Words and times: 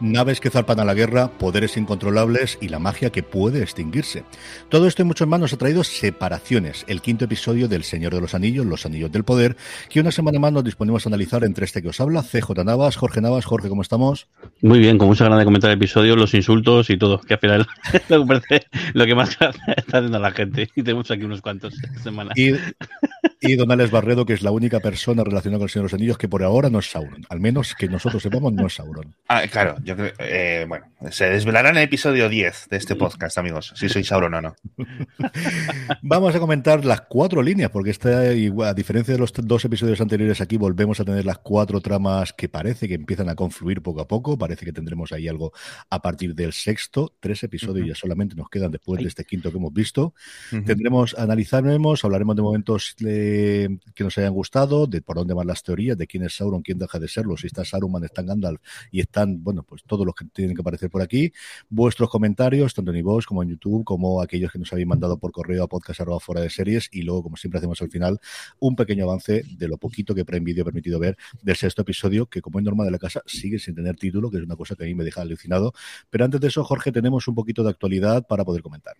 Naves 0.00 0.40
que 0.40 0.50
zarpan 0.50 0.80
a 0.80 0.84
la 0.84 0.94
guerra, 0.94 1.28
poderes 1.28 1.76
incontrolables 1.76 2.58
y 2.60 2.68
la 2.68 2.78
magia 2.78 3.10
que 3.10 3.22
puede 3.22 3.62
extinguirse. 3.62 4.24
Todo 4.68 4.86
esto 4.86 5.02
y 5.02 5.04
mucho 5.04 5.26
más 5.26 5.40
nos 5.40 5.52
ha 5.52 5.56
traído 5.56 5.84
Separaciones, 5.84 6.84
el 6.88 7.00
quinto 7.00 7.24
episodio 7.24 7.68
del 7.68 7.84
Señor 7.84 8.14
de 8.14 8.20
los 8.20 8.34
Anillos, 8.34 8.66
Los 8.66 8.86
Anillos 8.86 9.12
del 9.12 9.24
Poder, 9.24 9.56
que 9.88 10.00
una 10.00 10.10
semana 10.10 10.38
más 10.38 10.52
nos 10.52 10.64
disponemos 10.64 11.06
a 11.06 11.08
analizar 11.08 11.44
entre 11.44 11.64
este 11.64 11.82
que 11.82 11.88
os 11.88 12.00
habla, 12.00 12.22
CJ 12.22 12.64
Navas, 12.64 12.96
Jorge 12.96 13.20
Navas. 13.20 13.44
Jorge, 13.44 13.68
¿cómo 13.68 13.82
estamos? 13.82 14.28
Muy 14.62 14.78
bien, 14.78 14.98
con 14.98 15.08
mucha 15.08 15.24
ganas 15.24 15.38
de 15.38 15.44
comentar 15.44 15.70
el 15.70 15.76
episodio, 15.76 16.16
los 16.16 16.34
insultos 16.34 16.90
y 16.90 16.96
todo, 16.96 17.20
que 17.20 17.34
al 17.34 17.40
final 17.40 17.66
lo 18.08 18.20
que, 18.20 18.26
parece, 18.26 18.66
lo 18.94 19.06
que 19.06 19.14
más 19.14 19.30
está 19.76 19.98
haciendo 19.98 20.18
la 20.18 20.30
gente. 20.30 20.70
Y 20.74 20.82
tenemos 20.82 21.10
aquí 21.10 21.24
unos 21.24 21.40
cuantos 21.40 21.74
esta 21.74 22.00
semana. 22.00 22.32
Y, 22.36 22.52
y 23.40 23.56
Don 23.56 23.70
Alex 23.70 23.90
Barredo, 23.90 24.24
que 24.24 24.32
es 24.32 24.42
la 24.42 24.50
única 24.50 24.80
persona 24.80 25.24
relacionada 25.24 25.58
con 25.58 25.64
el 25.64 25.70
Señor 25.70 25.84
de 25.84 25.92
los 25.92 25.94
Anillos 25.94 26.18
que 26.18 26.28
por 26.28 26.42
ahora 26.42 26.70
no 26.70 26.78
es 26.78 26.90
Sauron. 26.90 27.24
Al 27.28 27.40
menos 27.40 27.74
que 27.74 27.88
nosotros 27.88 28.22
sepamos, 28.22 28.52
no 28.52 28.66
es 28.66 28.74
Sauron. 28.74 29.14
Ah, 29.28 29.42
claro, 29.50 29.76
yo 29.82 29.96
creo, 29.96 30.12
eh, 30.18 30.64
bueno, 30.68 30.86
se 31.10 31.28
desvelará 31.28 31.70
en 31.70 31.76
el 31.76 31.84
episodio 31.84 32.28
10 32.28 32.68
de 32.70 32.76
este 32.76 32.96
podcast, 32.96 33.38
amigos, 33.38 33.72
si 33.76 33.88
sois 33.88 34.06
Sauron 34.06 34.34
o 34.34 34.40
no. 34.40 34.56
Vamos 36.02 36.34
a 36.34 36.40
comentar 36.40 36.84
las 36.84 37.02
cuatro 37.02 37.42
líneas, 37.42 37.70
porque 37.70 37.90
esta, 37.90 38.20
a 38.20 38.74
diferencia 38.74 39.14
de 39.14 39.20
los 39.20 39.32
dos 39.32 39.64
episodios 39.64 40.00
anteriores, 40.00 40.40
aquí 40.40 40.56
volvemos 40.56 41.00
a 41.00 41.04
tener 41.04 41.24
las 41.24 41.38
cuatro 41.38 41.80
tramas 41.80 42.32
que 42.32 42.48
parece 42.48 42.88
que 42.88 42.94
empiezan 42.94 43.28
a 43.28 43.34
confluir 43.34 43.82
poco 43.82 44.00
a 44.00 44.08
poco. 44.08 44.38
Parece 44.38 44.64
que 44.64 44.72
tendremos 44.72 45.12
ahí 45.12 45.28
algo 45.28 45.52
a 45.90 46.00
partir 46.00 46.34
del 46.34 46.52
sexto. 46.52 47.14
Tres 47.20 47.42
episodios 47.42 47.86
ya 47.86 47.94
solamente 47.94 48.34
nos 48.34 48.48
quedan 48.48 48.70
después 48.70 49.00
de 49.00 49.08
este 49.08 49.24
quinto 49.24 49.50
que 49.50 49.58
hemos 49.58 49.72
visto. 49.72 50.14
Tendremos, 50.50 51.14
analizaremos, 51.18 52.04
hablaremos 52.04 52.36
de 52.36 52.42
momentos 52.42 52.94
eh, 53.16 53.68
que 53.94 54.04
nos 54.04 54.18
hayan 54.18 54.32
gustado, 54.32 54.86
de 54.86 55.00
por 55.00 55.16
dónde 55.16 55.34
van 55.34 55.46
las 55.46 55.62
teorías, 55.62 55.96
de 55.96 56.06
quién 56.06 56.24
es 56.24 56.36
Sauron, 56.36 56.62
quién 56.62 56.78
deja 56.78 56.98
de 56.98 57.08
serlo, 57.08 57.36
si 57.36 57.46
está 57.46 57.64
Saruman, 57.64 58.02
está 58.04 58.22
Gandalf 58.22 58.60
y 58.90 59.00
están, 59.00 59.42
bueno, 59.42 59.62
pues 59.62 59.82
todos 59.86 60.04
los 60.04 60.14
que 60.14 60.24
tienen 60.26 60.56
que 60.56 60.62
aparecer 60.62 60.90
por 60.90 61.02
aquí. 61.02 61.32
Vuestros 61.68 62.10
comentarios, 62.10 62.74
tanto 62.74 62.90
en 62.90 62.98
iVoox 62.98 63.26
como 63.26 63.42
en 63.42 63.50
YouTube, 63.50 63.84
como 63.84 64.20
aquellos 64.20 64.50
que 64.50 64.58
nos 64.58 64.72
habéis 64.72 64.88
mandado 64.88 65.18
por 65.18 65.32
correo 65.32 65.64
a 65.64 65.68
podcast 65.68 66.00
arroba 66.00 66.20
fuera 66.20 66.40
de 66.40 66.50
series 66.50 66.88
y 66.90 67.02
luego, 67.02 67.22
como 67.22 67.36
siempre 67.36 67.58
hacemos 67.58 67.80
al 67.82 67.90
final, 67.90 68.18
un 68.58 68.74
pequeño 68.76 69.04
avance 69.04 69.44
de 69.48 69.68
lo 69.68 69.78
poquito 69.78 70.14
que 70.14 70.24
Prime 70.24 70.44
Video 70.44 70.62
ha 70.62 70.66
permitido 70.66 70.98
ver 70.98 71.16
del 71.42 71.56
sexto 71.56 71.82
episodio, 71.82 72.26
que 72.26 72.40
como 72.40 72.58
es 72.58 72.64
norma 72.64 72.84
de 72.84 72.90
la 72.90 72.98
casa, 72.98 73.22
sigue 73.26 73.58
sin 73.58 73.74
tener 73.74 73.96
título, 73.96 74.30
que 74.30 74.38
es 74.38 74.42
una 74.42 74.56
cosa 74.56 74.74
que 74.74 74.84
a 74.84 74.86
mí 74.86 74.94
me 74.94 75.04
deja 75.04 75.22
alucinado. 75.22 75.72
Pero 76.10 76.24
antes 76.24 76.40
de 76.40 76.48
eso, 76.48 76.64
Jorge, 76.64 76.92
tenemos 76.92 77.28
un 77.28 77.34
poquito 77.34 77.62
de 77.62 77.70
actualidad 77.70 78.26
para 78.26 78.44
poder 78.44 78.62
comentar. 78.62 78.94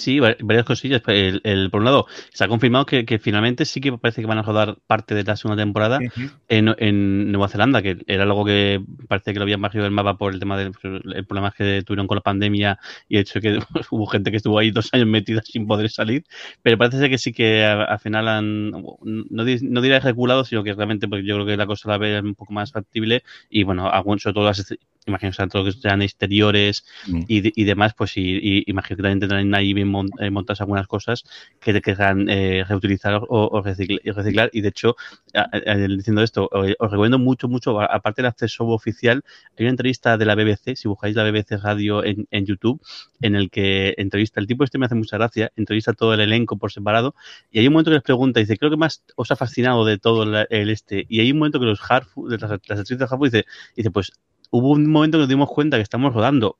Sí, 0.00 0.18
va- 0.18 0.34
varias 0.40 0.64
cosillas. 0.64 1.02
El, 1.08 1.40
el- 1.44 1.70
por 1.70 1.80
un 1.80 1.84
lado, 1.84 2.06
se 2.32 2.42
ha 2.44 2.48
confirmado 2.48 2.86
que, 2.86 3.04
que 3.04 3.18
finalmente 3.18 3.66
sí 3.66 3.80
que 3.82 3.92
parece 3.98 4.22
que 4.22 4.26
van 4.26 4.38
a 4.38 4.42
rodar 4.42 4.78
parte 4.86 5.14
de 5.14 5.24
la 5.24 5.36
segunda 5.36 5.62
temporada 5.62 6.04
en, 6.48 6.74
en 6.78 7.30
Nueva 7.30 7.48
Zelanda, 7.48 7.82
que 7.82 7.98
era 8.06 8.22
algo 8.22 8.44
que 8.44 8.82
parece 9.08 9.32
que 9.32 9.38
lo 9.38 9.42
habían 9.42 9.60
bajado 9.60 9.84
del 9.84 9.92
mapa 9.92 10.16
por 10.16 10.32
el 10.32 10.40
tema 10.40 10.56
del 10.56 10.72
el 11.14 11.26
problema 11.26 11.52
que 11.52 11.82
tuvieron 11.84 12.06
con 12.06 12.16
la 12.16 12.22
pandemia 12.22 12.78
y 13.08 13.16
el 13.16 13.22
hecho 13.22 13.40
de 13.40 13.42
que 13.42 13.58
hubo 13.90 14.06
gente 14.06 14.30
que 14.30 14.38
estuvo 14.38 14.58
ahí 14.58 14.70
dos 14.70 14.88
años 14.92 15.06
metida 15.06 15.42
sin 15.42 15.66
poder 15.66 15.90
salir. 15.90 16.24
Pero 16.62 16.78
parece 16.78 16.98
ser 16.98 17.10
que 17.10 17.18
sí 17.18 17.32
que 17.32 17.64
al 17.64 17.98
final 18.00 18.26
han, 18.28 18.70
no, 18.70 18.96
no 19.02 19.80
diré 19.82 20.00
reculado, 20.00 20.44
sino 20.44 20.64
que 20.64 20.72
realmente 20.74 21.08
pues, 21.08 21.24
yo 21.26 21.34
creo 21.36 21.46
que 21.46 21.56
la 21.56 21.66
cosa 21.66 21.90
la 21.90 21.98
ve 21.98 22.20
un 22.20 22.34
poco 22.34 22.52
más 22.54 22.72
factible 22.72 23.22
y 23.50 23.64
bueno, 23.64 23.88
algún- 23.90 24.18
sobre 24.18 24.34
todo 24.34 24.44
las 24.46 24.60
imagino 25.06 25.30
que 25.30 25.36
sean 25.36 25.48
todo 25.48 25.64
lo 25.64 25.72
que 25.72 25.78
sean 25.78 26.02
exteriores 26.02 26.84
Mm. 27.08 27.22
y, 27.28 27.60
y 27.62 27.64
demás, 27.64 27.94
pues 27.96 28.16
y, 28.16 28.20
y 28.42 28.64
imagino 28.66 28.96
que 28.96 29.02
también 29.02 29.20
tendrán 29.20 29.54
ahí 29.54 29.72
bien 29.72 29.92
eh, 30.20 30.30
montadas 30.30 30.60
algunas 30.60 30.86
cosas 30.86 31.24
que 31.60 31.72
te 31.72 31.80
querrán 31.80 32.28
eh, 32.28 32.64
reutilizar 32.68 33.14
o, 33.14 33.26
o 33.28 33.62
recicl- 33.64 34.00
y 34.04 34.10
reciclar. 34.10 34.50
Y 34.52 34.60
de 34.60 34.68
hecho, 34.68 34.96
a- 35.34 35.48
a- 35.52 35.74
diciendo 35.76 36.22
esto, 36.22 36.48
os 36.52 36.90
recomiendo 36.90 37.18
mucho, 37.18 37.48
mucho, 37.48 37.80
aparte 37.80 38.22
del 38.22 38.28
acceso 38.28 38.66
oficial, 38.66 39.22
hay 39.58 39.64
una 39.64 39.70
entrevista 39.70 40.16
de 40.18 40.24
la 40.26 40.34
BBC, 40.34 40.76
si 40.76 40.86
buscáis 40.88 41.16
la 41.16 41.24
BBC 41.24 41.56
Radio 41.62 42.04
en, 42.04 42.26
en 42.30 42.44
YouTube, 42.46 42.80
en 43.20 43.34
el 43.34 43.50
que 43.50 43.94
entrevista, 43.98 44.40
el 44.40 44.46
tipo 44.46 44.64
este 44.64 44.78
me 44.78 44.86
hace 44.86 44.94
mucha 44.94 45.16
gracia, 45.16 45.50
entrevista 45.56 45.92
a 45.92 45.94
todo 45.94 46.14
el 46.14 46.20
elenco 46.20 46.56
por 46.58 46.72
separado, 46.72 47.14
y 47.50 47.58
hay 47.58 47.66
un 47.66 47.72
momento 47.72 47.90
que 47.90 47.94
les 47.96 48.02
pregunta, 48.02 48.40
dice, 48.40 48.56
creo 48.58 48.70
que 48.70 48.76
más 48.76 49.02
os 49.16 49.30
ha 49.30 49.36
fascinado 49.36 49.84
de 49.84 49.98
todo 49.98 50.24
la- 50.24 50.46
el 50.50 50.70
este, 50.70 51.06
y 51.08 51.20
hay 51.20 51.32
un 51.32 51.38
momento 51.38 51.58
que 51.58 51.66
los 51.66 51.80
Hartford, 51.88 52.30
las, 52.32 52.42
las 52.42 52.50
actrices 52.52 52.98
de 52.98 53.04
Hartford, 53.04 53.30
dice, 53.32 53.46
dice, 53.76 53.90
pues 53.90 54.12
hubo 54.50 54.70
un 54.70 54.90
momento 54.90 55.18
que 55.18 55.22
nos 55.22 55.28
dimos 55.28 55.48
cuenta 55.48 55.76
que 55.76 55.82
estamos 55.82 56.12
rodando 56.12 56.58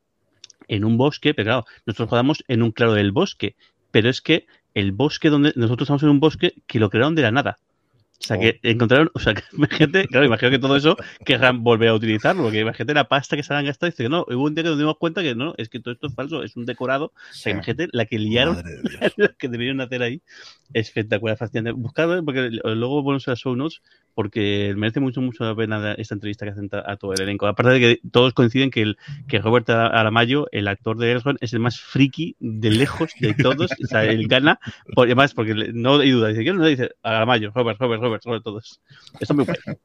en 0.69 0.85
un 0.85 0.97
bosque, 0.97 1.35
pero 1.35 1.47
claro, 1.47 1.65
nosotros 1.87 2.11
rodamos 2.11 2.45
en 2.49 2.63
un 2.63 2.71
claro 2.71 2.95
del 2.95 3.13
bosque, 3.13 3.57
pero 3.91 4.09
es 4.09 4.21
que 4.23 4.47
el 4.75 4.93
bosque 4.93 5.31
donde 5.31 5.53
nosotros 5.57 5.87
estamos 5.87 6.03
en 6.05 6.11
un 6.11 6.21
bosque 6.21 6.55
que 6.67 6.79
lo 6.79 6.91
crearon 6.91 7.15
de 7.15 7.23
la 7.23 7.33
nada. 7.33 7.59
O 8.21 8.23
sea, 8.23 8.39
que 8.39 8.61
encontraron, 8.63 9.11
o 9.15 9.19
sea, 9.19 9.33
que 9.33 9.43
imagínate, 9.57 10.07
claro, 10.07 10.27
imagino 10.27 10.51
que 10.51 10.59
todo 10.59 10.77
eso 10.77 10.97
querrán 11.25 11.65
volver 11.65 11.89
a 11.89 11.95
utilizarlo, 11.95 12.43
porque 12.43 12.61
imagínate 12.61 12.93
la 12.93 13.09
pasta 13.09 13.35
que 13.35 13.43
se 13.43 13.55
han 13.55 13.65
gastado 13.65 13.89
y 13.89 13.93
dice 13.93 14.03
que 14.03 14.09
no, 14.11 14.27
hubo 14.29 14.45
un 14.45 14.55
día 14.55 14.63
que 14.63 14.71
nos 14.71 14.79
dimos 14.79 14.99
cuenta 14.99 15.23
que 15.23 15.35
no, 15.35 15.55
es 15.57 15.71
que 15.71 15.81
todo 15.81 15.95
esto 15.95 16.07
es 16.09 16.15
falso, 16.15 16.43
es 16.43 16.55
un 16.57 16.67
decorado. 16.67 17.07
O 17.07 17.13
sea, 17.33 17.53
imagínate 17.53 17.89
la 17.93 18.05
que 18.05 18.19
liaron, 18.19 18.63
de 18.63 18.83
la 19.17 19.29
que 19.39 19.49
debieron 19.49 19.81
hacer 19.81 20.03
ahí. 20.03 20.23
Espectacular, 20.73 21.37
fascinante. 21.37 21.73
Buscadlo, 21.73 22.19
¿eh? 22.19 22.23
porque 22.23 22.51
luego 22.51 23.03
ponemos 23.03 23.27
a 23.27 23.33
las 23.33 23.41
show 23.41 23.57
notes, 23.57 23.81
porque 24.15 24.75
merece 24.77 25.01
mucho, 25.01 25.21
mucho 25.21 25.45
la 25.45 25.57
pena 25.57 25.95
esta 25.95 26.15
entrevista 26.15 26.45
que 26.45 26.53
hacen 26.53 26.69
a 26.73 26.97
todo 26.97 27.13
el 27.15 27.23
elenco. 27.23 27.47
Aparte 27.47 27.73
de 27.73 27.81
que 27.81 28.01
todos 28.11 28.35
coinciden 28.35 28.71
que, 28.71 28.83
el, 28.83 28.99
que 29.29 29.39
Robert 29.39 29.69
Aramayo, 29.71 30.47
el 30.53 30.69
actor 30.69 30.99
de 30.99 31.13
Elrond, 31.13 31.39
es 31.41 31.53
el 31.53 31.61
más 31.61 31.81
friki 31.81 32.37
de 32.39 32.71
lejos 32.71 33.11
de 33.19 33.35
todos. 33.35 33.71
o 33.83 33.87
sea, 33.87 34.05
él 34.05 34.29
gana, 34.29 34.61
por, 34.95 35.07
además, 35.07 35.35
porque 35.35 35.55
no 35.73 35.99
hay 35.99 36.11
duda. 36.11 36.29
Dice, 36.29 36.43
¿quién 36.43 36.57
no 36.57 36.67
dice? 36.67 36.91
Aramayo, 37.03 37.51
Robert, 37.55 37.81
Robert, 37.81 38.03
Robert, 38.03 38.10
Robert, 38.25 38.43
todos. 38.43 38.81
Esto 39.21 39.33
es 39.33 39.35
muy 39.35 39.45
bueno. 39.45 39.79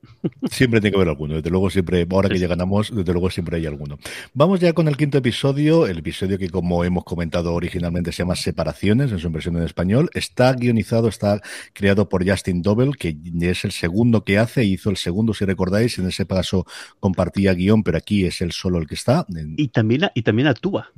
Siempre 0.50 0.82
tiene 0.82 0.92
que 0.92 0.98
haber 0.98 1.10
alguno, 1.10 1.36
desde 1.36 1.50
luego 1.50 1.70
siempre, 1.70 2.08
ahora 2.10 2.30
que 2.30 2.40
ya 2.40 2.48
ganamos, 2.48 2.96
desde 2.96 3.12
luego 3.12 3.30
siempre 3.30 3.58
hay 3.58 3.66
alguno. 3.66 3.98
Vamos 4.34 4.60
ya 4.60 4.74
con 4.74 4.88
el 4.88 4.98
quinto 4.98 5.18
episodio, 5.18 5.88
el 5.88 6.00
episodio 6.00 6.38
que 6.38 6.50
como 6.50 6.84
hemos 6.84 7.04
comentado 7.04 7.54
originalmente 7.54 8.12
se 8.12 8.24
llama 8.24 8.36
Separaciones, 8.36 9.12
en 9.12 9.20
su 9.20 9.30
versión 9.30 9.58
en 9.58 9.64
español. 9.64 10.10
Está 10.14 10.54
guionizado, 10.54 11.08
está 11.08 11.42
creado 11.74 12.10
por 12.10 12.28
Justin 12.28 12.62
Dobell, 12.62 12.98
que 12.98 13.18
es 13.42 13.66
el 13.66 13.72
segundo 13.72 14.24
que 14.24 14.38
hace, 14.38 14.64
hizo 14.64 14.90
el 14.90 14.98
segundo 14.98 15.34
si 15.34 15.46
recordáis, 15.46 15.98
en 16.00 16.08
ese 16.08 16.26
paso 16.26 16.66
compartía 17.00 17.54
guion, 17.54 17.84
pero 17.84 17.98
aquí 17.98 18.26
es 18.26 18.42
él 18.42 18.52
solo 18.52 18.80
el 18.80 18.88
que 18.88 18.96
está. 18.96 19.26
Y 19.58 19.68
también, 19.70 20.10
y 20.14 20.22
también 20.22 20.48
actúa. 20.48 20.92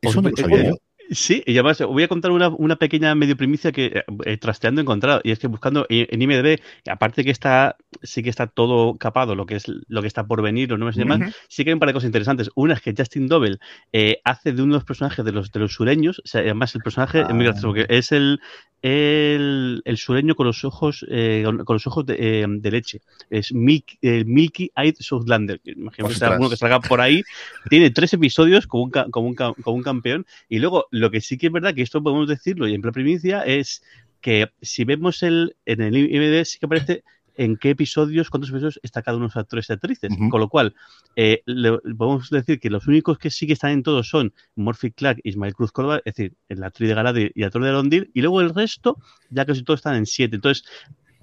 Eso 0.00 0.22
no 0.22 0.30
lo 0.30 0.36
sabía 0.36 0.70
yo. 0.70 0.76
Sí, 1.12 1.42
y 1.44 1.54
además 1.54 1.80
voy 1.80 2.04
a 2.04 2.08
contar 2.08 2.30
una, 2.30 2.48
una 2.48 2.76
pequeña 2.76 3.16
medio 3.16 3.36
primicia 3.36 3.72
que 3.72 4.04
eh, 4.26 4.36
trasteando 4.36 4.80
he 4.80 4.82
encontrado. 4.82 5.20
Y 5.24 5.32
es 5.32 5.40
que 5.40 5.48
buscando 5.48 5.84
en 5.88 6.22
IMDb, 6.22 6.60
aparte 6.88 7.24
que 7.24 7.32
está, 7.32 7.76
sí 8.02 8.22
que 8.22 8.30
está 8.30 8.46
todo 8.46 8.96
capado, 8.96 9.34
lo 9.34 9.44
que 9.44 9.56
es 9.56 9.64
lo 9.66 10.02
que 10.02 10.06
está 10.06 10.26
por 10.26 10.40
venir, 10.40 10.72
o 10.72 10.78
no 10.78 10.92
sé 10.92 11.00
demás, 11.00 11.34
sí 11.48 11.64
que 11.64 11.70
hay 11.70 11.74
un 11.74 11.80
par 11.80 11.88
de 11.88 11.94
cosas 11.94 12.06
interesantes. 12.06 12.50
Una 12.54 12.74
es 12.74 12.80
que 12.80 12.94
Justin 12.96 13.26
Doble 13.26 13.58
eh, 13.92 14.20
hace 14.22 14.52
de 14.52 14.62
uno 14.62 14.74
de 14.74 14.78
los 14.78 14.84
personajes 14.84 15.24
de 15.24 15.32
los 15.32 15.50
de 15.50 15.58
los 15.58 15.72
sureños, 15.72 16.20
o 16.20 16.28
sea, 16.28 16.42
además 16.42 16.74
el 16.76 16.82
personaje 16.82 17.22
es 17.22 17.34
muy 17.34 17.44
gracioso, 17.44 17.68
porque 17.68 17.86
es 17.88 18.12
el, 18.12 18.40
el, 18.82 19.82
el 19.84 19.96
sureño 19.96 20.34
con 20.34 20.46
los 20.46 20.64
ojos, 20.64 21.04
eh, 21.10 21.42
con, 21.44 21.64
con 21.64 21.74
los 21.74 21.86
ojos 21.86 22.06
de, 22.06 22.16
eh, 22.18 22.46
de 22.48 22.70
leche. 22.70 23.00
Es 23.28 23.52
Milky, 23.52 23.98
eh, 24.02 24.24
Milky 24.24 24.70
Eyed 24.76 24.94
Southlander. 24.98 25.60
Imagino 25.64 26.08
que 26.08 26.14
sea 26.14 26.28
Ostras. 26.28 26.32
alguno 26.32 26.50
que 26.50 26.56
salga 26.56 26.80
por 26.80 27.00
ahí. 27.00 27.22
Tiene 27.68 27.90
tres 27.90 28.12
episodios 28.14 28.66
como 28.66 28.84
un, 28.84 28.90
como 28.90 29.28
un, 29.28 29.34
como 29.34 29.76
un 29.76 29.82
campeón. 29.82 30.26
Y 30.48 30.58
luego, 30.60 30.86
lo 31.00 31.10
que 31.10 31.20
sí 31.20 31.36
que 31.38 31.48
es 31.48 31.52
verdad, 31.52 31.74
que 31.74 31.82
esto 31.82 32.02
podemos 32.02 32.28
decirlo 32.28 32.68
y 32.68 32.74
en 32.74 32.82
plan 32.82 32.92
primicia, 32.94 33.42
es 33.42 33.82
que 34.20 34.50
si 34.62 34.84
vemos 34.84 35.22
el, 35.22 35.56
en 35.66 35.80
el 35.80 35.96
IMDb 35.96 36.44
sí 36.44 36.58
que 36.58 36.66
aparece 36.66 37.02
en 37.36 37.56
qué 37.56 37.70
episodios, 37.70 38.28
cuántos 38.28 38.50
episodios 38.50 38.78
está 38.82 39.00
cada 39.02 39.16
uno 39.16 39.24
de 39.26 39.28
los 39.28 39.36
actores 39.38 39.70
y 39.70 39.72
actrices. 39.72 40.10
Con 40.30 40.40
lo 40.40 40.48
cual, 40.50 40.74
eh, 41.16 41.42
le- 41.46 41.78
podemos 41.96 42.28
decir 42.28 42.60
que 42.60 42.68
los 42.68 42.86
únicos 42.86 43.16
que 43.18 43.30
sí 43.30 43.46
que 43.46 43.54
están 43.54 43.70
en 43.70 43.82
todos 43.82 44.08
son 44.10 44.34
Murphy 44.56 44.90
Clark 44.90 45.20
y 45.24 45.30
Ismael 45.30 45.54
Cruz 45.54 45.72
Córdoba, 45.72 46.02
es 46.04 46.14
decir, 46.14 46.34
la 46.48 46.66
actriz 46.66 46.88
de 46.90 46.94
Galadriel 46.94 47.32
y 47.34 47.40
el 47.40 47.46
actor 47.46 47.62
de 47.62 47.68
Arondil, 47.70 48.10
y 48.12 48.20
luego 48.20 48.42
el 48.42 48.54
resto, 48.54 48.98
ya 49.30 49.46
casi 49.46 49.62
todos 49.62 49.78
están 49.80 49.96
en 49.96 50.04
siete. 50.04 50.36
Entonces, 50.36 50.64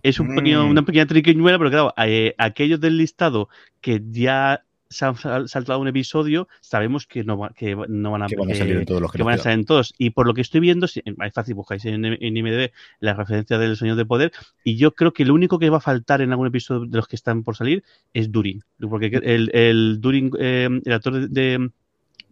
es 0.02 0.20
un 0.20 0.34
pequeño, 0.36 0.66
Mm. 0.66 0.70
una 0.72 0.86
pequeña 0.86 1.06
triquiñuela, 1.06 1.58
pero 1.60 1.70
claro, 1.70 1.94
eh, 1.98 2.34
aquellos 2.40 2.80
del 2.80 2.98
listado 2.98 3.50
que 3.82 4.02
ya 4.10 4.64
se 4.90 5.06
han 5.06 5.16
sal- 5.16 5.48
saltado 5.50 5.80
un 5.80 5.88
episodio, 5.88 6.48
sabemos 6.62 7.08
que 7.08 7.24
no, 7.24 7.38
va- 7.38 7.50
que 7.50 7.76
no 7.88 8.12
van 8.12 8.24
a, 8.24 8.28
Que 8.28 8.36
van 8.36 8.52
a 8.52 8.56
salir 8.56 8.78
en 8.78 8.86
todos 8.86 9.02
los 9.02 9.12
que 9.12 9.24
van 9.24 9.34
a 9.34 9.36
estar 9.38 9.52
en 9.54 9.66
todos. 9.66 9.94
Y 9.98 10.10
por 10.12 10.28
lo 10.28 10.34
que 10.34 10.42
estoy 10.42 10.60
viendo, 10.62 10.88
si, 10.88 11.02
es 11.06 11.34
fácil, 11.34 11.56
buscáis 11.56 11.86
en, 11.86 12.06
en 12.06 12.38
IMDb 12.38 12.72
la 13.00 13.14
referencia 13.14 13.58
del 13.58 13.76
Sueño 13.78 13.96
de 13.96 14.06
Poder. 14.06 14.32
Y 14.64 14.78
yo 14.78 14.94
creo 14.96 15.14
que 15.14 15.26
lo 15.26 15.34
único 15.34 15.60
que 15.60 15.70
va 15.70 15.78
a 15.78 15.82
faltar 15.82 16.22
en 16.22 16.32
algún 16.32 16.48
episodio 16.48 16.86
de 16.86 16.98
los 16.98 17.08
que 17.08 17.16
están 17.16 17.44
por 17.44 17.56
salir 17.56 17.84
es 18.14 18.32
Durin. 18.32 18.64
Porque 18.80 19.08
el, 19.24 19.50
el 19.54 20.00
Durin, 20.02 20.32
eh, 20.40 20.70
el 20.86 20.94
actor 20.94 21.14
de. 21.14 21.28
de 21.28 21.72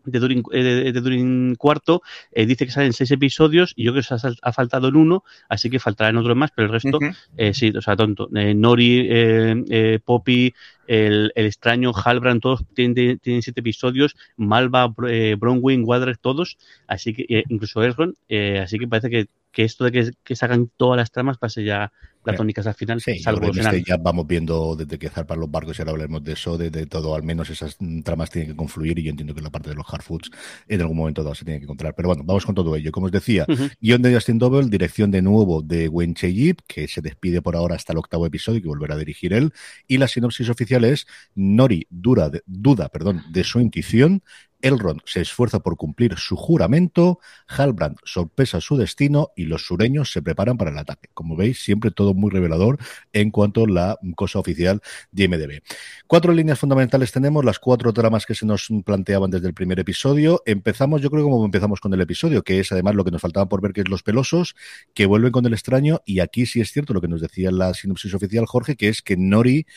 de 0.06 0.20
Durin, 0.20 0.44
eh, 0.52 0.92
de, 0.92 1.02
Durin 1.02 1.56
cuarto 1.56 2.02
eh, 2.32 2.46
dice 2.46 2.66
que 2.66 2.72
salen 2.72 2.94
seis 2.94 3.12
episodios 3.12 3.74
y 3.76 3.84
yo 3.84 3.92
creo 3.92 4.04
que 4.04 4.18
se 4.20 4.28
ha, 4.42 4.54
faltado 4.54 4.88
en 4.88 4.96
uno 4.96 5.24
así 5.50 5.70
que 5.70 5.80
faltará 5.80 6.10
en 6.10 6.18
otro 6.18 6.36
más 6.36 6.52
pero 6.56 6.68
el 6.68 6.74
resto 6.74 7.00
eh, 7.38 7.54
sí, 7.54 7.72
o 7.76 7.82
sea, 7.82 7.96
tonto. 7.96 8.30
Eh, 8.36 8.54
Nori, 8.54 9.08
eh, 9.10 9.64
eh, 9.70 10.00
Poppy, 10.04 10.54
el, 10.88 11.32
el 11.36 11.46
extraño, 11.46 11.92
Halbrand, 11.94 12.42
todos 12.42 12.64
tienen, 12.74 13.20
tienen 13.20 13.42
siete 13.42 13.60
episodios. 13.62 14.16
Malva, 14.38 14.88
Br- 14.88 15.10
eh, 15.10 15.36
Bronwyn, 15.36 15.84
Wadrer, 15.86 16.18
todos. 16.18 16.58
Así 16.88 17.14
que, 17.14 17.26
eh, 17.30 17.44
incluso 17.50 17.82
eh, 18.30 18.60
así 18.60 18.80
que 18.80 18.88
parece 18.88 19.10
que, 19.10 19.28
que 19.56 19.64
esto 19.64 19.86
de 19.86 19.92
que, 19.94 20.12
que 20.24 20.36
sacan 20.36 20.70
todas 20.76 20.98
las 20.98 21.12
tramas 21.12 21.38
pase 21.38 21.64
ya 21.64 21.94
la 22.26 22.34
Sí. 22.34 22.38
tónica 22.38 22.74
final, 22.74 23.00
Sí, 23.00 23.20
salvo 23.20 23.46
el 23.48 23.54
final. 23.54 23.76
este 23.76 23.88
ya 23.90 23.98
vamos 23.98 24.26
viendo 24.28 24.76
desde 24.76 24.98
que 24.98 25.10
zarpan 25.10 25.40
los 25.40 25.50
barcos 25.50 25.78
y 25.78 25.82
ahora 25.84 25.92
hablaremos 25.92 26.24
de 26.24 26.34
eso, 26.34 26.58
de, 26.58 26.72
de 26.72 26.88
todo, 26.88 27.14
al 27.16 27.22
menos 27.24 27.52
esas 27.52 27.76
mm, 27.80 28.02
tramas 28.02 28.32
tienen 28.32 28.50
que 28.52 28.58
confluir 28.58 28.98
y 29.00 29.04
yo 29.04 29.12
entiendo 29.12 29.34
que 29.36 29.42
la 29.42 29.52
parte 29.52 29.70
de 29.70 29.76
los 29.76 29.86
hard 29.88 30.02
foods 30.02 30.32
en 30.68 30.82
algún 30.82 30.98
momento 30.98 31.24
dado 31.24 31.36
se 31.36 31.46
tiene 31.46 31.60
que 31.60 31.66
encontrar. 31.66 31.94
Pero 31.96 32.10
bueno, 32.10 32.24
vamos 32.26 32.44
con 32.46 32.56
todo 32.56 32.76
ello. 32.76 32.92
Como 32.92 33.06
os 33.06 33.12
decía, 33.12 33.46
Ujú. 33.48 33.70
guion 33.80 34.02
de 34.02 34.14
Justin 34.16 34.40
Double, 34.40 34.68
dirección 34.70 35.12
de 35.12 35.22
nuevo 35.22 35.62
de 35.62 35.88
Wen 35.88 36.16
Cheyip, 36.16 36.62
que 36.68 36.88
se 36.88 37.02
despide 37.02 37.42
por 37.44 37.56
ahora 37.56 37.76
hasta 37.76 37.94
el 37.94 38.00
octavo 38.00 38.26
episodio 38.26 38.58
y 38.58 38.62
que 38.64 38.68
volverá 38.70 38.96
a 38.96 38.98
dirigir 38.98 39.32
él. 39.32 39.54
Y 39.88 40.00
la 40.00 40.08
sinopsis 40.08 40.50
oficial 40.50 40.84
es 40.84 41.06
Nori 41.36 41.86
dura 41.92 42.30
de- 42.32 42.42
duda 42.48 42.90
perdón, 42.90 43.22
de 43.32 43.44
su 43.44 43.60
intuición, 43.62 44.24
Elrond 44.66 45.02
se 45.06 45.22
esfuerza 45.22 45.60
por 45.60 45.78
cumplir 45.78 46.18
su 46.18 46.36
juramento, 46.36 47.20
Halbrand 47.48 47.98
sorpresa 48.04 48.60
su 48.60 48.78
destino 48.78 49.30
y 49.36 49.46
los 49.46 49.68
sureños 49.68 50.12
se 50.12 50.24
preparan 50.24 50.58
para 50.58 50.72
el 50.72 50.78
ataque. 50.80 51.10
Como 51.14 51.36
veis, 51.36 51.64
siempre 51.64 51.92
todo 51.92 52.16
muy 52.16 52.32
revelador 52.32 52.80
en 53.14 53.30
cuanto 53.30 53.66
a 53.66 53.70
la 53.70 54.00
cosa 54.16 54.40
oficial 54.40 54.82
de 55.12 55.28
MDB. 55.28 55.62
Cuatro 56.08 56.34
líneas 56.34 56.58
fundamentales 56.58 57.12
tenemos, 57.12 57.46
las 57.46 57.60
cuatro 57.60 57.94
tramas 57.94 58.26
que 58.26 58.34
se 58.34 58.48
nos 58.48 58.68
planteaban 58.84 59.30
desde 59.30 59.48
el 59.48 59.54
primer 59.54 59.80
episodio. 59.80 60.42
Empezamos, 60.48 61.00
yo 61.00 61.12
creo, 61.12 61.26
como 61.26 61.46
empezamos 61.46 61.80
con 61.80 61.94
el 61.94 62.02
episodio, 62.02 62.44
que 62.44 62.60
es 62.60 62.72
además 62.72 62.96
lo 62.96 63.04
que 63.06 63.12
nos 63.12 63.22
faltaba 63.22 63.48
por 63.48 63.62
ver, 63.62 63.72
que 63.72 63.82
es 63.82 63.88
los 63.88 64.02
pelosos, 64.02 64.56
que 64.96 65.06
vuelven 65.06 65.32
con 65.32 65.46
el 65.46 65.54
extraño, 65.54 66.02
y 66.06 66.22
aquí 66.22 66.48
sí 66.48 66.60
es 66.60 66.72
cierto 66.72 66.96
lo 66.96 67.02
que 67.02 67.08
nos 67.08 67.22
decía 67.22 67.52
la 67.52 67.76
sinopsis 67.76 68.16
oficial 68.16 68.48
Jorge, 68.48 68.76
que 68.76 68.90
es 68.90 69.04
que 69.04 69.16
Nori 69.16 69.68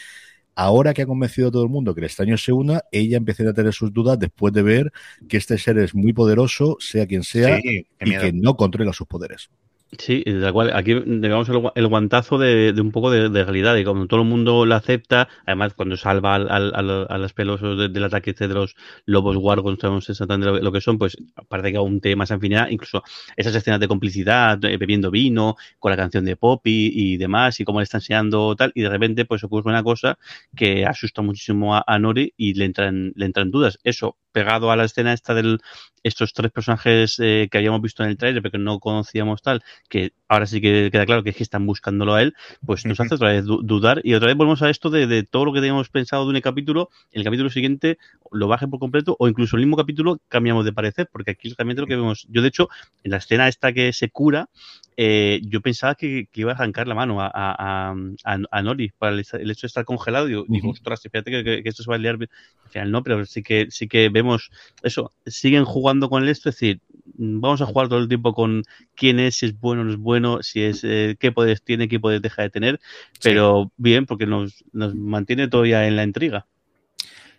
ahora 0.59 0.93
que 0.93 1.03
ha 1.03 1.07
convencido 1.07 1.49
a 1.49 1.51
todo 1.53 1.63
el 1.63 1.69
mundo 1.69 1.95
que 1.95 2.01
el 2.01 2.07
extraño 2.07 2.37
se 2.37 2.51
una, 2.51 2.83
ella 2.91 3.17
empieza 3.17 3.49
a 3.49 3.55
tener 3.55 3.73
sus 3.73 3.93
dudas 3.93 4.19
después 4.19 4.53
de 4.53 4.63
ver 4.63 4.93
que 5.29 5.37
este 5.37 5.57
ser 5.57 5.79
es 5.79 5.95
muy 5.95 6.13
poderoso, 6.13 6.77
sea 6.81 7.07
quien 7.07 7.23
sea, 7.23 7.61
Sí, 7.61 7.87
y 8.01 8.19
que 8.19 8.33
no 8.33 8.57
controla 8.57 8.93
sus 8.93 9.07
poderes. 9.07 9.51
Sí, 9.97 10.23
la 10.27 10.53
cual 10.53 10.71
aquí 10.75 10.93
digamos 11.07 11.49
el, 11.49 11.57
gua- 11.57 11.73
el 11.75 11.87
guantazo 11.87 12.37
de, 12.37 12.75
un 12.79 12.93
poco 12.93 13.11
de, 13.11 13.31
realidad 13.43 13.75
y 13.77 13.85
como 13.85 14.07
todo 14.07 14.21
el 14.21 14.27
mundo 14.29 14.67
lo 14.67 14.75
acepta, 14.75 15.29
además 15.47 15.73
cuando 15.73 15.97
salva 15.97 16.35
al, 16.35 16.51
al, 16.51 16.75
al- 16.75 17.07
a 17.09 17.17
los 17.17 17.33
pelosos 17.33 17.79
de- 17.79 17.89
del 17.89 18.05
ataque 18.05 18.31
este 18.33 18.49
de 18.49 18.55
los 18.55 18.77
lobos 19.07 19.39
wargons, 19.39 19.81
sabemos 19.81 20.11
exactamente 20.11 20.47
lo, 20.51 20.59
lo 20.63 20.73
que 20.73 20.83
son, 20.83 20.99
pues 20.99 21.17
parece 21.49 21.73
que 21.73 21.79
aún 21.79 22.03
tiene 22.03 22.17
más 22.17 22.31
afinidad, 22.31 22.69
incluso 22.69 23.03
esas 23.35 23.55
escenas 23.55 23.81
de 23.81 23.89
complicidad, 23.89 24.63
eh, 24.67 24.77
bebiendo 24.77 25.11
vino, 25.11 25.57
con 25.79 25.91
la 25.91 25.97
canción 25.97 26.27
de 26.27 26.37
Poppy 26.37 26.91
y 26.95 27.17
demás, 27.17 27.59
y 27.59 27.65
cómo 27.65 27.81
le 27.81 27.85
está 27.85 27.97
enseñando 27.97 28.55
tal, 28.57 28.73
y 28.75 28.83
de 28.83 28.91
repente 28.91 29.25
pues 29.25 29.43
ocurre 29.43 29.71
una 29.71 29.83
cosa 29.83 30.19
que 30.55 30.85
asusta 30.85 31.23
muchísimo 31.23 31.75
a, 31.75 31.83
a 31.87 31.99
Nori 31.99 32.35
y 32.37 32.53
le 32.55 32.67
entran, 32.67 33.13
le 33.15 33.25
entran 33.25 33.51
dudas. 33.51 33.79
Eso, 33.85 34.19
pegado 34.33 34.71
a 34.71 34.77
la 34.77 34.85
escena 34.85 35.15
esta 35.15 35.33
del 35.33 35.59
estos 36.03 36.33
tres 36.33 36.51
personajes 36.53 37.17
eh, 37.21 37.49
que 37.51 37.59
habíamos 37.59 37.81
visto 37.83 38.03
en 38.03 38.11
el 38.11 38.17
trailer 38.17 38.43
pero 38.43 38.53
que 38.53 38.59
no 38.59 38.79
conocíamos 38.81 39.43
tal, 39.43 39.63
que 39.89 40.13
ahora 40.29 40.47
sí 40.47 40.61
que 40.61 40.91
queda 40.93 41.07
claro 41.07 41.23
que 41.23 41.31
es 41.31 41.37
que 41.37 41.43
están 41.43 41.67
buscándolo 41.67 42.15
a 42.15 42.23
él, 42.23 42.35
pues 42.65 42.85
nos 42.87 43.01
hace 43.01 43.15
otra 43.15 43.29
vez 43.33 43.45
du- 43.45 43.63
dudar 43.63 44.01
y 44.05 44.15
otra 44.15 44.27
vez 44.29 44.37
volvemos 44.37 44.63
a 44.63 44.71
esto 44.71 44.91
de, 44.91 45.07
de 45.07 45.23
todo 45.23 45.45
lo 45.47 45.53
que 45.53 45.61
teníamos 45.61 45.89
pensado 45.89 46.29
de 46.29 46.35
un 46.35 46.41
capítulo, 46.41 46.91
el 47.13 47.25
capítulo 47.25 47.51
siguiente 47.51 47.99
lo 48.31 48.49
baje 48.49 48.69
por 48.69 48.79
completo 48.79 49.17
o 49.19 49.29
incluso 49.29 49.57
el 49.57 49.63
mismo 49.63 49.77
capítulo 49.77 50.21
cambiamos 50.29 50.65
de 50.65 50.73
parecer, 50.73 51.09
porque 51.13 51.31
aquí 51.33 51.53
realmente 51.57 51.81
lo 51.81 51.87
que 51.89 51.97
vemos, 51.97 52.27
yo 52.31 52.43
de 52.43 52.49
hecho, 52.49 52.69
en 53.03 53.11
la 53.13 53.17
escena 53.19 53.49
esta 53.49 53.73
que 53.73 53.93
se 53.93 54.11
cura, 54.11 54.49
eh, 54.97 55.41
yo 55.45 55.61
pensaba 55.61 55.95
que, 55.95 56.27
que 56.33 56.41
iba 56.41 56.53
a 56.53 56.55
arrancar 56.55 56.89
la 56.89 56.95
mano 56.95 57.21
a, 57.21 57.27
a, 57.33 57.93
a, 58.25 58.39
a- 58.51 58.63
Nori 58.63 58.91
para 58.99 59.13
el, 59.15 59.25
el 59.33 59.51
hecho 59.51 59.63
de 59.63 59.69
estar 59.69 59.85
congelado. 59.85 60.27
Digo, 60.27 60.45
digo, 60.49 60.69
Ujú. 60.69 60.73
ostras, 60.73 61.01
fíjate 61.03 61.31
que, 61.31 61.45
que- 61.45 61.63
que 61.63 61.69
esto 61.69 61.83
se 61.83 61.91
va 61.91 61.97
a 61.97 61.99
liar. 61.99 62.17
bien". 62.17 62.31
Al 62.65 62.71
final 62.71 62.91
no, 62.91 63.03
pero 63.03 63.25
sí 63.25 63.43
que, 63.43 63.67
sí 63.71 63.87
que 63.89 64.09
vemos 64.09 64.51
eso. 64.83 65.13
Siguen 65.27 65.65
jugando 65.65 66.09
con 66.09 66.27
esto, 66.29 66.49
es 66.49 66.57
decir, 66.57 66.81
vamos 67.15 67.61
a 67.61 67.67
jugar 67.67 67.89
todo 67.89 67.99
el 67.99 68.09
tiempo 68.09 68.35
con 68.35 68.65
quién 68.95 69.21
es, 69.21 69.37
si 69.37 69.47
es 69.47 69.59
bueno 69.59 69.83
o 69.83 69.85
no 69.85 69.91
es 69.91 69.99
bueno, 69.99 70.43
si 70.43 70.63
es 70.63 70.83
eh, 70.85 71.17
qué 71.19 71.33
poderes 71.33 71.63
tiene, 71.63 71.89
qué 71.89 72.01
poderes 72.01 72.23
deja 72.23 72.43
de 72.43 72.51
tener, 72.51 72.81
pero 73.23 73.73
bien, 73.77 74.07
porque 74.07 74.27
nos, 74.27 74.65
nos 74.73 74.95
mantiene 74.95 75.49
todavía 75.49 75.87
en 75.87 75.97
la 75.97 76.05
intriga. 76.05 76.47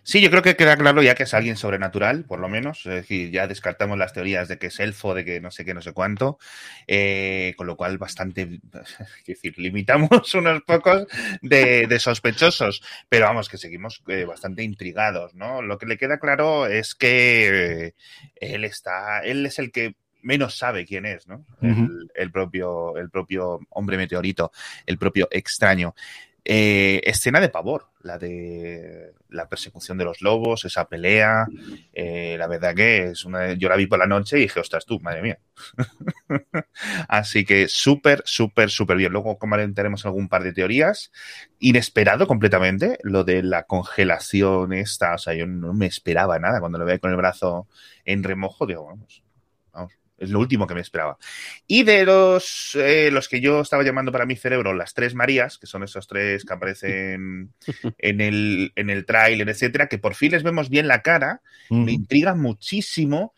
Sí, 0.02 0.20
yo 0.20 0.30
creo 0.30 0.42
que 0.42 0.56
queda 0.56 0.76
claro 0.76 1.02
ya 1.02 1.14
que 1.14 1.24
es 1.24 1.34
alguien 1.34 1.56
sobrenatural, 1.56 2.24
por 2.24 2.40
lo 2.40 2.48
menos. 2.48 2.86
Es 2.86 2.94
decir, 2.94 3.30
ya 3.30 3.46
descartamos 3.46 3.98
las 3.98 4.12
teorías 4.12 4.48
de 4.48 4.58
que 4.58 4.68
es 4.68 4.80
elfo, 4.80 5.14
de 5.14 5.24
que 5.24 5.40
no 5.40 5.50
sé 5.50 5.64
qué, 5.64 5.74
no 5.74 5.82
sé 5.82 5.92
cuánto. 5.92 6.38
Eh, 6.86 7.54
con 7.56 7.66
lo 7.66 7.76
cual, 7.76 7.98
bastante. 7.98 8.60
Es 9.20 9.26
decir, 9.26 9.58
limitamos 9.58 10.34
unos 10.34 10.62
pocos 10.62 11.06
de, 11.42 11.86
de 11.86 11.98
sospechosos. 11.98 12.82
Pero 13.08 13.26
vamos, 13.26 13.48
que 13.48 13.58
seguimos 13.58 14.02
eh, 14.08 14.24
bastante 14.24 14.62
intrigados, 14.62 15.34
¿no? 15.34 15.62
Lo 15.62 15.78
que 15.78 15.86
le 15.86 15.98
queda 15.98 16.18
claro 16.18 16.66
es 16.66 16.94
que 16.94 17.86
eh, 17.86 17.94
él 18.36 18.64
está. 18.64 19.20
Él 19.20 19.44
es 19.44 19.58
el 19.58 19.70
que 19.70 19.94
menos 20.22 20.56
sabe 20.56 20.84
quién 20.84 21.06
es, 21.06 21.26
¿no? 21.26 21.46
el 22.14 22.30
propio, 22.30 22.96
el 22.98 23.08
propio 23.08 23.60
hombre 23.70 23.96
meteorito, 23.96 24.52
el 24.86 24.98
propio 24.98 25.28
extraño. 25.30 25.94
Eh, 26.44 27.02
escena 27.04 27.38
de 27.40 27.50
pavor, 27.50 27.88
la 28.02 28.18
de 28.18 29.12
la 29.28 29.48
persecución 29.48 29.98
de 29.98 30.04
los 30.04 30.22
lobos, 30.22 30.64
esa 30.64 30.88
pelea. 30.88 31.46
eh, 31.92 32.36
la 32.38 32.46
verdad 32.46 32.74
que 32.74 33.10
es 33.10 33.24
una. 33.24 33.52
Yo 33.54 33.68
la 33.68 33.76
vi 33.76 33.86
por 33.86 33.98
la 33.98 34.06
noche 34.06 34.38
y 34.38 34.42
dije, 34.42 34.60
ostras, 34.60 34.86
tú, 34.86 35.00
madre 35.00 35.22
mía. 35.22 35.38
Así 37.08 37.44
que 37.44 37.68
súper, 37.68 38.22
súper, 38.24 38.70
súper 38.70 38.96
bien. 38.96 39.12
Luego 39.12 39.38
comentaremos 39.38 40.06
algún 40.06 40.28
par 40.28 40.42
de 40.42 40.52
teorías. 40.52 41.12
Inesperado 41.58 42.26
completamente, 42.26 42.98
lo 43.02 43.24
de 43.24 43.42
la 43.42 43.64
congelación 43.64 44.72
esta. 44.72 45.14
O 45.14 45.18
sea, 45.18 45.34
yo 45.34 45.46
no 45.46 45.74
me 45.74 45.86
esperaba 45.86 46.38
nada 46.38 46.60
cuando 46.60 46.78
lo 46.78 46.84
veía 46.84 46.98
con 46.98 47.10
el 47.10 47.16
brazo 47.16 47.68
en 48.04 48.22
remojo. 48.22 48.66
Digo, 48.66 48.86
vamos. 48.86 49.22
Es 50.20 50.28
lo 50.28 50.38
último 50.38 50.66
que 50.66 50.74
me 50.74 50.82
esperaba. 50.82 51.16
Y 51.66 51.82
de 51.82 52.04
los, 52.04 52.76
eh, 52.78 53.10
los 53.10 53.26
que 53.26 53.40
yo 53.40 53.62
estaba 53.62 53.82
llamando 53.82 54.12
para 54.12 54.26
mi 54.26 54.36
cerebro 54.36 54.74
las 54.74 54.92
tres 54.92 55.14
Marías, 55.14 55.56
que 55.56 55.66
son 55.66 55.82
esos 55.82 56.06
tres 56.06 56.44
que 56.44 56.52
aparecen 56.52 57.54
en 57.98 58.20
el, 58.20 58.72
en 58.76 58.90
el 58.90 59.06
tráiler, 59.06 59.48
etcétera, 59.48 59.88
que 59.88 59.98
por 59.98 60.14
fin 60.14 60.32
les 60.32 60.42
vemos 60.42 60.68
bien 60.68 60.88
la 60.88 61.00
cara, 61.00 61.40
me 61.70 61.92
intriga 61.92 62.34
muchísimo. 62.34 63.32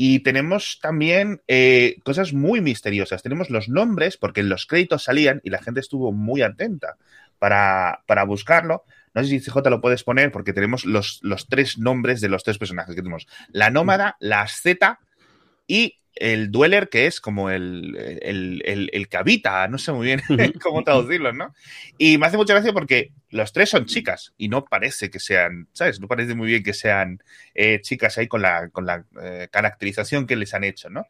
Y 0.00 0.20
tenemos 0.20 0.78
también 0.80 1.42
eh, 1.48 1.96
cosas 2.04 2.32
muy 2.32 2.60
misteriosas. 2.60 3.20
Tenemos 3.20 3.50
los 3.50 3.68
nombres, 3.68 4.16
porque 4.16 4.42
en 4.42 4.48
los 4.48 4.64
créditos 4.64 5.02
salían 5.02 5.40
y 5.42 5.50
la 5.50 5.60
gente 5.60 5.80
estuvo 5.80 6.12
muy 6.12 6.40
atenta 6.42 6.98
para, 7.40 8.04
para 8.06 8.22
buscarlo. 8.22 8.84
No 9.12 9.24
sé 9.24 9.30
si 9.30 9.40
CJ 9.40 9.68
lo 9.70 9.80
puedes 9.80 10.04
poner, 10.04 10.30
porque 10.30 10.52
tenemos 10.52 10.84
los, 10.84 11.18
los 11.22 11.48
tres 11.48 11.78
nombres 11.78 12.20
de 12.20 12.28
los 12.28 12.44
tres 12.44 12.58
personajes 12.58 12.94
que 12.94 13.02
tenemos. 13.02 13.26
La 13.48 13.70
nómada, 13.70 14.16
la 14.20 14.42
asceta 14.42 15.00
y 15.66 15.98
el 16.20 16.50
Dweller, 16.50 16.88
que 16.88 17.06
es 17.06 17.20
como 17.20 17.50
el, 17.50 17.96
el, 18.22 18.62
el, 18.64 18.90
el 18.92 19.08
que 19.08 19.16
habita, 19.16 19.66
no 19.68 19.78
sé 19.78 19.92
muy 19.92 20.06
bien 20.06 20.22
cómo 20.62 20.82
traducirlo, 20.82 21.32
¿no? 21.32 21.54
Y 21.96 22.18
me 22.18 22.26
hace 22.26 22.36
mucha 22.36 22.54
gracia 22.54 22.72
porque 22.72 23.12
los 23.30 23.52
tres 23.52 23.70
son 23.70 23.86
chicas 23.86 24.34
y 24.36 24.48
no 24.48 24.64
parece 24.64 25.10
que 25.10 25.20
sean, 25.20 25.68
¿sabes? 25.72 26.00
No 26.00 26.08
parece 26.08 26.34
muy 26.34 26.48
bien 26.48 26.62
que 26.62 26.74
sean 26.74 27.22
eh, 27.54 27.80
chicas 27.80 28.18
ahí 28.18 28.28
con 28.28 28.42
la, 28.42 28.68
con 28.70 28.86
la 28.86 29.04
eh, 29.22 29.48
caracterización 29.50 30.26
que 30.26 30.36
les 30.36 30.54
han 30.54 30.64
hecho, 30.64 30.90
¿no? 30.90 31.06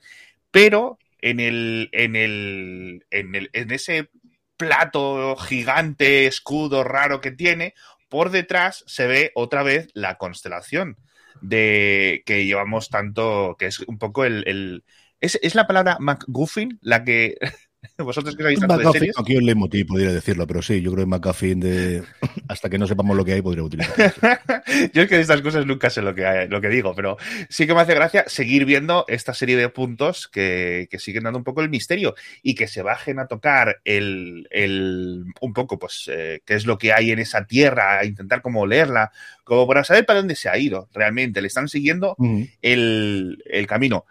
Pero 0.50 0.98
en 1.20 1.40
el, 1.40 1.88
en 1.92 2.16
el, 2.16 3.06
en 3.10 3.34
el, 3.34 3.50
en 3.52 3.70
ese 3.70 4.10
plato 4.56 5.36
gigante, 5.36 6.26
escudo 6.26 6.84
raro 6.84 7.20
que 7.20 7.30
tiene, 7.30 7.74
por 8.08 8.30
detrás 8.30 8.84
se 8.86 9.06
ve 9.06 9.32
otra 9.34 9.62
vez 9.62 9.88
la 9.94 10.16
constelación 10.16 10.96
de 11.40 12.22
que 12.26 12.44
llevamos 12.44 12.88
tanto, 12.88 13.56
que 13.58 13.66
es 13.66 13.80
un 13.80 13.98
poco 13.98 14.24
el... 14.24 14.44
el 14.46 14.84
¿es, 15.20 15.38
¿Es 15.42 15.54
la 15.54 15.66
palabra 15.66 15.96
McGuffin 16.00 16.78
la 16.82 17.04
que 17.04 17.36
Vosotros 17.98 18.36
que 18.36 18.42
sabéis 18.42 18.60
tanto 18.60 18.76
de 18.78 18.92
series. 18.92 19.18
Aquí 19.18 19.36
el 19.36 19.46
leitmotiv 19.46 19.86
podría 19.86 20.12
decirlo, 20.12 20.46
pero 20.46 20.62
sí, 20.62 20.80
yo 20.80 20.92
creo 20.92 21.04
que 21.04 21.10
McAfee 21.10 21.54
de 21.54 22.02
hasta 22.48 22.68
que 22.68 22.78
no 22.78 22.86
sepamos 22.86 23.16
lo 23.16 23.24
que 23.24 23.34
hay 23.34 23.42
podría 23.42 23.62
utilizar. 23.62 23.94
yo 24.92 25.02
es 25.02 25.08
que 25.08 25.16
de 25.16 25.20
estas 25.20 25.42
cosas 25.42 25.64
nunca 25.66 25.90
sé 25.90 26.02
lo 26.02 26.14
que, 26.14 26.26
hay, 26.26 26.48
lo 26.48 26.60
que 26.60 26.68
digo, 26.68 26.94
pero 26.94 27.16
sí 27.48 27.66
que 27.66 27.74
me 27.74 27.80
hace 27.80 27.94
gracia 27.94 28.24
seguir 28.26 28.64
viendo 28.64 29.04
esta 29.08 29.32
serie 29.32 29.56
de 29.56 29.68
puntos 29.68 30.28
que, 30.28 30.88
que 30.90 30.98
siguen 30.98 31.24
dando 31.24 31.38
un 31.38 31.44
poco 31.44 31.60
el 31.60 31.70
misterio 31.70 32.14
y 32.42 32.54
que 32.54 32.66
se 32.66 32.82
bajen 32.82 33.18
a 33.20 33.26
tocar 33.26 33.80
el, 33.84 34.48
el 34.50 35.24
un 35.40 35.52
poco, 35.52 35.78
pues, 35.78 36.10
eh, 36.12 36.40
qué 36.44 36.54
es 36.54 36.66
lo 36.66 36.78
que 36.78 36.92
hay 36.92 37.10
en 37.12 37.20
esa 37.20 37.46
tierra, 37.46 37.98
a 37.98 38.04
intentar 38.04 38.42
como 38.42 38.66
leerla, 38.66 39.12
como 39.44 39.66
para 39.66 39.84
saber 39.84 40.04
para 40.04 40.18
dónde 40.18 40.34
se 40.34 40.48
ha 40.48 40.58
ido 40.58 40.88
realmente. 40.92 41.40
Le 41.40 41.48
están 41.48 41.68
siguiendo 41.68 42.16
uh 42.18 42.24
-huh. 42.24 42.50
el, 42.60 43.42
el 43.46 43.66
camino. 43.66 44.04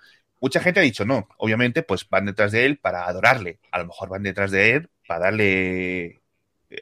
Mucha 0.47 0.61
gente 0.61 0.79
ha 0.79 0.83
dicho 0.83 1.03
no, 1.03 1.27
obviamente, 1.39 1.83
pues 1.83 2.07
van 2.09 2.25
detrás 2.25 2.53
de 2.53 2.65
él 2.65 2.77
para 2.77 3.05
adorarle. 3.05 3.59
A 3.69 3.79
lo 3.79 3.87
mejor 3.87 4.07
van 4.07 4.23
detrás 4.23 4.49
de 4.49 4.75
él 4.75 4.89
para 5.05 5.25
darle 5.25 6.21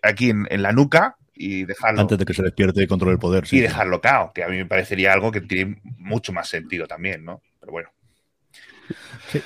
aquí 0.03 0.29
en, 0.29 0.45
en 0.51 0.61
la 0.61 0.71
nuca 0.71 1.17
y 1.33 1.65
dejarlo. 1.65 2.01
Antes 2.01 2.19
de 2.19 2.25
que 2.25 2.35
se 2.35 2.43
despierte 2.43 2.83
y 2.83 2.85
controle 2.85 3.13
el 3.13 3.19
poder. 3.19 3.47
Sí, 3.47 3.57
y 3.57 3.61
dejarlo 3.61 4.01
cao, 4.01 4.33
que 4.33 4.43
a 4.43 4.49
mí 4.49 4.57
me 4.57 4.67
parecería 4.67 5.13
algo 5.13 5.31
que 5.31 5.41
tiene 5.41 5.81
mucho 5.97 6.31
más 6.31 6.47
sentido 6.47 6.85
también, 6.85 7.25
¿no? 7.25 7.41
Pero 7.59 7.71
bueno. 7.71 7.89
Sí, 9.31 9.41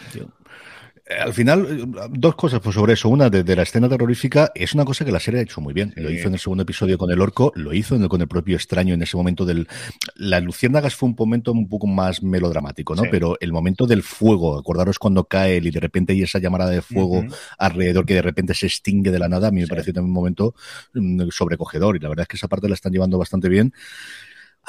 al 1.10 1.34
final, 1.34 1.92
dos 2.12 2.36
cosas 2.36 2.60
pues, 2.60 2.76
sobre 2.76 2.94
eso. 2.94 3.10
Una, 3.10 3.30
de, 3.30 3.44
de, 3.44 3.56
la 3.56 3.64
escena 3.64 3.90
terrorífica, 3.90 4.52
es 4.54 4.74
una 4.74 4.86
cosa 4.86 5.06
que 5.06 5.12
la 5.12 5.20
serie 5.20 5.40
ha 5.40 5.44
hecho 5.44 5.60
muy 5.60 5.74
bien. 5.74 5.92
Sí. 5.96 6.02
Lo 6.02 6.12
hizo 6.12 6.28
en 6.28 6.36
el 6.36 6.40
segundo 6.40 6.64
episodio 6.64 6.98
con 6.98 7.10
el 7.10 7.20
orco, 7.20 7.52
lo 7.56 7.74
hizo 7.74 7.96
en 7.96 8.04
el, 8.04 8.10
con 8.10 8.22
el 8.22 8.28
propio 8.28 8.56
extraño 8.56 8.94
en 8.94 9.02
ese 9.02 9.18
momento 9.18 9.46
del... 9.46 9.68
La 10.16 10.40
Luciérnagas 10.40 10.96
fue 10.96 11.10
un 11.10 11.16
momento 11.18 11.52
un 11.52 11.68
poco 11.68 11.88
más 11.88 12.22
melodramático, 12.22 12.96
¿no? 12.96 13.04
Sí. 13.04 13.08
Pero 13.12 13.38
el 13.40 13.52
momento 13.52 13.88
del 13.88 14.04
fuego, 14.04 14.58
acordaros 14.58 15.00
cuando 15.00 15.24
cae 15.24 15.58
él 15.58 15.68
y 15.68 15.72
de 15.72 15.80
repente 15.80 16.14
hay 16.14 16.22
esa 16.22 16.40
llamada 16.40 16.70
de 16.70 16.82
fuego 16.82 17.20
uh 17.20 17.24
-huh. 17.24 17.36
alrededor 17.58 18.06
que 18.06 18.14
de 18.14 18.22
repente 18.22 18.54
se 18.54 18.68
extingue 18.68 19.12
de 19.12 19.20
la 19.20 19.28
nada, 19.28 19.48
a 19.48 19.52
mí 19.52 19.62
me 19.62 19.66
sí. 19.66 19.70
pareció 19.70 19.94
también 19.94 20.10
un 20.10 20.16
momento 20.16 20.54
mm, 20.94 21.30
sobrecogedor 21.32 21.96
y 21.96 22.00
la 22.00 22.10
verdad 22.10 22.24
es 22.24 22.28
que 22.28 22.38
esa 22.38 22.48
parte 22.48 22.68
la 22.68 22.76
están 22.76 22.92
llevando 22.92 23.18
bastante 23.18 23.50
bien 23.50 23.74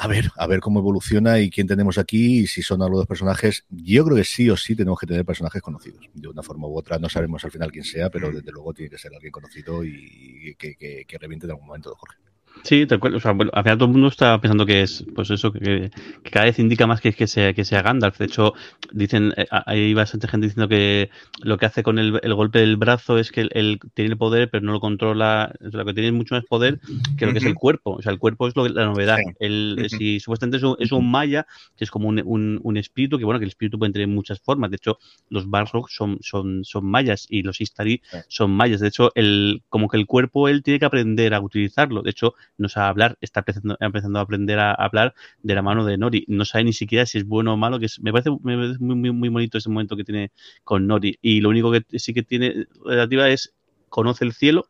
a 0.01 0.07
ver, 0.07 0.31
a 0.35 0.47
ver 0.47 0.61
cómo 0.61 0.79
evoluciona 0.79 1.39
y 1.39 1.51
quién 1.51 1.67
tenemos 1.67 1.99
aquí 1.99 2.39
y 2.39 2.47
si 2.47 2.63
son 2.63 2.81
algo 2.81 2.99
de 2.99 3.05
personajes. 3.05 3.65
Yo 3.69 4.03
creo 4.03 4.17
que 4.17 4.23
sí 4.23 4.49
o 4.49 4.57
sí 4.57 4.75
tenemos 4.75 4.99
que 4.99 5.05
tener 5.05 5.23
personajes 5.23 5.61
conocidos. 5.61 6.09
De 6.11 6.27
una 6.27 6.41
forma 6.41 6.67
u 6.67 6.75
otra, 6.75 6.97
no 6.97 7.07
sabemos 7.07 7.45
al 7.45 7.51
final 7.51 7.71
quién 7.71 7.83
sea, 7.83 8.09
pero 8.09 8.31
desde 8.31 8.51
luego 8.51 8.73
tiene 8.73 8.89
que 8.89 8.97
ser 8.97 9.13
alguien 9.13 9.31
conocido 9.31 9.83
y 9.83 10.55
que, 10.57 10.73
que, 10.75 11.05
que 11.07 11.17
reviente 11.19 11.45
en 11.45 11.51
algún 11.51 11.67
momento, 11.67 11.93
Jorge. 11.95 12.17
Sí, 12.63 12.85
tal 12.85 12.99
cual. 12.99 13.15
O 13.15 13.19
sea, 13.19 13.31
bueno, 13.31 13.51
al 13.53 13.63
final 13.63 13.77
todo 13.77 13.87
el 13.87 13.93
mundo 13.93 14.07
está 14.07 14.39
pensando 14.39 14.65
que 14.65 14.81
es, 14.81 15.03
pues 15.15 15.29
eso, 15.31 15.51
que, 15.51 15.91
que 16.23 16.29
cada 16.29 16.45
vez 16.45 16.59
indica 16.59 16.87
más 16.87 17.01
que, 17.01 17.13
que, 17.13 17.27
sea, 17.27 17.53
que 17.53 17.65
sea 17.65 17.81
Gandalf. 17.81 18.17
De 18.17 18.25
hecho, 18.25 18.53
dicen, 18.91 19.33
eh, 19.37 19.45
hay 19.65 19.93
bastante 19.93 20.27
gente 20.27 20.47
diciendo 20.47 20.67
que 20.67 21.09
lo 21.41 21.57
que 21.57 21.65
hace 21.65 21.83
con 21.83 21.99
el, 21.99 22.19
el 22.21 22.33
golpe 22.33 22.59
del 22.59 22.77
brazo 22.77 23.17
es 23.17 23.31
que 23.31 23.47
él, 23.51 23.79
tiene 23.93 24.11
el 24.11 24.17
poder, 24.17 24.49
pero 24.49 24.65
no 24.65 24.73
lo 24.73 24.79
controla. 24.79 25.53
O 25.65 25.71
sea, 25.71 25.79
lo 25.79 25.85
que 25.85 25.93
tiene 25.93 26.11
mucho 26.11 26.35
más 26.35 26.45
poder 26.45 26.79
que 27.17 27.25
lo 27.25 27.31
que 27.31 27.39
es 27.39 27.45
el 27.45 27.55
cuerpo. 27.55 27.91
O 27.91 28.01
sea, 28.01 28.11
el 28.11 28.19
cuerpo 28.19 28.47
es 28.47 28.55
lo, 28.55 28.67
la 28.67 28.85
novedad. 28.85 29.17
Sí. 29.17 29.33
El, 29.39 29.75
uh 29.77 29.81
-huh. 29.83 29.97
Si 29.97 30.19
supuestamente 30.19 30.57
es 30.57 30.63
un, 30.63 30.75
es 30.79 30.91
un, 30.91 31.09
maya, 31.09 31.45
que 31.75 31.83
es 31.83 31.91
como 31.91 32.07
un, 32.07 32.21
un, 32.25 32.59
un, 32.63 32.77
espíritu, 32.77 33.17
que 33.17 33.25
bueno, 33.25 33.39
que 33.39 33.45
el 33.45 33.49
espíritu 33.49 33.77
puede 33.77 33.91
tener 33.91 34.07
muchas 34.07 34.39
formas. 34.39 34.69
De 34.71 34.77
hecho, 34.77 34.97
los 35.29 35.49
Balrog 35.49 35.89
son, 35.89 36.19
son, 36.21 36.63
son 36.63 36.85
mayas 36.85 37.27
y 37.29 37.43
los 37.43 37.59
Istari 37.59 38.01
sí. 38.03 38.17
son 38.27 38.51
mayas. 38.51 38.79
De 38.79 38.87
hecho, 38.87 39.11
el, 39.15 39.63
como 39.69 39.87
que 39.87 39.97
el 39.97 40.05
cuerpo 40.05 40.47
él 40.47 40.63
tiene 40.63 40.79
que 40.79 40.85
aprender 40.85 41.33
a 41.33 41.41
utilizarlo. 41.41 42.01
De 42.01 42.11
hecho, 42.11 42.35
no 42.61 42.69
sabe 42.69 42.87
hablar, 42.87 43.17
está 43.21 43.41
empezando, 43.41 43.77
empezando 43.79 44.19
a 44.19 44.21
aprender 44.21 44.59
a, 44.59 44.73
hablar 44.73 45.13
de 45.43 45.55
la 45.55 45.61
mano 45.61 45.85
de 45.85 45.97
Nori. 45.97 46.25
No 46.27 46.45
sabe 46.45 46.63
ni 46.65 46.73
siquiera 46.73 47.05
si 47.05 47.17
es 47.17 47.25
bueno 47.25 47.53
o 47.53 47.57
malo, 47.57 47.79
que 47.79 47.87
es, 47.87 47.99
me, 47.99 48.11
parece, 48.11 48.31
me 48.43 48.55
parece 48.55 48.79
muy, 48.79 48.95
muy, 48.95 49.11
muy 49.11 49.29
bonito 49.29 49.57
ese 49.57 49.69
momento 49.69 49.97
que 49.97 50.03
tiene 50.03 50.31
con 50.63 50.87
Nori. 50.87 51.17
Y 51.21 51.41
lo 51.41 51.49
único 51.49 51.71
que 51.71 51.83
sí 51.99 52.13
que 52.13 52.23
tiene 52.23 52.67
relativa 52.85 53.29
es 53.29 53.53
conoce 53.89 54.23
el 54.25 54.33
cielo, 54.33 54.67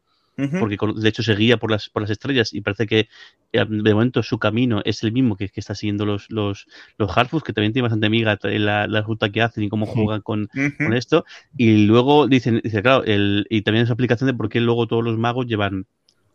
porque 0.59 0.77
de 0.95 1.09
hecho 1.09 1.21
se 1.21 1.35
guía 1.35 1.57
por 1.57 1.69
las, 1.69 1.89
por 1.89 2.01
las 2.01 2.09
estrellas 2.09 2.53
y 2.53 2.61
parece 2.61 2.87
que 2.87 3.09
eh, 3.51 3.65
de 3.67 3.93
momento 3.93 4.23
su 4.23 4.39
camino 4.39 4.81
es 4.85 5.03
el 5.03 5.11
mismo 5.11 5.35
que, 5.35 5.49
que 5.49 5.59
está 5.59 5.75
siguiendo 5.75 6.05
los, 6.05 6.31
los, 6.31 6.67
los 6.97 7.15
Harfus, 7.15 7.43
que 7.43 7.53
también 7.53 7.73
tiene 7.73 7.83
bastante 7.83 8.07
amiga 8.07 8.39
la, 8.41 8.87
la 8.87 9.01
ruta 9.01 9.29
que 9.29 9.41
hacen 9.41 9.63
y 9.63 9.69
cómo 9.69 9.85
juegan 9.85 10.21
con, 10.21 10.43
uh 10.43 10.47
-huh. 10.53 10.77
con 10.77 10.93
esto. 10.93 11.25
Y 11.57 11.85
luego 11.85 12.27
dicen, 12.27 12.61
dice, 12.63 12.81
claro, 12.81 13.03
el, 13.03 13.45
y 13.49 13.61
también 13.61 13.83
esa 13.83 13.93
aplicación 13.93 14.27
de 14.27 14.33
por 14.33 14.49
qué 14.49 14.61
luego 14.61 14.87
todos 14.87 15.03
los 15.03 15.17
magos 15.17 15.45
llevan 15.45 15.85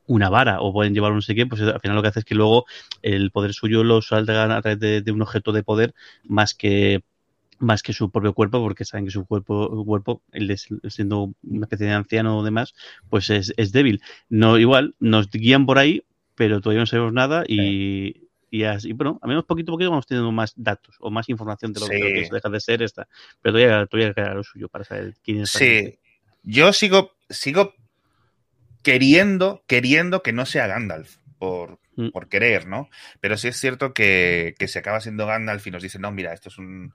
una 0.07 0.29
vara 0.29 0.61
o 0.61 0.73
pueden 0.73 0.95
llevar 0.95 1.13
un 1.13 1.19
no 1.19 1.23
sé 1.23 1.35
qué, 1.35 1.47
pues 1.47 1.63
al 1.63 1.81
final 1.81 1.97
lo 1.97 2.03
que 2.03 2.09
hace 2.09 2.21
es 2.21 2.25
que 2.25 2.35
luego 2.35 2.67
el 3.03 3.31
poder 3.31 3.53
suyo 3.53 3.85
lo 3.85 4.03
salgan 4.03 4.53
a 4.53 4.63
través 4.63 4.79
de, 4.79 5.03
de, 5.03 5.13
un 5.13 5.23
objeto 5.23 5.53
de 5.53 5.63
poder 5.63 5.95
más 6.25 6.55
que 6.55 7.03
más 7.59 7.83
que 7.83 7.93
su 7.93 8.11
propio 8.11 8.35
cuerpo, 8.35 8.61
porque 8.61 8.85
saben 8.85 9.07
que 9.07 9.11
su 9.11 9.25
cuerpo, 9.27 9.85
cuerpo 9.85 10.23
el 10.33 10.47
de, 10.47 10.57
siendo 10.57 11.33
una 11.43 11.65
especie 11.65 11.87
de 11.87 11.93
anciano 11.93 12.39
o 12.39 12.45
demás, 12.45 12.75
pues 13.09 13.31
es, 13.31 13.53
es, 13.57 13.73
débil. 13.73 14.03
No, 14.29 14.59
igual, 14.59 14.95
nos 15.01 15.31
guían 15.31 15.67
por 15.67 15.79
ahí, 15.79 16.03
pero 16.35 16.61
todavía 16.61 16.81
no 16.81 16.87
sabemos 16.87 17.13
nada 17.13 17.45
y, 17.47 18.13
sí. 18.15 18.29
y 18.51 18.63
así, 18.65 18.93
bueno, 18.93 19.19
a 19.23 19.27
menos 19.27 19.45
poquito 19.45 19.73
a 19.73 19.75
poquito 19.75 19.91
vamos 19.91 20.07
teniendo 20.07 20.31
más 20.33 20.53
datos 20.57 20.97
o 21.01 21.11
más 21.11 21.29
información 21.29 21.73
de 21.73 21.81
lo, 21.81 21.87
sí. 21.87 21.95
de 21.95 21.99
lo 21.99 22.07
que 22.07 22.35
deja 22.35 22.49
de 22.49 22.61
ser 22.61 22.83
esta. 22.83 23.09
Pero 23.41 23.55
todavía, 23.55 23.87
todavía 23.87 24.15
queda 24.15 24.35
lo 24.35 24.45
suyo 24.45 24.69
para 24.69 24.85
saber 24.85 25.15
quién 25.23 25.43
es. 25.43 25.51
Sí, 25.51 25.99
yo 26.43 26.73
sigo, 26.73 27.13
sigo 27.29 27.75
queriendo, 28.87 29.64
queriendo 29.66 30.23
que 30.23 30.33
no 30.33 30.47
sea 30.47 30.69
Gandalf, 30.69 31.16
por, 31.40 31.81
mm. 31.97 32.11
por 32.11 32.28
querer, 32.28 32.69
¿no? 32.69 32.88
Pero 33.19 33.37
sí 33.37 33.49
es 33.49 33.57
cierto 33.57 33.93
que, 33.93 34.55
que 34.61 34.69
se 34.69 34.78
acaba 34.78 35.00
siendo 35.00 35.26
Gandalf 35.26 35.66
y 35.66 35.73
nos 35.73 35.83
dice, 35.83 35.99
no, 35.99 36.12
mira, 36.12 36.33
esto 36.33 36.50
es 36.50 36.59
un, 36.59 36.95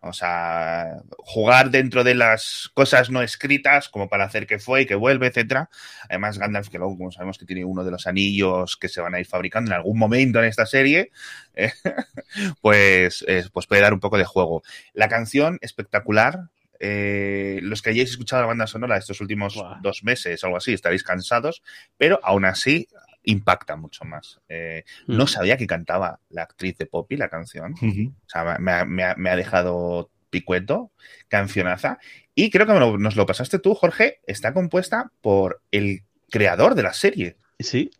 Vamos 0.00 0.20
a 0.22 1.00
jugar 1.18 1.70
dentro 1.70 2.04
de 2.04 2.14
las 2.14 2.70
cosas 2.74 3.10
no 3.10 3.22
escritas, 3.22 3.88
como 3.88 4.08
para 4.08 4.24
hacer 4.24 4.46
que 4.46 4.60
fue 4.60 4.82
y 4.82 4.86
que 4.86 4.94
vuelve, 4.94 5.26
etcétera. 5.28 5.68
Además, 6.08 6.38
Gandalf, 6.38 6.68
que 6.68 6.78
luego, 6.78 6.96
como 6.96 7.10
sabemos 7.10 7.38
que 7.38 7.44
tiene 7.44 7.64
uno 7.64 7.82
de 7.82 7.90
los 7.90 8.06
anillos 8.06 8.76
que 8.76 8.88
se 8.88 9.00
van 9.00 9.16
a 9.16 9.20
ir 9.20 9.26
fabricando 9.26 9.70
en 9.72 9.76
algún 9.76 9.98
momento 9.98 10.38
en 10.38 10.46
esta 10.46 10.66
serie, 10.66 11.10
eh, 11.54 11.72
pues, 12.60 13.24
eh, 13.26 13.44
pues 13.52 13.66
puede 13.66 13.82
dar 13.82 13.94
un 13.94 14.00
poco 14.00 14.18
de 14.18 14.24
juego. 14.24 14.62
La 14.92 15.08
canción, 15.08 15.58
espectacular. 15.60 16.50
Eh, 16.84 17.60
los 17.62 17.80
que 17.80 17.90
hayáis 17.90 18.10
escuchado 18.10 18.42
la 18.42 18.48
banda 18.48 18.66
sonora 18.66 18.96
estos 18.96 19.20
últimos 19.20 19.54
wow. 19.54 19.76
dos 19.80 20.02
meses 20.02 20.42
o 20.42 20.48
algo 20.48 20.56
así, 20.56 20.72
estaréis 20.72 21.04
cansados, 21.04 21.62
pero 21.96 22.18
aún 22.24 22.44
así 22.44 22.88
impacta 23.22 23.76
mucho 23.76 24.04
más. 24.04 24.40
Eh, 24.48 24.82
mm. 25.06 25.16
No 25.16 25.28
sabía 25.28 25.56
que 25.56 25.68
cantaba 25.68 26.18
la 26.28 26.42
actriz 26.42 26.76
de 26.78 26.86
Poppy 26.86 27.16
la 27.16 27.28
canción. 27.28 27.74
Uh 27.80 27.86
-huh. 27.86 28.10
O 28.10 28.28
sea, 28.28 28.58
me, 28.58 28.84
me, 28.84 29.14
me, 29.14 29.30
ha 29.30 29.36
dejado 29.36 30.10
picueto, 30.28 30.90
cancionaza. 31.28 32.00
Y 32.34 32.50
creo 32.50 32.66
que 32.66 32.72
nos 32.72 33.14
lo 33.14 33.26
pasaste 33.26 33.60
tú, 33.60 33.76
Jorge. 33.76 34.18
Está 34.26 34.52
compuesta 34.52 35.12
por 35.20 35.62
el 35.70 36.02
creador 36.30 36.74
de 36.74 36.82
la 36.82 36.94
serie. 36.94 37.36
Sí, 37.62 37.90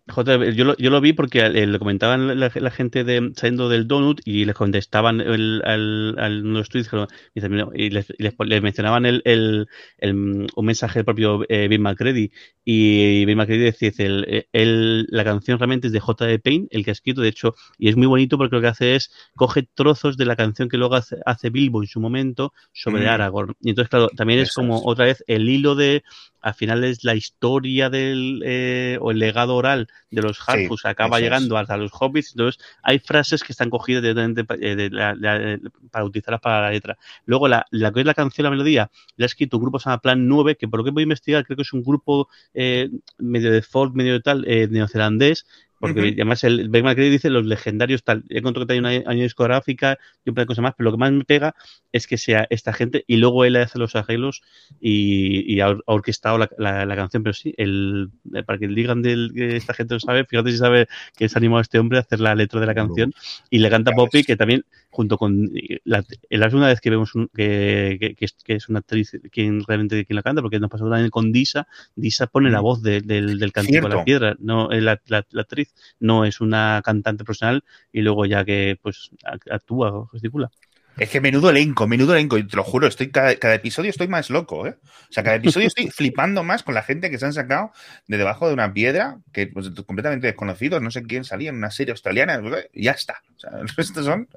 yo 0.54 0.64
lo, 0.64 0.76
yo 0.76 0.90
lo 0.90 1.00
vi 1.00 1.12
porque 1.12 1.40
eh, 1.40 1.66
le 1.66 1.78
comentaban 1.78 2.38
la, 2.38 2.50
la, 2.54 2.70
gente 2.70 3.04
de 3.04 3.32
saliendo 3.34 3.68
del 3.68 3.86
Donut 3.86 4.20
y 4.24 4.44
les 4.44 4.54
contestaban 4.54 5.20
el, 5.20 5.62
al, 5.64 6.16
al, 6.18 6.40
los 6.40 6.68
tweets 6.68 6.90
y 7.34 7.90
les, 7.90 8.12
les, 8.18 8.34
les 8.38 8.62
mencionaban 8.62 9.06
el, 9.06 9.22
el, 9.24 9.68
el, 9.98 10.46
un 10.54 10.66
mensaje 10.66 10.98
del 10.98 11.04
propio 11.04 11.44
eh, 11.48 11.68
Bill 11.68 11.80
McCready 11.80 12.30
y 12.64 13.24
Bill 13.24 13.36
McCready 13.36 13.62
decía 13.62 13.92
el, 13.98 14.46
el, 14.52 15.06
la 15.10 15.24
canción 15.24 15.58
realmente 15.58 15.88
es 15.88 15.92
de 15.92 16.00
J.D. 16.00 16.38
Payne, 16.38 16.68
el 16.70 16.84
que 16.84 16.90
ha 16.90 16.92
escrito, 16.92 17.20
de 17.20 17.28
hecho, 17.28 17.54
y 17.78 17.88
es 17.88 17.96
muy 17.96 18.06
bonito 18.06 18.38
porque 18.38 18.56
lo 18.56 18.62
que 18.62 18.68
hace 18.68 18.94
es 18.94 19.10
coge 19.34 19.62
trozos 19.62 20.16
de 20.16 20.26
la 20.26 20.36
canción 20.36 20.68
que 20.68 20.76
luego 20.76 20.94
hace, 20.94 21.16
hace 21.26 21.50
Bilbo 21.50 21.82
en 21.82 21.88
su 21.88 22.00
momento 22.00 22.52
sobre 22.72 23.06
mm. 23.06 23.08
Aragorn. 23.08 23.54
Y 23.60 23.70
entonces, 23.70 23.90
claro, 23.90 24.08
también 24.08 24.40
es 24.40 24.52
como 24.52 24.76
es. 24.76 24.82
otra 24.84 25.06
vez 25.06 25.24
el 25.26 25.48
hilo 25.48 25.74
de 25.74 26.02
al 26.42 26.54
final 26.54 26.82
es 26.84 27.04
la 27.04 27.14
historia 27.14 27.88
del 27.88 28.42
eh, 28.44 28.98
o 29.00 29.12
el 29.12 29.18
legado 29.18 29.51
oral 29.54 29.88
de 30.10 30.22
los 30.22 30.38
Harfus 30.46 30.82
sí, 30.82 30.88
acaba 30.88 31.20
llegando 31.20 31.56
es. 31.56 31.62
hasta 31.62 31.76
los 31.76 31.92
hobbits 31.92 32.32
entonces 32.32 32.62
hay 32.82 32.98
frases 32.98 33.42
que 33.42 33.52
están 33.52 33.70
cogidas 33.70 34.02
directamente 34.02 34.42
de, 34.42 34.76
de, 34.76 34.90
de, 34.90 35.70
para 35.90 36.04
utilizarlas 36.04 36.40
para 36.40 36.62
la 36.62 36.70
letra 36.70 36.98
luego 37.24 37.48
la, 37.48 37.66
la 37.70 37.92
que 37.92 38.00
es 38.00 38.06
la 38.06 38.14
canción 38.14 38.44
la 38.44 38.50
melodía 38.50 38.90
la 39.16 39.24
ha 39.24 39.26
escrito 39.26 39.56
un 39.56 39.62
grupo 39.64 39.78
que 39.78 39.84
se 39.84 39.90
llama 39.90 40.00
Plan 40.00 40.26
9 40.26 40.56
que 40.56 40.68
por 40.68 40.80
lo 40.80 40.84
que 40.84 40.90
voy 40.90 41.02
a 41.02 41.04
investigar 41.04 41.44
creo 41.44 41.56
que 41.56 41.62
es 41.62 41.72
un 41.72 41.82
grupo 41.82 42.28
eh, 42.54 42.90
medio 43.18 43.52
de 43.52 43.62
folk 43.62 43.94
medio 43.94 44.14
de 44.14 44.20
tal 44.20 44.44
eh, 44.46 44.68
neozelandés 44.68 45.46
Porque 45.82 46.00
además 46.14 46.44
el 46.44 46.68
Ben 46.68 46.84
McCready 46.84 47.10
dice 47.10 47.28
los 47.30 47.44
legendarios 47.44 48.04
tal. 48.04 48.24
He 48.30 48.38
encontrado 48.38 48.66
que 48.66 48.72
hay 48.74 48.78
una 48.78 48.90
año 48.90 49.22
discográfica 49.24 49.98
y 50.24 50.30
un 50.30 50.34
par 50.34 50.44
de 50.44 50.46
cosas 50.46 50.62
más, 50.62 50.74
pero 50.76 50.86
lo 50.90 50.96
que 50.96 51.00
más 51.00 51.12
me 51.12 51.24
pega 51.24 51.54
es 51.90 52.06
que 52.06 52.16
sea 52.18 52.46
esta 52.50 52.72
gente 52.72 53.04
y 53.06 53.16
luego 53.16 53.44
él 53.44 53.56
hace 53.56 53.78
los 53.78 53.96
arreglos 53.96 54.42
y, 54.80 55.52
y 55.52 55.60
ha, 55.60 55.68
or- 55.70 55.84
ha 55.86 55.92
orquestado 55.92 56.38
la, 56.38 56.48
la- 56.58 56.86
la 56.86 56.96
canción. 56.96 57.22
Pero 57.22 57.34
sí, 57.34 57.54
el, 57.56 58.10
eh, 58.34 58.42
para 58.42 58.58
que 58.58 58.68
digan 58.68 59.02
del, 59.02 59.32
que 59.34 59.56
esta 59.56 59.74
gente 59.74 59.94
lo 59.94 60.00
sabe, 60.00 60.24
fíjate 60.24 60.50
si 60.52 60.58
sabe 60.58 60.86
que 61.16 61.28
se 61.28 61.36
ha 61.36 61.40
animado 61.40 61.58
a 61.58 61.62
este 61.62 61.78
hombre 61.78 61.98
a 61.98 62.02
hacer 62.02 62.20
la 62.20 62.34
letra 62.34 62.60
de 62.60 62.66
la 62.66 62.74
canción 62.74 63.12
y 63.50 63.58
le 63.58 63.68
canta 63.70 63.90
Poppy, 63.96 64.24
que 64.24 64.36
también, 64.36 64.64
junto 64.90 65.18
con 65.18 65.50
la, 65.84 66.04
la 66.30 66.46
segunda 66.46 66.68
vez 66.68 66.80
que 66.80 66.90
vemos 66.90 67.14
un- 67.14 67.28
que, 67.34 67.96
que- 68.00 68.14
que 68.14 68.24
es, 68.24 68.32
que 68.44 68.54
es 68.54 68.68
una 68.68 68.78
actriz 68.80 69.18
quien 69.30 69.62
realmente 69.66 70.04
quien 70.04 70.16
la 70.16 70.22
canta, 70.22 70.42
porque 70.42 70.60
nos 70.60 70.70
pasó 70.70 70.88
también 70.88 71.10
con 71.10 71.32
Disa. 71.32 71.66
Disa 71.96 72.26
pone 72.26 72.50
la 72.50 72.60
voz 72.60 72.82
de- 72.82 73.00
del, 73.00 73.38
del 73.38 73.52
cantico 73.52 73.74
de 73.88 73.94
la 73.94 74.04
piedra, 74.04 74.36
no 74.38 74.70
eh, 74.72 74.80
la, 74.80 75.00
la- 75.06 75.26
la 75.30 75.42
actriz 75.42 75.71
no 76.00 76.24
es 76.24 76.40
una 76.40 76.80
cantante 76.84 77.24
profesional 77.24 77.64
y 77.92 78.02
luego 78.02 78.26
ya 78.26 78.44
que 78.44 78.78
pues 78.82 79.10
ac- 79.24 79.50
actúa 79.52 79.92
o 79.94 80.06
gesticula. 80.08 80.50
Es 80.98 81.08
que 81.08 81.20
menudo 81.20 81.50
elenco, 81.50 81.88
menudo 81.88 82.14
elenco, 82.14 82.36
y 82.36 82.46
te 82.46 82.56
lo 82.56 82.64
juro, 82.64 82.86
estoy 82.86 83.10
cada, 83.10 83.34
cada 83.36 83.54
episodio 83.54 83.90
estoy 83.90 84.08
más 84.08 84.28
loco, 84.28 84.66
¿eh? 84.66 84.76
O 84.82 85.12
sea, 85.12 85.22
cada 85.22 85.36
episodio 85.36 85.66
estoy 85.66 85.90
flipando 85.90 86.42
más 86.42 86.62
con 86.62 86.74
la 86.74 86.82
gente 86.82 87.10
que 87.10 87.18
se 87.18 87.24
han 87.24 87.32
sacado 87.32 87.72
de 88.06 88.18
debajo 88.18 88.46
de 88.46 88.54
una 88.54 88.72
piedra, 88.72 89.18
que 89.32 89.46
pues, 89.46 89.70
completamente 89.86 90.26
desconocidos, 90.26 90.82
no 90.82 90.90
sé 90.90 91.02
quién 91.02 91.24
salía 91.24 91.50
en 91.50 91.56
una 91.56 91.70
serie 91.70 91.92
australiana, 91.92 92.40
y 92.72 92.84
ya 92.84 92.92
está. 92.92 93.22
O 93.34 93.38
sea, 93.38 93.50
estos 93.78 94.04
son 94.04 94.28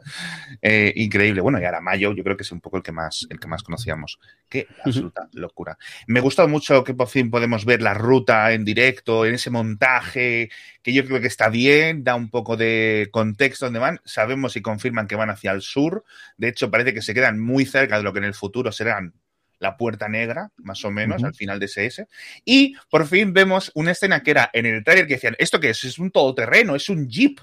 eh, 0.61 0.93
increíbles. 0.95 1.43
Bueno, 1.43 1.59
y 1.59 1.65
ahora 1.65 1.81
Mayo, 1.81 2.13
yo 2.13 2.23
creo 2.23 2.37
que 2.37 2.43
es 2.43 2.51
un 2.51 2.61
poco 2.61 2.77
el 2.77 2.83
que 2.83 2.91
más, 2.91 3.27
el 3.29 3.39
que 3.39 3.47
más 3.47 3.61
conocíamos. 3.61 4.19
Qué 4.47 4.67
absoluta 4.83 5.27
locura. 5.33 5.77
Me 6.07 6.21
gustó 6.21 6.47
mucho 6.47 6.83
que 6.83 6.93
por 6.93 7.07
fin 7.07 7.29
podemos 7.29 7.65
ver 7.65 7.81
la 7.81 7.93
ruta 7.93 8.53
en 8.53 8.63
directo, 8.63 9.25
en 9.25 9.35
ese 9.35 9.49
montaje, 9.49 10.49
que 10.81 10.93
yo 10.93 11.05
creo 11.05 11.19
que 11.19 11.27
está 11.27 11.49
bien, 11.49 12.03
da 12.03 12.15
un 12.15 12.29
poco 12.29 12.55
de 12.55 13.09
contexto 13.11 13.65
donde 13.65 13.79
van. 13.79 13.99
Sabemos 14.05 14.55
y 14.55 14.61
confirman 14.61 15.07
que 15.07 15.15
van 15.15 15.29
hacia 15.29 15.51
el 15.51 15.61
sur. 15.61 16.03
De 16.37 16.44
hecho, 16.47 16.71
parece 16.71 16.93
que 16.93 17.01
se 17.01 17.13
quedan 17.13 17.39
muy 17.39 17.65
cerca 17.65 17.97
de 17.97 18.03
lo 18.03 18.13
que 18.13 18.19
en 18.19 18.25
el 18.25 18.33
futuro 18.33 18.71
serán 18.71 19.13
la 19.59 19.77
puerta 19.77 20.07
negra, 20.09 20.51
más 20.57 20.83
o 20.85 20.91
menos, 20.91 21.17
Ujú. 21.17 21.27
al 21.27 21.35
final 21.35 21.59
de 21.59 21.65
SS. 21.67 22.07
Y 22.43 22.75
por 22.89 23.05
fin 23.07 23.33
vemos 23.33 23.71
una 23.75 23.91
escena 23.91 24.21
que 24.23 24.31
era 24.31 24.49
en 24.53 24.65
el 24.65 24.83
trailer 24.83 25.07
que 25.07 25.15
decían, 25.15 25.35
¿esto 25.39 25.59
qué 25.59 25.69
es? 25.71 25.83
Es 25.83 25.97
un 25.99 26.11
todoterreno, 26.11 26.75
es 26.75 26.89
un 26.89 27.07
jeep 27.07 27.39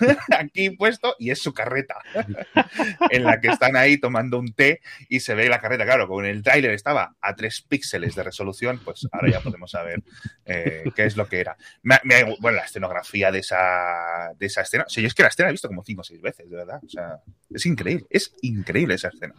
aquí 0.36 0.70
puesto 0.70 1.14
y 1.18 1.30
es 1.30 1.40
su 1.40 1.52
carreta, 1.52 1.96
en 3.10 3.24
la 3.24 3.40
que 3.40 3.48
están 3.48 3.76
ahí 3.76 3.98
tomando 3.98 4.38
un 4.38 4.52
té 4.52 4.80
y 5.08 5.20
se 5.20 5.34
ve 5.34 5.48
la 5.48 5.60
carreta. 5.60 5.84
Claro, 5.84 6.06
como 6.08 6.20
en 6.20 6.26
el 6.26 6.42
tráiler 6.42 6.72
estaba 6.72 7.16
a 7.20 7.34
tres 7.34 7.62
píxeles 7.62 8.14
de 8.14 8.22
resolución, 8.22 8.80
pues 8.84 9.06
ahora 9.12 9.30
ya 9.30 9.40
podemos 9.40 9.70
saber 9.70 10.02
eh, 10.44 10.84
qué 10.94 11.04
es 11.04 11.16
lo 11.16 11.28
que 11.28 11.40
era. 11.40 11.56
Me- 11.82 12.00
me- 12.04 12.36
bueno, 12.40 12.56
la 12.58 12.64
escenografía 12.64 13.30
de 13.30 13.40
esa, 13.40 14.32
de 14.38 14.46
esa 14.46 14.62
escena, 14.62 14.84
o 14.86 14.90
sea, 14.90 15.02
yo 15.02 15.06
es 15.08 15.14
que 15.14 15.22
la 15.22 15.28
escena 15.28 15.46
la 15.46 15.50
he 15.50 15.52
visto 15.52 15.68
como 15.68 15.84
cinco 15.84 16.00
o 16.02 16.04
seis 16.04 16.20
veces, 16.20 16.48
de 16.50 16.56
verdad. 16.56 16.80
O 16.84 16.88
sea, 16.88 17.18
es 17.50 17.66
increíble, 17.66 18.06
es 18.10 18.34
increíble 18.42 18.94
esa 18.94 19.08
escena. 19.08 19.34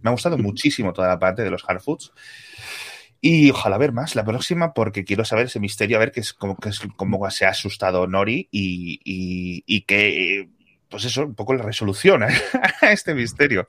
Me 0.00 0.10
ha 0.10 0.12
gustado 0.12 0.38
muchísimo 0.38 0.92
toda 0.92 1.08
la 1.08 1.18
parte 1.18 1.42
de 1.42 1.50
los 1.50 1.59
hard 1.66 1.80
foods. 1.80 2.12
Y 3.20 3.50
ojalá 3.50 3.76
ver 3.76 3.92
más 3.92 4.16
la 4.16 4.24
próxima 4.24 4.72
porque 4.72 5.04
quiero 5.04 5.24
saber 5.24 5.46
ese 5.46 5.60
misterio, 5.60 5.96
a 5.96 6.00
ver 6.00 6.12
qué 6.12 6.20
es 6.20 6.32
cómo, 6.32 6.56
qué 6.56 6.70
se 7.30 7.44
ha 7.44 7.50
asustado 7.50 8.06
Nori 8.06 8.48
y, 8.50 9.00
y, 9.04 9.62
y 9.66 9.82
que, 9.82 10.48
pues 10.88 11.04
eso, 11.04 11.26
un 11.26 11.34
poco 11.34 11.52
la 11.54 11.62
resolución 11.62 12.22
a 12.22 12.28
este 12.90 13.14
misterio. 13.14 13.68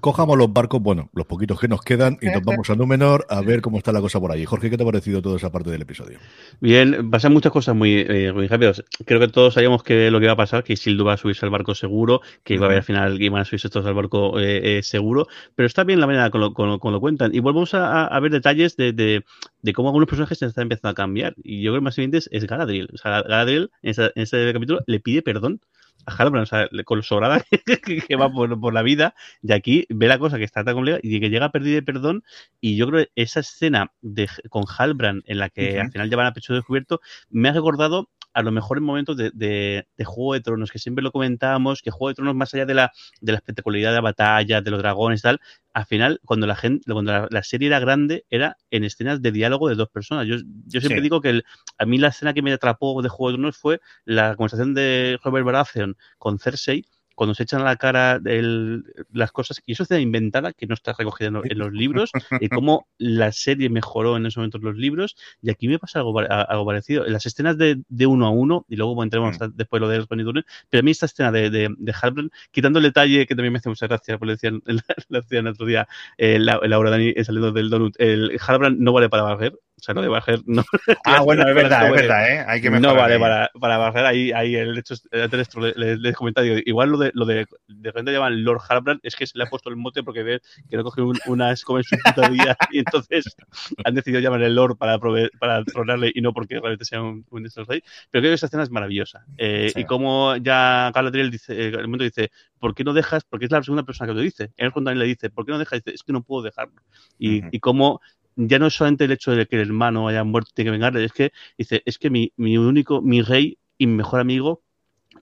Cojamos 0.00 0.36
los 0.36 0.52
barcos, 0.52 0.82
bueno, 0.82 1.10
los 1.14 1.26
poquitos 1.26 1.58
que 1.58 1.68
nos 1.68 1.80
quedan, 1.80 2.18
y 2.20 2.26
nos 2.26 2.42
vamos 2.42 2.68
a 2.68 2.74
Númenor 2.74 3.26
a 3.30 3.40
ver 3.40 3.62
cómo 3.62 3.78
está 3.78 3.90
la 3.90 4.00
cosa 4.00 4.20
por 4.20 4.30
ahí. 4.30 4.44
Jorge, 4.44 4.68
¿qué 4.68 4.76
te 4.76 4.82
ha 4.82 4.86
parecido 4.86 5.22
toda 5.22 5.36
esa 5.36 5.50
parte 5.50 5.70
del 5.70 5.82
episodio? 5.82 6.18
Bien, 6.60 7.10
pasan 7.10 7.32
muchas 7.32 7.52
cosas 7.52 7.74
muy, 7.74 8.04
eh, 8.06 8.32
muy 8.32 8.46
rápidas. 8.48 8.84
Creo 9.06 9.18
que 9.18 9.28
todos 9.28 9.54
sabíamos 9.54 9.82
que 9.82 10.10
lo 10.10 10.18
que 10.18 10.26
iba 10.26 10.34
a 10.34 10.36
pasar, 10.36 10.62
que 10.62 10.74
Isildur 10.74 11.08
va 11.08 11.14
a 11.14 11.16
subirse 11.16 11.46
al 11.46 11.50
barco 11.50 11.74
seguro, 11.74 12.20
que 12.44 12.54
iba 12.54 12.64
a 12.64 12.66
haber 12.66 12.78
al 12.78 12.84
final 12.84 13.18
que 13.18 13.24
iban 13.24 13.40
a 13.40 13.44
subirse 13.44 13.70
todos 13.70 13.86
al 13.86 13.94
barco 13.94 14.38
eh, 14.38 14.78
eh, 14.78 14.82
seguro, 14.82 15.26
pero 15.54 15.66
está 15.66 15.84
bien 15.84 16.00
la 16.00 16.06
manera 16.06 16.30
con 16.30 16.40
lo, 16.40 16.52
con 16.52 16.68
lo, 16.68 16.78
con 16.78 16.92
lo 16.92 17.00
cuentan. 17.00 17.34
Y 17.34 17.40
volvemos 17.40 17.72
a, 17.74 18.06
a 18.06 18.20
ver 18.20 18.32
detalles 18.32 18.76
de, 18.76 18.92
de, 18.92 19.24
de, 19.62 19.72
cómo 19.72 19.88
algunos 19.88 20.08
personajes 20.08 20.38
se 20.38 20.46
están 20.46 20.62
empezando 20.62 20.90
a 20.90 20.94
cambiar. 20.94 21.34
Y 21.42 21.62
yo 21.62 21.72
creo 21.72 21.80
que 21.80 21.84
más 21.84 21.96
evidente 21.96 22.18
es, 22.18 22.28
es 22.30 22.46
Galadriel. 22.46 22.88
O 22.92 22.98
sea, 22.98 23.22
Galadriel 23.22 23.70
en, 23.82 23.90
esa, 23.90 24.06
en 24.14 24.22
este 24.22 24.52
capítulo 24.52 24.80
le 24.86 25.00
pide 25.00 25.22
perdón 25.22 25.60
a 26.06 26.12
Halbrand, 26.14 26.44
o 26.44 26.46
sea, 26.46 26.68
con 26.84 26.98
lo 26.98 27.02
sobrada 27.02 27.42
que, 28.08 28.16
va 28.16 28.30
por, 28.30 28.58
por, 28.60 28.74
la 28.74 28.82
vida, 28.82 29.14
y 29.42 29.52
aquí 29.52 29.86
ve 29.90 30.08
la 30.08 30.18
cosa 30.18 30.38
que 30.38 30.44
está 30.44 30.64
tan 30.64 30.74
compleja 30.74 30.98
y 31.02 31.20
que 31.20 31.30
llega 31.30 31.46
a 31.46 31.52
pedir 31.52 31.84
perdón, 31.84 32.24
y 32.60 32.76
yo 32.76 32.88
creo 32.88 33.04
que 33.04 33.12
esa 33.14 33.40
escena 33.40 33.92
de, 34.00 34.28
con 34.48 34.64
Halbrand 34.66 35.22
en 35.26 35.38
la 35.38 35.50
que 35.50 35.72
uh 35.72 35.74
-huh. 35.74 35.80
al 35.82 35.92
final 35.92 36.10
llevan 36.10 36.26
a 36.26 36.32
pecho 36.32 36.54
descubierto, 36.54 37.00
me 37.30 37.48
ha 37.48 37.52
recordado 37.52 38.08
a 38.38 38.42
los 38.42 38.52
mejores 38.52 38.80
momentos 38.84 39.16
de, 39.16 39.32
de, 39.34 39.88
de, 39.96 40.04
Juego 40.04 40.34
de 40.34 40.40
Tronos, 40.40 40.70
que 40.70 40.78
siempre 40.78 41.02
lo 41.02 41.10
comentábamos, 41.10 41.82
que 41.82 41.90
Juego 41.90 42.10
de 42.10 42.14
Tronos, 42.14 42.36
más 42.36 42.54
allá 42.54 42.66
de 42.66 42.74
la, 42.74 42.92
de 43.20 43.32
la 43.32 43.38
espectacularidad 43.38 43.90
de 43.90 43.96
la 43.96 44.00
batalla, 44.00 44.60
de 44.60 44.70
los 44.70 44.78
dragones 44.78 45.18
y 45.18 45.22
tal, 45.22 45.40
al 45.72 45.86
final, 45.86 46.20
cuando 46.24 46.46
la 46.46 46.54
gente, 46.54 46.92
cuando 46.92 47.10
la, 47.10 47.26
la, 47.30 47.42
serie 47.42 47.66
era 47.66 47.80
grande, 47.80 48.26
era 48.30 48.56
en 48.70 48.84
escenas 48.84 49.20
de 49.22 49.32
diálogo 49.32 49.68
de 49.68 49.74
dos 49.74 49.88
personas. 49.88 50.28
Yo, 50.28 50.36
yo 50.66 50.80
siempre 50.80 50.98
sí. 50.98 51.02
digo 51.02 51.20
que 51.20 51.30
el, 51.30 51.44
a 51.78 51.84
mí 51.84 51.98
la 51.98 52.08
escena 52.08 52.32
que 52.32 52.42
me 52.42 52.52
atrapó 52.52 53.02
de 53.02 53.08
Juego 53.08 53.32
de 53.32 53.38
Tronos 53.38 53.56
fue 53.56 53.80
la 54.04 54.36
conversación 54.36 54.72
de 54.72 55.18
Robert 55.24 55.44
Baratheon 55.44 55.96
con 56.18 56.38
Cersei, 56.38 56.84
cuando 57.18 57.34
se 57.34 57.42
echan 57.42 57.62
a 57.62 57.64
la 57.64 57.74
cara 57.74 58.20
el, 58.24 58.84
las 59.12 59.32
cosas, 59.32 59.60
y 59.66 59.72
eso 59.72 59.82
es 59.82 59.88
de 59.88 60.00
inventada, 60.00 60.52
que 60.52 60.68
no 60.68 60.74
está 60.74 60.92
recogida 60.92 61.26
en, 61.26 61.40
en, 61.50 61.58
los 61.58 61.72
libros, 61.72 62.12
y 62.40 62.48
cómo 62.48 62.86
la 62.96 63.32
serie 63.32 63.68
mejoró 63.70 64.16
en 64.16 64.26
esos 64.26 64.36
momentos 64.36 64.62
los 64.62 64.76
libros, 64.76 65.16
y 65.42 65.50
aquí 65.50 65.66
me 65.66 65.80
pasa 65.80 65.98
algo, 65.98 66.16
algo 66.20 66.64
parecido. 66.64 67.04
En 67.06 67.12
las 67.12 67.26
escenas 67.26 67.58
de, 67.58 67.82
de, 67.88 68.06
uno 68.06 68.28
a 68.28 68.30
uno, 68.30 68.64
y 68.68 68.76
luego 68.76 69.02
entremos 69.02 69.36
mm. 69.36 69.46
después 69.56 69.80
lo 69.80 69.88
de 69.88 69.98
los 69.98 70.06
Turner, 70.06 70.46
pero 70.70 70.78
a 70.78 70.84
mí 70.84 70.92
esta 70.92 71.06
escena 71.06 71.32
de, 71.32 71.50
de, 71.50 71.74
de 71.76 72.30
quitando 72.52 72.78
el 72.78 72.84
detalle 72.84 73.26
que 73.26 73.34
también 73.34 73.52
me 73.52 73.58
hace 73.58 73.68
mucha 73.68 73.88
gracia, 73.88 74.16
porque 74.16 74.34
decían, 74.34 74.62
la 75.08 75.20
decían 75.20 75.48
el 75.48 75.54
otro 75.54 75.66
día, 75.66 75.88
eh, 76.18 76.38
Laura 76.38 76.90
Dani 76.90 77.14
saliendo 77.24 77.50
del 77.50 77.68
Donut, 77.68 77.96
el 77.98 78.38
Halbrand 78.46 78.78
no 78.78 78.92
vale 78.92 79.08
para 79.08 79.24
barrer, 79.24 79.58
o 79.78 79.82
sea, 79.82 79.94
lo 79.94 80.02
de 80.02 80.08
barrer 80.08 80.40
no. 80.46 80.64
Ah, 81.04 81.20
bueno, 81.20 81.48
es 81.48 81.54
verdad, 81.54 81.86
es 81.86 81.92
verdad, 81.92 82.30
¿eh? 82.30 82.44
Hay 82.46 82.60
que 82.60 82.70
No 82.70 82.94
vale 82.94 83.18
para, 83.18 83.50
para 83.60 83.78
barrer, 83.78 84.04
ahí, 84.04 84.32
ahí 84.32 84.56
el 84.56 84.76
hecho, 84.76 84.94
el 85.10 85.30
texto 85.30 85.60
le, 85.60 85.72
le, 85.76 85.96
le 85.96 86.12
comentado, 86.12 86.46
igual 86.46 86.90
lo 86.90 86.98
de, 86.98 87.10
lo 87.14 87.24
de, 87.24 87.46
de 87.68 87.90
repente 87.90 88.12
llaman 88.12 88.42
Lord 88.44 88.60
Halbrand, 88.68 89.00
es 89.02 89.14
que 89.14 89.26
se 89.26 89.38
le 89.38 89.44
ha 89.44 89.46
puesto 89.46 89.70
el 89.70 89.76
mote 89.76 90.02
porque 90.02 90.22
ve 90.22 90.40
que 90.68 90.76
no 90.76 90.82
coge 90.82 91.02
un, 91.02 91.18
unas 91.26 91.64
como 91.64 91.78
en 91.78 91.84
su 91.84 91.96
puta 91.96 92.28
vida 92.28 92.56
y 92.72 92.78
entonces 92.78 93.36
han 93.84 93.94
decidido 93.94 94.20
llamar 94.20 94.42
el 94.42 94.54
Lord 94.54 94.76
para, 94.76 94.98
proveer, 94.98 95.30
para 95.38 95.64
tronarle 95.64 96.10
y 96.14 96.20
no 96.20 96.32
porque 96.32 96.54
realmente 96.54 96.84
sea 96.84 97.02
un, 97.02 97.24
un 97.30 97.44
rey. 97.66 97.82
Pero 98.10 98.22
creo 98.22 98.30
que 98.30 98.34
esa 98.34 98.46
escena 98.46 98.62
es 98.62 98.70
maravillosa. 98.70 99.24
Eh, 99.36 99.70
sí. 99.72 99.80
Y 99.80 99.84
como 99.84 100.36
ya 100.36 100.90
Galadriel 100.94 101.30
dice, 101.30 101.54
eh, 101.54 101.68
el 101.68 101.82
momento 101.82 102.04
dice, 102.04 102.30
¿por 102.58 102.74
qué 102.74 102.84
no 102.84 102.92
dejas? 102.92 103.24
Porque 103.24 103.46
es 103.46 103.50
la 103.50 103.62
segunda 103.62 103.84
persona 103.84 104.08
que 104.08 104.14
lo 104.14 104.20
dice. 104.20 104.52
Él 104.56 104.72
también 104.72 104.98
le 104.98 105.06
dice, 105.06 105.30
¿por 105.30 105.44
qué 105.46 105.52
no 105.52 105.58
dejas? 105.58 105.82
Dice, 105.84 105.94
es 105.94 106.02
que 106.02 106.12
no 106.12 106.22
puedo 106.22 106.42
dejarlo. 106.42 106.82
Y, 107.18 107.40
uh 107.40 107.44
-huh. 107.44 107.48
y 107.52 107.60
como 107.60 108.00
ya 108.38 108.58
no 108.58 108.68
es 108.68 108.74
solamente 108.74 109.04
el 109.04 109.12
hecho 109.12 109.32
de 109.32 109.46
que 109.46 109.56
el 109.56 109.62
hermano 109.62 110.08
haya 110.08 110.24
muerto 110.24 110.52
tiene 110.54 110.68
que 110.68 110.72
vengarle, 110.72 111.04
es 111.04 111.12
que 111.12 111.32
dice, 111.58 111.82
es 111.84 111.98
que 111.98 112.08
mi, 112.10 112.32
mi 112.36 112.56
único, 112.56 113.02
mi 113.02 113.20
rey 113.22 113.58
y 113.76 113.86
mi 113.86 113.94
mejor 113.94 114.20
amigo 114.20 114.62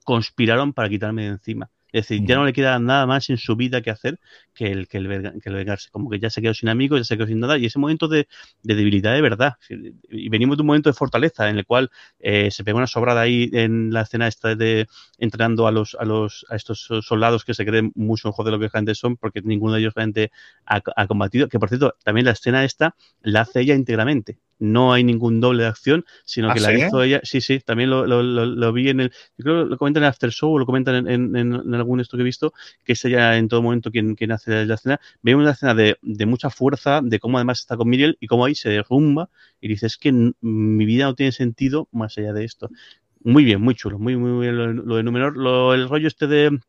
conspiraron 0.05 0.73
para 0.73 0.89
quitarme 0.89 1.23
de 1.23 1.29
encima. 1.29 1.71
Es 1.91 2.07
decir, 2.07 2.25
ya 2.25 2.35
no 2.35 2.45
le 2.45 2.53
queda 2.53 2.77
nada 2.79 3.05
más 3.05 3.29
en 3.29 3.37
su 3.37 3.55
vida 3.55 3.81
que 3.81 3.89
hacer 3.89 4.19
que 4.53 4.71
el, 4.71 4.87
que 4.87 4.97
el, 4.97 5.39
que 5.41 5.49
el 5.49 5.55
vengarse. 5.55 5.89
Como 5.91 6.09
que 6.09 6.19
ya 6.19 6.29
se 6.29 6.41
quedó 6.41 6.53
sin 6.53 6.69
amigos, 6.69 6.99
ya 6.99 7.03
se 7.05 7.17
quedó 7.17 7.27
sin 7.27 7.39
nada. 7.39 7.57
Y 7.57 7.65
ese 7.65 7.79
momento 7.79 8.07
de, 8.07 8.27
de 8.63 8.75
debilidad 8.75 9.13
de 9.13 9.21
verdad. 9.21 9.55
Y 10.09 10.29
venimos 10.29 10.57
de 10.57 10.61
un 10.61 10.67
momento 10.67 10.89
de 10.89 10.93
fortaleza 10.93 11.49
en 11.49 11.57
el 11.57 11.65
cual 11.65 11.91
eh, 12.19 12.51
se 12.51 12.63
pega 12.63 12.77
una 12.77 12.87
sobrada 12.87 13.21
ahí 13.21 13.49
en 13.53 13.91
la 13.93 14.01
escena 14.01 14.27
esta 14.27 14.55
de 14.55 14.87
entrenando 15.17 15.67
a 15.67 15.71
los, 15.71 15.95
a 15.99 16.05
los 16.05 16.45
a 16.49 16.55
estos 16.55 16.87
soldados 17.01 17.45
que 17.45 17.53
se 17.53 17.65
creen 17.65 17.91
mucho 17.95 18.27
mejor 18.27 18.45
de 18.45 18.51
lo 18.51 18.59
que 18.59 18.67
realmente 18.67 18.95
son, 18.95 19.17
porque 19.17 19.41
ninguno 19.41 19.73
de 19.73 19.79
ellos 19.81 19.93
realmente 19.93 20.31
ha, 20.65 20.81
ha 20.95 21.07
combatido. 21.07 21.47
Que 21.47 21.59
por 21.59 21.69
cierto, 21.69 21.95
también 22.03 22.25
la 22.25 22.31
escena 22.31 22.63
esta 22.63 22.95
la 23.21 23.41
hace 23.41 23.61
ella 23.61 23.75
íntegramente 23.75 24.39
no 24.59 24.93
hay 24.93 25.03
ningún 25.03 25.39
doble 25.39 25.63
de 25.63 25.69
acción, 25.69 26.05
sino 26.25 26.51
que 26.53 26.59
¿Ah, 26.59 26.63
la 26.63 26.69
¿sí? 26.69 26.85
hizo 26.85 27.03
ella. 27.03 27.21
Sí, 27.23 27.41
sí, 27.41 27.59
también 27.59 27.89
lo, 27.89 28.05
lo, 28.05 28.23
lo, 28.23 28.45
lo, 28.45 28.73
vi 28.73 28.89
en 28.89 29.01
el. 29.01 29.09
Yo 29.37 29.43
creo 29.43 29.63
que 29.63 29.69
lo 29.69 29.77
comentan 29.77 30.03
en 30.03 30.09
After 30.09 30.31
Show, 30.31 30.53
o 30.53 30.59
lo 30.59 30.65
comentan 30.65 31.07
en, 31.07 31.35
en, 31.35 31.35
en, 31.35 31.76
algún 31.77 31.99
esto 31.99 32.17
que 32.17 32.21
he 32.21 32.25
visto, 32.25 32.53
que 32.83 32.93
es 32.93 33.05
ella 33.05 33.37
en 33.37 33.47
todo 33.47 33.61
momento 33.61 33.91
quien, 33.91 34.15
quien 34.15 34.31
hace 34.31 34.65
la 34.65 34.75
escena. 34.75 34.99
Vemos 35.21 35.43
una 35.43 35.51
escena 35.51 35.73
de, 35.75 35.97
de, 36.01 36.25
mucha 36.25 36.49
fuerza, 36.49 37.01
de 37.03 37.19
cómo 37.19 37.37
además 37.37 37.59
está 37.59 37.77
con 37.77 37.89
Miriel 37.89 38.17
y 38.19 38.27
cómo 38.27 38.45
ahí 38.45 38.55
se 38.55 38.69
derrumba 38.69 39.29
y 39.61 39.67
dice: 39.69 39.87
Es 39.87 39.97
que 39.97 40.11
mi 40.41 40.85
vida 40.85 41.05
no 41.05 41.15
tiene 41.15 41.31
sentido 41.31 41.87
más 41.91 42.17
allá 42.17 42.33
de 42.33 42.45
esto. 42.45 42.69
Muy 43.21 43.43
bien, 43.43 43.61
muy 43.61 43.75
chulo, 43.75 43.99
muy, 43.99 44.15
muy 44.17 44.41
bien 44.41 44.57
lo, 44.57 44.95
de 44.95 45.03
Númenor. 45.03 45.37
Lo, 45.37 45.73
el 45.73 45.89
rollo 45.89 46.07
este 46.07 46.27
de. 46.27 46.59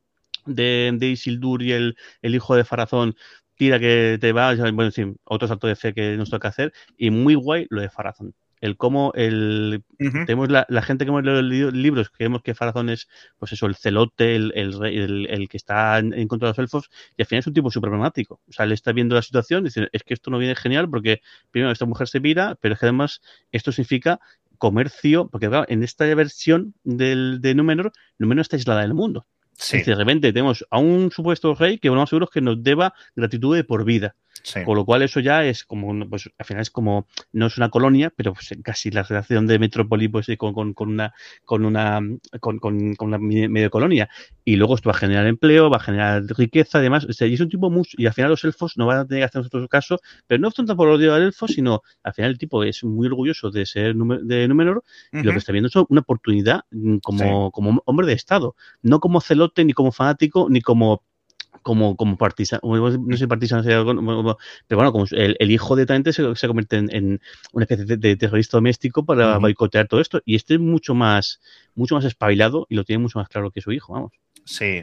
De, 0.46 0.90
de 0.94 1.08
Isildur 1.08 1.62
y 1.62 1.72
el, 1.72 1.94
el 2.22 2.34
hijo 2.34 2.56
de 2.56 2.64
Farazón, 2.64 3.14
tira 3.58 3.78
que 3.78 4.16
te 4.20 4.32
va, 4.32 4.54
bueno, 4.54 4.84
en 4.84 4.92
fin, 4.92 5.16
otro 5.24 5.46
salto 5.46 5.66
de 5.66 5.76
fe 5.76 5.92
que 5.92 6.16
nos 6.16 6.30
toca 6.30 6.48
hacer, 6.48 6.72
y 6.96 7.10
muy 7.10 7.34
guay 7.34 7.66
lo 7.68 7.82
de 7.82 7.90
Farazón. 7.90 8.34
El 8.60 8.76
cómo 8.76 9.12
el 9.14 9.82
uh 9.98 10.04
-huh. 10.04 10.26
tenemos 10.26 10.50
la, 10.50 10.66
la, 10.68 10.82
gente 10.82 11.04
que 11.04 11.10
hemos 11.10 11.24
leído 11.24 11.70
libros, 11.70 12.10
creemos 12.10 12.42
que 12.42 12.54
Farazón 12.54 12.90
es, 12.90 13.08
pues 13.38 13.52
eso, 13.52 13.66
el 13.66 13.76
celote, 13.76 14.36
el, 14.36 14.52
el, 14.54 14.74
el, 14.84 15.26
el 15.26 15.48
que 15.48 15.56
está 15.56 15.98
en, 15.98 16.12
en, 16.12 16.28
contra 16.28 16.46
de 16.46 16.50
los 16.50 16.58
elfos, 16.58 16.90
y 17.16 17.22
al 17.22 17.26
final 17.26 17.40
es 17.40 17.46
un 17.46 17.54
tipo 17.54 17.70
súper 17.70 17.88
problemático. 17.88 18.40
O 18.48 18.52
sea, 18.52 18.64
él 18.64 18.72
está 18.72 18.92
viendo 18.92 19.14
la 19.14 19.22
situación, 19.22 19.64
dice, 19.64 19.88
es 19.92 20.02
que 20.02 20.14
esto 20.14 20.30
no 20.30 20.38
viene 20.38 20.54
genial 20.56 20.88
porque 20.88 21.20
primero 21.50 21.72
esta 21.72 21.86
mujer 21.86 22.08
se 22.08 22.18
vira, 22.18 22.56
pero 22.60 22.74
es 22.74 22.80
que 22.80 22.86
además 22.86 23.20
esto 23.52 23.72
significa 23.72 24.20
comercio, 24.58 25.28
porque 25.28 25.48
claro, 25.48 25.64
en 25.68 25.82
esta 25.82 26.04
versión 26.14 26.74
del, 26.84 27.40
de 27.40 27.54
Númenor, 27.54 27.92
Númenor 28.18 28.42
está 28.42 28.56
aislada 28.56 28.82
del 28.82 28.94
mundo. 28.94 29.26
Sí, 29.54 29.82
de 29.82 29.94
repente 29.96 30.32
tenemos 30.32 30.64
a 30.70 30.78
un 30.78 31.10
supuesto 31.10 31.52
rey 31.54 31.78
que 31.78 31.88
lo 31.88 31.96
más 31.96 32.08
seguro 32.08 32.26
es 32.26 32.30
que 32.30 32.40
nos 32.40 32.62
deba 32.62 32.94
gratitud 33.16 33.56
de 33.56 33.64
por 33.64 33.84
vida. 33.84 34.14
Sí. 34.42 34.64
Con 34.64 34.76
lo 34.76 34.84
cual 34.84 35.02
eso 35.02 35.20
ya 35.20 35.44
es 35.44 35.64
como, 35.64 36.08
pues 36.08 36.30
al 36.38 36.44
final 36.46 36.62
es 36.62 36.70
como, 36.70 37.06
no 37.32 37.46
es 37.46 37.56
una 37.56 37.68
colonia, 37.70 38.12
pero 38.14 38.34
pues, 38.34 38.50
casi 38.62 38.90
la 38.90 39.02
relación 39.02 39.46
de 39.46 39.58
metrópoli 39.58 40.08
pues, 40.08 40.26
con, 40.36 40.52
con- 40.52 40.74
con 40.74 40.88
una, 40.88 41.12
con 41.44 41.64
una, 41.64 42.00
con, 42.40 42.58
con- 42.58 42.94
con 42.94 43.08
una 43.08 43.18
medio 43.18 43.70
colonia. 43.70 44.08
Y 44.44 44.56
luego 44.56 44.74
esto 44.74 44.88
va 44.90 44.96
a 44.96 44.98
generar 44.98 45.26
empleo, 45.26 45.70
va 45.70 45.76
a 45.78 45.80
generar 45.80 46.22
riqueza, 46.36 46.78
además. 46.78 47.04
O 47.04 47.12
sea, 47.12 47.26
y 47.26 47.34
es 47.34 47.40
un 47.40 47.48
tipo 47.48 47.70
muy, 47.70 47.84
y 47.96 48.06
al 48.06 48.12
final 48.14 48.30
los 48.30 48.44
elfos 48.44 48.76
no 48.76 48.86
van 48.86 48.98
a 48.98 49.06
tener 49.06 49.20
que 49.22 49.24
hacer 49.26 49.40
nosotros 49.40 49.68
caso, 49.68 50.00
pero 50.26 50.40
no 50.40 50.50
tanto 50.50 50.76
por 50.76 50.88
odio 50.88 51.14
al 51.14 51.22
elfo, 51.22 51.46
sino 51.48 51.82
al 52.02 52.14
final 52.14 52.30
el 52.32 52.38
tipo 52.38 52.64
es 52.64 52.82
muy 52.84 53.06
orgulloso 53.06 53.50
de 53.50 53.66
ser 53.66 53.94
de 53.94 54.48
Númenor 54.48 54.82
y 55.12 55.16
lo 55.24 55.32
que 55.32 55.38
está 55.38 55.52
viendo 55.52 55.68
es 55.68 55.76
una 55.88 56.00
oportunidad 56.00 56.60
mm, 56.70 56.96
como, 56.98 57.50
como 57.52 57.82
hombre 57.86 58.06
de 58.06 58.12
Estado, 58.14 58.54
no 58.82 59.00
como 59.00 59.20
celote, 59.20 59.64
ni 59.64 59.72
como 59.72 59.92
fanático, 59.92 60.48
ni 60.50 60.60
como 60.60 61.02
como, 61.62 61.96
como 61.96 62.16
partisano, 62.16 62.60
no 62.64 63.16
sé 63.16 63.26
como- 63.28 64.38
pero 64.66 64.76
bueno, 64.78 64.92
como 64.92 65.06
el, 65.10 65.36
el 65.38 65.50
hijo 65.50 65.76
de 65.76 65.86
Tante 65.86 66.12
se, 66.12 66.34
se 66.34 66.46
convierte 66.46 66.76
en, 66.76 66.94
en 66.94 67.20
una 67.52 67.64
especie 67.64 67.84
de, 67.84 67.96
de 67.96 68.16
terrorista 68.16 68.56
doméstico 68.56 69.04
para 69.04 69.32
Ujú. 69.32 69.40
boicotear 69.42 69.88
todo 69.88 70.00
esto. 70.00 70.20
Y 70.24 70.36
este 70.36 70.54
es 70.54 70.60
mucho 70.60 70.94
más, 70.94 71.40
mucho 71.74 71.94
más 71.94 72.04
espabilado 72.04 72.66
y 72.68 72.74
lo 72.76 72.84
tiene 72.84 73.02
mucho 73.02 73.18
más 73.18 73.28
claro 73.28 73.50
que 73.50 73.60
su 73.60 73.72
hijo, 73.72 73.92
vamos. 73.92 74.12
Sí. 74.44 74.82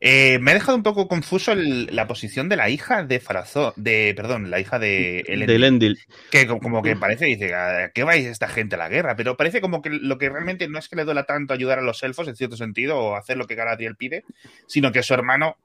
Eh, 0.00 0.38
me 0.40 0.52
ha 0.52 0.54
dejado 0.54 0.76
un 0.76 0.84
poco 0.84 1.08
confuso 1.08 1.50
el- 1.50 1.86
la 1.96 2.06
posición 2.06 2.48
de 2.48 2.54
la 2.54 2.70
hija 2.70 3.02
de 3.02 3.18
Farazón, 3.18 3.72
de, 3.74 4.12
perdón, 4.16 4.50
la 4.50 4.60
hija 4.60 4.78
de 4.78 5.20
Elendil, 5.26 5.46
De 5.48 5.54
Elendil. 5.56 5.98
que 6.30 6.46
co- 6.46 6.60
como 6.60 6.80
que 6.80 6.94
parece, 6.94 7.24
dice, 7.24 7.52
¿a 7.52 7.90
qué 7.92 8.04
vais 8.04 8.24
esta 8.24 8.46
gente 8.46 8.76
a 8.76 8.78
la 8.78 8.88
guerra? 8.88 9.16
Pero 9.16 9.36
parece 9.36 9.60
como 9.60 9.82
que 9.82 9.90
lo 9.90 10.16
que 10.16 10.28
realmente 10.28 10.68
no 10.68 10.78
es 10.78 10.88
que 10.88 10.94
le 10.94 11.04
duela 11.04 11.24
tanto 11.24 11.52
ayudar 11.54 11.80
a 11.80 11.82
los 11.82 12.00
elfos, 12.04 12.28
en 12.28 12.36
cierto 12.36 12.56
sentido, 12.56 12.98
o 12.98 13.16
hacer 13.16 13.36
lo 13.36 13.48
que 13.48 13.56
Galadriel 13.56 13.96
pide, 13.96 14.22
sino 14.68 14.92
que 14.92 15.02
su 15.02 15.12
hermano 15.12 15.56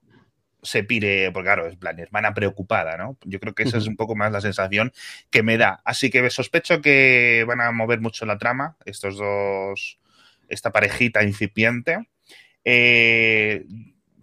se 0.65 0.83
pire, 0.83 1.31
porque 1.31 1.47
claro, 1.47 1.67
es 1.67 1.75
plan, 1.75 1.99
hermana 1.99 2.33
preocupada, 2.33 2.97
¿no? 2.97 3.17
Yo 3.23 3.39
creo 3.39 3.53
que 3.53 3.63
esa 3.63 3.77
es 3.77 3.87
un 3.87 3.95
poco 3.95 4.15
más 4.15 4.31
la 4.31 4.41
sensación 4.41 4.91
que 5.29 5.43
me 5.43 5.57
da. 5.57 5.81
Así 5.85 6.09
que 6.09 6.29
sospecho 6.29 6.81
que 6.81 7.45
van 7.47 7.61
a 7.61 7.71
mover 7.71 8.01
mucho 8.01 8.25
la 8.25 8.37
trama, 8.37 8.75
estos 8.85 9.17
dos, 9.17 9.99
esta 10.49 10.71
parejita 10.71 11.23
incipiente. 11.23 12.07
Eh, 12.63 13.65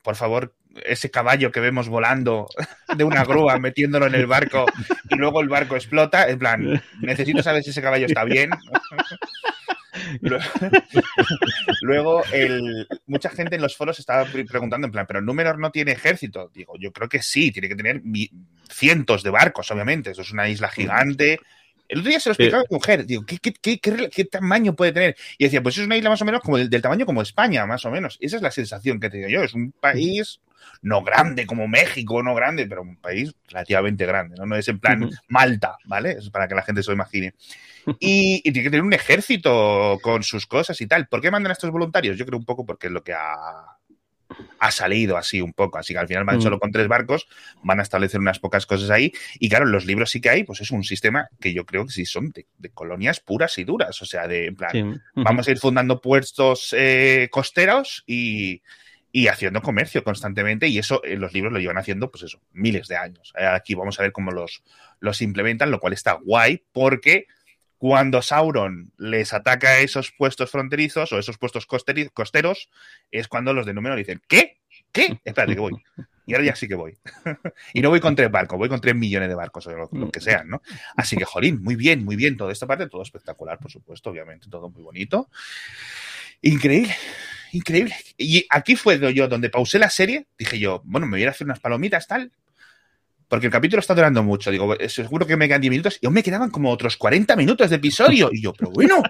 por 0.02 0.16
favor, 0.16 0.54
ese 0.84 1.10
caballo 1.10 1.52
que 1.52 1.60
vemos 1.60 1.88
volando 1.88 2.48
de 2.96 3.04
una 3.04 3.24
grúa 3.24 3.58
metiéndolo 3.58 4.06
en 4.06 4.14
el 4.14 4.26
barco 4.26 4.66
y 5.08 5.14
luego 5.16 5.40
el 5.40 5.48
barco 5.48 5.76
explota, 5.76 6.28
en 6.28 6.38
plan, 6.38 6.82
necesito 7.00 7.42
saber 7.42 7.62
si 7.62 7.70
ese 7.70 7.82
caballo 7.82 8.06
está 8.06 8.24
bien. 8.24 8.50
Luego, 10.20 10.44
luego, 11.82 12.24
el, 12.32 12.86
mucha 13.06 13.30
gente 13.30 13.56
en 13.56 13.62
los 13.62 13.76
foros 13.76 13.98
estaba 13.98 14.24
pre- 14.24 14.44
preguntando 14.44 14.86
en 14.86 14.92
plan, 14.92 15.06
pero 15.06 15.20
Númenor 15.20 15.58
no 15.58 15.70
tiene 15.70 15.92
ejército. 15.92 16.50
Digo, 16.54 16.74
yo 16.78 16.92
creo 16.92 17.08
que 17.08 17.22
sí, 17.22 17.50
tiene 17.52 17.68
que 17.68 17.76
tener 17.76 18.02
cientos 18.70 19.22
de 19.22 19.30
barcos, 19.30 19.70
obviamente. 19.70 20.10
Eso 20.10 20.22
es 20.22 20.32
una 20.32 20.48
isla 20.48 20.68
gigante. 20.68 21.40
El 21.88 21.98
otro 21.98 22.08
día 22.08 22.20
se 22.20 22.30
lo 22.30 22.32
explicaba 22.32 22.62
a 22.62 22.66
mi 22.70 22.74
mujer. 22.74 23.04
Digo, 23.04 23.26
¿qué, 23.26 23.38
qué, 23.38 23.52
qué, 23.52 24.08
qué, 24.10 24.24
tamaño 24.24 24.74
puede 24.74 24.92
tener? 24.92 25.16
Y 25.36 25.44
decía, 25.44 25.62
pues 25.62 25.76
es 25.76 25.84
una 25.84 25.96
isla 25.96 26.08
más 26.08 26.22
o 26.22 26.24
menos 26.24 26.40
como 26.40 26.56
del, 26.56 26.70
del 26.70 26.80
tamaño 26.80 27.04
como 27.04 27.20
España, 27.20 27.66
más 27.66 27.84
o 27.84 27.90
menos. 27.90 28.16
Esa 28.20 28.36
es 28.36 28.42
la 28.42 28.50
sensación 28.50 28.98
que 28.98 29.08
he 29.08 29.10
tenido 29.10 29.28
yo. 29.28 29.42
Es 29.42 29.52
un 29.52 29.72
país 29.72 30.40
no 30.80 31.02
grande 31.02 31.44
como 31.44 31.68
México, 31.68 32.22
no 32.22 32.34
grande, 32.34 32.66
pero 32.66 32.82
un 32.82 32.96
país 32.96 33.34
relativamente 33.48 34.06
grande, 34.06 34.36
¿no? 34.38 34.46
No 34.46 34.56
es 34.56 34.68
en 34.68 34.78
plan. 34.78 35.10
Malta, 35.28 35.76
¿vale? 35.84 36.12
Es 36.12 36.30
para 36.30 36.48
que 36.48 36.54
la 36.54 36.62
gente 36.62 36.82
se 36.82 36.90
lo 36.90 36.94
imagine. 36.94 37.34
Y, 38.00 38.36
y 38.44 38.52
tiene 38.52 38.62
que 38.64 38.70
tener 38.70 38.82
un 38.84 38.92
ejército 38.92 39.98
con 40.02 40.22
sus 40.22 40.46
cosas 40.46 40.80
y 40.80 40.86
tal. 40.86 41.08
¿Por 41.08 41.20
qué 41.20 41.30
mandan 41.30 41.50
a 41.50 41.54
estos 41.54 41.70
voluntarios? 41.70 42.16
Yo 42.16 42.26
creo 42.26 42.38
un 42.38 42.44
poco 42.44 42.64
porque 42.64 42.86
es 42.88 42.92
lo 42.92 43.02
que 43.02 43.12
ha, 43.12 43.76
ha 44.60 44.70
salido 44.70 45.16
así 45.16 45.40
un 45.40 45.52
poco. 45.52 45.78
Así 45.78 45.92
que 45.92 45.98
al 45.98 46.06
final 46.08 46.24
van 46.24 46.38
Mm. 46.38 46.42
solo 46.42 46.58
con 46.58 46.70
tres 46.70 46.88
barcos, 46.88 47.26
van 47.62 47.80
a 47.80 47.82
establecer 47.82 48.20
unas 48.20 48.38
pocas 48.38 48.66
cosas 48.66 48.90
ahí. 48.90 49.12
Y 49.38 49.48
claro, 49.48 49.66
los 49.66 49.84
libros 49.84 50.10
sí 50.10 50.20
que 50.20 50.30
hay, 50.30 50.44
pues 50.44 50.60
es 50.60 50.70
un 50.70 50.84
sistema 50.84 51.28
que 51.40 51.52
yo 51.52 51.66
creo 51.66 51.84
que 51.86 51.92
sí 51.92 52.06
son 52.06 52.30
de, 52.30 52.46
de 52.58 52.70
colonias 52.70 53.20
puras 53.20 53.58
y 53.58 53.64
duras. 53.64 54.00
O 54.00 54.06
sea, 54.06 54.26
de 54.28 54.46
en 54.46 54.56
plan, 54.56 54.70
Sí. 54.72 55.00
Vamos 55.16 55.48
a 55.48 55.50
ir 55.50 55.58
fundando 55.58 56.00
puestos 56.00 56.74
eh, 56.78 57.28
costeros 57.30 58.04
y, 58.06 58.62
y 59.10 59.26
haciendo 59.26 59.60
comercio 59.60 60.02
constantemente 60.04 60.68
y 60.68 60.78
eso 60.78 61.02
en 61.04 61.20
los 61.20 61.32
libros 61.34 61.52
lo 61.52 61.58
llevan 61.58 61.78
haciendo 61.78 62.10
pues 62.10 62.22
eso, 62.22 62.40
miles 62.52 62.88
de 62.88 62.96
años. 62.96 63.32
Eh, 63.38 63.44
Aquí 63.44 63.74
vamos 63.74 63.98
a 63.98 64.02
ver 64.02 64.12
cómo 64.12 64.30
los, 64.30 64.62
los 65.00 65.20
implementan, 65.20 65.70
lo 65.70 65.80
cual 65.80 65.92
está 65.92 66.12
guay 66.14 66.62
porque 66.72 67.26
cuando 67.82 68.22
Sauron 68.22 68.92
les 68.96 69.32
ataca 69.32 69.70
a 69.70 69.78
esos 69.80 70.12
puestos 70.12 70.48
fronterizos 70.52 71.12
o 71.12 71.18
esos 71.18 71.36
puestos 71.36 71.66
costeros 71.66 72.70
es 73.10 73.26
cuando 73.26 73.52
los 73.52 73.66
de 73.66 73.74
Númenor 73.74 73.98
dicen 73.98 74.22
¿qué? 74.28 74.60
¿qué? 74.92 75.18
Espérate 75.24 75.54
que 75.54 75.60
voy. 75.60 75.72
Y 76.24 76.34
ahora 76.34 76.46
ya 76.46 76.54
sí 76.54 76.68
que 76.68 76.76
voy. 76.76 76.96
y 77.74 77.80
no 77.80 77.90
voy 77.90 77.98
con 77.98 78.14
tres 78.14 78.30
barcos, 78.30 78.56
voy 78.56 78.68
con 78.68 78.80
tres 78.80 78.94
millones 78.94 79.28
de 79.28 79.34
barcos 79.34 79.66
o 79.66 79.72
lo, 79.72 79.88
lo 79.90 80.12
que 80.12 80.20
sean, 80.20 80.48
¿no? 80.48 80.62
Así 80.96 81.16
que, 81.16 81.24
jolín, 81.24 81.60
muy 81.60 81.74
bien, 81.74 82.04
muy 82.04 82.14
bien. 82.14 82.36
Toda 82.36 82.52
esta 82.52 82.68
parte, 82.68 82.88
todo 82.88 83.02
espectacular, 83.02 83.58
por 83.58 83.72
supuesto, 83.72 84.10
obviamente, 84.10 84.46
todo 84.48 84.70
muy 84.70 84.84
bonito. 84.84 85.28
Increíble, 86.40 86.94
increíble. 87.50 87.96
Y 88.16 88.46
aquí 88.48 88.76
fue 88.76 89.12
yo 89.12 89.26
donde 89.26 89.50
pausé 89.50 89.80
la 89.80 89.90
serie, 89.90 90.28
dije 90.38 90.60
yo, 90.60 90.82
bueno, 90.84 91.08
me 91.08 91.16
voy 91.16 91.24
a 91.24 91.30
hacer 91.30 91.48
unas 91.48 91.58
palomitas, 91.58 92.06
tal. 92.06 92.30
Porque 93.32 93.46
el 93.46 93.50
capítulo 93.52 93.80
está 93.80 93.94
durando 93.94 94.22
mucho. 94.22 94.50
Digo, 94.50 94.78
"Eh, 94.78 94.90
seguro 94.90 95.26
que 95.26 95.38
me 95.38 95.48
quedan 95.48 95.62
10 95.62 95.70
minutos. 95.70 95.96
Y 96.02 96.04
aún 96.04 96.12
me 96.12 96.22
quedaban 96.22 96.50
como 96.50 96.70
otros 96.70 96.98
40 96.98 97.34
minutos 97.34 97.70
de 97.70 97.76
episodio. 97.76 98.28
Y 98.30 98.42
yo, 98.42 98.52
pero 98.52 98.70
bueno, 98.72 99.02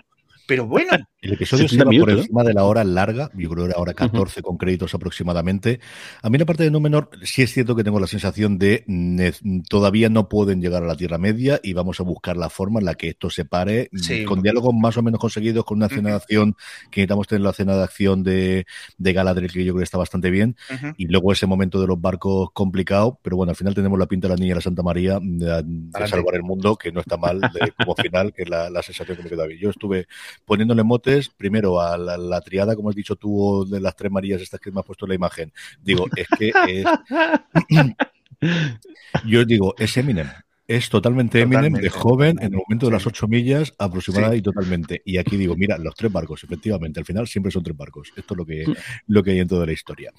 pero 0.47 0.67
bueno. 0.67 0.91
El 1.21 1.35
episodio 1.35 1.69
se 1.69 1.77
70 1.77 1.95
iba 1.95 2.05
por 2.05 2.13
encima 2.19 2.43
de 2.43 2.53
la 2.53 2.65
hora 2.65 2.83
larga, 2.83 3.31
yo 3.37 3.49
creo 3.49 3.65
que 3.67 3.71
era 3.71 3.81
hora 3.81 3.95
14 3.95 4.43
con 4.43 4.57
créditos 4.57 4.93
aproximadamente. 4.93 5.79
A 6.21 6.29
mí 6.31 6.37
la 6.37 6.45
parte 6.45 6.65
de 6.65 6.71
Númenor 6.73 7.11
sí 7.23 7.43
es 7.43 7.53
cierto 7.53 7.77
que 7.77 7.85
tengo 7.85 8.01
la 8.01 8.09
sensación 8.09 8.59
de 8.59 8.85
todavía 9.69 10.09
no 10.09 10.29
pueden 10.29 10.61
llegar 10.61 10.83
a 10.83 10.87
la 10.87 10.97
Tierra 10.97 11.19
Media 11.19 11.61
y 11.63 11.75
vamos 11.75 12.01
a 12.01 12.03
buscar 12.03 12.37
la 12.37 12.51
forma 12.51 12.81
en 12.81 12.87
la 12.87 12.95
que 12.97 13.09
esto 13.11 13.31
se 13.31 13.45
pare, 13.45 13.89
Sí. 13.95 14.25
con 14.25 14.43
diálogos 14.43 14.75
más 14.75 14.97
o 14.97 15.03
menos 15.03 15.21
conseguidos, 15.21 15.65
con 15.65 15.77
una 15.77 15.87
escena 15.87 16.11
de 16.11 16.17
acción, 16.17 16.57
que 16.91 17.01
necesitamos 17.03 17.29
tener 17.29 17.43
la 17.43 17.51
escena 17.51 17.77
de 17.77 17.83
acción 17.85 18.23
de, 18.25 18.67
de 18.99 19.13
Galadriel, 19.13 19.53
que 19.53 19.65
yo 19.65 19.73
creo 19.75 19.79
que 19.81 19.85
está 19.85 19.99
bastante 19.99 20.31
bien, 20.31 20.57
Ujú. 20.75 20.87
y 20.97 21.07
luego 21.07 21.33
ese 21.33 21.47
momento 21.47 21.81
de 21.81 21.87
los 21.87 22.01
barcos 22.01 22.51
complicado, 22.53 23.21
pero 23.23 23.37
bueno, 23.37 23.51
al 23.51 23.57
final 23.57 23.75
tenemos 23.77 23.97
la 23.99 24.07
pinta 24.07 24.27
de 24.29 24.35
la 24.35 24.39
niña 24.41 24.51
de 24.51 24.57
la 24.57 24.61
Santa 24.61 24.83
María 24.83 25.19
de, 25.23 25.47
de 25.47 25.53
Adelante. 25.53 26.09
salvar 26.09 26.35
el 26.35 26.43
mundo, 26.43 26.77
que 26.77 26.91
no 26.91 27.01
está 27.01 27.17
mal 27.17 27.41
de- 27.41 27.73
como 27.79 27.95
final, 27.95 28.33
que 28.33 28.43
es 28.43 28.49
la, 28.49 28.71
la 28.71 28.83
sensación 28.83 29.17
que 29.17 29.23
me 29.25 29.31
queda 29.31 29.47
bien. 29.47 29.61
Yo 29.61 29.71
estuve 29.71 30.07
poniéndole 30.45 30.83
motes 30.83 31.29
primero 31.29 31.81
a 31.81 31.97
la, 31.99 32.17
la 32.17 32.41
triada, 32.41 32.75
como 32.77 32.89
has 32.91 32.95
dicho 32.97 33.17
tú, 33.17 33.67
de 33.71 33.81
las 33.81 33.95
tres 33.97 34.11
Marías, 34.13 34.41
estas 34.43 34.61
que 34.61 34.71
me 34.71 34.81
has 34.81 34.87
puesto 34.87 35.05
en 35.07 35.11
la 35.11 35.15
imagen. 35.15 35.53
Digo, 35.83 36.07
es 36.17 36.27
que 36.39 36.53
es. 36.69 36.87
Yo 39.27 39.41
os 39.41 39.47
digo, 39.47 39.75
es 39.79 39.97
Eminem. 39.97 40.29
Es 40.67 40.89
totalmente 40.89 41.41
Eminem 41.41 41.61
Totalmente. 41.73 41.83
de 41.83 41.91
joven 41.91 42.39
en 42.41 42.53
el 42.55 42.61
momento 42.67 42.87
de 42.87 42.93
las 42.93 43.07
ocho 43.07 43.29
millas 43.29 43.75
aproximada 43.79 44.31
Sí. 44.33 44.39
y 44.39 44.43
totalmente. 44.43 45.03
Y 45.05 45.19
aquí 45.19 45.37
digo, 45.37 45.55
mira, 45.57 45.77
los 45.77 45.95
tres 45.95 46.11
barcos, 46.11 46.45
efectivamente, 46.45 46.99
al 47.01 47.05
final 47.07 47.27
siempre 47.27 47.53
son 47.53 47.63
tres 47.63 47.77
barcos. 47.77 48.13
Esto 48.17 48.35
es 48.35 48.39
lo 48.39 48.47
que, 48.47 48.65
lo 49.07 49.23
que 49.23 49.33
hay 49.33 49.41
en 49.41 49.49
toda 49.49 49.67
la 49.67 49.73
historia. 49.73 50.13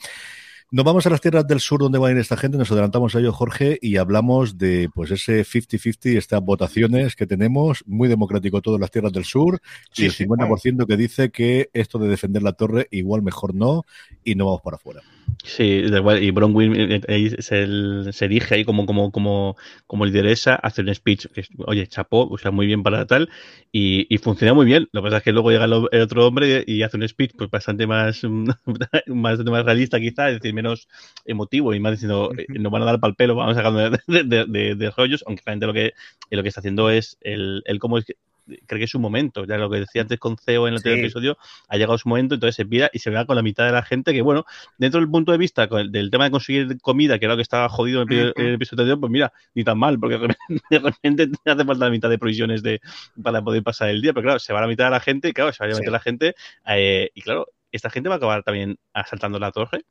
Nos 0.73 0.85
vamos 0.85 1.05
a 1.05 1.11
las 1.11 1.21
tierras 1.21 1.45
del 1.45 1.59
sur 1.59 1.81
donde 1.81 1.99
va 1.99 2.07
a 2.07 2.11
ir 2.11 2.17
esta 2.17 2.35
gente, 2.35 2.57
nos 2.57 2.71
adelantamos 2.71 3.13
a 3.13 3.19
ello, 3.19 3.31
Jorge, 3.31 3.77
y 3.79 3.97
hablamos 3.97 4.57
de 4.57 4.89
pues 4.91 5.11
ese 5.11 5.45
50-50, 5.45 6.17
estas 6.17 6.41
votaciones 6.41 7.15
que 7.15 7.27
tenemos, 7.27 7.83
muy 7.85 8.09
democrático 8.09 8.59
todo 8.59 8.73
en 8.73 8.81
las 8.81 8.89
tierras 8.89 9.13
del 9.13 9.23
sur, 9.23 9.61
Sí, 9.91 10.01
y 10.01 10.05
el 10.07 10.11
sí. 10.13 10.25
50% 10.25 10.87
que 10.87 10.97
dice 10.97 11.29
que 11.29 11.69
esto 11.73 11.99
de 11.99 12.07
defender 12.09 12.41
la 12.41 12.53
torre 12.53 12.87
igual 12.89 13.21
mejor 13.21 13.53
no, 13.53 13.85
y 14.23 14.33
no 14.33 14.45
vamos 14.45 14.61
para 14.63 14.77
afuera. 14.77 15.03
Sí, 15.45 15.81
da 15.89 15.97
igual, 15.99 16.23
y 16.23 16.31
Bronwyn 16.31 16.73
eh, 16.75 17.01
eh, 17.07 17.41
se, 17.41 18.11
se 18.13 18.25
erige 18.25 18.55
ahí 18.55 18.65
como, 18.65 18.85
como, 18.85 19.11
como, 19.11 19.55
como 19.87 20.05
lideresa, 20.05 20.55
hace 20.55 20.81
un 20.81 20.93
speech, 20.93 21.27
que 21.33 21.41
es, 21.41 21.49
oye, 21.65 21.85
chapó, 21.87 22.27
o 22.29 22.37
sea, 22.37 22.51
muy 22.51 22.65
bien 22.65 22.81
para 22.83 23.05
tal, 23.07 23.29
y, 23.71 24.05
y 24.13 24.17
funciona 24.19 24.53
muy 24.53 24.65
bien. 24.65 24.87
Lo 24.93 25.01
que 25.01 25.05
pasa 25.07 25.17
es 25.17 25.23
que 25.23 25.33
luego 25.33 25.51
llega 25.51 25.65
el, 25.65 25.73
otro 25.73 26.27
hombre 26.27 26.63
y, 26.65 26.81
hace 26.83 26.97
un 26.97 27.07
speech 27.07 27.31
pues 27.37 27.49
bastante 27.49 27.87
más, 27.87 28.21
bastante 29.07 29.51
más 29.51 29.65
realista 29.65 29.99
quizá, 29.99 30.29
es 30.29 30.35
decir, 30.39 30.53
menos 30.53 30.87
emotivo 31.25 31.73
y 31.73 31.79
más 31.79 31.93
diciendo, 31.93 32.31
eh, 32.37 32.45
nos 32.59 32.71
van 32.71 32.83
a 32.83 32.85
dar 32.85 32.99
pal 33.01 33.15
pelo, 33.15 33.35
vamos 33.35 33.55
sacando 33.55 33.79
de, 33.89 33.99
de, 34.07 34.23
de- 34.23 34.45
de- 34.47 34.75
de 34.75 34.91
rollos, 34.91 35.23
aunque 35.27 35.43
realmente 35.45 35.67
lo 35.67 35.73
que, 35.73 35.93
lo 36.31 36.41
que 36.43 36.49
está 36.49 36.59
haciendo 36.61 36.89
es 36.89 37.17
el, 37.21 37.63
el 37.65 37.79
cómo 37.79 37.97
es 37.97 38.05
que 38.05 38.13
creo 38.45 38.77
que 38.79 38.83
es 38.85 38.89
su 38.91 38.99
momento, 38.99 39.45
ya 39.45 39.57
lo 39.57 39.69
que 39.69 39.79
decía 39.81 40.01
antes 40.01 40.19
con 40.19 40.37
CEO 40.37 40.67
en 40.67 40.73
el 40.73 40.77
anterior 40.77 40.99
episodio, 40.99 41.37
ha 41.67 41.77
llegado 41.77 41.97
su 41.97 42.09
momento, 42.09 42.35
entonces 42.35 42.55
se 42.55 42.65
pira 42.65 42.89
y 42.93 42.99
se 42.99 43.09
va 43.09 43.25
con 43.25 43.35
la 43.35 43.41
mitad 43.41 43.65
de 43.65 43.71
la 43.71 43.83
gente 43.83 44.13
que, 44.13 44.21
bueno, 44.21 44.45
dentro 44.77 44.99
del 44.99 45.09
punto 45.09 45.31
de 45.31 45.37
vista 45.37 45.67
con 45.67 45.79
el- 45.81 45.91
del 45.91 46.09
tema 46.11 46.25
de 46.25 46.31
conseguir 46.31 46.77
comida, 46.81 47.19
que 47.19 47.25
era 47.25 47.33
lo 47.33 47.37
que 47.37 47.43
estaba 47.43 47.69
jodido 47.69 48.01
en 48.03 48.11
el, 48.11 48.33
en 48.35 48.45
el 48.47 48.53
episodio 48.55 48.81
anterior, 48.83 48.99
pues 48.99 49.11
mira, 49.11 49.33
ni 49.55 49.63
tan 49.63 49.77
mal, 49.77 49.99
porque 49.99 50.17
de 50.17 50.27
repente, 50.37 50.63
de 50.69 50.79
repente 50.79 51.27
te 51.27 51.51
hace 51.51 51.65
falta 51.65 51.85
la 51.85 51.91
mitad 51.91 52.09
de 52.09 52.17
provisiones 52.19 52.63
de, 52.63 52.81
para 53.21 53.41
poder 53.41 53.63
pasar 53.63 53.89
el 53.89 54.01
día, 54.01 54.13
pero 54.13 54.23
claro, 54.25 54.39
se 54.39 54.53
va 54.53 54.61
la 54.61 54.67
mitad 54.67 54.85
de 54.85 54.91
la 54.91 54.99
gente, 54.99 55.29
y 55.29 55.33
claro, 55.33 55.53
se 55.53 55.63
va 55.63 55.67
la 55.67 55.73
mitad 55.75 55.79
Sí. 55.81 55.85
de 55.85 55.91
la 55.91 55.99
gente, 55.99 56.35
eh, 56.67 57.09
y 57.13 57.21
claro, 57.21 57.47
esta 57.71 57.89
gente 57.89 58.09
va 58.09 58.15
a 58.15 58.17
acabar 58.17 58.43
también 58.43 58.77
asaltando 58.93 59.39
la 59.39 59.51
torre. 59.51 59.81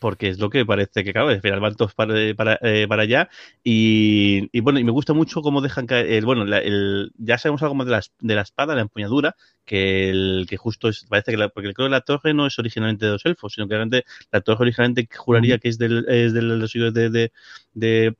Porque 0.00 0.28
es 0.28 0.40
lo 0.40 0.50
que 0.50 0.66
parece 0.66 1.04
que, 1.04 1.12
claro, 1.12 1.28
al 1.28 1.40
final 1.40 1.60
van 1.60 1.76
todos 1.76 1.94
para, 1.94 2.14
para, 2.34 2.58
eh, 2.62 2.86
para 2.88 3.02
allá. 3.02 3.28
Y, 3.62 4.48
y, 4.52 4.60
bueno, 4.60 4.80
y 4.80 4.84
me 4.84 4.90
gusta 4.90 5.12
mucho 5.12 5.42
cómo 5.42 5.60
dejan 5.60 5.86
caer, 5.86 6.06
el, 6.10 6.24
bueno, 6.24 6.44
la, 6.44 6.58
el, 6.58 7.12
ya 7.18 7.38
sabemos 7.38 7.62
algo 7.62 7.74
más 7.76 7.86
de 7.86 7.92
la, 7.92 8.02
de 8.20 8.34
la 8.34 8.42
espada, 8.42 8.74
la 8.74 8.80
empuñadura, 8.82 9.36
que 9.64 10.10
el 10.10 10.46
que 10.48 10.56
justo 10.56 10.88
es, 10.88 11.04
parece 11.08 11.30
que 11.32 11.36
la, 11.36 11.48
porque 11.50 11.72
creo 11.74 11.86
que 11.88 11.92
la 11.92 12.00
torre 12.00 12.34
no 12.34 12.46
es 12.46 12.58
originalmente 12.58 13.06
de 13.06 13.12
los 13.12 13.26
elfos, 13.26 13.52
sino 13.54 13.68
que 13.68 13.74
realmente 13.74 14.04
la 14.32 14.40
torre 14.40 14.62
originalmente 14.62 15.08
juraría 15.16 15.58
que 15.58 15.68
es 15.68 15.78
del, 15.78 16.06
es 16.08 16.32
de 16.32 16.42
los 16.42 16.74
hijos 16.74 16.92
de, 16.94 17.10
de, 17.10 17.32
de 17.74 18.16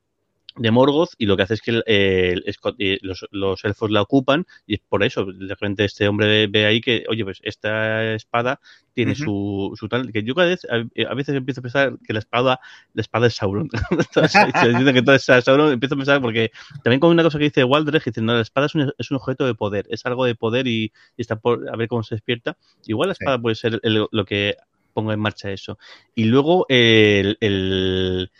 de 0.57 0.71
Morgoth 0.71 1.11
y 1.17 1.25
lo 1.25 1.37
que 1.37 1.43
hace 1.43 1.53
es 1.53 1.61
que 1.61 1.71
el, 1.71 1.83
el, 1.85 2.43
el, 2.77 2.99
los, 3.01 3.25
los, 3.31 3.63
elfos 3.63 3.89
la 3.91 4.01
ocupan 4.01 4.45
y 4.65 4.75
es 4.75 4.81
por 4.87 5.03
eso, 5.03 5.25
de 5.25 5.47
repente 5.47 5.85
este 5.85 6.07
hombre 6.07 6.47
ve 6.47 6.65
ahí 6.65 6.81
que, 6.81 7.05
oye, 7.09 7.23
pues 7.23 7.39
esta 7.43 8.13
espada 8.13 8.59
tiene 8.93 9.11
uh 9.11 9.15
-huh. 9.15 9.23
su, 9.23 9.71
su 9.77 9.87
tal, 9.87 10.11
que 10.11 10.23
yo 10.23 10.35
cada 10.35 10.49
vez, 10.49 10.65
a, 10.65 10.83
a, 11.09 11.13
veces 11.13 11.35
empiezo 11.35 11.61
a 11.61 11.63
pensar 11.63 11.97
que 12.05 12.13
la 12.13 12.19
espada, 12.19 12.59
la 12.93 13.01
espada 13.01 13.27
es 13.27 13.35
Sauron. 13.35 13.69
Entonces, 13.91 14.33
dicen 14.77 14.93
que 14.93 15.01
todo 15.01 15.15
es 15.15 15.23
Sauron, 15.23 15.71
empiezo 15.71 15.95
a 15.95 15.97
pensar 15.97 16.21
porque 16.21 16.51
también 16.83 16.99
con 16.99 17.11
una 17.11 17.23
cosa 17.23 17.37
que 17.37 17.45
dice 17.45 17.63
Waldreg, 17.63 18.03
dice, 18.03 18.21
no, 18.21 18.33
la 18.33 18.41
espada 18.41 18.67
es 18.67 18.75
un, 18.75 18.93
es 18.97 19.11
un 19.11 19.17
objeto 19.17 19.45
de 19.45 19.55
poder, 19.55 19.85
es 19.89 20.05
algo 20.05 20.25
de 20.25 20.35
poder 20.35 20.67
y, 20.67 20.91
y, 21.17 21.21
está 21.21 21.37
por 21.37 21.69
a 21.69 21.77
ver 21.77 21.87
cómo 21.87 22.03
se 22.03 22.15
despierta. 22.15 22.57
Igual 22.85 23.09
la 23.09 23.13
espada 23.13 23.37
sí. 23.37 23.41
puede 23.41 23.55
ser 23.55 23.79
lo 23.83 24.25
que 24.25 24.55
ponga 24.91 25.13
en 25.13 25.19
marcha 25.19 25.51
eso. 25.51 25.77
Y 26.15 26.25
luego 26.25 26.65
el, 26.69 27.37
el 27.39 28.31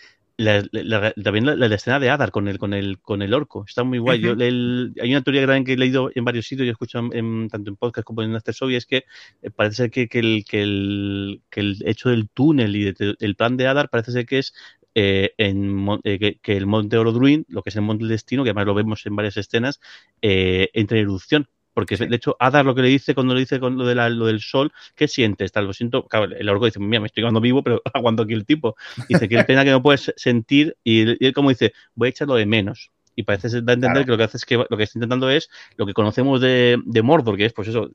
la, 0.41 0.63
la, 0.71 1.13
también 1.13 1.45
la, 1.45 1.55
la, 1.55 1.75
escena 1.75 1.99
de 1.99 2.09
Adar 2.09 2.31
con 2.31 2.47
el, 2.47 2.57
con 2.57 2.73
el, 2.73 2.99
con 2.99 3.21
el 3.21 3.33
orco. 3.33 3.65
Está 3.67 3.83
muy 3.83 3.99
guay. 3.99 4.19
Uh 4.19 4.21
-huh. 4.21 4.37
Yo, 4.37 4.45
el, 4.45 4.93
hay 5.01 5.11
una 5.11 5.21
teoría 5.21 5.41
grande 5.41 5.65
que 5.65 5.73
he 5.73 5.77
leído 5.77 6.11
en 6.13 6.25
varios 6.25 6.45
sitios 6.47 6.65
y 6.65 6.69
he 6.69 6.71
escuchado 6.71 7.09
en, 7.13 7.47
tanto 7.49 7.69
en 7.69 7.75
podcast 7.77 8.05
como 8.05 8.21
en 8.23 8.35
After 8.35 8.53
Show, 8.53 8.69
y 8.69 8.75
es 8.75 8.85
que 8.85 9.05
eh, 9.41 9.49
parece 9.55 9.75
ser 9.75 9.91
que, 9.91 10.07
que, 10.07 10.19
el, 10.19 10.45
que, 10.47 10.61
el, 10.61 11.41
que 11.49 11.59
el 11.61 11.77
hecho 11.85 12.09
del 12.09 12.29
túnel 12.29 12.75
y 12.75 12.91
de, 12.91 13.15
el 13.19 13.35
plan 13.35 13.57
de 13.57 13.67
Adar 13.67 13.89
parece 13.89 14.11
ser 14.11 14.25
que 14.25 14.39
es 14.39 14.53
eh, 14.93 15.33
en, 15.37 15.87
eh, 16.03 16.19
que, 16.19 16.39
que, 16.41 16.57
el 16.57 16.65
monte 16.65 16.97
Orodruin, 16.97 17.45
lo 17.47 17.61
que 17.63 17.69
es 17.69 17.75
el 17.77 17.81
monte 17.81 18.03
del 18.03 18.09
destino, 18.09 18.43
que 18.43 18.49
además 18.49 18.65
lo 18.65 18.73
vemos 18.73 19.05
en 19.05 19.15
varias 19.15 19.37
escenas, 19.37 19.79
eh, 20.21 20.69
entra 20.73 20.97
en 20.97 21.03
erupción. 21.03 21.47
Porque 21.73 21.97
sí. 21.97 22.05
de 22.05 22.15
hecho, 22.15 22.35
Adar 22.39 22.65
lo 22.65 22.75
que 22.75 22.81
le 22.81 22.89
dice 22.89 23.15
cuando 23.15 23.33
le 23.33 23.41
dice 23.41 23.59
con 23.59 23.77
lo, 23.77 23.85
de 23.85 23.95
la, 23.95 24.09
lo 24.09 24.25
del 24.25 24.41
sol, 24.41 24.71
¿qué 24.95 25.07
sientes? 25.07 25.51
Tal, 25.51 25.65
lo 25.65 25.73
siento. 25.73 26.07
Claro, 26.07 26.35
el 26.35 26.49
orco 26.49 26.65
dice, 26.65 26.79
mira, 26.79 26.99
me 26.99 27.07
estoy 27.07 27.23
quedando 27.23 27.41
vivo, 27.41 27.63
pero 27.63 27.81
aguanto 27.93 28.23
aquí 28.23 28.33
el 28.33 28.45
tipo. 28.45 28.75
Dice 29.07 29.27
que 29.27 29.43
pena 29.43 29.63
que 29.63 29.71
no 29.71 29.81
puedes 29.81 30.13
sentir, 30.15 30.77
y, 30.83 31.11
y 31.23 31.25
él 31.25 31.33
como 31.33 31.49
dice, 31.49 31.73
voy 31.95 32.07
a 32.07 32.09
echarlo 32.09 32.35
de 32.35 32.45
menos 32.45 32.91
y 33.15 33.23
parece 33.23 33.49
da 33.61 33.73
a 33.73 33.75
entender 33.75 33.91
claro. 33.91 34.05
que 34.05 34.11
lo 34.11 34.17
que 34.17 34.23
hace 34.23 34.37
es 34.37 34.45
que 34.45 34.57
lo 34.57 34.77
que 34.77 34.83
está 34.83 34.97
intentando 34.97 35.29
es 35.29 35.49
lo 35.77 35.85
que 35.85 35.93
conocemos 35.93 36.41
de, 36.41 36.77
de 36.85 37.01
Mordor, 37.01 37.37
que 37.37 37.45
es 37.45 37.53
pues 37.53 37.67
eso, 37.67 37.91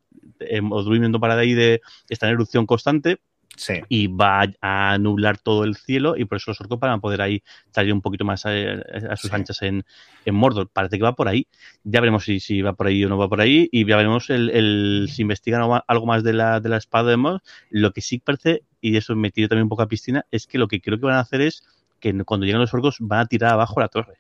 Oduin 0.71 1.11
no 1.11 1.21
para 1.21 1.37
de 1.37 1.43
ahí 1.43 1.55
de 1.55 1.81
estar 2.09 2.29
en 2.29 2.35
erupción 2.35 2.67
constante, 2.67 3.19
Sí. 3.57 3.75
y 3.89 4.07
va 4.07 4.47
a 4.61 4.99
nublar 4.99 5.39
todo 5.39 5.65
el 5.65 5.77
cielo 5.77 6.17
y 6.17 6.27
por 6.27 6.37
eso 6.37 6.51
los 6.51 6.61
orcos 6.61 6.79
van 6.79 6.93
a 6.93 6.99
poder 6.99 7.23
ahí 7.23 7.43
salir 7.71 7.93
un 7.93 8.03
poquito 8.03 8.25
más 8.25 8.45
a, 8.45 8.51
a 8.51 9.17
sus 9.17 9.31
sí. 9.31 9.37
anchas 9.37 9.63
en, 9.63 9.85
en, 10.25 10.35
Mordor. 10.35 10.69
Parece 10.69 10.99
que 10.99 11.05
va 11.05 11.15
por 11.15 11.29
ahí. 11.29 11.47
Ya 11.85 12.01
veremos 12.01 12.25
si, 12.25 12.41
si, 12.41 12.63
va 12.63 12.75
por 12.75 12.87
ahí 12.87 13.05
o 13.05 13.09
no 13.09 13.17
va 13.19 13.29
por 13.29 13.41
ahí 13.41 13.69
y 13.73 13.87
ya 13.87 13.97
veremos 13.97 14.31
el, 14.31 14.51
el 14.51 15.09
si 15.11 15.23
investigan 15.23 15.63
algo 15.87 16.07
más 16.07 16.23
de 16.23 16.33
la, 16.33 16.61
de 16.61 16.69
la 16.69 16.77
espada 16.77 17.11
de 17.11 17.17
Mordor. 17.17 17.43
Lo 17.71 17.93
que 17.93 18.01
sí 18.01 18.19
parece, 18.19 18.63
y 18.81 18.97
eso 18.97 19.17
me 19.17 19.31
tiro 19.31 19.49
también 19.49 19.65
un 19.65 19.71
poco 19.71 19.83
a 19.83 19.89
piscina, 19.89 20.27
es 20.31 20.47
que 20.47 20.59
lo 20.59 20.69
que 20.69 20.81
creo 20.81 20.99
que 20.99 21.07
van 21.07 21.17
a 21.17 21.21
hacer 21.21 21.41
es 21.41 21.65
que 22.01 22.13
cuando 22.25 22.47
lleguen 22.47 22.61
los 22.61 22.75
orcos 22.75 22.97
van 23.01 23.21
a 23.21 23.27
tirar 23.27 23.53
abajo 23.53 23.81
la 23.81 23.89
torre. 23.89 24.19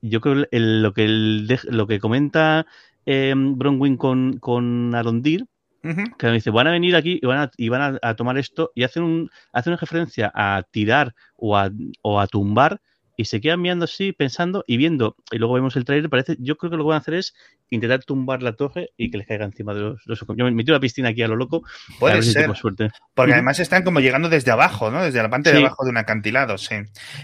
Yo 0.00 0.20
creo 0.20 0.44
que 0.44 0.56
el, 0.56 0.82
lo, 0.82 0.92
que 0.92 1.04
el, 1.04 1.46
lo 1.68 1.86
que 1.86 1.98
comenta 1.98 2.66
eh, 3.06 3.34
Bronwyn 3.36 3.96
con, 3.96 4.38
con 4.38 4.94
Arondir 4.94 5.46
Uh 5.82 5.90
-huh. 5.90 6.16
Que 6.16 6.28
dice, 6.28 6.50
van 6.50 6.66
a 6.66 6.72
venir 6.72 6.96
aquí 6.96 7.18
y 7.22 7.26
van 7.26 7.38
a, 7.38 7.50
y 7.56 7.68
van 7.68 7.82
a, 7.82 8.08
a 8.08 8.14
tomar 8.14 8.36
esto 8.38 8.72
y 8.74 8.82
hacen, 8.84 9.02
un, 9.02 9.30
hacen 9.52 9.72
una 9.72 9.80
referencia 9.80 10.30
a 10.34 10.62
tirar 10.70 11.14
o 11.36 11.56
a, 11.56 11.70
o 12.02 12.20
a 12.20 12.26
tumbar 12.26 12.80
y 13.18 13.24
se 13.24 13.40
quedan 13.40 13.60
mirando 13.60 13.84
así, 13.84 14.12
pensando 14.12 14.64
y 14.68 14.76
viendo. 14.76 15.16
Y 15.32 15.38
luego 15.38 15.54
vemos 15.54 15.74
el 15.74 15.84
trailer, 15.84 16.08
parece, 16.08 16.36
yo 16.38 16.56
creo 16.56 16.70
que 16.70 16.76
lo 16.76 16.84
que 16.84 16.88
van 16.90 16.94
a 16.94 17.00
hacer 17.00 17.14
es 17.14 17.34
intentar 17.68 18.04
tumbar 18.04 18.44
la 18.44 18.52
torre 18.52 18.92
y 18.96 19.10
que 19.10 19.18
les 19.18 19.26
caiga 19.26 19.44
encima 19.44 19.74
de 19.74 19.80
los, 19.80 20.06
los 20.06 20.20
Yo 20.20 20.44
me 20.44 20.52
metí 20.52 20.70
la 20.70 20.78
piscina 20.78 21.08
aquí 21.08 21.22
a 21.24 21.26
lo 21.26 21.34
loco. 21.34 21.64
Puede 21.98 22.22
ser. 22.22 22.48
Si 22.48 22.54
suerte. 22.54 22.90
Porque 23.14 23.32
además 23.32 23.58
están 23.58 23.82
como 23.82 23.98
llegando 23.98 24.28
desde 24.28 24.52
abajo, 24.52 24.92
¿no? 24.92 25.02
Desde 25.02 25.20
la 25.20 25.28
parte 25.28 25.50
sí. 25.50 25.56
de 25.56 25.62
abajo 25.62 25.82
de 25.82 25.90
un 25.90 25.96
acantilado, 25.96 26.58
sí. 26.58 26.76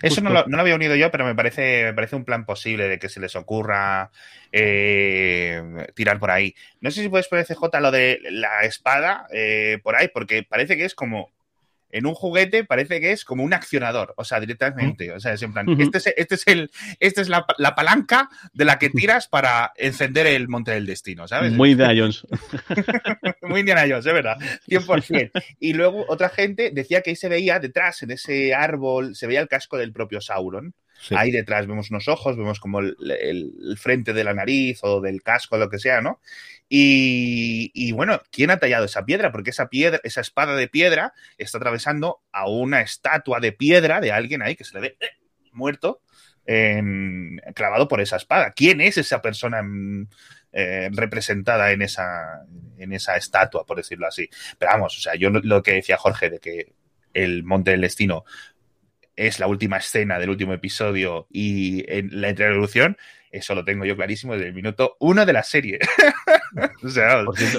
Eso 0.03 0.21
no 0.21 0.31
lo, 0.31 0.45
no 0.49 0.57
lo, 0.57 0.63
había 0.63 0.75
unido 0.75 0.97
yo, 0.97 1.13
pero 1.13 1.25
me 1.25 1.37
parece, 1.37 1.85
me 1.85 1.95
parece 1.95 2.17
un 2.17 2.25
plan 2.25 2.45
posible 2.45 2.89
de 2.89 2.99
que 2.99 3.09
se 3.09 3.21
les 3.21 3.37
ocurra 3.37 4.11
eh, 4.51 5.63
tirar 5.95 6.19
por 6.19 6.33
ahí. 6.33 6.57
No 6.81 6.91
sé 6.91 7.03
si 7.03 7.09
puedes 7.09 7.29
poner 7.29 7.47
CJ 7.47 7.81
lo 7.81 7.93
de 7.93 8.19
la 8.33 8.63
espada 8.63 9.29
eh, 9.33 9.79
por 9.85 9.95
ahí, 9.95 10.09
porque 10.09 10.43
parece 10.43 10.77
que 10.77 10.87
es 10.87 10.97
como 10.97 11.31
en 11.95 12.07
un 12.07 12.15
juguete 12.15 12.65
parece 12.65 13.01
que 13.01 13.13
es 13.13 13.25
como 13.25 13.45
un 13.45 13.55
accionador, 13.55 14.15
o 14.17 14.25
sea, 14.25 14.41
directamente, 14.41 15.13
o 15.13 15.21
sea, 15.21 15.35
es 15.35 15.43
en 15.43 15.53
plan, 15.53 15.69
uh 15.69 15.77
-huh. 15.77 15.83
este 15.83 15.99
es, 15.99 16.15
este 16.17 16.35
es 16.35 16.47
el, 16.49 16.71
esta 16.99 17.21
es 17.21 17.29
la, 17.29 17.47
la, 17.57 17.77
palanca 17.77 18.29
de 18.53 18.65
la 18.65 18.81
que 18.81 18.91
tiras 18.91 19.29
para 19.29 19.73
encender 19.77 20.27
el 20.27 20.49
monte 20.49 20.73
del 20.73 20.87
destino, 20.87 21.29
¿sabes? 21.29 21.53
Muy 21.53 21.71
Indiana 21.71 21.95
Jones. 21.97 22.27
Muy 23.43 23.61
Indiana 23.61 23.83
Jones, 23.83 24.07
es 24.07 24.13
verdad, 24.13 24.37
100%. 24.67 25.31
Y 25.61 25.75
luego 25.75 26.05
otra 26.09 26.31
gente 26.31 26.73
decía 26.73 27.01
que 27.01 27.11
ahí 27.11 27.17
se 27.17 27.29
veía 27.29 27.61
detrás, 27.61 28.03
en 28.03 28.11
ese 28.11 28.55
árbol, 28.55 29.15
se 29.15 29.29
veía 29.29 29.41
el 29.41 29.49
casco 29.49 29.79
del 29.79 29.93
propio 29.93 30.21
Sauron. 30.21 30.75
Sí. 31.01 31.15
Ahí 31.17 31.31
detrás 31.31 31.67
vemos 31.67 31.91
unos 31.91 32.09
ojos, 32.09 32.37
vemos 32.37 32.59
como 32.59 32.81
el, 32.81 32.97
el, 33.01 33.53
el, 33.69 33.79
frente 33.79 34.13
de 34.13 34.25
la 34.25 34.33
nariz 34.33 34.81
o 34.83 35.01
del 35.01 35.23
casco, 35.23 35.59
lo 35.59 35.69
que 35.69 35.79
sea, 35.79 36.01
¿no? 36.01 36.21
Y, 36.69 37.71
y, 37.75 37.93
bueno, 37.93 38.21
¿quién 38.31 38.51
ha 38.51 38.59
tallado 38.59 38.87
esa 38.87 39.05
piedra? 39.05 39.31
Porque 39.31 39.51
esa 39.51 39.69
piedra, 39.69 40.01
esa 40.03 40.21
espada 40.21 40.57
de 40.57 40.69
piedra 40.69 41.13
está 41.39 41.59
atravesando 41.59 42.23
a 42.33 42.49
una 42.49 42.81
estatua 42.81 43.39
de 43.41 43.53
piedra 43.53 44.01
de 44.01 44.13
alguien 44.13 44.43
ahí 44.43 44.57
que 44.57 44.65
se 44.65 44.75
le 44.75 44.81
ve 44.81 44.97
eh, 45.01 45.11
muerto, 45.53 46.01
clavado 47.55 47.89
por 47.89 48.01
esa 48.01 48.17
espada. 48.17 48.53
¿Quién 48.53 48.81
es 48.81 48.99
esa 48.99 49.23
persona 49.23 49.63
eh, 50.53 50.91
representada 50.93 51.73
en 51.73 51.83
esa, 51.83 52.45
en 52.79 52.93
esa 52.93 53.17
estatua, 53.17 53.65
por 53.65 53.77
decirlo 53.77 54.07
así? 54.07 54.29
Pero 54.59 54.73
vamos, 54.73 54.99
o 54.99 55.01
sea, 55.01 55.15
yo 55.15 55.31
lo 55.31 55.63
que 55.63 55.75
decía 55.75 55.97
Jorge 55.97 56.31
de 56.31 56.39
que 56.39 56.73
el 57.15 57.45
Monte 57.45 57.71
del 57.71 57.83
Destino 57.83 58.25
es 59.17 59.39
la 59.39 59.47
última 59.47 59.79
escena 59.79 60.19
del 60.19 60.31
último 60.31 60.53
episodio 60.53 61.27
y 61.31 61.85
en 61.91 62.21
la 62.21 62.31
introducción, 62.31 62.97
eso 63.37 63.55
lo 63.55 63.65
tengo 63.65 63.85
yo 63.85 63.97
clarísimo 63.97 64.35
desde 64.35 64.49
el 64.49 64.55
minuto 64.55 64.97
uno 65.01 65.27
de 65.27 65.33
la 65.33 65.43
serie. 65.43 65.79
o 66.85 66.89
sea, 66.89 67.25
Por 67.25 67.37
cierto, 67.37 67.59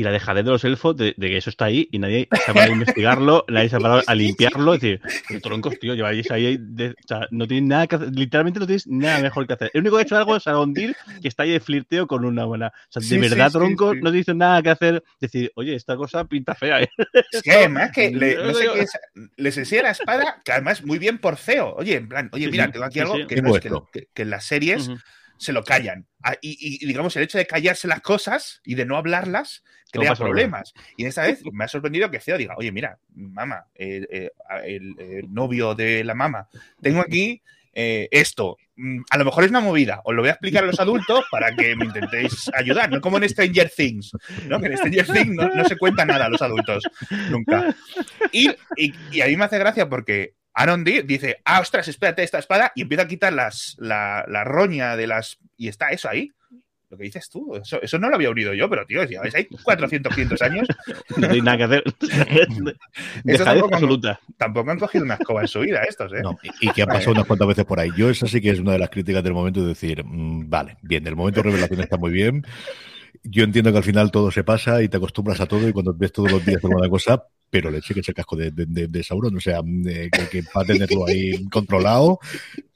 y 0.00 0.02
la 0.02 0.12
dejadez 0.12 0.46
de 0.46 0.50
los 0.50 0.64
elfos 0.64 0.96
de, 0.96 1.12
de, 1.18 1.28
que 1.28 1.36
eso 1.36 1.50
está 1.50 1.66
ahí 1.66 1.86
y 1.92 1.98
nadie 1.98 2.26
se 2.32 2.50
ha 2.50 2.54
parado 2.54 2.72
a 2.72 2.74
investigarlo, 2.74 3.44
nadie 3.48 3.68
se 3.68 3.76
ha 3.76 3.80
parado 3.80 4.02
a 4.06 4.14
limpiarlo. 4.14 4.72
Es 4.72 4.80
decir, 4.80 5.02
el 5.28 5.42
troncos, 5.42 5.78
tío, 5.78 5.94
lleváis 5.94 6.30
ahí. 6.30 6.56
De, 6.58 6.88
o 6.88 7.06
sea, 7.06 7.28
no 7.30 7.46
tienes 7.46 7.68
nada 7.68 7.86
que 7.86 7.96
hacer, 7.96 8.08
literalmente 8.14 8.60
no 8.60 8.66
tienes 8.66 8.86
nada 8.86 9.20
mejor 9.20 9.46
que 9.46 9.52
hacer. 9.52 9.70
El 9.74 9.82
único 9.82 9.96
que 9.96 10.00
ha 10.00 10.04
hecho 10.04 10.16
algo 10.16 10.36
es 10.36 10.46
Arondir, 10.46 10.96
que 11.20 11.28
está 11.28 11.42
ahí 11.42 11.50
de 11.50 11.60
flirteo 11.60 12.06
con 12.06 12.24
una 12.24 12.46
buena. 12.46 12.68
O 12.68 12.92
sea, 12.92 13.00
de 13.00 13.08
sí, 13.08 13.18
verdad, 13.18 13.48
sí, 13.48 13.58
troncos, 13.58 13.92
sí, 13.92 14.00
no 14.02 14.10
tienes 14.10 14.34
nada 14.34 14.62
que 14.62 14.70
hacer. 14.70 15.04
Decir, 15.20 15.52
oye, 15.54 15.74
esta 15.74 15.96
cosa 15.96 16.24
pinta 16.24 16.54
fea. 16.54 16.80
¿eh? 16.80 16.90
Sí, 17.30 17.50
además 17.50 17.90
que 17.92 18.10
le, 18.16 18.36
no 18.36 18.54
sé 18.54 18.68
qué 18.72 18.80
es, 18.80 18.92
les 19.36 19.58
enseña 19.58 19.82
la 19.82 19.90
espada, 19.90 20.40
que 20.42 20.52
además 20.52 20.82
muy 20.82 20.98
bien 20.98 21.18
por 21.18 21.36
CEO. 21.36 21.74
Oye, 21.74 21.96
en 21.96 22.08
plan, 22.08 22.30
oye, 22.32 22.48
mira, 22.50 22.72
tengo 22.72 22.86
aquí 22.86 23.00
algo 23.00 23.26
que, 23.26 23.42
no 23.42 23.54
es 23.54 23.60
que, 23.60 23.70
que, 23.92 24.08
que, 24.14 24.22
en 24.22 24.30
las 24.30 24.46
series. 24.46 24.88
Uh 24.88 24.92
-huh 24.92 25.00
se 25.40 25.54
lo 25.54 25.64
callan. 25.64 26.06
Ah, 26.22 26.36
y, 26.42 26.82
y, 26.82 26.86
digamos, 26.86 27.16
el 27.16 27.22
hecho 27.22 27.38
de 27.38 27.46
callarse 27.46 27.88
las 27.88 28.02
cosas 28.02 28.60
y 28.62 28.74
de 28.74 28.84
no 28.84 28.98
hablarlas 28.98 29.64
crea 29.90 30.14
problemas. 30.14 30.74
Y 30.98 31.06
esta 31.06 31.22
vez 31.22 31.42
me 31.50 31.64
ha 31.64 31.68
sorprendido 31.68 32.10
que 32.10 32.20
Ceo 32.20 32.36
diga, 32.36 32.54
oye, 32.58 32.70
mira, 32.70 32.98
mamá, 33.14 33.64
eh, 33.74 34.06
eh, 34.10 34.30
el, 34.66 34.94
el, 34.98 35.32
novio 35.32 35.74
de 35.74 36.04
la 36.04 36.14
mamá, 36.14 36.46
tengo 36.82 37.00
aquí 37.00 37.42
eh, 37.72 38.06
esto. 38.10 38.58
Mm, 38.76 39.00
a 39.08 39.16
lo 39.16 39.24
mejor 39.24 39.44
es 39.44 39.50
una 39.50 39.60
movida, 39.60 40.02
os 40.04 40.14
lo 40.14 40.20
voy 40.20 40.28
a 40.28 40.32
explicar 40.32 40.64
a 40.64 40.66
los 40.66 40.78
adultos 40.78 41.24
para 41.30 41.56
que 41.56 41.74
me 41.74 41.86
intentéis 41.86 42.50
ayudar, 42.54 42.90
no 42.90 43.00
como 43.00 43.16
en 43.16 43.26
Stranger 43.26 43.72
Things, 43.74 44.12
¿no? 44.46 44.60
que 44.60 44.66
en 44.66 44.76
Stranger 44.76 45.06
Things 45.06 45.34
no, 45.34 45.48
no 45.48 45.64
se 45.64 45.78
cuenta 45.78 46.04
nada 46.04 46.26
a 46.26 46.28
los 46.28 46.42
adultos, 46.42 46.84
nunca. 47.30 47.74
Y, 48.30 48.50
y, 48.76 48.92
y 49.10 49.20
a 49.22 49.26
mí 49.26 49.38
me 49.38 49.46
hace 49.46 49.58
gracia 49.58 49.88
porque 49.88 50.34
Aaron 50.54 50.84
D 50.84 51.02
dice, 51.04 51.40
ah, 51.44 51.60
ostras, 51.60 51.88
espérate 51.88 52.22
esta 52.22 52.38
espada, 52.38 52.72
y 52.74 52.82
empieza 52.82 53.04
a 53.04 53.08
quitar 53.08 53.32
las, 53.32 53.76
la, 53.78 54.24
la 54.28 54.44
roña 54.44 54.96
de 54.96 55.06
las... 55.06 55.38
Y 55.56 55.68
está 55.68 55.90
eso 55.90 56.08
ahí. 56.08 56.30
Lo 56.90 56.96
que 56.96 57.04
dices 57.04 57.30
tú, 57.30 57.54
eso, 57.54 57.80
eso 57.80 57.98
no 58.00 58.08
lo 58.08 58.16
había 58.16 58.30
unido 58.30 58.52
yo, 58.52 58.68
pero 58.68 58.84
tío, 58.84 59.04
ya 59.04 59.22
ves, 59.22 59.32
hay 59.36 59.44
400, 59.46 60.12
500 60.12 60.42
años. 60.42 60.68
No 61.16 61.28
hay 61.28 61.40
nada 61.40 61.58
que 61.58 61.64
hacer. 61.64 61.84
tampoco, 63.44 63.74
absoluta. 63.74 64.20
tampoco 64.36 64.70
han 64.72 64.78
cogido 64.78 65.04
una 65.04 65.14
escoba 65.14 65.42
en 65.42 65.48
su 65.48 65.60
vida 65.60 65.82
estos, 65.88 66.12
¿eh? 66.12 66.20
No, 66.22 66.36
y, 66.42 66.68
y 66.68 66.72
que 66.72 66.82
han 66.82 66.88
pasado 66.88 67.12
unas 67.12 67.26
cuantas 67.26 67.46
veces 67.46 67.64
por 67.64 67.78
ahí. 67.78 67.90
Yo, 67.96 68.10
esa 68.10 68.26
sí 68.26 68.40
que 68.40 68.50
es 68.50 68.58
una 68.58 68.72
de 68.72 68.80
las 68.80 68.90
críticas 68.90 69.22
del 69.22 69.34
momento 69.34 69.60
de 69.60 69.68
decir, 69.68 70.02
mmm, 70.04 70.50
vale, 70.50 70.78
bien, 70.82 71.06
el 71.06 71.14
momento 71.14 71.42
de 71.42 71.50
revelación 71.50 71.80
está 71.80 71.96
muy 71.96 72.10
bien. 72.10 72.44
Yo 73.22 73.44
entiendo 73.44 73.70
que 73.70 73.78
al 73.78 73.84
final 73.84 74.10
todo 74.10 74.30
se 74.30 74.44
pasa 74.44 74.82
y 74.82 74.88
te 74.88 74.96
acostumbras 74.96 75.40
a 75.40 75.46
todo 75.46 75.68
y 75.68 75.72
cuando 75.72 75.94
ves 75.94 76.12
todos 76.12 76.32
los 76.32 76.44
días 76.44 76.64
alguna 76.64 76.88
cosa, 76.88 77.22
pero 77.50 77.70
le 77.70 77.78
eché 77.78 77.92
que 77.92 78.00
es 78.00 78.08
el 78.08 78.14
casco 78.14 78.36
de, 78.36 78.50
de, 78.50 78.64
de, 78.66 78.88
de 78.88 79.02
Sauron, 79.02 79.36
o 79.36 79.40
sea, 79.40 79.60
eh, 79.86 80.08
que, 80.10 80.28
que, 80.28 80.42
va 80.42 80.62
a 80.62 80.64
tenerlo 80.64 81.06
ahí 81.06 81.44
controlado. 81.48 82.18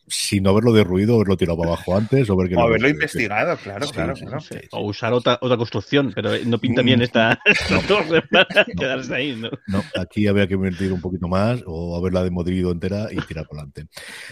Sin 0.06 0.46
haberlo 0.46 0.72
derruido, 0.72 1.14
haberlo 1.16 1.36
tirado 1.36 1.58
para 1.58 1.72
abajo 1.72 1.96
antes 1.96 2.28
o 2.30 2.36
ver 2.36 2.48
que 2.48 2.54
O 2.56 2.58
lo- 2.60 2.64
haberlo 2.66 2.88
investigado, 2.88 3.56
claro, 3.56 3.86
claro, 3.88 4.14
sí, 4.16 4.22
claro. 4.24 4.40
sí, 4.40 4.54
sí. 4.60 4.68
O 4.72 4.82
usar 4.86 5.12
otra, 5.12 5.38
otra 5.40 5.56
construcción, 5.56 6.12
pero 6.14 6.32
no 6.46 6.58
pinta 6.58 6.82
bien 6.82 7.00
esta 7.02 7.40
esta 7.44 7.80
torre 7.86 8.22
para 8.22 8.64
quedarse 8.64 9.14
ahí, 9.14 9.36
¿no? 9.36 9.50
No, 9.66 9.82
aquí 10.00 10.26
habría 10.26 10.46
que 10.46 10.54
invertir 10.54 10.92
un 10.92 11.00
poquito 11.00 11.28
más 11.28 11.62
o 11.66 11.96
haberla 11.96 12.22
demodrido 12.22 12.70
entera 12.70 13.08
y 13.10 13.16
tirar 13.22 13.46
para 13.46 13.62
adelante. 13.62 13.86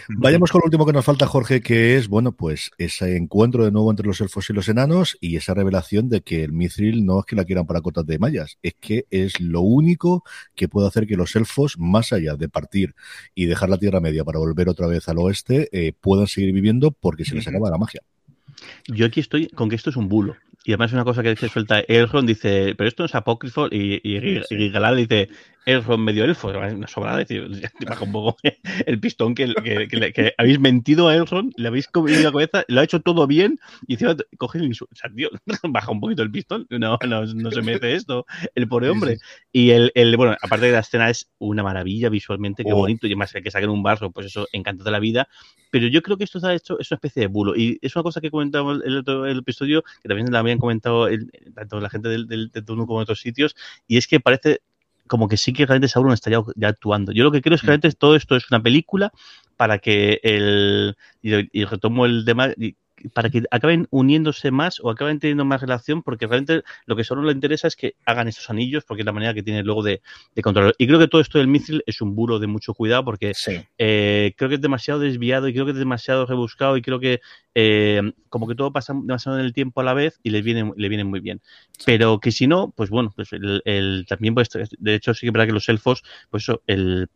Vayamos 0.09 0.51
con 0.51 0.59
lo 0.59 0.65
último 0.65 0.85
que 0.85 0.93
nos 0.93 1.05
falta, 1.05 1.25
Jorge, 1.27 1.61
que 1.61 1.97
es, 1.97 2.07
bueno, 2.07 2.31
pues 2.33 2.71
ese 2.77 3.15
encuentro 3.17 3.65
de 3.65 3.71
nuevo 3.71 3.89
entre 3.91 4.05
los 4.07 4.21
elfos 4.21 4.49
y 4.49 4.53
los 4.53 4.69
enanos 4.69 5.17
y 5.21 5.35
esa 5.37 5.53
revelación 5.53 6.09
de 6.09 6.21
que 6.21 6.43
el 6.43 6.51
Mithril 6.53 7.05
no 7.05 7.19
es 7.19 7.25
que 7.25 7.35
la 7.35 7.45
quieran 7.45 7.65
para 7.65 7.81
cotas 7.81 8.05
de 8.05 8.19
mallas, 8.19 8.57
es 8.61 8.75
que 8.79 9.05
es 9.09 9.39
lo 9.39 9.61
único 9.61 10.23
que 10.55 10.67
puede 10.67 10.87
hacer 10.87 11.07
que 11.07 11.15
los 11.15 11.35
elfos, 11.35 11.77
más 11.79 12.13
allá 12.13 12.35
de 12.35 12.49
partir 12.49 12.95
y 13.35 13.45
dejar 13.45 13.69
la 13.69 13.77
Tierra 13.77 13.99
Media 13.99 14.23
para 14.23 14.39
volver 14.39 14.69
otra 14.69 14.87
vez 14.87 15.07
al 15.09 15.17
oeste, 15.19 15.62
eh, 15.71 15.93
puedan 15.99 16.27
seguir 16.27 16.53
viviendo 16.53 16.91
porque 16.91 17.25
se 17.25 17.35
les 17.35 17.47
acaba 17.47 17.69
la 17.69 17.77
magia. 17.77 18.01
Yo 18.87 19.05
aquí 19.05 19.19
estoy 19.19 19.47
con 19.47 19.69
que 19.69 19.75
esto 19.75 19.89
es 19.89 19.95
un 19.95 20.09
bulo. 20.09 20.35
Y 20.63 20.71
además 20.71 20.93
una 20.93 21.03
cosa 21.03 21.23
que 21.23 21.35
se 21.35 21.49
suelta 21.49 21.81
Elrond, 21.81 22.27
dice, 22.27 22.73
pero 22.77 22.87
esto 22.87 23.03
no 23.03 23.07
es 23.07 23.15
apócrifo, 23.15 23.67
y, 23.69 23.99
y, 24.03 24.41
y 24.49 24.69
Galad 24.69 24.95
dice, 24.95 25.29
Elrond 25.65 26.03
medio 26.03 26.23
elfo, 26.25 26.49
una 26.49 26.87
sobrada, 26.87 27.17
decir, 27.19 27.49
te 27.79 27.85
baja 27.85 28.03
un 28.03 28.11
poco 28.11 28.37
el 28.85 28.99
pistón 28.99 29.35
que, 29.35 29.53
que, 29.53 29.87
que, 29.87 30.13
que 30.13 30.33
habéis 30.37 30.59
mentido 30.59 31.07
a 31.07 31.15
Elrond, 31.15 31.53
le 31.57 31.67
habéis 31.67 31.87
comido 31.87 32.21
la 32.21 32.31
cabeza, 32.31 32.65
lo 32.67 32.81
ha 32.81 32.83
hecho 32.83 33.01
todo 33.01 33.27
bien, 33.27 33.59
y 33.87 33.93
encima 33.93 34.15
coge 34.37 34.59
el 34.59 34.65
insulto. 34.65 34.93
O 34.93 34.95
sea, 34.97 35.09
tío, 35.13 35.29
baja 35.69 35.91
un 35.91 35.99
poquito 35.99 36.23
el 36.23 36.31
pistón, 36.31 36.65
no, 36.69 36.97
no, 37.07 37.25
no 37.25 37.51
se 37.51 37.61
merece 37.61 37.95
esto, 37.95 38.25
el 38.55 38.67
pobre 38.67 38.89
hombre. 38.89 39.17
Y 39.51 39.71
el, 39.71 39.91
el, 39.95 40.15
bueno, 40.17 40.35
aparte 40.41 40.67
de 40.67 40.71
la 40.73 40.79
escena 40.79 41.09
es 41.09 41.29
una 41.39 41.63
maravilla 41.63 42.09
visualmente, 42.09 42.63
qué 42.63 42.73
Oh. 42.73 42.77
bonito, 42.77 43.05
y 43.05 43.11
además 43.11 43.33
que 43.33 43.51
saquen 43.51 43.69
un 43.69 43.83
barro, 43.83 44.11
pues 44.11 44.27
eso, 44.27 44.47
encanta 44.51 44.83
de 44.83 44.91
la 44.91 44.99
vida, 44.99 45.27
pero 45.71 45.87
yo 45.87 46.01
creo 46.03 46.17
que 46.17 46.23
esto 46.23 46.37
está 46.37 46.53
hecho, 46.53 46.79
es 46.79 46.91
una 46.91 46.97
especie 46.97 47.21
de 47.21 47.27
bulo. 47.27 47.55
Y 47.55 47.79
es 47.81 47.95
una 47.95 48.03
cosa 48.03 48.21
que 48.21 48.29
comentaba 48.29 48.73
el 48.73 48.97
otro 48.97 49.25
el 49.25 49.39
episodio, 49.39 49.83
que 50.01 50.07
también 50.07 50.31
la 50.31 50.43
habían 50.53 50.59
comentado 50.59 51.07
el- 51.07 51.31
tanto 51.55 51.79
la 51.79 51.89
gente 51.89 52.09
del, 52.09 52.27
del, 52.27 52.51
como 52.65 52.99
en 52.99 53.03
otros 53.03 53.19
sitios, 53.21 53.55
y 53.87 53.97
es 53.97 54.07
que 54.07 54.19
parece 54.19 54.61
como 55.07 55.27
que 55.27 55.37
sí 55.37 55.53
que 55.53 55.65
realmente 55.65 55.89
Sauron 55.91 56.13
está 56.13 56.29
ya, 56.31 56.41
ya 56.55 56.69
actuando. 56.69 57.11
Yo 57.11 57.23
lo 57.23 57.31
que 57.31 57.41
creo 57.41 57.55
es 57.55 57.61
que 57.61 57.67
realmente 57.67 57.91
todo 57.97 58.15
esto 58.15 58.35
es 58.35 58.49
una 58.51 58.61
película 58.63 59.11
para 59.57 59.79
que 59.79 60.19
el. 60.23 60.95
Y, 61.21 61.61
y 61.61 61.65
retomo 61.65 62.05
el 62.05 62.23
tema. 62.25 62.49
y- 62.57 62.75
para 63.13 63.29
que 63.29 63.43
acaben 63.51 63.87
uniéndose 63.89 64.51
más 64.51 64.79
o 64.81 64.89
acaben 64.89 65.19
teniendo 65.19 65.45
más 65.45 65.61
relación, 65.61 66.03
porque 66.03 66.27
realmente 66.27 66.63
lo 66.85 66.95
que 66.95 67.03
solo 67.03 67.23
le 67.23 67.31
interesa 67.31 67.67
es 67.67 67.75
que 67.75 67.95
hagan 68.05 68.27
esos 68.27 68.49
anillos, 68.49 68.83
porque 68.85 69.01
es 69.01 69.05
la 69.05 69.11
manera 69.11 69.33
que 69.33 69.43
tiene 69.43 69.63
luego 69.63 69.83
de, 69.83 70.01
de 70.35 70.41
controlar. 70.41 70.75
Y 70.77 70.87
creo 70.87 70.99
que 70.99 71.07
todo 71.07 71.21
esto 71.21 71.37
del 71.37 71.47
Mithril 71.47 71.83
es 71.85 72.01
un 72.01 72.15
bulo 72.15 72.39
de 72.39 72.47
mucho 72.47 72.73
cuidado, 72.73 73.03
porque 73.05 73.33
Sí. 73.33 73.57
eh, 73.77 74.33
creo 74.37 74.49
que 74.49 74.55
es 74.55 74.61
demasiado 74.61 74.99
desviado 74.99 75.47
y 75.47 75.53
creo 75.53 75.65
que 75.65 75.71
es 75.71 75.77
demasiado 75.77 76.25
rebuscado 76.25 76.77
y 76.77 76.81
creo 76.81 76.99
que 76.99 77.19
eh, 77.55 78.01
como 78.29 78.47
que 78.47 78.55
todo 78.55 78.71
pasa 78.71 78.93
demasiado 78.93 79.37
en 79.39 79.45
el 79.45 79.53
tiempo 79.53 79.81
a 79.81 79.83
la 79.83 79.93
vez 79.93 80.19
y 80.23 80.29
les 80.31 80.43
viene, 80.43 80.71
le 80.75 80.89
viene 80.89 81.03
muy 81.03 81.19
bien. 81.19 81.41
Pero 81.85 82.19
que 82.19 82.31
si 82.31 82.47
no, 82.47 82.73
pues 82.75 82.89
bueno, 82.89 83.11
pues 83.15 83.31
el, 83.33 83.61
el- 83.65 84.05
también 84.07 84.33
pues 84.33 84.49
de 84.51 84.95
hecho 84.95 85.13
sí 85.13 85.25
que 85.27 85.31
verdad 85.31 85.47
que 85.47 85.53
los 85.53 85.69
elfos, 85.69 86.03
pues 86.29 86.43
eso, 86.43 86.61
el 86.67 87.07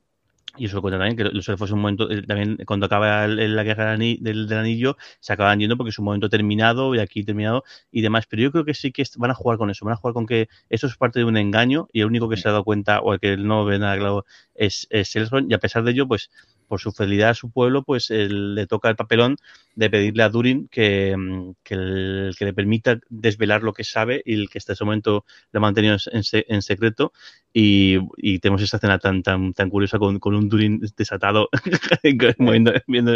y 0.57 0.65
eso 0.65 0.75
lo 0.77 0.81
cuenta 0.81 0.97
también, 0.99 1.15
que 1.17 1.23
los 1.35 1.47
elfos 1.49 1.69
en 1.69 1.75
un 1.75 1.81
momento, 1.81 2.09
eh, 2.11 2.23
también 2.23 2.57
cuando 2.65 2.85
acaba 2.87 3.25
el- 3.25 3.55
la 3.55 3.63
guerra 3.63 3.97
del, 3.97 4.17
del- 4.21 4.53
anillo, 4.53 4.97
se 5.19 5.33
acaban 5.33 5.59
yendo 5.59 5.77
porque 5.77 5.89
es 5.91 5.99
un 5.99 6.05
momento 6.05 6.29
terminado 6.29 6.93
y 6.95 6.99
aquí 6.99 7.23
terminado 7.23 7.63
y 7.91 8.01
demás. 8.01 8.25
Pero 8.27 8.43
yo 8.43 8.51
creo 8.51 8.65
que 8.65 8.73
sí 8.73 8.91
que 8.91 9.03
van 9.17 9.31
a 9.31 9.33
jugar 9.35 9.57
con 9.57 9.69
eso, 9.69 9.85
van 9.85 9.93
a 9.93 9.97
jugar 9.97 10.13
con 10.13 10.25
que 10.25 10.49
eso 10.69 10.87
es 10.87 10.97
parte 10.97 11.19
de 11.19 11.25
un 11.25 11.37
engaño 11.37 11.87
y 11.93 12.01
el 12.01 12.07
único 12.07 12.29
que 12.29 12.37
se 12.37 12.47
ha 12.47 12.51
dado 12.51 12.63
cuenta 12.63 12.99
o 13.01 13.13
el 13.13 13.19
que 13.19 13.37
no 13.37 13.65
ve 13.65 13.79
nada 13.79 13.97
claro 13.97 14.25
es, 14.55 14.87
es 14.89 15.15
Elrond 15.15 15.51
y 15.51 15.53
a 15.55 15.59
pesar 15.59 15.83
de 15.83 15.91
ello, 15.91 16.07
pues 16.07 16.29
por 16.67 16.79
su 16.81 16.91
fidelidad 16.91 17.29
a 17.31 17.33
su 17.33 17.49
pueblo, 17.51 17.83
pues 17.83 18.09
él- 18.11 18.55
le 18.55 18.67
toca 18.67 18.89
el 18.89 18.95
papelón 18.95 19.37
de 19.75 19.89
pedirle 19.89 20.23
a 20.23 20.29
Durin 20.29 20.67
que, 20.69 21.15
mm, 21.17 21.51
que, 21.63 21.73
el- 21.75 22.35
que 22.37 22.45
le 22.45 22.53
permita 22.53 22.99
desvelar 23.09 23.63
lo 23.63 23.73
que 23.73 23.83
sabe 23.83 24.21
y 24.25 24.33
el 24.35 24.49
que 24.49 24.57
hasta 24.57 24.73
ese 24.73 24.83
momento 24.85 25.25
lo 25.51 25.57
ha 25.59 25.61
mantenido 25.61 25.97
en, 26.11 26.21
en 26.31 26.61
secreto. 26.61 27.13
Y, 27.53 27.97
y 28.17 28.39
tenemos 28.39 28.61
esta 28.61 28.77
escena 28.77 28.99
tan 28.99 29.23
tan 29.23 29.53
tan 29.53 29.69
curiosa 29.69 29.97
con, 29.97 30.19
con 30.19 30.35
un 30.35 30.47
Durin 30.49 30.79
desatado 30.95 31.49
moviendo, 32.37 32.71
viendo 32.87 33.13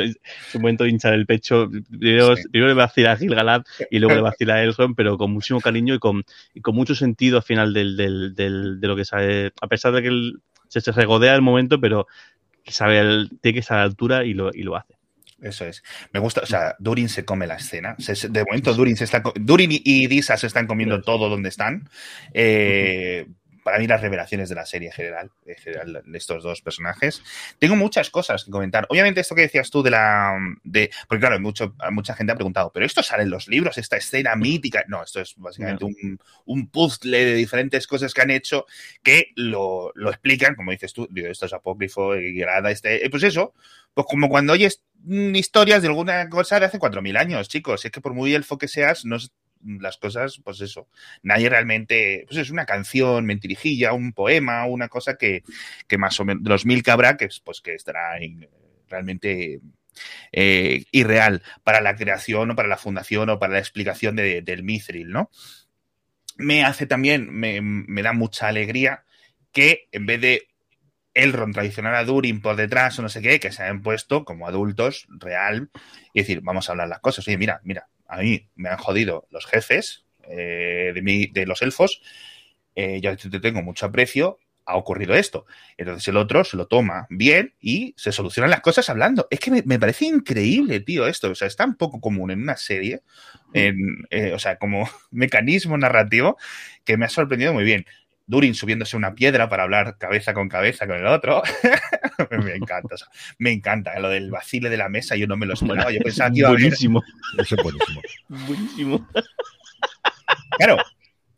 su 0.51 0.59
momento 0.59 0.83
de 0.83 0.89
hinchar 0.89 1.13
el 1.13 1.25
pecho. 1.25 1.69
Primero, 1.89 2.35
Sí. 2.35 2.43
primero 2.49 2.69
le 2.69 2.73
va 2.75 2.85
a 2.85 3.17
Gil-galad 3.17 3.63
y 3.89 3.99
luego 3.99 4.15
le 4.15 4.21
va 4.21 4.29
a 4.29 4.33
Elrond 4.63 4.95
pero 4.95 5.17
con 5.17 5.31
muchísimo 5.31 5.59
cariño 5.61 5.93
y 5.95 5.99
con, 5.99 6.23
y 6.53 6.61
con 6.61 6.75
mucho 6.75 6.95
sentido 6.95 7.37
al 7.37 7.43
final 7.43 7.73
del, 7.73 7.95
del, 7.97 8.33
del- 8.35 8.79
de 8.79 8.87
lo 8.87 8.95
que 8.95 9.05
sabe. 9.05 9.51
A 9.61 9.67
pesar 9.67 9.93
de 9.93 10.01
que 10.01 10.31
se, 10.67 10.81
se 10.81 10.91
regodea 10.91 11.35
el 11.35 11.41
momento 11.41 11.79
pero 11.79 12.07
sabe 12.67 12.99
el- 12.99 13.29
tiene 13.41 13.53
que 13.55 13.59
estar 13.59 13.77
a 13.77 13.81
la 13.81 13.85
altura 13.85 14.23
y 14.25 14.33
lo, 14.33 14.51
y 14.53 14.63
lo 14.63 14.75
hace 14.75 14.95
Eso 15.41 15.65
es. 15.65 15.81
Me 16.13 16.19
gusta, 16.19 16.41
o 16.41 16.45
sea, 16.45 16.75
Durin 16.79 17.09
se 17.09 17.25
come 17.25 17.47
la 17.47 17.55
escena. 17.55 17.95
Se- 17.97 18.29
de 18.29 18.43
momento, 18.45 18.73
Durin 18.75 18.95
se 18.95 19.05
está 19.05 19.23
Durin 19.39 19.71
y- 19.71 19.81
y 19.83 20.05
Disa 20.07 20.37
se 20.37 20.45
están 20.47 20.67
comiendo 20.67 21.01
todo 21.01 21.29
donde 21.29 21.49
están. 21.49 21.89
Eh, 22.33 23.25
Para 23.63 23.77
mí, 23.79 23.87
las 23.87 24.01
revelaciones 24.01 24.49
de 24.49 24.55
la 24.55 24.65
serie 24.65 24.89
en 24.89 24.93
general, 24.93 25.31
en 25.45 25.55
general, 25.55 26.01
de 26.05 26.17
estos 26.17 26.43
dos 26.43 26.61
personajes. 26.61 27.21
Tengo 27.59 27.75
muchas 27.75 28.09
cosas 28.09 28.43
que 28.43 28.51
comentar. 28.51 28.85
Obviamente, 28.89 29.21
esto 29.21 29.35
que 29.35 29.41
decías 29.43 29.69
tú 29.69 29.83
de 29.83 29.91
la. 29.91 30.37
De, 30.63 30.89
porque, 31.07 31.19
claro, 31.21 31.39
mucho, 31.39 31.75
mucha 31.91 32.15
gente 32.15 32.33
ha 32.33 32.35
preguntado, 32.35 32.71
¿pero 32.73 32.85
esto 32.85 33.03
sale 33.03 33.23
en 33.23 33.29
los 33.29 33.47
libros? 33.47 33.77
¿Esta 33.77 33.97
escena 33.97 34.35
mítica? 34.35 34.83
No, 34.87 35.03
esto 35.03 35.21
es 35.21 35.33
básicamente 35.37 35.85
un, 35.85 36.19
un 36.45 36.67
puzzle 36.69 37.25
de 37.25 37.33
diferentes 37.35 37.87
cosas 37.87 38.13
que 38.13 38.21
han 38.21 38.31
hecho 38.31 38.65
que 39.03 39.27
lo, 39.35 39.91
lo 39.95 40.09
explican, 40.09 40.55
como 40.55 40.71
dices 40.71 40.93
tú, 40.93 41.07
digo, 41.11 41.27
esto 41.27 41.45
es 41.45 41.53
apócrifo, 41.53 42.15
y 42.15 42.33
grada, 42.35 42.71
este. 42.71 43.05
eh, 43.05 43.09
Pues 43.09 43.23
eso, 43.23 43.53
pues 43.93 44.07
como 44.07 44.29
cuando 44.29 44.53
oyes 44.53 44.83
mm, 45.03 45.35
historias 45.35 45.81
de 45.81 45.87
alguna 45.89 46.29
cosa 46.29 46.59
de 46.59 46.65
hace 46.65 46.79
4.000 46.79 47.17
años, 47.17 47.49
chicos. 47.49 47.85
Es 47.85 47.91
que 47.91 48.01
por 48.01 48.13
muy 48.13 48.33
elfo 48.33 48.57
que 48.57 48.67
seas, 48.67 49.05
no 49.05 49.17
es- 49.17 49.31
las 49.65 49.97
cosas, 49.97 50.39
pues 50.43 50.61
eso. 50.61 50.87
Nadie 51.23 51.49
realmente. 51.49 52.25
Pues 52.27 52.39
es 52.39 52.49
una 52.51 52.65
canción, 52.65 53.25
mentirijilla, 53.25 53.93
un 53.93 54.13
poema, 54.13 54.65
una 54.65 54.87
cosa 54.89 55.15
que, 55.17 55.43
que 55.87 55.97
más 55.97 56.19
o 56.19 56.25
menos. 56.25 56.43
De 56.43 56.49
los 56.49 56.65
mil 56.65 56.83
que 56.83 56.91
habrá, 56.91 57.17
que, 57.17 57.25
es, 57.25 57.39
pues, 57.41 57.61
que 57.61 57.75
estará 57.75 58.17
en- 58.19 58.47
realmente. 58.89 59.61
eh, 60.31 60.85
irreal 60.91 61.43
para 61.63 61.81
la 61.81 61.95
creación 61.95 62.51
o 62.51 62.55
para 62.55 62.67
la 62.69 62.77
fundación 62.77 63.29
o 63.29 63.39
para 63.39 63.53
la 63.53 63.59
explicación 63.59 64.15
de- 64.15 64.41
del 64.41 64.63
Mithril, 64.63 65.09
¿no? 65.11 65.29
Me 66.37 66.63
hace 66.63 66.85
también, 66.87 67.29
me, 67.31 67.61
me 67.61 68.01
da 68.01 68.13
mucha 68.13 68.47
alegría 68.47 69.03
que 69.51 69.87
en 69.91 70.05
vez 70.05 70.21
de 70.21 70.47
Elrond 71.13 71.53
traicionar 71.53 71.95
a 71.95 72.05
Durin 72.05 72.41
por 72.41 72.55
detrás 72.55 72.97
o 72.99 73.01
no 73.01 73.09
sé 73.09 73.21
qué, 73.21 73.39
que 73.39 73.51
se 73.51 73.63
hayan 73.63 73.81
puesto 73.81 74.25
como 74.25 74.47
adultos 74.47 75.07
real 75.09 75.71
y 76.13 76.21
decir, 76.21 76.41
vamos 76.41 76.69
a 76.69 76.73
hablar 76.73 76.87
las 76.89 76.99
cosas. 77.01 77.27
Oye, 77.27 77.37
mira, 77.37 77.61
mira, 77.63 77.89
a 78.11 78.17
mí 78.17 78.49
me 78.55 78.69
han 78.69 78.77
jodido 78.77 79.25
los 79.31 79.45
jefes 79.45 80.05
eh, 80.27 80.91
de, 80.93 81.29
de 81.31 81.45
los 81.45 81.61
elfos, 81.61 82.01
eh, 82.75 82.99
yo 83.01 83.15
te 83.15 83.39
tengo 83.39 83.61
mucho 83.61 83.85
aprecio, 83.85 84.39
ha 84.65 84.75
ocurrido 84.75 85.15
esto. 85.15 85.45
Entonces 85.77 86.07
el 86.09 86.17
otro 86.17 86.43
se 86.43 86.57
lo 86.57 86.67
toma 86.67 87.07
bien 87.09 87.55
y 87.61 87.93
se 87.97 88.11
solucionan 88.11 88.49
las 88.51 88.61
cosas 88.61 88.89
hablando. 88.89 89.27
Es 89.31 89.39
que 89.39 89.49
me, 89.49 89.63
me 89.65 89.79
parece 89.79 90.05
increíble, 90.05 90.81
tío, 90.81 91.07
esto. 91.07 91.31
O 91.31 91.35
sea, 91.35 91.47
es 91.47 91.55
tan 91.55 91.75
poco 91.75 92.01
común 92.01 92.31
en 92.31 92.41
una 92.41 92.57
serie, 92.57 93.01
eh, 93.53 93.73
o 94.33 94.39
sea, 94.39 94.57
como 94.57 94.89
mecanismo 95.11 95.77
narrativo, 95.77 96.37
que 96.83 96.97
me 96.97 97.05
ha 97.05 97.09
sorprendido 97.09 97.53
muy 97.53 97.63
bien. 97.63 97.85
Durin 98.27 98.55
subiéndose 98.55 98.95
una 98.97 99.15
piedra 99.15 99.49
para 99.49 99.63
hablar 99.63 99.97
cabeza 99.97 100.33
con 100.33 100.49
cabeza 100.49 100.85
con 100.85 100.97
el 100.97 101.07
otro. 101.07 101.41
me 102.43 102.55
encanta, 102.55 102.95
o 102.95 102.97
sea, 102.97 103.07
me 103.37 103.51
encanta. 103.51 103.97
Lo 103.99 104.09
del 104.09 104.31
vacile 104.31 104.69
de 104.69 104.77
la 104.77 104.89
mesa, 104.89 105.15
yo 105.15 105.27
no 105.27 105.37
me 105.37 105.45
lo 105.45 105.53
esperaba. 105.53 105.91
Yo 105.91 105.99
pensaba 106.03 106.31
que 106.31 106.39
iba 106.39 106.49
a 106.49 106.51
buenísimo 106.51 107.03
Eso 107.37 107.55
es 107.55 107.63
buenísimo. 107.63 108.01
buenísimo 108.27 109.07
Claro, 110.57 110.77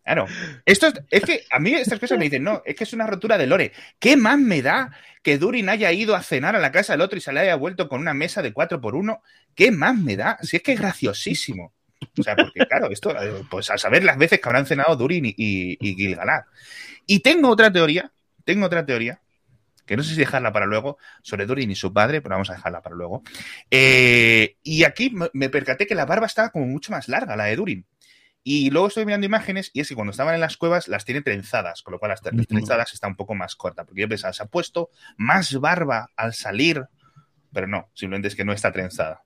claro. 0.04 0.26
Esto 0.66 0.88
es, 0.88 0.94
es 1.10 1.24
que 1.24 1.44
a 1.52 1.60
mí 1.60 1.74
estas 1.74 2.00
cosas 2.00 2.18
me 2.18 2.26
dicen, 2.26 2.44
no, 2.44 2.62
es 2.66 2.76
que 2.76 2.84
es 2.84 2.94
una 2.94 3.08
rotura 3.08 3.38
de 3.38 3.48
lore. 3.48 3.72
¿Qué 4.00 4.18
más 4.18 4.38
me 4.40 4.62
da 4.62 4.92
que 5.22 5.38
Durin 5.38 5.70
haya 5.70 5.92
ido 5.92 6.16
a 6.16 6.22
cenar 6.22 6.56
a 6.56 6.60
la 6.60 6.72
casa 6.72 6.94
del 6.94 7.02
otro 7.02 7.18
y 7.18 7.22
se 7.22 7.32
le 7.32 7.40
haya 7.40 7.56
vuelto 7.56 7.88
con 7.88 8.02
una 8.02 8.14
mesa 8.14 8.42
de 8.42 8.52
4 8.52 8.82
por 8.82 8.96
1 8.96 9.22
¿Qué 9.56 9.72
más 9.72 9.96
me 9.96 10.16
da? 10.16 10.38
Si 10.42 10.58
es 10.58 10.64
que 10.64 10.74
es 10.74 10.80
graciosísimo. 10.80 11.74
O 12.20 12.24
sea, 12.24 12.36
porque 12.36 12.66
claro, 12.68 12.92
esto, 12.92 13.12
eh, 13.12 13.44
pues 13.50 13.70
a 13.70 13.78
saber 13.78 14.04
las 14.04 14.18
veces 14.18 14.40
que 14.42 14.50
habrán 14.50 14.66
cenado 14.66 14.96
Durin 14.96 15.26
y, 15.26 15.36
y, 15.38 15.78
y 15.80 15.96
Gil-galad. 15.96 16.42
Y 17.06 17.20
tengo 17.20 17.50
otra 17.50 17.72
teoría, 17.72 18.12
tengo 18.44 18.66
otra 18.66 18.86
teoría, 18.86 19.22
que 19.86 19.98
no 19.98 20.04
sé 20.04 20.14
si 20.14 20.20
dejarla 20.20 20.52
para 20.54 20.66
luego, 20.66 20.98
sobre 21.22 21.46
Durin 21.46 21.72
y 21.72 21.76
su 21.76 21.92
padre, 21.94 22.22
pero 22.22 22.36
vamos 22.36 22.50
a 22.50 22.54
dejarla 22.54 22.82
para 22.82 22.96
luego. 22.96 23.24
Eh, 23.72 24.58
y 24.64 24.84
aquí 24.84 25.14
me- 25.34 25.50
percaté 25.50 25.86
que 25.88 25.96
la 25.96 26.06
barba 26.06 26.26
estaba 26.26 26.50
como 26.50 26.66
mucho 26.68 26.92
más 26.92 27.08
larga, 27.08 27.36
la 27.36 27.46
de 27.46 27.56
Durin. 27.56 27.86
Y 28.46 28.70
luego 28.72 28.88
estoy 28.88 29.06
mirando 29.06 29.26
imágenes 29.26 29.72
y 29.74 29.80
es 29.80 29.88
que 29.88 29.96
cuando 29.96 30.12
estaban 30.12 30.36
en 30.36 30.42
las 30.42 30.58
cuevas 30.58 30.88
las 30.90 31.06
tiene 31.06 31.22
trenzadas, 31.22 31.82
con 31.82 31.94
lo 31.94 32.00
cual 32.00 32.10
las 32.10 32.22
trenzadas 32.22 32.94
está 32.94 33.08
un 33.08 33.16
poco 33.16 33.36
más 33.36 33.56
corta. 33.56 33.86
Porque 33.86 34.02
yo 34.02 34.10
pensaba, 34.10 34.34
se 34.34 34.44
ha 34.44 34.48
puesto 34.48 34.90
más 35.18 35.54
barba 35.60 36.10
al 36.18 36.34
salir, 36.34 36.86
pero 37.54 37.68
no, 37.68 37.90
simplemente 37.94 38.28
es 38.28 38.36
que 38.36 38.44
no 38.44 38.52
está 38.52 38.72
trenzada. 38.74 39.24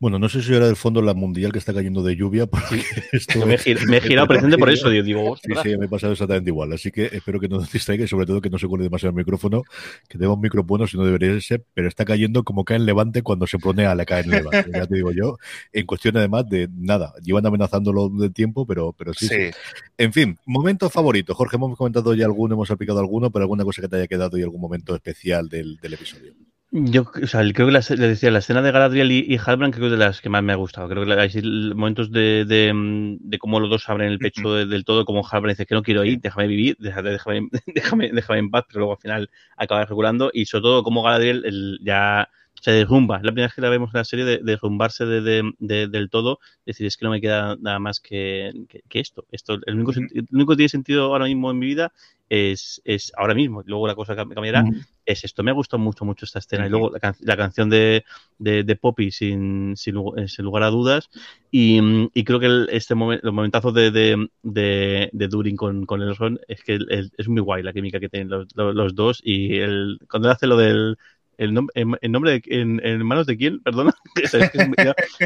Bueno. 0.00 0.18
No 0.18 0.28
sé 0.28 0.42
si 0.42 0.52
era 0.54 0.66
del 0.66 0.76
fondo 0.76 1.00
la 1.02 1.14
mundial 1.14 1.52
que 1.52 1.58
está 1.58 1.72
cayendo 1.72 2.02
de 2.02 2.16
lluvia. 2.16 2.46
Porque 2.46 2.82
esto 3.12 3.46
me, 3.46 3.54
he 3.54 3.58
gir- 3.58 3.86
me 3.86 3.98
he 3.98 4.00
girado 4.08 4.26
presente 4.26 4.58
por 4.58 4.70
eso, 4.70 4.88
digo, 4.90 5.04
digo, 5.04 5.36
Sí, 5.36 5.52
sí, 5.62 5.76
me 5.76 5.86
ha 5.86 5.88
pasado 5.88 6.12
exactamente 6.12 6.50
igual. 6.50 6.72
Así 6.72 6.90
que 6.90 7.04
espero 7.12 7.38
que 7.38 7.48
no 7.48 7.58
nos 7.58 7.70
distraiga 7.70 8.04
y 8.04 8.08
sobre 8.08 8.26
todo 8.26 8.40
que 8.40 8.50
no 8.50 8.58
se 8.58 8.66
cuele 8.66 8.84
demasiado 8.84 9.10
el 9.10 9.16
micrófono, 9.16 9.62
que 10.08 10.18
tenga 10.18 10.32
un 10.32 10.40
micro 10.40 10.64
bueno 10.64 10.86
si 10.86 10.96
no 10.96 11.04
debería 11.04 11.38
ser, 11.40 11.62
pero 11.74 11.86
está 11.86 12.04
cayendo 12.04 12.42
como 12.44 12.64
cae 12.64 12.78
en 12.78 12.86
Levante 12.86 13.22
cuando 13.22 13.46
se 13.46 13.58
pronea 13.58 13.94
le 13.94 14.06
cae 14.06 14.22
en 14.24 14.30
Levante. 14.30 14.70
Ya 14.72 14.86
te 14.86 14.94
digo 14.94 15.12
yo, 15.12 15.36
en 15.72 15.86
cuestión 15.86 16.16
además 16.16 16.48
de 16.48 16.68
nada, 16.74 17.12
llevan 17.22 17.44
amenazándolo 17.46 18.08
de 18.08 18.30
tiempo, 18.30 18.66
pero, 18.66 18.92
pero 18.92 19.12
sí, 19.14 19.28
sí. 19.28 19.34
Sí. 19.34 19.50
En 19.98 20.12
fin, 20.12 20.38
momentos 20.46 20.92
favoritos. 20.92 21.36
Jorge, 21.36 21.56
hemos 21.56 21.76
comentado 21.76 22.14
ya 22.14 22.24
alguno, 22.24 22.54
hemos 22.54 22.70
aplicado 22.70 23.00
alguno, 23.00 23.30
pero 23.30 23.42
alguna 23.42 23.64
cosa 23.64 23.82
que 23.82 23.88
te 23.88 23.96
haya 23.96 24.06
quedado 24.06 24.38
y 24.38 24.42
algún 24.42 24.60
momento 24.60 24.94
especial 24.94 25.48
del, 25.48 25.76
del 25.76 25.92
episodio. 25.94 26.32
Yo 26.72 27.02
o 27.02 27.26
sea, 27.26 27.40
creo 27.52 27.66
que 27.66 27.72
la, 27.72 27.80
le 27.96 28.06
decía, 28.08 28.30
la 28.30 28.38
escena 28.38 28.62
de 28.62 28.70
Galadriel 28.70 29.10
y, 29.10 29.24
y 29.26 29.38
Halbrand 29.44 29.74
creo 29.74 29.88
que 29.88 29.94
es 29.94 29.98
de 29.98 30.04
las 30.06 30.20
que 30.20 30.28
más 30.28 30.44
me 30.44 30.52
ha 30.52 30.56
gustado. 30.56 30.88
Creo 30.88 31.04
que 31.04 31.12
hay 31.14 31.42
momentos 31.74 32.12
de, 32.12 32.44
de, 32.44 32.72
mm, 32.72 33.16
de 33.28 33.38
cómo 33.40 33.58
los 33.58 33.68
dos 33.70 33.88
abren 33.88 34.08
el 34.08 34.20
pecho 34.20 34.54
de- 34.54 34.66
del 34.66 34.84
todo, 34.84 35.04
como 35.04 35.26
Halbrand 35.26 35.50
dice 35.56 35.66
que 35.66 35.74
no 35.74 35.82
quiero 35.82 36.04
ir, 36.04 36.20
déjame 36.20 36.46
vivir, 36.46 36.76
déjame, 36.78 37.10
déjame, 37.10 37.48
déjame, 37.74 38.10
déjame 38.12 38.38
en 38.38 38.50
paz, 38.50 38.64
pero 38.68 38.80
luego 38.80 38.92
al 38.92 38.98
final 39.00 39.30
acaba 39.56 39.84
regulando 39.84 40.30
y 40.32 40.46
sobre 40.46 40.62
todo 40.62 40.82
como 40.84 41.02
Galadriel 41.02 41.44
el- 41.44 41.80
ya 41.82 42.28
se 42.60 42.70
derrumba. 42.72 43.16
Es 43.16 43.22
la 43.24 43.32
primera 43.32 43.46
vez 43.48 43.54
que 43.54 43.62
la 43.62 43.70
vemos 43.70 43.90
en 43.92 43.98
la 43.98 44.04
serie 44.04 44.24
de, 44.24 44.36
de 44.38 44.42
derrumbarse 44.44 45.06
de, 45.06 45.22
de- 45.22 45.52
de- 45.58 45.88
del 45.88 46.08
todo, 46.08 46.38
decir, 46.66 46.86
es 46.86 46.96
que 46.96 47.04
no 47.04 47.10
me 47.10 47.20
queda 47.20 47.56
nada 47.60 47.80
más 47.80 47.98
que, 48.00 48.52
que, 48.68 48.82
que 48.88 49.00
esto. 49.00 49.26
esto 49.32 49.54
el, 49.66 49.74
único, 49.74 49.92
lo 49.92 50.24
único 50.32 50.52
que 50.52 50.56
tiene 50.58 50.68
sentido 50.68 51.04
ahora 51.06 51.24
mismo 51.24 51.50
en 51.50 51.58
mi 51.58 51.66
vida 51.66 51.92
es, 52.28 52.80
es 52.84 53.12
ahora 53.16 53.34
mismo. 53.34 53.62
Luego 53.66 53.86
la 53.88 53.94
cosa 53.96 54.14
cam- 54.14 54.32
cambiará 54.32 54.66
es 55.10 55.24
esto. 55.24 55.42
Me 55.42 55.50
ha 55.50 55.54
gustado 55.54 55.82
mucho, 55.82 56.04
mucho 56.04 56.24
esta 56.24 56.38
escena. 56.40 56.66
Y 56.66 56.70
luego 56.70 56.90
la, 56.90 57.00
can- 57.00 57.16
la 57.20 57.36
canción 57.36 57.70
de, 57.70 58.04
de, 58.38 58.64
de 58.64 58.76
Poppy, 58.76 59.10
sin, 59.10 59.76
sin, 59.76 59.96
eh, 60.16 60.28
sin 60.28 60.44
lugar 60.44 60.62
a 60.64 60.70
dudas. 60.70 61.10
Y, 61.50 61.80
mm, 61.80 62.10
y 62.14 62.24
creo 62.24 62.40
que 62.40 62.46
el- 62.46 62.68
este 62.72 62.94
momen- 62.94 63.20
los 63.22 63.32
momentazos 63.34 63.74
de, 63.74 63.90
de, 63.90 65.28
Durin 65.28 65.56
con, 65.56 65.86
con 65.86 66.02
Elrond 66.02 66.38
es 66.48 66.62
que 66.64 66.74
el- 66.74 66.86
el- 66.90 67.12
es 67.16 67.28
muy 67.28 67.40
guay 67.42 67.62
la 67.62 67.72
química 67.72 68.00
que 68.00 68.08
tienen 68.08 68.28
los, 68.30 68.46
los, 68.56 68.74
los 68.74 68.94
dos. 68.94 69.20
Y 69.24 69.56
el, 69.58 69.98
cuando 70.10 70.28
él 70.28 70.32
hace 70.34 70.46
lo 70.46 70.56
del. 70.56 70.96
El, 71.40 71.52
nom- 71.54 71.68
en, 71.74 71.96
en 72.02 72.12
nombre 72.12 72.32
de, 72.32 72.42
en, 72.46 72.80
en 72.84 73.04
manos 73.06 73.26
de 73.26 73.36
quién, 73.36 73.60
perdona. 73.60 73.94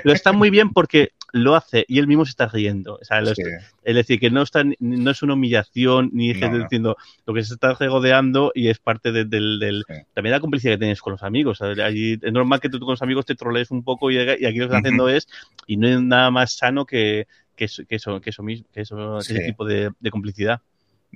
Pero 0.02 0.12
está 0.12 0.32
muy 0.32 0.50
bien 0.50 0.70
porque 0.70 1.10
lo 1.32 1.56
hace 1.56 1.84
y 1.88 1.98
él 1.98 2.06
mismo 2.06 2.24
se 2.24 2.30
está 2.30 2.46
riendo. 2.46 2.94
O 3.00 3.04
sea, 3.04 3.24
Sí. 3.26 3.42
es 3.82 3.94
decir, 3.94 4.20
que 4.20 4.30
no, 4.30 4.42
está, 4.42 4.62
no 4.78 5.10
es 5.10 5.22
una 5.22 5.34
humillación, 5.34 6.10
ni 6.12 6.32
No, 6.34 6.50
no. 6.50 6.58
diciendo 6.58 6.96
lo 7.26 7.34
que 7.34 7.42
se 7.42 7.54
está 7.54 7.74
regodeando 7.74 8.52
y 8.54 8.68
es 8.68 8.78
parte 8.78 9.10
de- 9.12 9.24
del, 9.24 9.58
del- 9.58 9.84
Sí. 9.88 9.94
también 10.14 10.30
la 10.32 10.40
complicidad 10.40 10.74
que 10.74 10.78
tienes 10.78 11.00
con 11.00 11.12
los 11.12 11.22
amigos. 11.22 11.58
¿sabes? 11.58 11.78
Allí 11.80 12.18
es 12.22 12.32
normal 12.32 12.60
que 12.60 12.68
tú 12.68 12.78
con 12.80 12.90
los 12.90 13.02
amigos 13.02 13.26
te 13.26 13.34
trolees 13.34 13.70
un 13.72 13.82
poco 13.82 14.10
y, 14.10 14.16
y 14.16 14.20
aquí 14.20 14.38
lo 14.40 14.50
que 14.50 14.62
están 14.64 14.80
haciendo 14.84 15.08
es, 15.08 15.26
y 15.66 15.76
no 15.76 15.88
es 15.88 16.00
nada 16.00 16.30
más 16.30 16.52
sano 16.56 16.86
que, 16.86 17.26
que, 17.56 17.64
eso, 17.64 17.82
que 17.88 17.96
eso, 17.96 18.20
que 18.20 18.30
eso 18.30 18.42
mismo, 18.42 18.66
que 18.72 18.82
eso, 18.82 19.20
Sí. 19.20 19.34
ese 19.34 19.44
tipo 19.46 19.64
de, 19.64 19.90
de 19.98 20.10
complicidad. 20.10 20.60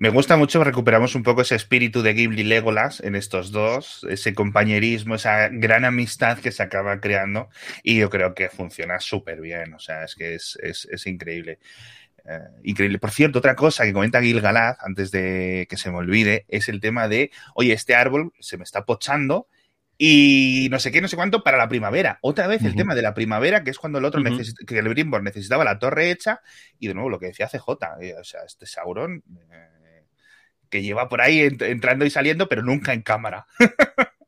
Me 0.01 0.11
gusta 0.11 0.37
mucho, 0.37 0.63
recuperamos 0.63 1.17
un 1.17 1.25
poco 1.25 1.43
ese 1.43 1.57
espíritu 1.57 2.03
de 2.03 2.15
Ghibli 2.15 2.45
Legolas 2.45 3.01
en 3.01 3.17
estos 3.17 3.51
dos, 3.51 4.07
ese 4.09 4.33
compañerismo, 4.33 5.17
esa 5.17 5.49
gran 5.49 5.85
amistad 5.85 6.39
que 6.39 6.53
se 6.53 6.63
acaba 6.63 7.01
creando 7.01 7.49
y 7.83 7.99
yo 7.99 8.09
creo 8.09 8.33
que 8.33 8.49
funciona 8.49 9.01
súper 9.01 9.41
bien, 9.41 9.75
o 9.75 9.81
sea, 9.81 10.05
es 10.05 10.15
que 10.15 10.37
es, 10.37 10.57
es, 10.63 10.87
es 10.89 11.05
increíble. 11.09 11.59
Eh, 12.25 12.39
increíble. 12.63 13.01
Por 13.01 13.11
cierto, 13.11 13.41
otra 13.41 13.57
cosa 13.57 13.83
que 13.83 13.93
comenta 13.93 14.23
Gil 14.23 14.41
Galad, 14.41 14.77
antes 14.83 15.11
de 15.11 15.67
que 15.69 15.77
se 15.77 15.91
me 15.91 15.97
olvide, 15.97 16.45
es 16.47 16.69
el 16.69 16.81
tema 16.81 17.09
de, 17.09 17.33
oye, 17.57 17.73
este 17.73 17.97
árbol 17.97 18.33
se 18.39 18.57
me 18.57 18.63
está 18.63 18.85
pochando 18.85 19.49
y 20.01 20.69
no 20.71 20.79
sé 20.79 20.93
qué, 20.93 21.01
no 21.01 21.09
sé 21.09 21.17
cuánto 21.17 21.43
para 21.43 21.59
la 21.59 21.69
primavera. 21.69 22.21
Otra 22.23 22.47
vez 22.47 22.63
el 22.63 22.77
tema 22.77 22.95
de 22.95 23.03
la 23.03 23.15
primavera, 23.15 23.65
que 23.65 23.71
es 23.71 23.79
cuando 23.81 23.99
el 23.99 24.05
otro 24.05 24.21
necesita, 24.21 24.65
que 24.65 24.79
el 24.79 24.89
Brimbor 24.89 25.25
necesitaba 25.25 25.65
la 25.65 25.81
torre 25.81 26.13
hecha 26.13 26.41
y 26.79 26.87
de 26.87 26.95
nuevo 26.95 27.11
lo 27.11 27.19
que 27.19 27.27
decía 27.27 27.49
CJ, 27.49 27.69
eh, 28.01 28.15
o 28.15 28.23
sea, 28.23 28.43
este 28.47 28.65
Sauron 28.65 29.25
eh, 29.51 29.78
que 30.69 30.83
lleva 30.83 31.09
por 31.09 31.21
ahí 31.21 31.39
ent- 31.41 31.63
entrando 31.67 32.05
y 32.05 32.11
saliendo, 32.11 32.49
pero 32.49 32.63
nunca 32.63 32.93
en 32.95 33.03
cámara. 33.03 33.47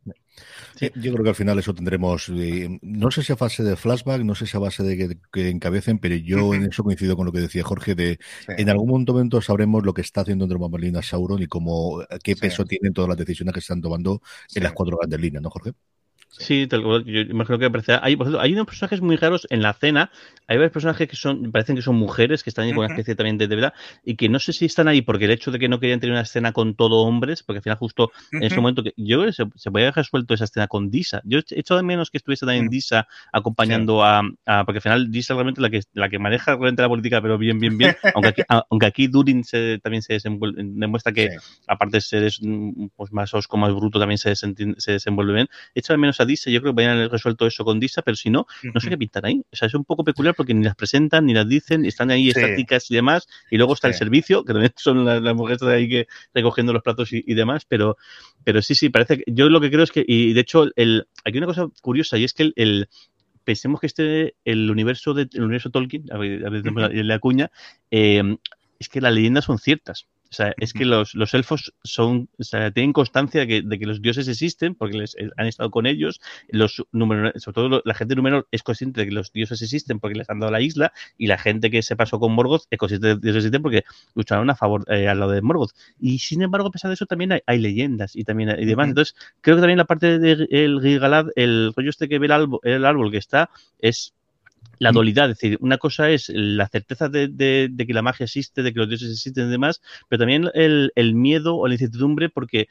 Eh, 0.80 0.90
Yo 0.94 1.12
creo 1.12 1.22
que 1.24 1.28
al 1.28 1.34
final 1.34 1.58
eso 1.58 1.74
tendremos, 1.74 2.30
eh, 2.30 2.78
no 2.80 3.10
sé 3.10 3.22
si 3.22 3.34
a 3.34 3.36
fase 3.36 3.62
de 3.62 3.76
flashback, 3.76 4.22
no 4.22 4.34
sé 4.34 4.46
si 4.46 4.56
a 4.56 4.60
base 4.60 4.82
de 4.82 4.96
que, 4.96 5.18
que 5.30 5.50
encabecen, 5.50 5.98
pero 5.98 6.14
yo 6.14 6.54
en 6.54 6.64
eso 6.70 6.82
coincido 6.82 7.16
con 7.16 7.26
lo 7.26 7.32
que 7.32 7.40
decía 7.40 7.62
Jorge, 7.62 7.94
de 7.94 8.18
Sí. 8.46 8.52
en 8.56 8.70
algún 8.70 8.88
momento 8.88 9.42
sabremos 9.42 9.84
lo 9.84 9.92
que 9.92 10.00
está 10.00 10.22
haciendo 10.22 10.46
entre 10.46 10.56
bambalinas 10.56 11.06
Sauron 11.06 11.42
y 11.42 11.48
cómo, 11.48 12.02
qué 12.22 12.32
Sí. 12.34 12.40
peso 12.40 12.64
tienen 12.64 12.94
todas 12.94 13.08
las 13.08 13.18
decisiones 13.18 13.52
que 13.52 13.60
se 13.60 13.64
están 13.64 13.82
tomando 13.82 14.22
Sí. 14.48 14.58
en 14.58 14.64
las 14.64 14.72
cuatro 14.72 14.96
grandes 14.96 15.20
líneas, 15.20 15.42
¿no, 15.42 15.50
Jorge? 15.50 15.72
Sí, 16.32 16.66
tal 16.66 16.82
cual. 16.82 17.04
Yo 17.04 17.20
imagino 17.20 17.58
que 17.58 17.66
aparecerá. 17.66 18.00
Hay, 18.02 18.16
por 18.16 18.24
ejemplo, 18.26 18.40
hay 18.40 18.52
unos 18.54 18.66
personajes 18.66 19.00
muy 19.00 19.16
raros 19.16 19.46
en 19.50 19.62
la 19.62 19.72
cena. 19.74 20.10
Hay 20.46 20.56
varios 20.56 20.72
personajes 20.72 21.08
que 21.08 21.16
son, 21.16 21.50
parecen 21.52 21.76
que 21.76 21.82
son 21.82 21.96
mujeres, 21.96 22.42
que 22.42 22.50
están 22.50 22.64
ahí 22.64 22.70
con 22.70 22.78
una 22.84 22.86
especie 22.88 23.14
también 23.14 23.36
de, 23.36 23.46
de 23.48 23.56
verdad, 23.56 23.74
y 24.04 24.16
que 24.16 24.28
no 24.28 24.38
sé 24.38 24.52
si 24.52 24.64
están 24.64 24.88
ahí 24.88 25.02
porque 25.02 25.26
el 25.26 25.32
hecho 25.32 25.50
de 25.50 25.58
que 25.58 25.68
no 25.68 25.78
querían 25.80 26.00
tener 26.00 26.12
una 26.12 26.22
escena 26.22 26.52
con 26.52 26.74
todo 26.76 27.00
hombres, 27.02 27.42
porque 27.42 27.58
al 27.58 27.62
final 27.62 27.78
justo 27.78 28.10
en 28.32 28.42
ese 28.44 28.56
momento 28.56 28.82
que 28.82 28.94
yo 28.96 29.18
creo 29.18 29.26
que 29.26 29.32
se, 29.32 29.44
se 29.56 29.70
podía 29.70 29.86
haber 29.86 29.96
resuelto 29.96 30.34
esa 30.34 30.44
escena 30.44 30.66
con 30.66 30.90
Disa. 30.90 31.20
Yo 31.24 31.38
he 31.38 31.42
hecho 31.50 31.76
de 31.76 31.82
menos 31.82 32.10
que 32.10 32.18
estuviese 32.18 32.46
también 32.46 32.66
Mm. 32.66 32.70
Disa 32.70 33.06
acompañando 33.32 34.02
a, 34.04 34.22
a- 34.46 34.64
porque 34.64 34.78
al 34.78 34.82
final 34.82 35.10
Disa 35.10 35.34
realmente 35.34 35.60
la 35.60 35.70
que 35.70 35.80
la 35.92 36.08
que 36.08 36.18
maneja 36.18 36.52
realmente 36.52 36.82
la 36.82 36.88
política, 36.88 37.20
pero 37.22 37.38
bien, 37.38 37.58
bien, 37.58 37.76
bien. 37.78 37.94
aunque 38.14 38.28
aquí, 38.30 38.42
a- 38.48 38.64
aunque 38.70 38.86
aquí 38.86 39.06
Durin 39.08 39.44
se, 39.44 39.78
también 39.78 40.02
se 40.02 40.18
demuestra 40.20 41.12
que 41.12 41.30
Sí. 41.30 41.36
aparte 41.66 41.98
de 41.98 42.00
ser 42.00 42.32
mm, 42.40 42.88
pues, 42.96 43.12
más 43.12 43.32
osco, 43.34 43.56
más 43.56 43.74
bruto, 43.74 43.98
también 43.98 44.18
se, 44.18 44.34
se 44.36 44.92
desenvuelve 44.92 45.34
bien. 45.34 45.48
Echa 45.74 45.92
de 45.92 45.98
menos 45.98 46.19
a 46.20 46.26
Disa, 46.26 46.50
yo 46.50 46.60
creo 46.60 46.72
que 46.74 46.82
vayan 46.84 47.10
resuelto 47.10 47.46
eso 47.46 47.64
con 47.64 47.80
Disa, 47.80 48.02
pero 48.02 48.16
si 48.16 48.30
no, 48.30 48.46
no 48.74 48.80
sé 48.80 48.88
qué 48.90 48.98
pintan 48.98 49.24
ahí. 49.24 49.42
O 49.52 49.56
sea, 49.56 49.66
es 49.68 49.74
un 49.74 49.84
poco 49.84 50.04
peculiar 50.04 50.34
porque 50.34 50.54
ni 50.54 50.64
las 50.64 50.76
presentan, 50.76 51.26
ni 51.26 51.34
las 51.34 51.48
dicen, 51.48 51.84
están 51.84 52.10
ahí 52.10 52.24
Sí. 52.24 52.38
estáticas 52.40 52.90
y 52.90 52.94
demás, 52.94 53.26
y 53.50 53.56
luego 53.56 53.74
está 53.74 53.88
el 53.88 53.94
servicio, 53.94 54.44
que 54.44 54.52
también 54.52 54.72
son 54.76 55.04
las, 55.04 55.20
las 55.22 55.34
mujeres 55.34 55.60
de 55.60 55.74
ahí 55.74 55.88
que 55.88 56.06
recogiendo 56.34 56.72
los 56.72 56.82
platos 56.82 57.12
y, 57.12 57.24
y 57.26 57.34
demás, 57.34 57.64
pero, 57.66 57.96
pero 58.44 58.62
sí, 58.62 58.74
sí, 58.74 58.88
parece 58.90 59.18
que 59.18 59.24
yo 59.26 59.48
lo 59.48 59.60
que 59.60 59.70
creo 59.70 59.84
es 59.84 59.92
que, 59.92 60.04
y 60.06 60.32
de 60.32 60.40
hecho, 60.40 60.64
el, 60.76 61.06
aquí 61.24 61.36
hay 61.36 61.38
una 61.38 61.46
cosa 61.46 61.68
curiosa, 61.82 62.18
y 62.18 62.24
es 62.24 62.32
que 62.34 62.44
el, 62.44 62.52
el- 62.56 62.88
pensemos 63.44 63.80
que 63.80 63.86
este, 63.86 64.34
el 64.44 64.70
universo 64.70 65.14
de, 65.14 65.28
el 65.32 65.42
universo 65.42 65.70
Tolkien, 65.70 66.04
a 66.12 66.16
a 66.16 66.18
Ujú. 66.18 66.74
la 67.02 67.18
cuña, 67.18 67.50
eh, 67.90 68.36
es 68.78 68.88
que 68.88 69.00
las 69.00 69.12
leyendas 69.12 69.44
son 69.46 69.58
ciertas. 69.58 70.06
O 70.30 70.34
sea, 70.34 70.54
es 70.58 70.72
que 70.72 70.84
los, 70.84 71.14
los 71.16 71.34
elfos 71.34 71.74
son, 71.82 72.28
o 72.38 72.44
sea, 72.44 72.70
tienen 72.70 72.92
constancia 72.92 73.40
de 73.40 73.46
que, 73.48 73.62
de 73.62 73.78
que 73.80 73.86
los 73.86 74.00
dioses 74.00 74.28
existen 74.28 74.76
porque 74.76 74.96
les 74.96 75.16
eh, 75.16 75.28
han 75.36 75.46
estado 75.46 75.70
con 75.72 75.86
ellos. 75.86 76.20
Los 76.48 76.84
Númenor- 76.92 77.36
sobre 77.40 77.54
todo 77.54 77.82
la 77.84 77.94
gente 77.94 78.12
de 78.12 78.16
Númenor 78.16 78.46
es 78.52 78.62
consciente 78.62 79.00
de 79.00 79.06
que 79.08 79.12
los 79.12 79.32
dioses 79.32 79.60
existen 79.60 79.98
porque 79.98 80.16
les 80.16 80.30
han 80.30 80.38
dado 80.38 80.52
la 80.52 80.60
isla 80.60 80.92
y 81.18 81.26
la 81.26 81.36
gente 81.36 81.70
que 81.70 81.82
se 81.82 81.96
pasó 81.96 82.20
con 82.20 82.32
Morgoth 82.32 82.62
es 82.70 82.78
consciente 82.78 83.08
de 83.08 83.12
que 83.14 83.16
los 83.16 83.22
dioses 83.22 83.38
existen 83.44 83.62
porque 83.62 83.82
lucharon 84.14 84.48
a 84.50 84.54
favor 84.54 84.84
eh, 84.88 85.08
al 85.08 85.18
lado 85.18 85.32
de 85.32 85.42
Morgoth. 85.42 85.72
Y 85.98 86.20
sin 86.20 86.42
embargo, 86.42 86.68
a 86.68 86.70
pesar 86.70 86.90
de 86.90 86.94
eso, 86.94 87.06
también 87.06 87.32
hay, 87.32 87.40
hay 87.46 87.58
leyendas 87.58 88.14
y 88.14 88.22
también 88.24 88.50
hay- 88.50 88.62
y 88.62 88.66
demás. 88.66 88.88
Entonces, 88.88 89.16
creo 89.40 89.56
que 89.56 89.62
también 89.62 89.78
la 89.78 89.84
parte 89.84 90.18
del 90.20 90.80
Gilgalad, 90.80 91.26
el 91.34 91.72
rollo 91.76 91.90
este 91.90 92.08
que 92.08 92.18
ve 92.20 92.26
el 92.26 92.32
árbol, 92.32 92.60
el 92.62 92.84
árbol 92.84 93.10
que 93.10 93.18
está, 93.18 93.50
es 93.80 94.14
la 94.80 94.92
dualidad, 94.92 95.30
es 95.30 95.38
decir, 95.38 95.58
una 95.60 95.78
cosa 95.78 96.10
es 96.10 96.30
la 96.34 96.68
certeza 96.68 97.08
de, 97.08 97.28
de- 97.28 97.68
de 97.70 97.86
que 97.86 97.94
la 97.94 98.02
magia 98.02 98.24
existe, 98.24 98.62
de 98.64 98.72
que 98.72 98.80
los 98.80 98.88
dioses 98.88 99.10
existen 99.12 99.48
y 99.48 99.50
demás, 99.52 99.80
pero 100.08 100.20
también 100.20 100.50
el, 100.54 100.92
el 100.96 101.14
miedo 101.14 101.56
o 101.56 101.68
la 101.68 101.74
incertidumbre 101.74 102.30
porque 102.30 102.68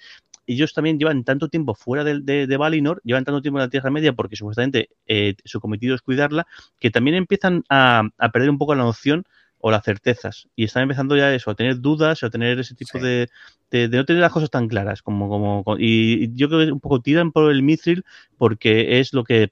ellos 0.48 0.74
también 0.74 0.98
llevan 0.98 1.24
tanto 1.24 1.50
tiempo 1.50 1.76
fuera 1.76 2.04
de, 2.04 2.22
de, 2.22 2.48
de 2.48 2.58
Valinor, 2.58 3.02
llevan 3.06 3.24
tanto 3.26 3.42
tiempo 3.42 3.60
en 3.60 3.66
la 3.66 3.70
Tierra 3.70 3.92
Media 3.92 4.14
porque 4.14 4.36
supuestamente 4.36 4.90
eh, 5.08 5.36
su 5.46 5.62
cometido 5.62 5.96
es 5.96 6.02
cuidarla, 6.02 6.48
que 6.80 6.92
también 6.92 7.16
empiezan 7.16 7.64
a, 7.70 8.04
a 8.18 8.30
perder 8.32 8.50
un 8.50 8.58
poco 8.58 8.76
la 8.76 8.84
noción 8.84 9.24
o 9.60 9.72
las 9.72 9.84
certezas 9.84 10.48
y 10.56 10.64
están 10.64 10.84
empezando 10.84 11.18
ya 11.18 11.34
eso, 11.36 11.52
a 11.52 11.56
tener 11.56 11.80
dudas, 11.82 12.24
a 12.24 12.30
tener 12.32 12.60
ese 12.60 12.76
tipo 12.76 12.98
Sí. 12.98 13.04
de, 13.06 13.30
de, 13.72 13.88
de 13.90 13.98
no 13.98 14.06
tener 14.06 14.22
las 14.22 14.32
cosas 14.32 14.50
tan 14.50 14.68
claras 14.68 15.02
como, 15.04 15.30
como 15.30 15.78
y, 15.78 16.24
y 16.26 16.32
yo 16.34 16.48
creo 16.48 16.66
que 16.66 16.72
un 16.72 16.80
poco 16.80 17.02
tiran 17.02 17.32
por 17.32 17.52
el 17.52 17.62
mithril 17.62 18.04
porque 18.38 19.00
es 19.00 19.14
lo 19.14 19.24
que 19.24 19.52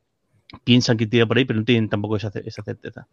piensan 0.63 0.97
que 0.97 1.07
tira 1.07 1.25
por 1.25 1.37
ahí, 1.37 1.45
pero 1.45 1.59
no 1.59 1.65
tienen 1.65 1.89
tampoco 1.89 2.17
esa, 2.17 2.31
esa 2.45 2.63
certeza. 2.63 3.07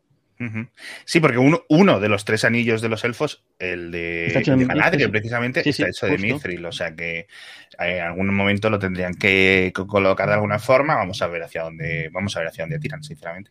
Sí, 1.04 1.20
porque 1.20 1.38
uno, 1.38 1.62
uno 1.68 2.00
de 2.00 2.08
los 2.08 2.24
tres 2.24 2.44
anillos 2.44 2.82
de 2.82 2.88
los 2.88 3.04
elfos, 3.04 3.44
el 3.58 3.90
de, 3.92 4.26
el 4.38 4.58
de 4.58 4.64
Galadriel, 4.66 5.10
precisamente, 5.10 5.62
Sí, 5.62 5.70
está 5.70 5.88
hecho 5.88 6.06
de 6.06 6.18
mithril. 6.18 6.66
O 6.66 6.72
sea 6.72 6.94
que 6.94 7.18
eh, 7.20 7.26
en 7.78 8.02
algún 8.02 8.34
momento 8.34 8.68
lo 8.70 8.78
tendrían 8.78 9.14
que 9.14 9.72
co- 9.74 9.86
colocar 9.86 10.28
de 10.28 10.34
alguna 10.34 10.58
forma. 10.58 10.96
Vamos 10.96 11.22
a 11.22 11.28
ver 11.28 11.42
hacia 11.44 11.62
dónde, 11.62 12.08
vamos 12.12 12.36
a 12.36 12.40
ver 12.40 12.48
hacia 12.48 12.64
dónde 12.64 12.78
tiran, 12.80 13.02
sinceramente. 13.02 13.50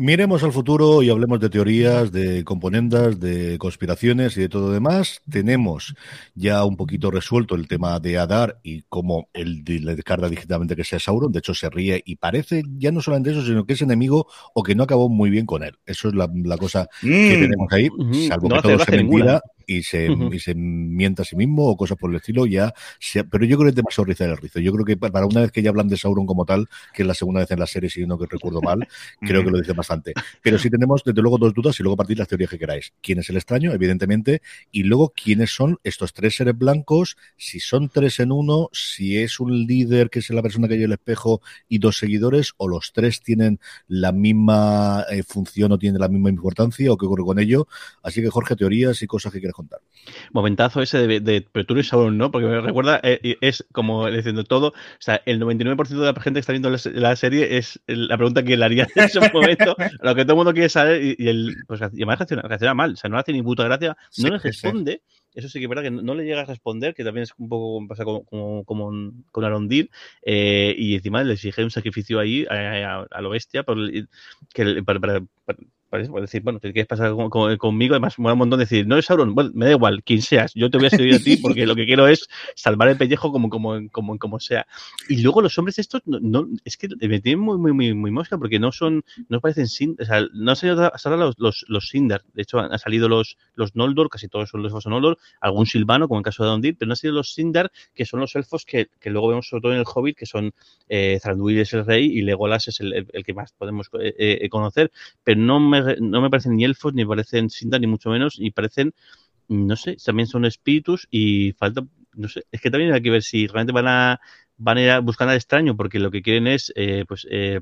Miremos 0.00 0.44
al 0.44 0.52
futuro 0.52 1.02
y 1.02 1.10
hablemos 1.10 1.40
de 1.40 1.50
teorías, 1.50 2.12
de 2.12 2.44
componendas, 2.44 3.18
de 3.18 3.58
conspiraciones 3.58 4.36
y 4.36 4.42
de 4.42 4.48
todo 4.48 4.70
demás. 4.70 5.22
Tenemos 5.28 5.96
ya 6.36 6.64
un 6.64 6.76
poquito 6.76 7.10
resuelto 7.10 7.56
el 7.56 7.66
tema 7.66 7.98
de 7.98 8.16
Adar 8.16 8.60
y 8.62 8.82
cómo 8.82 9.28
él 9.32 9.64
le 9.66 9.96
descarga 9.96 10.28
digitalmente 10.28 10.76
que 10.76 10.84
sea 10.84 11.00
Sauron. 11.00 11.32
De 11.32 11.40
hecho, 11.40 11.52
se 11.52 11.68
ríe 11.68 12.00
y 12.06 12.14
parece 12.14 12.62
ya 12.78 12.92
no 12.92 13.00
solamente 13.02 13.32
eso, 13.32 13.44
sino 13.44 13.66
que 13.66 13.72
es 13.72 13.82
enemigo 13.82 14.28
o 14.54 14.62
que 14.62 14.76
no 14.76 14.84
acabó 14.84 15.08
muy 15.08 15.30
bien 15.30 15.46
con 15.46 15.64
él. 15.64 15.76
Eso 15.84 16.06
es 16.10 16.14
la, 16.14 16.30
la 16.32 16.56
cosa 16.58 16.88
que 17.00 17.08
Mm. 17.08 17.40
tenemos 17.40 17.72
ahí, 17.72 17.88
salvo 18.28 18.48
No 18.50 18.54
que 18.56 18.62
todo 18.62 18.78
sea 18.78 18.96
ninguna. 18.96 19.40
Y 19.68 19.82
se, 19.82 20.10
Ujú. 20.10 20.32
y 20.32 20.40
se 20.40 20.54
mienta 20.54 21.22
a 21.22 21.24
sí 21.26 21.36
mismo 21.36 21.68
o 21.68 21.76
cosas 21.76 21.98
por 21.98 22.10
el 22.10 22.16
estilo. 22.16 22.46
ya 22.46 22.72
se- 22.98 23.22
Pero 23.24 23.44
yo 23.44 23.56
creo 23.58 23.66
que 23.66 23.70
es 23.70 23.76
demasiado 23.76 24.06
rizar 24.06 24.30
el 24.30 24.36
rizo. 24.38 24.58
Yo 24.60 24.72
creo 24.72 24.84
que 24.86 24.96
pa- 24.96 25.10
para 25.10 25.26
una 25.26 25.42
vez 25.42 25.52
que 25.52 25.60
ya 25.62 25.68
hablan 25.70 25.88
de 25.88 25.96
Sauron 25.98 26.24
como 26.26 26.46
tal, 26.46 26.66
que 26.94 27.02
es 27.02 27.06
la 27.06 27.12
segunda 27.14 27.40
vez 27.40 27.50
en 27.50 27.58
la 27.60 27.66
serie, 27.66 27.90
si 27.90 28.06
no 28.06 28.18
que 28.18 28.24
recuerdo 28.26 28.62
mal, 28.62 28.80
creo 29.20 29.44
que 29.44 29.50
lo 29.50 29.58
dice 29.58 29.74
bastante. 29.74 30.14
Pero 30.42 30.58
sí 30.58 30.70
tenemos, 30.70 31.04
desde 31.04 31.20
luego, 31.20 31.36
dos 31.36 31.52
dudas 31.52 31.78
y 31.78 31.82
luego 31.82 31.96
partir 31.96 32.18
las 32.18 32.28
teorías 32.28 32.48
que 32.50 32.58
queráis. 32.58 32.92
¿Quién 33.02 33.18
es 33.18 33.28
el 33.28 33.36
extraño? 33.36 33.72
Evidentemente. 33.72 34.40
Y 34.72 34.84
luego, 34.84 35.12
¿quiénes 35.14 35.50
son 35.50 35.78
estos 35.84 36.14
tres 36.14 36.34
seres 36.36 36.56
blancos? 36.56 37.16
Si 37.36 37.60
son 37.60 37.90
tres 37.90 38.20
en 38.20 38.32
uno, 38.32 38.70
si 38.72 39.18
es 39.18 39.38
un 39.38 39.66
líder 39.66 40.08
que 40.08 40.20
es 40.20 40.30
la 40.30 40.40
persona 40.42 40.66
que 40.66 40.74
lleva 40.76 40.86
el 40.86 40.92
espejo 40.92 41.42
y 41.68 41.78
dos 41.78 41.98
seguidores, 41.98 42.52
o 42.56 42.68
los 42.68 42.92
tres 42.94 43.20
tienen 43.20 43.60
la 43.86 44.12
misma 44.12 45.04
eh, 45.10 45.22
función 45.22 45.72
o 45.72 45.78
tienen 45.78 46.00
la 46.00 46.08
misma 46.08 46.30
importancia, 46.30 46.90
o 46.90 46.96
qué 46.96 47.04
ocurre 47.04 47.24
con 47.24 47.38
ello. 47.38 47.68
Así 48.02 48.22
que, 48.22 48.30
Jorge, 48.30 48.56
teorías 48.56 49.02
y 49.02 49.06
cosas 49.06 49.30
que 49.32 49.40
quieras 49.40 49.57
contar. 49.58 49.80
Momentazo 50.32 50.80
ese 50.82 51.06
de, 51.06 51.20
de 51.20 51.46
eres 51.54 51.88
Sauron, 51.88 52.16
¿no? 52.16 52.30
Porque 52.30 52.46
me 52.46 52.60
recuerda, 52.60 53.00
eh, 53.02 53.20
y 53.22 53.36
es 53.46 53.66
como 53.72 54.08
diciendo 54.10 54.44
todo, 54.44 54.68
o 54.68 54.74
sea, 55.00 55.22
el 55.26 55.38
99% 55.38 56.02
de 56.04 56.12
la 56.12 56.20
gente 56.20 56.38
que 56.38 56.40
está 56.40 56.52
viendo 56.52 56.70
la, 56.70 56.78
la 56.94 57.16
serie 57.16 57.58
es 57.58 57.80
la 57.86 58.16
pregunta 58.16 58.42
que 58.42 58.56
le 58.56 58.64
haría 58.64 58.88
en 58.94 59.04
ese 59.04 59.20
momento, 59.32 59.76
lo 60.00 60.14
que 60.14 60.22
todo 60.24 60.32
el 60.32 60.36
mundo 60.38 60.52
quiere 60.52 60.68
saber, 60.68 61.02
y, 61.02 61.16
y 61.18 61.28
el, 61.28 61.64
pues, 61.66 61.80
y 61.80 61.84
además 61.84 62.18
reacciona, 62.18 62.42
reacciona 62.42 62.74
mal, 62.74 62.92
o 62.92 62.96
sea, 62.96 63.10
no 63.10 63.16
le 63.16 63.20
hace 63.20 63.32
ni 63.32 63.42
puta 63.42 63.64
gracia, 63.64 63.96
Sí, 64.10 64.22
no 64.22 64.30
le 64.30 64.38
sí. 64.52 64.72
responde, 64.72 65.02
eso 65.34 65.48
sí 65.48 65.58
que 65.58 65.64
es 65.66 65.68
verdad 65.68 65.82
que 65.84 65.90
no, 65.90 66.14
le 66.14 66.24
llega 66.24 66.40
a 66.42 66.44
responder, 66.44 66.94
que 66.94 67.04
también 67.04 67.24
es 67.24 67.32
un 67.36 67.48
poco 67.48 67.74
como 67.74 67.88
pasa 67.88 68.04
como, 68.04 68.24
como, 68.24 68.64
como 68.64 69.12
con 69.30 69.44
Arondil, 69.44 69.90
eh, 70.22 70.74
y 70.76 70.94
encima 70.94 71.22
le 71.22 71.34
exige 71.34 71.62
un 71.64 71.70
sacrificio 71.70 72.18
ahí 72.18 72.46
a, 72.50 73.00
a- 73.02 73.06
a 73.10 73.20
lo 73.20 73.30
bestia, 73.30 73.62
por, 73.62 73.76
que 74.54 74.82
para- 74.84 75.20
eso, 75.92 76.12
para 76.12 76.22
decir, 76.22 76.42
bueno, 76.42 76.60
te 76.60 76.72
quieres 76.72 76.86
pasar 76.86 77.12
con- 77.14 77.30
con- 77.30 77.56
conmigo, 77.56 77.94
además 77.94 78.18
mola 78.18 78.34
un 78.34 78.40
montón 78.40 78.58
decir, 78.60 78.86
no 78.86 78.96
es 78.98 79.06
Sauron, 79.06 79.34
bueno, 79.34 79.50
me 79.54 79.66
da 79.66 79.72
igual, 79.72 80.02
quien 80.04 80.20
seas, 80.22 80.52
yo 80.54 80.70
te 80.70 80.76
voy 80.78 80.86
a 80.86 80.90
seguir 80.90 81.14
a 81.14 81.18
ti 81.18 81.36
porque 81.42 81.66
lo 81.66 81.74
que 81.74 81.86
quiero 81.86 82.06
es 82.08 82.28
salvar 82.54 82.88
el 82.88 82.96
pellejo 82.98 83.32
como, 83.32 83.48
como, 83.48 83.78
como, 83.90 84.18
como 84.18 84.38
sea. 84.40 84.66
Y 85.08 85.22
luego 85.22 85.40
los 85.42 85.56
hombres 85.58 85.78
estos, 85.78 86.02
no, 86.06 86.18
no- 86.20 86.48
es 86.64 86.76
que 86.76 86.88
me 86.88 87.20
tienen 87.20 87.40
muy, 87.40 87.56
muy, 87.58 87.72
muy, 87.72 87.94
muy 87.94 88.10
mosca 88.10 88.36
porque 88.38 88.58
no 88.58 88.72
son, 88.72 89.02
no 89.28 89.40
parecen 89.40 89.66
Sin, 89.68 89.96
o 90.00 90.04
sea, 90.04 90.22
no 90.34 90.50
han 90.50 90.56
salido 90.56 90.92
hasta 90.92 91.08
ahora 91.08 91.24
los, 91.24 91.34
los, 91.38 91.64
los 91.68 91.88
Sindar, 91.88 92.22
de 92.34 92.42
hecho 92.42 92.58
han, 92.58 92.72
han 92.72 92.78
salido 92.78 93.08
los, 93.08 93.38
los 93.54 93.74
Noldor, 93.74 94.08
casi 94.10 94.28
todos 94.28 94.50
son 94.50 94.62
los 94.62 94.70
elfos 94.70 94.86
Noldor, 94.86 95.18
algún 95.40 95.66
Silvano, 95.66 96.08
como 96.08 96.18
en 96.18 96.20
el 96.20 96.24
caso 96.24 96.42
de 96.44 96.50
Dondir, 96.50 96.76
pero 96.78 96.88
no 96.88 96.92
han 96.92 96.96
sido 96.96 97.14
los 97.14 97.32
Sindar, 97.32 97.70
que 97.94 98.04
son 98.04 98.20
los 98.20 98.34
elfos 98.36 98.64
que, 98.64 98.88
que 99.00 99.10
luego 99.10 99.28
vemos 99.28 99.48
sobre 99.48 99.62
todo 99.62 99.72
en 99.72 99.78
el 99.78 99.84
Hobbit, 99.86 100.16
que 100.16 100.26
son 100.26 100.52
eh, 100.88 101.18
Thranduil 101.22 101.58
es 101.58 101.72
el 101.72 101.84
rey 101.86 102.06
y 102.06 102.22
Legolas 102.22 102.68
es 102.68 102.80
el, 102.80 102.92
el- 102.92 103.06
el 103.12 103.24
que 103.24 103.34
más 103.34 103.52
podemos 103.52 103.88
eh, 104.00 104.14
eh, 104.42 104.48
conocer, 104.48 104.90
pero 105.24 105.40
no 105.40 105.60
me, 105.60 105.77
no 106.00 106.20
me 106.20 106.30
parecen 106.30 106.56
ni 106.56 106.64
elfos, 106.64 106.94
ni 106.94 107.04
parecen 107.04 107.50
Sindar, 107.50 107.80
ni 107.80 107.86
mucho 107.86 108.10
menos, 108.10 108.36
y 108.38 108.50
parecen, 108.50 108.94
no 109.48 109.76
sé, 109.76 109.96
también 110.04 110.26
son 110.28 110.44
espíritus 110.44 111.08
y 111.10 111.52
falta, 111.52 111.82
no 112.14 112.28
sé, 112.28 112.44
es 112.52 112.60
que 112.60 112.70
también 112.70 112.92
hay 112.92 113.02
que 113.02 113.10
ver 113.10 113.22
si 113.22 113.46
realmente 113.46 113.72
van 113.72 113.88
a, 113.88 114.20
van 114.56 114.78
a 114.78 114.82
ir 114.82 114.90
a 114.90 115.00
buscar 115.00 115.28
al 115.28 115.36
extraño, 115.36 115.76
porque 115.76 115.98
lo 115.98 116.10
que 116.10 116.22
quieren 116.22 116.46
es, 116.46 116.72
eh, 116.76 117.04
pues, 117.08 117.26
eh, 117.30 117.60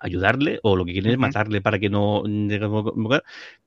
ayudarle 0.00 0.60
o 0.62 0.76
lo 0.76 0.84
que 0.84 0.92
quieren 0.92 1.12
es 1.12 1.18
Ujú. 1.18 1.20
matarle 1.20 1.60
para 1.60 1.78
que 1.78 1.90
no 1.90 2.24
llegue 2.24 2.64
a 2.64 2.68
convocar, 2.68 3.22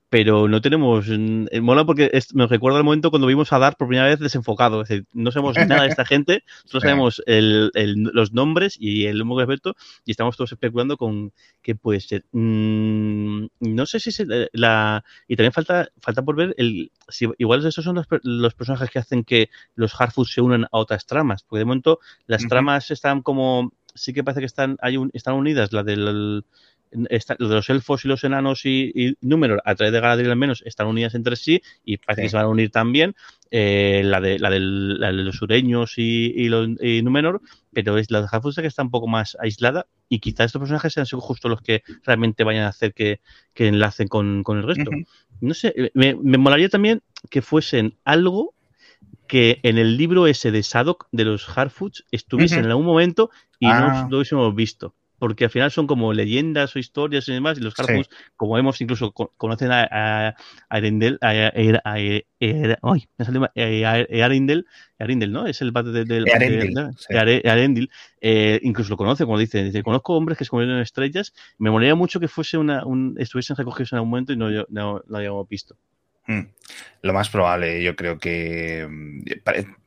pero 0.08 0.46
no 0.48 0.60
tenemos 0.60 1.08
mm, 1.08 1.46
eh, 1.50 1.60
mola 1.60 1.84
porque 1.84 2.10
es- 2.12 2.34
me 2.34 2.46
recuerda 2.46 2.78
el 2.78 2.84
momento 2.84 3.10
cuando 3.10 3.26
vimos 3.26 3.52
a 3.52 3.58
Dar 3.58 3.76
por 3.76 3.88
primera 3.88 4.08
vez 4.08 4.20
desenfocado 4.20 4.82
es 4.82 4.88
decir 4.88 5.06
no 5.12 5.32
sabemos 5.32 5.58
nada 5.58 5.82
de 5.82 5.88
esta 5.88 6.04
gente 6.04 6.44
solo 6.64 6.80
sabemos 6.82 7.22
el- 7.26 7.70
el- 7.74 8.02
los 8.12 8.32
nombres 8.32 8.76
y 8.78 9.06
el 9.06 9.20
humo 9.22 9.38
respecto 9.38 9.74
y 10.04 10.12
estamos 10.12 10.36
todos 10.36 10.52
especulando 10.52 10.96
con 10.96 11.32
qué 11.62 11.74
puede 11.74 12.00
ser 12.00 12.24
Mm, 12.32 13.46
no 13.60 13.86
sé 13.86 13.98
si 14.00 14.12
se, 14.12 14.26
la 14.52 15.04
y 15.26 15.36
también 15.36 15.52
falta 15.52 15.88
falta 16.00 16.22
por 16.22 16.36
ver 16.36 16.54
el 16.58 16.92
si 17.08 17.28
igual 17.38 17.66
esos 17.66 17.84
son 17.84 17.96
los, 17.96 18.06
los 18.22 18.54
personajes 18.54 18.90
que 18.90 18.98
hacen 18.98 19.24
que 19.24 19.50
los 19.74 19.98
Harfoots 20.00 20.32
se 20.32 20.40
unan 20.40 20.64
a 20.64 20.68
otras 20.78 21.06
tramas 21.06 21.42
porque 21.42 21.60
de 21.60 21.64
momento 21.64 21.98
las 22.26 22.42
Ujú. 22.42 22.48
tramas 22.50 22.90
están 22.90 23.22
como 23.22 23.72
sí 23.94 24.12
que 24.12 24.24
parece 24.24 24.40
que 24.40 24.46
están 24.46 24.76
hay 24.80 24.96
un- 24.96 25.10
están 25.14 25.34
unidas 25.34 25.72
la 25.72 25.82
del 25.82 26.44
está- 27.10 27.34
lo 27.40 27.48
de 27.48 27.56
los 27.56 27.70
elfos 27.70 28.04
y 28.04 28.08
los 28.08 28.22
enanos 28.22 28.64
y, 28.66 28.92
y 28.94 29.16
Númenor, 29.20 29.60
a 29.64 29.74
través 29.74 29.92
de 29.92 30.00
Galadriel 30.00 30.30
al 30.30 30.36
menos, 30.36 30.62
están 30.64 30.86
unidas 30.86 31.14
entre 31.16 31.34
sí 31.36 31.60
y 31.84 31.96
parece 31.96 32.22
Sí. 32.22 32.26
que 32.26 32.30
se 32.30 32.36
van 32.36 32.46
a 32.46 32.48
unir 32.48 32.70
también. 32.70 33.14
eh, 33.56 34.02
la, 34.04 34.20
de, 34.20 34.40
la, 34.40 34.50
del- 34.50 34.98
la 34.98 35.08
de 35.12 35.22
los 35.22 35.36
sureños 35.36 35.94
y, 35.96 36.32
y, 36.34 36.48
los, 36.48 36.70
y 36.82 37.02
Númenor, 37.02 37.40
pero 37.72 37.98
es 37.98 38.10
la 38.10 38.20
de 38.20 38.26
Harfoot 38.30 38.56
que 38.56 38.66
está 38.66 38.82
un 38.82 38.90
poco 38.90 39.06
más 39.06 39.36
aislada 39.38 39.86
y 40.08 40.18
quizás 40.18 40.46
estos 40.46 40.58
personajes 40.58 40.92
sean 40.92 41.06
justo 41.06 41.48
los 41.48 41.60
que 41.62 41.84
realmente 42.04 42.42
vayan 42.42 42.64
a 42.64 42.68
hacer 42.68 42.94
que, 42.94 43.20
que 43.54 43.68
enlacen 43.68 44.08
con, 44.08 44.42
con 44.42 44.58
el 44.58 44.64
resto. 44.64 44.90
No 45.40 45.54
sé, 45.54 45.92
me, 45.94 46.16
me 46.16 46.36
molaría 46.38 46.68
también 46.68 47.02
que 47.30 47.42
fuesen 47.42 47.94
algo 48.04 48.54
que 49.34 49.58
en 49.64 49.78
el 49.78 49.96
libro 49.96 50.28
ese 50.28 50.52
de 50.52 50.62
Sadok 50.62 51.08
de 51.10 51.24
los 51.24 51.48
Harfoots 51.58 52.04
estuviesen 52.12 52.60
en 52.60 52.70
algún 52.70 52.86
momento 52.86 53.30
y 53.58 53.66
Ah. 53.66 54.02
no 54.04 54.08
lo 54.10 54.16
hubiésemos 54.18 54.54
visto. 54.54 54.94
Porque 55.18 55.42
al 55.44 55.50
final 55.50 55.72
son 55.72 55.88
como 55.88 56.12
leyendas 56.12 56.76
o 56.76 56.78
historias 56.78 57.28
y 57.28 57.32
demás, 57.32 57.58
y 57.58 57.60
los 57.60 57.74
Sí. 57.74 57.82
Harfoots, 57.82 58.10
como 58.36 58.54
vemos, 58.54 58.80
incluso 58.80 59.10
co- 59.10 59.32
conocen 59.36 59.72
a, 59.72 59.88
a, 59.90 60.34
a 60.68 60.78
Erendel, 60.78 61.18
a, 61.20 61.30
a- 61.30 61.52
a- 61.84 61.94
a- 61.94 62.78
ay, 62.92 63.08
me 63.18 63.24
salió 63.24 63.40
mal, 63.40 63.50
eh, 63.56 63.84
a- 63.84 64.24
Arendel, 64.24 64.66
Arendel, 65.00 65.32
¿no? 65.32 65.46
Es 65.48 65.60
el 65.62 65.72
padre 65.72 65.90
de- 65.92 66.04
del... 66.04 66.24
De- 66.26 66.90
sí. 66.96 67.16
Arendil, 67.48 67.90
eh, 68.20 68.60
incluso 68.62 68.90
lo 68.90 68.96
conoce, 68.96 69.24
como 69.24 69.38
dice, 69.38 69.64
dice, 69.64 69.82
conozco 69.82 70.14
hombres 70.14 70.38
que 70.38 70.44
se 70.44 70.50
convierten 70.50 70.76
en 70.76 70.82
estrellas, 70.82 71.32
me 71.58 71.70
molaría 71.72 71.96
mucho 71.96 72.20
que 72.20 72.28
fuese 72.28 72.56
una, 72.56 72.84
un, 72.86 73.16
estuviesen 73.18 73.56
recogidos 73.56 73.92
en 73.92 73.96
algún 73.96 74.10
momento 74.10 74.32
y 74.32 74.36
no, 74.36 74.48
no 74.68 75.02
lo 75.08 75.16
hayamos 75.18 75.48
visto. 75.48 75.74
Mm. 76.26 76.40
Lo 77.02 77.12
más 77.12 77.28
probable, 77.28 77.82
yo 77.82 77.94
creo 77.96 78.18
que. 78.18 78.86
mm, 78.88 79.20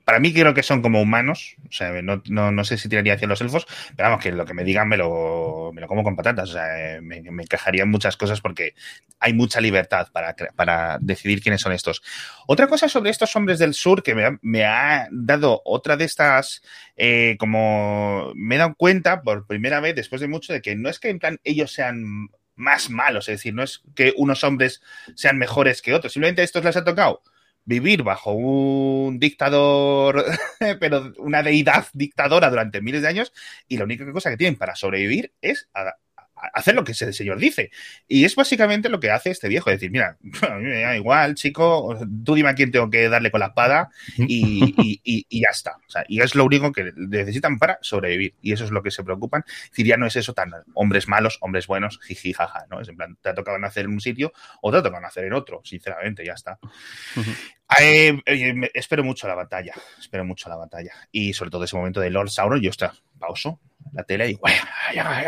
Para, 0.06 0.20
mí, 0.20 0.32
creo 0.34 0.54
que 0.54 0.64
son 0.64 0.82
como 0.82 1.02
humanos. 1.02 1.56
O 1.68 1.72
sea, 1.72 2.02
no, 2.02 2.22
no, 2.30 2.52
no 2.52 2.64
sé 2.64 2.78
si 2.78 2.88
tiraría 2.88 3.16
hacia 3.16 3.28
los 3.28 3.42
elfos, 3.42 3.66
pero 3.96 4.10
vamos, 4.10 4.24
que 4.24 4.32
lo 4.32 4.46
que 4.46 4.54
me 4.54 4.64
digan 4.64 4.88
me 4.88 4.98
lo, 4.98 5.72
me 5.74 5.82
lo 5.82 5.88
como 5.88 6.04
con 6.04 6.16
patatas. 6.16 6.50
O 6.52 6.54
sea, 6.54 6.98
eh, 6.98 7.02
me, 7.02 7.18
encajarían 7.18 7.90
muchas 7.90 8.16
cosas 8.18 8.40
porque 8.40 8.74
hay 9.20 9.34
mucha 9.34 9.60
libertad 9.60 10.08
para, 10.14 10.36
para 10.56 10.98
decidir 11.02 11.42
quiénes 11.42 11.62
son 11.62 11.74
estos. 11.74 12.02
Otra 12.48 12.68
cosa 12.68 12.88
sobre 12.88 13.10
estos 13.10 13.36
hombres 13.36 13.60
del 13.60 13.74
sur 13.74 14.04
que 14.04 14.16
me 14.16 14.26
ha, 14.26 14.38
me 14.42 14.64
ha 14.66 15.08
dado 15.12 15.62
otra 15.66 15.98
de 15.98 16.06
estas. 16.06 16.62
eh, 16.96 17.36
como 17.40 18.32
me 18.36 18.56
he 18.56 18.58
dado 18.60 18.76
cuenta 18.76 19.22
por 19.24 19.48
primera 19.48 19.80
vez 19.80 19.96
después 19.96 20.22
de 20.22 20.28
mucho 20.28 20.54
de 20.54 20.62
que 20.62 20.76
no 20.76 20.90
es 20.90 21.00
que 21.00 21.10
en 21.10 21.20
plan 21.20 21.40
ellos 21.44 21.72
sean 21.74 22.30
más 22.58 22.90
malos, 22.90 23.30
es 23.30 23.36
decir, 23.40 23.54
no 23.54 23.64
es 23.64 23.82
que 23.96 24.14
unos 24.18 24.44
hombres 24.44 24.82
sean 25.16 25.38
mejores 25.38 25.82
que 25.82 25.94
otros, 25.94 26.14
simplemente 26.14 26.42
a 26.42 26.46
estos 26.46 26.64
les 26.64 26.76
ha 26.78 26.84
tocado 26.84 27.22
vivir 27.66 28.04
bajo 28.04 28.32
un 28.34 29.20
dictador, 29.20 30.26
pero 30.80 31.14
una 31.18 31.44
deidad 31.44 31.88
dictadora 31.94 32.50
durante 32.50 32.82
miles 32.82 33.02
de 33.02 33.10
años 33.10 33.34
y 33.68 33.78
la 33.78 33.84
única 33.86 34.10
cosa 34.12 34.30
que 34.30 34.38
tienen 34.38 34.58
para 34.58 34.76
sobrevivir 34.76 35.34
es 35.42 35.70
a- 35.74 35.96
hacer 36.54 36.76
lo 36.76 36.84
que 36.84 36.92
ese 36.94 37.12
señor 37.14 37.40
dice. 37.40 37.72
Y 38.08 38.26
es 38.26 38.36
básicamente 38.36 38.90
lo 38.90 39.00
que 39.00 39.12
hace 39.12 39.30
este 39.32 39.48
viejo, 39.48 39.70
decir, 39.70 39.92
mira, 39.92 40.18
a 40.50 40.56
mí 40.56 40.64
me 40.64 40.82
da 40.82 40.96
igual, 40.96 41.36
chico, 41.36 41.98
tú 42.24 42.36
dime 42.36 42.50
a 42.50 42.56
quién 42.56 42.72
tengo 42.72 42.90
que 42.90 43.10
darle 43.10 43.32
con 43.32 43.40
la 43.40 43.48
espada 43.48 43.90
y, 44.18 44.74
y- 44.78 45.02
y- 45.04 45.26
y 45.30 45.42
ya 45.42 45.50
está. 45.52 45.78
O 45.88 45.90
sea, 45.90 46.04
y 46.08 46.22
es 46.22 46.36
lo 46.36 46.46
único 46.46 46.72
que 46.72 46.92
necesitan 46.96 47.58
para 47.60 47.80
sobrevivir. 47.82 48.36
Y 48.42 48.54
eso 48.54 48.64
es 48.66 48.72
lo 48.72 48.84
que 48.84 48.92
se 48.92 49.04
preocupan. 49.04 49.44
Es 49.48 49.70
decir, 49.72 49.86
ya 49.88 49.98
no 49.98 50.06
es 50.06 50.16
eso 50.16 50.34
tan 50.34 50.52
hombres 50.74 51.08
malos, 51.08 51.38
hombres 51.42 51.68
buenos, 51.68 52.00
jiji, 52.04 52.34
jaja, 52.34 52.66
¿no? 52.70 52.82
Es 52.82 52.90
en 52.90 52.98
plan, 52.98 53.18
te 53.22 53.30
ha 53.30 53.34
tocado 53.36 53.58
nacer 53.58 53.86
en 53.86 53.92
un 53.92 54.02
sitio 54.02 54.32
o 54.62 54.72
te 54.72 54.78
ha 54.78 54.84
tocado 54.84 55.02
nacer 55.02 55.26
en 55.26 55.34
otro, 55.34 55.62
sinceramente, 55.64 56.26
ya 56.26 56.34
está. 56.34 56.60
Eh, 57.82 58.22
eh, 58.26 58.72
espero 58.74 59.04
mucho 59.04 59.28
la 59.28 59.36
batalla, 59.36 59.74
espero 60.00 60.24
mucho 60.24 60.48
la 60.50 60.56
batalla. 60.56 60.92
Y 61.12 61.34
sobre 61.34 61.52
todo 61.52 61.64
ese 61.66 61.76
momento 61.76 62.00
de 62.00 62.10
Lord 62.10 62.30
Sauron, 62.30 62.62
yo 62.62 62.70
está, 62.70 62.94
pauso. 63.20 63.60
La 63.94 64.04
tele 64.04 64.32
y 64.32 64.34
"Bueno, 64.36 64.62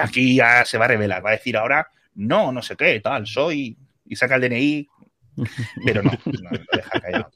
aquí 0.02 0.36
ya 0.36 0.66
se 0.66 0.78
va 0.78 0.86
a 0.86 0.90
revelar, 0.90 1.26
va 1.26 1.30
a 1.30 1.34
decir 1.34 1.58
ahora 1.58 1.88
no, 2.16 2.52
no 2.52 2.62
sé 2.62 2.76
qué, 2.76 3.00
tal, 3.00 3.26
soy, 3.28 3.78
y 4.06 4.16
saca 4.16 4.36
el 4.36 4.42
DNI, 4.42 4.88
pero 5.86 6.04
no, 6.04 6.12
no, 6.26 6.50
lo 6.52 6.60
deja. 6.74 7.30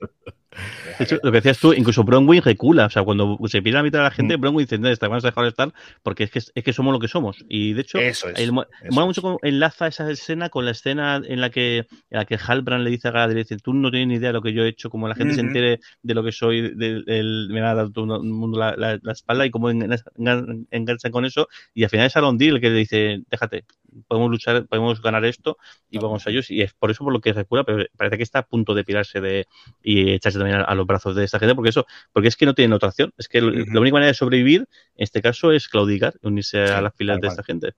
De 1.00 1.20
lo 1.24 1.32
que 1.32 1.38
decías 1.38 1.60
tú, 1.60 1.74
incluso 1.74 2.04
Bronwyn 2.04 2.42
recula. 2.42 2.86
O 2.86 2.90
sea, 2.90 3.04
cuando 3.04 3.38
se 3.48 3.62
pierde 3.62 3.78
la 3.80 3.84
mitad 3.84 4.00
de 4.00 4.04
la 4.04 4.10
Mm. 4.10 4.14
gente, 4.14 4.36
Bronwyn 4.38 4.66
dice, 4.66 4.78
no, 4.78 4.88
esta 4.90 5.08
vamos 5.08 5.24
a 5.26 5.30
dejar 5.30 5.44
de 5.44 5.50
estar 5.50 5.74
porque 6.04 6.24
es 6.26 6.32
que, 6.32 6.40
es 6.40 6.64
que 6.64 6.74
somos 6.74 6.94
lo 6.94 7.00
que 7.00 7.08
somos. 7.08 7.44
Y 7.50 7.74
de 7.74 7.82
hecho, 7.82 7.98
Eso 8.00 8.30
es, 8.30 8.38
el 8.40 8.50
eso 8.50 8.54
mola 8.92 9.06
mucho 9.06 9.22
cómo 9.22 9.40
enlaza 9.42 9.88
esa 9.88 10.10
escena 10.10 10.50
con 10.50 10.66
la 10.66 10.72
escena 10.72 11.22
en 11.26 11.42
la 11.42 11.50
que, 11.50 11.78
en 11.80 11.88
la 12.10 12.26
que 12.26 12.38
Halbrand 12.38 12.84
le 12.84 12.90
dice 12.90 13.08
a 13.08 13.12
Galadriel, 13.12 13.44
dice, 13.44 13.58
tú 13.58 13.74
no 13.74 13.90
tienes 13.92 14.08
ni 14.08 14.16
idea 14.16 14.30
de 14.30 14.34
lo 14.34 14.42
que 14.42 14.54
yo 14.54 14.64
he 14.64 14.68
hecho, 14.70 14.90
como 14.90 15.08
la 15.08 15.16
gente 15.16 15.34
se 15.36 15.42
entere 15.42 15.80
de 16.02 16.14
lo 16.14 16.24
que 16.24 16.32
soy, 16.32 16.74
del, 16.76 17.04
del- 17.06 17.48
me 17.52 17.62
ha 17.62 17.74
dado 17.74 17.92
todo 17.92 18.18
el 18.22 18.24
mundo 18.30 18.60
la, 18.60 18.76
la- 18.78 19.00
la 19.02 19.12
espalda 19.12 19.46
y 19.46 19.50
cómo 19.52 19.70
engan- 19.72 20.00
engan- 20.18 20.68
enganchan 20.72 21.12
con 21.12 21.26
eso. 21.26 21.48
Y 21.74 21.84
al 21.84 21.90
final 21.90 22.08
es 22.08 22.16
Arondil 22.18 22.56
el 22.56 22.62
que 22.62 22.70
le 22.70 22.76
dice, 22.78 23.24
déjate, 23.30 23.66
podemos 24.08 24.30
luchar, 24.32 24.66
podemos 24.68 25.02
ganar 25.02 25.26
esto 25.26 25.58
y 25.90 26.00
vamos 26.00 26.26
a 26.28 26.30
ellos. 26.32 26.50
Y 26.52 26.62
es 26.62 26.74
por 26.74 26.92
eso 26.92 27.04
por 27.04 27.14
lo 27.14 27.22
que 27.22 27.34
recula, 27.34 27.64
pero 27.64 27.86
parece 27.98 28.18
que 28.18 28.24
está 28.24 28.40
a 28.40 28.48
punto 28.48 28.74
de 28.74 28.84
pirarse 28.84 29.22
de, 29.22 29.48
y 29.82 30.12
echarse 30.14 30.38
también 30.40 30.60
a, 30.60 30.64
a 30.64 30.76
los 30.76 30.86
brazos 30.88 31.16
de 31.16 31.24
esta 31.26 31.40
gente, 31.40 31.56
porque 31.56 31.70
eso, 31.70 31.86
porque 32.12 32.28
es 32.30 32.38
que 32.38 32.46
no 32.46 32.54
tienen 32.56 32.74
otra 32.74 32.90
opción. 32.90 33.14
Es 33.18 33.28
que 33.28 33.42
la 33.42 33.80
única 33.80 33.94
manera 33.96 34.08
de 34.08 34.14
sobrevivir, 34.14 34.62
en 34.96 35.04
este 35.04 35.22
caso, 35.22 35.52
es 35.52 35.68
claudicar, 35.70 36.14
unirse 36.22 36.66
Sí, 36.66 36.74
a 36.74 36.82
las 36.82 36.96
filas 36.96 37.20
de 37.22 37.28
cual. 37.28 37.30
esta 37.30 37.44
gente. 37.44 37.74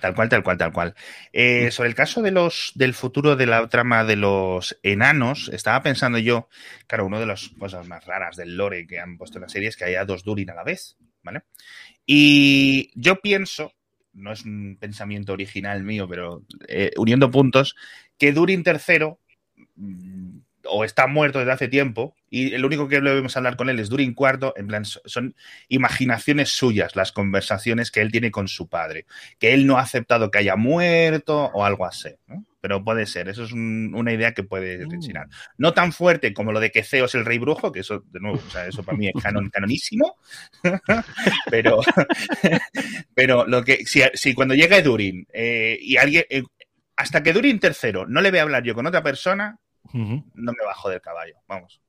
Tal 0.00 0.14
cual, 0.14 0.28
tal 0.30 0.42
cual, 0.42 0.56
tal 0.56 0.72
cual. 0.72 0.94
Eh, 1.32 1.70
sobre 1.70 1.90
el 1.90 1.94
caso 1.94 2.22
de 2.22 2.30
los 2.30 2.72
del 2.74 2.94
futuro 2.94 3.36
de 3.36 3.46
la 3.46 3.68
trama 3.68 4.04
de 4.04 4.16
los 4.16 4.78
enanos, 4.82 5.50
estaba 5.52 5.82
pensando 5.82 6.18
yo, 6.18 6.48
claro, 6.86 7.04
una 7.06 7.20
de 7.20 7.26
las 7.26 7.50
cosas 7.58 7.86
más 7.86 8.04
raras 8.06 8.36
del 8.36 8.56
lore 8.56 8.86
que 8.86 8.98
han 8.98 9.18
puesto 9.18 9.38
en 9.38 9.42
la 9.42 9.48
serie 9.48 9.68
es 9.68 9.76
que 9.76 9.84
haya 9.84 10.06
dos 10.06 10.24
Durin 10.24 10.50
a 10.50 10.54
la 10.54 10.64
vez, 10.64 10.96
¿vale? 11.22 11.42
Y 12.06 12.90
yo 12.98 13.20
pienso, 13.20 13.72
no 14.14 14.32
es 14.32 14.44
un 14.44 14.76
pensamiento 14.78 15.32
original 15.32 15.82
mío, 15.82 16.08
pero 16.08 16.44
eh, 16.68 16.92
uniendo 16.96 17.30
puntos, 17.30 17.74
que 18.18 18.32
Durin 18.32 18.62
tercero 18.62 19.20
o 20.66 20.84
está 20.84 21.06
muerto 21.06 21.38
desde 21.38 21.52
hace 21.52 21.68
tiempo 21.68 22.14
y 22.30 22.54
el 22.54 22.64
único 22.64 22.88
que 22.88 23.00
debemos 23.00 23.36
hablar 23.36 23.56
con 23.56 23.68
él 23.70 23.78
es 23.78 23.88
Durin 23.88 24.14
cuarto, 24.14 24.54
en 24.56 24.66
plan, 24.66 24.84
so- 24.84 25.00
son 25.04 25.34
imaginaciones 25.68 26.50
suyas 26.50 26.96
las 26.96 27.12
conversaciones 27.12 27.90
que 27.90 28.00
él 28.00 28.10
tiene 28.10 28.30
con 28.30 28.48
su 28.48 28.68
padre, 28.68 29.06
que 29.38 29.54
él 29.54 29.66
no 29.66 29.78
ha 29.78 29.82
aceptado 29.82 30.30
que 30.30 30.38
haya 30.38 30.56
muerto 30.56 31.50
o 31.54 31.64
algo 31.64 31.86
así, 31.86 32.10
¿no? 32.26 32.44
Pero 32.60 32.82
puede 32.82 33.04
ser, 33.04 33.28
eso 33.28 33.44
es 33.44 33.52
un- 33.52 33.92
una 33.94 34.12
idea 34.12 34.32
que 34.32 34.42
puede 34.42 34.86
rechinar. 34.90 35.26
No 35.58 35.74
tan 35.74 35.92
fuerte 35.92 36.32
como 36.32 36.50
lo 36.50 36.60
de 36.60 36.70
que 36.70 36.82
Ceo 36.82 37.04
es 37.04 37.14
el 37.14 37.26
rey 37.26 37.38
brujo, 37.38 37.70
que 37.70 37.80
eso, 37.80 38.02
de 38.10 38.20
nuevo, 38.20 38.38
o 38.44 38.50
sea, 38.50 38.66
eso 38.66 38.82
para 38.82 38.96
mí 38.96 39.08
es 39.08 39.22
canon, 39.22 39.50
canonísimo, 39.50 40.16
pero, 41.50 41.80
pero 43.14 43.46
lo 43.46 43.64
que, 43.64 43.84
si, 43.86 44.02
si 44.14 44.34
cuando 44.34 44.54
llega 44.54 44.80
Durin 44.80 45.26
eh, 45.32 45.78
y 45.80 45.96
alguien, 45.96 46.24
eh, 46.30 46.42
hasta 46.96 47.22
que 47.22 47.32
Durin 47.32 47.58
tercero 47.58 48.06
no 48.06 48.20
le 48.20 48.30
ve 48.30 48.40
hablar 48.40 48.62
yo 48.62 48.74
con 48.74 48.86
otra 48.86 49.02
persona, 49.02 49.58
No 49.92 50.52
me 50.52 50.64
bajo 50.64 50.88
del 50.88 51.00
caballo, 51.00 51.34
vamos. 51.46 51.80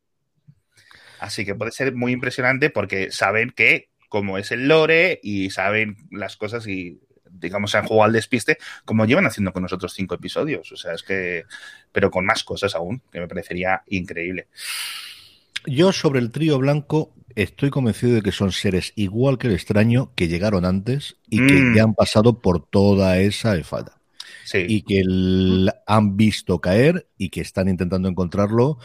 Así 1.20 1.46
que 1.46 1.56
puede 1.56 1.72
ser 1.72 1.94
muy 1.96 2.12
impresionante 2.12 2.70
porque 2.70 3.12
saben 3.12 3.52
que, 3.52 3.90
como 4.10 4.38
es 4.38 4.52
el 4.52 4.68
lore, 4.68 5.20
y 5.24 5.50
saben 5.50 5.98
las 6.12 6.36
cosas 6.38 6.68
y, 6.68 7.00
digamos, 7.30 7.72
se 7.72 7.78
han 7.78 7.86
jugado 7.86 8.04
al 8.06 8.14
despiste, 8.14 8.58
como 8.84 9.06
llevan 9.06 9.26
haciendo 9.26 9.54
con 9.54 9.64
nosotros 9.64 9.94
cinco 9.94 10.16
episodios. 10.16 10.72
O 10.72 10.76
sea, 10.76 10.94
es 10.94 11.04
que, 11.04 11.46
pero 11.92 12.12
con 12.12 12.26
más 12.26 12.44
cosas 12.44 12.76
aún, 12.76 13.02
que 13.12 13.20
me 13.20 13.28
parecería 13.28 13.82
increíble. 13.88 14.48
Yo 15.66 15.92
sobre 15.92 16.20
el 16.20 16.32
trío 16.32 16.60
blanco 16.60 17.14
estoy 17.36 17.70
convencido 17.70 18.14
de 18.14 18.22
que 18.22 18.32
son 18.32 18.52
seres 18.52 18.94
igual 18.96 19.38
que 19.38 19.48
el 19.48 19.54
extraño 19.54 20.12
que 20.16 20.28
llegaron 20.28 20.64
antes 20.64 21.18
y 21.28 21.38
que 21.48 21.54
Mm. 21.54 21.76
ya 21.76 21.84
han 21.84 21.96
pasado 21.96 22.40
por 22.40 22.66
toda 22.66 23.18
esa 23.18 23.56
efada. 23.56 24.00
Sí. 24.46 24.66
Y 24.68 24.82
que 24.84 25.00
el- 25.02 25.72
han 25.88 26.16
visto 26.16 26.60
caer 26.62 27.08
y 27.18 27.30
que 27.30 27.42
están 27.42 27.68
intentando 27.68 28.08
encontrarlo. 28.08 28.78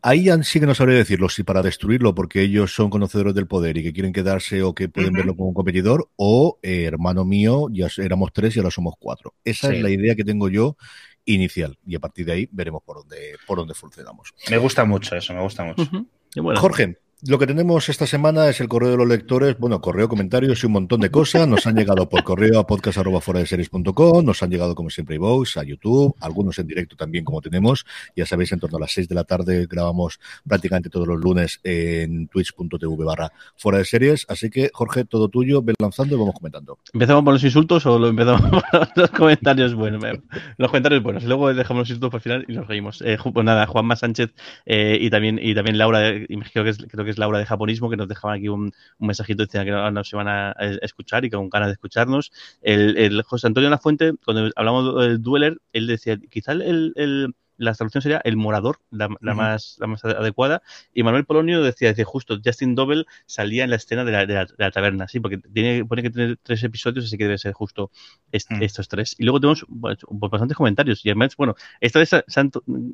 Ahí 0.00 0.28
sí 0.44 0.60
que 0.60 0.66
no 0.66 0.76
sabría 0.76 0.96
decirlo, 0.96 1.28
si 1.28 1.42
para 1.42 1.60
destruirlo 1.60 2.14
porque 2.14 2.42
ellos 2.42 2.72
son 2.72 2.88
conocedores 2.88 3.34
del 3.34 3.48
poder 3.48 3.76
y 3.78 3.82
que 3.82 3.92
quieren 3.92 4.12
quedarse 4.12 4.62
o 4.62 4.74
que 4.76 4.88
pueden 4.88 5.12
verlo 5.12 5.34
como 5.34 5.48
un 5.48 5.54
competidor, 5.54 6.08
o 6.14 6.60
eh, 6.62 6.84
hermano 6.84 7.24
mío, 7.24 7.66
ya 7.72 7.88
éramos 7.98 8.32
tres 8.32 8.54
y 8.54 8.60
ahora 8.60 8.70
somos 8.70 8.94
cuatro. 8.96 9.34
Esa 9.44 9.70
Sí. 9.70 9.76
es 9.76 9.82
la 9.82 9.90
idea 9.90 10.14
que 10.14 10.22
tengo 10.22 10.48
yo 10.48 10.76
inicial 11.24 11.76
y 11.84 11.96
a 11.96 12.00
partir 12.00 12.26
de 12.26 12.32
ahí 12.32 12.48
veremos 12.52 12.82
por 12.84 12.98
dónde, 12.98 13.34
por 13.44 13.58
dónde 13.58 13.74
funcionamos. 13.74 14.32
Me 14.50 14.58
gusta 14.58 14.84
mucho 14.84 15.16
eso, 15.16 15.34
me 15.34 15.42
gusta 15.42 15.64
mucho. 15.64 15.88
Bueno, 16.36 16.60
Jorge, 16.60 16.98
lo 17.24 17.38
que 17.38 17.46
tenemos 17.46 17.88
esta 17.88 18.04
semana 18.04 18.48
es 18.48 18.60
el 18.60 18.66
correo 18.66 18.90
de 18.90 18.96
los 18.96 19.06
lectores, 19.06 19.56
bueno, 19.56 19.80
correo, 19.80 20.08
comentarios 20.08 20.60
y 20.60 20.66
un 20.66 20.72
montón 20.72 21.00
de 21.00 21.10
cosas. 21.12 21.46
Nos 21.46 21.68
han 21.68 21.76
llegado 21.76 22.08
por 22.08 22.24
correo 22.24 22.58
a 22.58 22.66
podcast.foradeseries.com, 22.66 24.24
nos 24.24 24.42
han 24.42 24.50
llegado 24.50 24.74
como 24.74 24.90
siempre 24.90 25.14
iVoox, 25.14 25.56
a 25.56 25.62
YouTube, 25.62 26.16
algunos 26.18 26.58
en 26.58 26.66
directo 26.66 26.96
también 26.96 27.24
como 27.24 27.40
tenemos. 27.40 27.86
Ya 28.16 28.26
sabéis, 28.26 28.50
en 28.50 28.58
torno 28.58 28.78
a 28.78 28.80
las 28.80 28.92
6 28.92 29.08
de 29.08 29.14
la 29.14 29.22
tarde 29.22 29.68
grabamos 29.70 30.18
prácticamente 30.48 30.90
todos 30.90 31.06
los 31.06 31.20
lunes 31.20 31.60
en 31.62 32.26
twitch.tv 32.26 33.04
barra 33.04 33.30
fuera 33.56 33.78
de 33.78 33.84
series. 33.84 34.26
Así 34.28 34.50
que, 34.50 34.70
Jorge, 34.72 35.04
todo 35.04 35.28
tuyo, 35.28 35.62
ven 35.62 35.76
lanzando 35.78 36.16
y 36.16 36.18
vamos 36.18 36.34
comentando. 36.34 36.80
¿empezamos 36.92 37.22
por 37.22 37.34
los 37.34 37.44
insultos 37.44 37.86
o 37.86 38.00
lo 38.00 38.08
empezamos 38.08 38.50
por 38.72 38.88
los 38.96 39.10
comentarios 39.10 39.74
buenos? 39.76 40.02
Eh, 40.02 40.20
Los 40.56 40.70
comentarios 40.70 41.04
buenos. 41.04 41.22
Luego 41.22 41.54
dejamos 41.54 41.82
los 41.82 41.90
insultos 41.90 42.10
para 42.10 42.18
el 42.18 42.22
final 42.22 42.44
y 42.48 42.52
nos 42.56 42.66
reímos. 42.66 43.00
Eh, 43.02 43.16
pues 43.32 43.46
nada, 43.46 43.64
Juanma 43.68 43.94
Sánchez 43.94 44.34
eh, 44.66 44.98
y 45.00 45.08
también 45.08 45.38
y 45.40 45.54
también 45.54 45.78
Laura, 45.78 46.16
y 46.16 46.26
creo 46.26 46.64
que 46.64 46.70
es, 46.70 46.78
creo 46.78 47.04
que 47.04 47.11
es 47.12 47.18
Laura 47.18 47.38
de 47.38 47.46
Japonismo, 47.46 47.88
que 47.90 47.96
nos 47.96 48.08
dejaban 48.08 48.38
aquí 48.38 48.48
un, 48.48 48.72
mensajito 48.98 49.44
diciendo 49.44 49.66
que 49.66 49.70
no- 49.72 49.90
nos 49.90 50.12
iban 50.12 50.28
a 50.28 50.52
escuchar 50.82 51.24
y 51.24 51.30
con 51.30 51.48
ganas 51.50 51.68
de 51.68 51.72
escucharnos. 51.74 52.32
El, 52.60 52.96
el 52.98 53.22
José 53.22 53.46
Antonio 53.46 53.70
Lafuente, 53.70 54.12
cuando 54.24 54.50
hablamos 54.56 54.96
del 55.06 55.22
Dueler, 55.22 55.58
él 55.72 55.86
decía, 55.86 56.18
quizá 56.30 56.52
el, 56.52 56.92
el- 56.96 57.34
la 57.56 57.74
traducción 57.74 58.02
sería 58.02 58.20
el 58.24 58.36
morador, 58.36 58.80
la, 58.90 59.08
más, 59.08 59.76
la 59.80 59.86
más 59.86 60.04
adecuada. 60.04 60.62
Y 60.92 61.02
Manuel 61.02 61.24
Polonio 61.24 61.62
decía, 61.62 61.88
decía 61.88 62.04
justo, 62.04 62.38
Justin 62.44 62.74
Dobel 62.74 63.06
salía 63.26 63.64
en 63.64 63.70
la 63.70 63.76
escena 63.76 64.04
de 64.04 64.12
la, 64.12 64.26
de 64.26 64.34
la, 64.34 64.44
de 64.46 64.54
la 64.58 64.70
taberna, 64.70 65.08
sí, 65.08 65.20
porque 65.20 65.38
tiene, 65.38 65.84
pone 65.84 66.02
que 66.02 66.10
tener 66.10 66.38
tres 66.42 66.62
episodios, 66.64 67.04
así 67.04 67.16
que 67.18 67.24
debe 67.24 67.38
ser 67.38 67.52
justo 67.52 67.90
est- 68.32 68.50
Mm. 68.50 68.62
estos 68.62 68.88
tres. 68.88 69.14
Y 69.18 69.24
luego 69.24 69.40
tenemos 69.40 69.64
bueno, 69.68 69.96
pues, 70.18 70.30
bastantes 70.30 70.56
comentarios. 70.56 71.04
Y 71.04 71.10
además, 71.10 71.36
bueno, 71.36 71.54
esta 71.80 71.98
vez 71.98 72.08
se 72.10 72.40
han, 72.40 72.50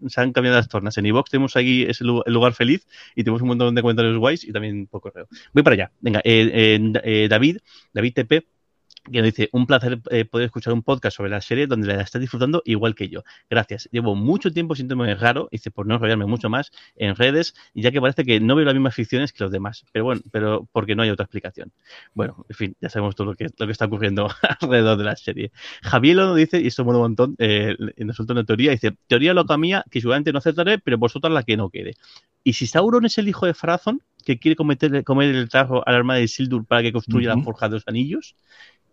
se 0.06 0.20
han 0.20 0.32
cambiado 0.32 0.56
las 0.56 0.68
tornas. 0.68 0.96
En 0.98 1.06
iVox 1.06 1.30
tenemos 1.30 1.56
aquí 1.56 1.82
ese 1.84 2.04
el 2.04 2.32
lugar 2.32 2.52
feliz 2.52 2.86
y 3.14 3.24
tenemos 3.24 3.42
un 3.42 3.48
montón 3.48 3.74
de 3.74 3.82
comentarios 3.82 4.16
guays 4.18 4.44
y 4.44 4.52
también 4.52 4.86
por 4.86 5.00
correo. 5.00 5.26
Voy 5.52 5.62
para 5.62 5.74
allá. 5.74 5.92
Venga, 6.00 6.20
eh, 6.24 6.50
eh, 6.52 6.92
eh, 7.04 7.28
David, 7.28 7.58
David 7.92 8.12
TP, 8.14 8.46
que 9.10 9.18
nos 9.18 9.26
dice, 9.26 9.48
un 9.52 9.66
placer 9.66 10.00
eh, 10.10 10.24
poder 10.24 10.46
escuchar 10.46 10.72
un 10.72 10.82
podcast 10.82 11.16
sobre 11.16 11.30
la 11.30 11.40
serie 11.40 11.66
donde 11.66 11.88
la 11.88 12.02
estás 12.02 12.20
disfrutando 12.20 12.62
igual 12.64 12.94
que 12.94 13.08
yo. 13.08 13.22
Gracias. 13.48 13.88
Llevo 13.90 14.14
mucho 14.14 14.52
tiempo 14.52 14.74
sintiéndome 14.74 15.14
raro, 15.14 15.48
dice, 15.50 15.70
por 15.70 15.86
no 15.86 15.94
enrollarme 15.94 16.26
mucho 16.26 16.48
más 16.48 16.70
en 16.96 17.16
redes, 17.16 17.54
y 17.74 17.82
ya 17.82 17.90
que 17.90 18.00
parece 18.00 18.24
que 18.24 18.40
no 18.40 18.54
veo 18.54 18.64
las 18.64 18.74
mismas 18.74 18.94
ficciones 18.94 19.32
que 19.32 19.44
los 19.44 19.52
demás. 19.52 19.84
Pero 19.92 20.04
bueno, 20.04 20.22
pero 20.30 20.68
porque 20.72 20.94
no 20.94 21.02
hay 21.02 21.10
otra 21.10 21.24
explicación. 21.24 21.72
Bueno, 22.14 22.44
en 22.48 22.56
fin, 22.56 22.76
ya 22.80 22.88
sabemos 22.88 23.14
todo 23.14 23.28
lo 23.28 23.34
que, 23.34 23.48
lo 23.56 23.66
que 23.66 23.72
está 23.72 23.86
ocurriendo 23.86 24.28
alrededor 24.60 24.98
de 24.98 25.04
la 25.04 25.16
serie. 25.16 25.52
Javier 25.82 26.16
lo 26.16 26.34
dice, 26.34 26.60
y 26.60 26.66
esto 26.66 26.84
mola 26.84 26.98
un 26.98 27.02
montón, 27.02 27.36
eh, 27.38 27.76
nos 27.98 28.16
suelta 28.16 28.32
una 28.32 28.44
teoría, 28.44 28.70
dice, 28.72 28.96
teoría 29.06 29.34
loca 29.34 29.56
mía, 29.56 29.84
que 29.90 30.00
seguramente 30.00 30.32
no 30.32 30.38
aceptaré, 30.38 30.78
pero 30.78 30.98
vosotras 30.98 31.32
la 31.32 31.42
que 31.42 31.56
no 31.56 31.70
quede. 31.70 31.94
¿Y 32.44 32.54
si 32.54 32.66
Sauron 32.66 33.04
es 33.04 33.18
el 33.18 33.28
hijo 33.28 33.46
de 33.46 33.54
Farazón, 33.54 34.02
que 34.24 34.38
quiere 34.38 34.56
cometer, 34.56 35.04
comer 35.04 35.34
el 35.34 35.48
tarro 35.48 35.86
al 35.86 35.94
arma 35.94 36.16
de 36.16 36.28
Sildur 36.28 36.66
para 36.66 36.82
que 36.82 36.92
construya 36.92 37.34
la 37.34 37.42
forja 37.42 37.68
de 37.68 37.76
los 37.76 37.84
anillos? 37.86 38.36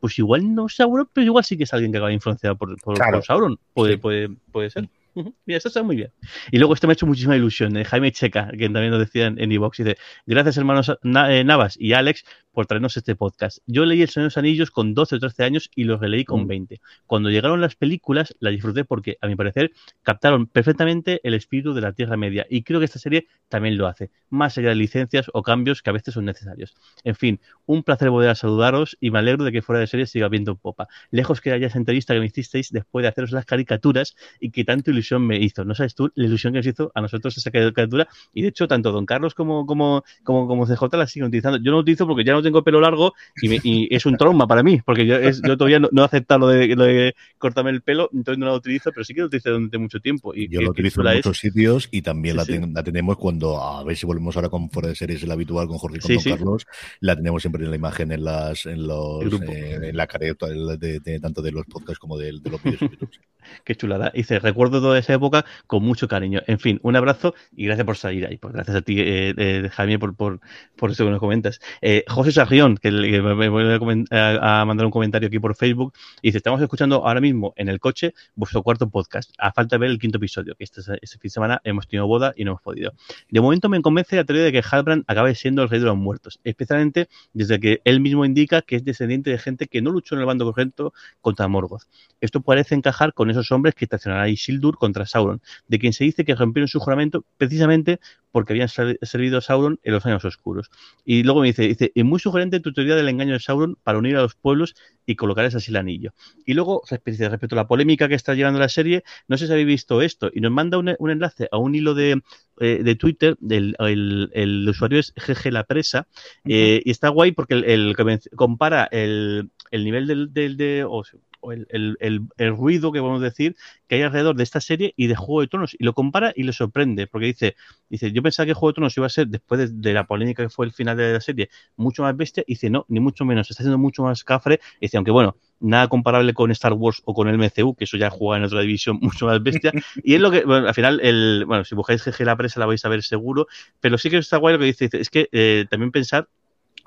Pues 0.05 0.19
igual 0.19 0.53
no 0.53 0.69
Sauron, 0.69 1.09
pero 1.11 1.25
igual 1.25 1.43
sí 1.43 1.57
que 1.57 1.63
es 1.63 1.73
alguien 1.73 1.91
que 1.91 1.97
acaba 1.97 2.13
influenciado 2.13 2.55
por, 2.55 2.79
por, 2.79 2.93
Claro. 2.95 3.13
por 3.17 3.25
Sauron. 3.25 3.57
Puede, 3.73 3.93
Sí. 3.93 3.97
puede, 3.97 4.29
puede 4.51 4.69
ser. 4.69 4.87
Mira, 5.15 5.57
esto 5.57 5.69
está 5.69 5.81
muy 5.81 5.95
bien. 5.95 6.11
Y 6.51 6.59
luego 6.59 6.75
esto 6.75 6.85
me 6.85 6.91
ha 6.91 6.93
hecho 6.93 7.07
muchísima 7.07 7.35
ilusión. 7.35 7.75
eh, 7.75 7.85
Jaime 7.85 8.11
Checa, 8.11 8.51
que 8.51 8.65
también 8.69 8.91
nos 8.91 8.99
decía 8.99 9.25
en 9.27 9.51
iVox, 9.51 9.77
dice, 9.79 9.97
gracias 10.27 10.57
hermanos 10.57 10.91
Na- 11.01 11.33
eh, 11.35 11.43
Navas 11.43 11.75
y 11.79 11.93
Alex 11.93 12.23
por 12.55 12.65
traernos 12.65 12.97
este 12.97 13.15
podcast. 13.15 13.59
Yo 13.67 13.85
leí 13.85 14.01
El 14.01 14.09
Señor 14.09 14.23
de 14.23 14.27
los 14.27 14.37
Anillos 14.37 14.71
con 14.71 14.95
12 14.95 15.17
o 15.17 15.19
13 15.19 15.43
años 15.43 15.69
y 15.75 15.83
los 15.83 15.99
releí 15.99 16.25
con 16.25 16.45
Mm. 16.45 16.47
20. 16.47 16.81
Cuando 17.05 17.29
llegaron 17.29 17.61
las 17.61 17.75
películas, 17.75 18.35
la 18.39 18.49
disfruté 18.49 18.85
porque, 18.85 19.17
a 19.21 19.27
mi 19.27 19.35
parecer, 19.35 19.71
captaron 20.01 20.47
perfectamente 20.47 21.19
el 21.23 21.35
espíritu 21.35 21.73
de 21.73 21.81
la 21.81 21.93
Tierra 21.93 22.17
Media. 22.17 22.47
Y 22.49 22.63
creo 22.63 22.79
que 22.79 22.85
esta 22.85 22.97
serie 22.97 23.27
también 23.49 23.77
lo 23.77 23.85
hace, 23.87 24.09
más 24.29 24.57
allá 24.57 24.69
de 24.69 24.75
licencias 24.75 25.29
o 25.33 25.43
cambios 25.43 25.83
que 25.83 25.91
a 25.91 25.93
veces 25.93 26.13
son 26.15 26.25
necesarios. 26.25 26.73
En 27.03 27.15
fin, 27.15 27.39
un 27.65 27.83
placer 27.83 28.09
volver 28.09 28.29
a 28.29 28.35
saludaros 28.35 28.97
y 28.99 29.11
me 29.11 29.19
alegro 29.19 29.43
de 29.43 29.51
que 29.51 29.61
fuera 29.61 29.79
de 29.79 29.87
serie 29.87 30.07
siga 30.07 30.29
viendo 30.29 30.55
popa. 30.55 30.87
Lejos 31.11 31.41
que 31.41 31.51
haya 31.51 31.67
esa 31.67 31.77
entrevista 31.77 32.13
que 32.13 32.19
me 32.21 32.25
hicisteis 32.27 32.71
después 32.71 33.03
de 33.03 33.09
haceros 33.09 33.31
las 33.31 33.45
caricaturas 33.45 34.15
y 34.39 34.51
que 34.51 34.63
tanto 34.63 34.91
ilusión 34.91 35.25
me 35.27 35.37
hizo. 35.37 35.65
No 35.65 35.75
sabes 35.75 35.93
tú 35.93 36.11
la 36.15 36.25
ilusión 36.25 36.53
que 36.53 36.59
nos 36.59 36.67
hizo 36.67 36.91
a 36.95 37.01
nosotros 37.01 37.37
esa 37.37 37.51
caricatura 37.51 38.07
y 38.33 38.41
de 38.43 38.47
hecho 38.49 38.67
tanto 38.67 38.91
Don 38.91 39.05
Carlos 39.05 39.33
como, 39.33 39.65
como, 39.65 40.03
como, 40.23 40.47
como 40.47 40.65
CJ 40.65 40.97
la 40.97 41.07
siguen 41.07 41.27
utilizando. 41.27 41.57
Yo 41.57 41.71
no 41.71 41.77
lo 41.77 41.79
utilizo 41.81 42.07
porque 42.07 42.23
ya 42.23 42.33
no 42.33 42.39
tengo 42.45 42.63
pelo 42.63 42.79
largo 42.79 43.13
y, 43.41 43.49
me- 43.49 43.59
y 43.63 43.93
es 43.93 44.05
un 44.05 44.15
trauma 44.15 44.47
para 44.47 44.63
mí, 44.63 44.79
porque 44.85 45.05
yo, 45.05 45.15
es- 45.17 45.41
yo 45.41 45.57
todavía 45.57 45.79
no, 45.79 45.89
no 45.91 46.03
he 46.03 46.05
aceptado 46.05 46.39
lo 46.39 46.47
de, 46.47 46.67
lo 46.75 46.85
de 46.85 47.13
cortarme 47.37 47.71
el 47.71 47.81
pelo, 47.81 48.09
entonces 48.13 48.39
no 48.39 48.45
lo 48.45 48.55
utilizo, 48.55 48.91
pero 48.91 49.03
sí 49.03 49.13
que 49.13 49.19
lo 49.21 49.27
utilizo 49.27 49.49
durante 49.51 49.77
mucho 49.77 49.99
tiempo. 49.99 50.33
Y 50.33 50.47
Yo 50.47 50.59
qué- 50.59 50.65
lo 50.65 50.71
utilizo 50.71 51.01
en 51.01 51.07
es. 51.07 51.15
muchos 51.17 51.37
sitios 51.39 51.89
y 51.91 52.01
también 52.01 52.33
Sí, 52.35 52.37
la, 52.37 52.45
sí. 52.45 52.51
ten- 52.53 52.73
la 52.73 52.83
tenemos 52.83 53.17
cuando, 53.17 53.61
a 53.61 53.83
ver 53.83 53.97
si 53.97 54.05
volvemos 54.05 54.35
ahora 54.37 54.49
con 54.49 54.69
fuera 54.69 54.87
de 54.89 54.95
series, 54.95 55.21
el 55.23 55.31
habitual 55.31 55.67
con 55.67 55.77
Jorge 55.77 55.97
y 55.97 55.99
con 55.99 56.19
Sí, 56.19 56.29
Don. 56.29 56.37
Carlos, 56.37 56.65
la 57.01 57.15
tenemos 57.15 57.41
siempre 57.41 57.63
en 57.63 57.69
la 57.71 57.75
imagen 57.75 58.11
en 58.11 58.23
las 58.23 58.65
en 58.65 58.87
los 58.87 59.23
eh, 59.41 59.79
en 59.89 59.97
la 59.97 60.07
careta 60.07 60.47
de, 60.47 60.77
de- 60.77 60.99
de- 60.99 61.19
tanto 61.19 61.41
de 61.41 61.51
los 61.51 61.65
podcasts 61.65 61.99
como 61.99 62.17
de, 62.17 62.39
de 62.39 62.49
los 62.49 62.61
vídeos 62.63 62.81
en 62.83 62.89
YouTube. 62.91 63.09
Qué 63.63 63.75
chulada. 63.75 64.11
Dice, 64.15 64.39
recuerdo 64.39 64.81
toda 64.81 64.97
esa 64.97 65.13
época 65.13 65.45
con 65.67 65.83
mucho 65.83 66.07
cariño. 66.07 66.41
En 66.47 66.57
fin, 66.59 66.79
un 66.81 66.95
abrazo 66.95 67.35
y 67.55 67.65
gracias 67.65 67.85
por 67.85 67.95
salir 67.97 68.25
ahí. 68.25 68.37
Pues 68.37 68.53
gracias 68.53 68.75
a 68.75 68.81
ti, 68.81 68.99
eh, 68.99 69.33
eh, 69.37 69.69
Jaime, 69.71 69.99
por, 69.99 70.15
por, 70.15 70.39
por 70.75 70.89
eso 70.91 71.05
que 71.05 71.11
nos 71.11 71.19
comentas. 71.19 71.59
Eh, 71.81 72.03
José 72.07 72.31
Sarrión, 72.35 72.77
que, 72.77 72.89
que 72.91 73.21
me 73.21 73.49
vuelve 73.49 74.05
a, 74.11 74.61
a- 74.61 74.65
mandar 74.65 74.85
un 74.85 74.91
comentario 74.91 75.27
aquí 75.27 75.39
por 75.39 75.55
Facebook, 75.55 75.93
y 76.21 76.27
dice, 76.27 76.37
estamos 76.37 76.61
escuchando 76.61 77.05
ahora 77.05 77.19
mismo 77.21 77.53
en 77.55 77.69
el 77.69 77.79
coche 77.79 78.13
vuestro 78.35 78.61
cuarto 78.61 78.89
podcast. 78.89 79.31
A 79.39 79.51
falta 79.51 79.75
de 79.75 79.79
ver 79.79 79.89
el 79.89 79.97
quinto 79.99 80.17
episodio, 80.17 80.55
que 80.55 80.63
este, 80.63 80.81
este 81.01 81.17
fin 81.17 81.23
de 81.23 81.29
semana 81.29 81.61
hemos 81.63 81.87
tenido 81.87 82.07
boda 82.07 82.33
y 82.35 82.43
no 82.43 82.51
hemos 82.51 82.61
podido. 82.61 82.93
De 83.29 83.41
momento 83.41 83.69
me 83.69 83.81
convence 83.81 84.15
la 84.15 84.23
teoría 84.23 84.43
de 84.43 84.51
que 84.51 84.61
Halbrand 84.69 85.03
acabe 85.07 85.33
siendo 85.35 85.63
el 85.63 85.69
rey 85.69 85.79
de 85.79 85.87
los 85.87 85.97
muertos, 85.97 86.39
especialmente 86.43 87.09
desde 87.33 87.59
que 87.59 87.81
él 87.83 87.99
mismo 87.99 88.25
indica 88.25 88.61
que 88.61 88.75
es 88.75 88.83
descendiente 88.85 89.31
de 89.31 89.37
gente 89.39 89.67
que 89.67 89.81
no 89.81 89.91
luchó 89.91 90.15
en 90.15 90.21
el 90.21 90.27
bando 90.27 90.45
correcto 90.45 90.93
contra 91.21 91.47
Morgoth. 91.47 91.83
Esto 92.21 92.41
parece 92.41 92.75
encajar 92.75 93.13
con 93.13 93.29
esos 93.29 93.51
hombres 93.51 93.75
que 93.75 93.87
traicionará 93.87 94.23
a 94.23 94.29
Isildur 94.29 94.77
contra 94.77 95.05
Sauron, 95.05 95.41
de 95.67 95.79
quien 95.79 95.93
se 95.93 96.03
dice 96.03 96.25
que 96.25 96.35
rompieron 96.35 96.67
su 96.67 96.79
juramento 96.79 97.23
precisamente 97.37 97.99
porque 98.31 98.51
habían 98.51 98.67
servido 98.67 99.37
a 99.37 99.41
Sauron 99.41 99.79
en 99.83 99.93
los 99.93 100.05
años 100.05 100.25
oscuros. 100.25 100.69
Y 101.05 101.23
luego 101.23 101.39
me 101.39 101.47
dice, 101.47 101.63
dice, 101.63 101.91
es 101.95 102.03
muy 102.03 102.19
sugerente 102.25 102.59
tu 102.59 102.73
teoría 102.73 102.95
del 102.95 103.09
engaño 103.09 103.33
de 103.33 103.39
Sauron 103.39 103.77
para 103.83 103.97
unir 103.97 104.17
a 104.17 104.21
los 104.21 104.35
pueblos 104.35 104.75
y 105.05 105.15
colocarles 105.15 105.55
así 105.55 105.71
el 105.71 105.77
anillo. 105.77 106.13
Y 106.45 106.53
luego, 106.53 106.81
respe- 106.89 107.17
respecto 107.29 107.55
a 107.55 107.57
la 107.57 107.67
polémica 107.67 108.07
que 108.09 108.15
está 108.15 108.33
llevando 108.33 108.59
la 108.59 108.69
serie, 108.69 109.03
no 109.27 109.37
sé 109.37 109.47
si 109.47 109.51
habéis 109.53 109.67
visto 109.67 110.01
esto, 110.01 110.29
y 110.33 110.41
nos 110.41 110.51
manda 110.51 110.77
un, 110.77 110.95
un 110.99 111.09
enlace 111.11 111.47
a 111.51 111.57
un 111.57 111.75
hilo 111.75 111.93
de, 111.93 112.21
eh, 112.59 112.81
de 112.83 112.95
Twitter, 112.95 113.35
del, 113.39 113.75
el, 113.79 114.29
el 114.33 114.67
usuario 114.69 114.99
es 114.99 115.13
GG 115.15 115.51
La 115.51 115.63
Presa, 115.63 116.07
eh, 116.45 116.81
y 116.83 116.91
está 116.91 117.09
guay 117.09 117.31
porque 117.31 117.53
el, 117.55 117.63
el 117.65 117.95
compara 118.35 118.85
el, 118.91 119.49
el 119.71 119.83
nivel 119.83 120.07
del, 120.07 120.33
del- 120.33 120.57
de, 120.57 120.83
o 120.87 121.03
el, 121.51 122.27
ruido 122.55 122.91
que 122.91 122.99
podemos 122.99 123.21
decir 123.21 123.55
que 123.87 123.95
hay 123.95 124.01
alrededor 124.01 124.35
de 124.35 124.43
esta 124.43 124.61
serie 124.61 124.93
y 124.97 125.07
de 125.07 125.15
Juego 125.15 125.41
de 125.41 125.47
Tronos, 125.47 125.75
y 125.77 125.83
lo 125.83 125.93
compara 125.93 126.33
y 126.35 126.43
le 126.43 126.53
sorprende, 126.53 127.07
porque 127.07 127.27
dice, 127.27 127.55
dice 127.89 128.11
yo 128.11 128.21
pensaba 128.21 128.45
que 128.45 128.53
Juego 128.53 128.71
de 128.71 128.73
Tronos 128.75 128.97
iba 128.97 129.05
a 129.05 129.09
ser, 129.09 129.27
después 129.27 129.81
de, 129.81 129.93
la 129.93 130.05
polémica 130.05 130.43
que 130.43 130.49
fue 130.49 130.65
el 130.65 130.71
final 130.71 130.97
de 130.97 131.13
la 131.13 131.21
serie, 131.21 131.49
mucho 131.75 132.03
más 132.03 132.15
bestia, 132.15 132.43
y 132.47 132.53
dice, 132.53 132.69
no, 132.69 132.85
ni 132.89 132.99
mucho 132.99 133.25
menos, 133.25 133.49
está 133.49 133.63
siendo 133.63 133.77
mucho 133.77 134.03
más 134.03 134.23
cafre, 134.23 134.59
y 134.79 134.85
dice, 134.85 134.97
aunque 134.97 135.11
bueno, 135.11 135.35
nada 135.59 135.87
comparable 135.87 136.33
con 136.33 136.51
Star 136.51 136.73
Wars 136.73 137.01
o 137.05 137.13
con 137.13 137.27
el 137.27 137.37
MCU, 137.37 137.75
que 137.75 137.85
eso 137.85 137.97
ya 137.97 138.09
juega 138.09 138.37
en 138.37 138.43
otra 138.43 138.61
división 138.61 138.99
mucho 139.01 139.25
más 139.25 139.41
bestia. 139.41 139.71
Y 140.03 140.15
es 140.15 140.21
lo 140.21 140.31
que, 140.31 140.43
bueno, 140.45 140.67
al 140.67 140.73
final, 140.73 140.99
el, 141.01 141.45
bueno, 141.45 141.63
si 141.63 141.75
buscáis 141.75 142.03
GG 142.03 142.25
la 142.25 142.35
presa 142.35 142.59
la 142.59 142.65
vais 142.65 142.83
a 142.85 142.89
ver 142.89 143.03
seguro, 143.03 143.47
pero 143.79 143.97
sí 143.97 144.09
que 144.09 144.17
está 144.17 144.37
guay 144.37 144.53
lo 144.53 144.59
que 144.59 144.65
dice, 144.65 144.85
dice, 144.85 144.99
es 144.99 145.09
que 145.09 145.29
eh, 145.31 145.65
también 145.69 145.91
pensar 145.91 146.27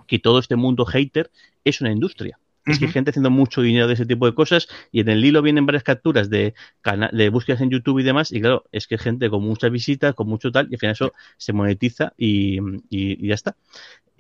que 0.06 0.18
todo 0.18 0.38
este 0.38 0.56
mundo 0.56 0.84
hater 0.84 1.30
es 1.64 1.80
una 1.80 1.92
industria. 1.92 2.38
Es 2.69 2.79
que 2.79 2.87
hay 2.87 2.93
gente 2.93 3.11
haciendo 3.11 3.31
mucho 3.31 3.62
dinero 3.62 3.87
de 3.89 3.95
ese 3.95 4.07
tipo 4.07 4.27
de 4.27 4.35
cosas 4.35 4.69
y 4.93 5.01
en 5.01 5.09
el 5.09 5.25
hilo 5.25 5.43
vienen 5.43 5.66
varias 5.66 5.83
capturas 5.83 6.31
de, 6.31 6.55
de 7.12 7.29
búsquedas 7.31 7.61
en 7.62 7.71
YouTube 7.71 7.99
y 8.01 8.03
demás 8.03 8.33
y 8.33 8.41
claro, 8.41 8.64
es 8.73 8.87
que 8.87 8.95
hay 8.97 8.99
gente 9.01 9.31
con 9.31 9.43
muchas 9.43 9.71
visitas, 9.71 10.14
con 10.14 10.29
mucho 10.29 10.51
tal 10.53 10.69
y 10.71 10.75
al 10.75 10.79
final 10.81 10.93
eso 10.93 11.12
se 11.37 11.53
monetiza 11.53 12.12
y, 12.16 12.59
y- 12.91 13.25
y 13.25 13.29
ya 13.29 13.35
está. 13.35 13.57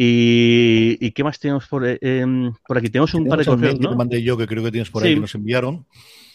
Y, 0.00 0.96
y 1.00 1.10
qué 1.10 1.24
más 1.24 1.40
tenemos 1.40 1.66
por, 1.66 1.84
eh, 1.86 1.98
em, 2.00 2.52
por 2.66 2.78
aquí? 2.78 2.88
Tenemos 2.88 3.12
un 3.14 3.26
par 3.26 3.40
de 3.40 3.44
correos, 3.44 3.74
que 3.74 3.80
¿no? 3.80 3.96
mandé 3.96 4.22
yo, 4.22 4.36
que 4.36 4.46
creo 4.46 4.62
que 4.62 4.70
tienes 4.70 4.90
por 4.90 5.02
ahí, 5.02 5.14
que 5.14 5.20
nos 5.20 5.34
enviaron. 5.34 5.86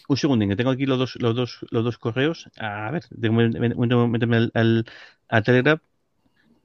Un 0.06 0.16
segundín, 0.18 0.50
que 0.50 0.56
tengo 0.56 0.70
aquí 0.70 0.84
los 0.84 0.98
dos, 0.98 1.16
los 1.16 1.34
dos, 1.34 1.60
los 1.70 1.82
dos 1.82 1.96
correos. 1.96 2.50
A 2.58 2.90
ver, 2.90 3.04
tengo 3.08 3.38
que 3.38 3.44
meterme- 3.58 4.08
meterme 4.08 4.36
al, 4.36 4.50
al, 4.52 4.84
al 5.28 5.42
Telegram. 5.42 5.78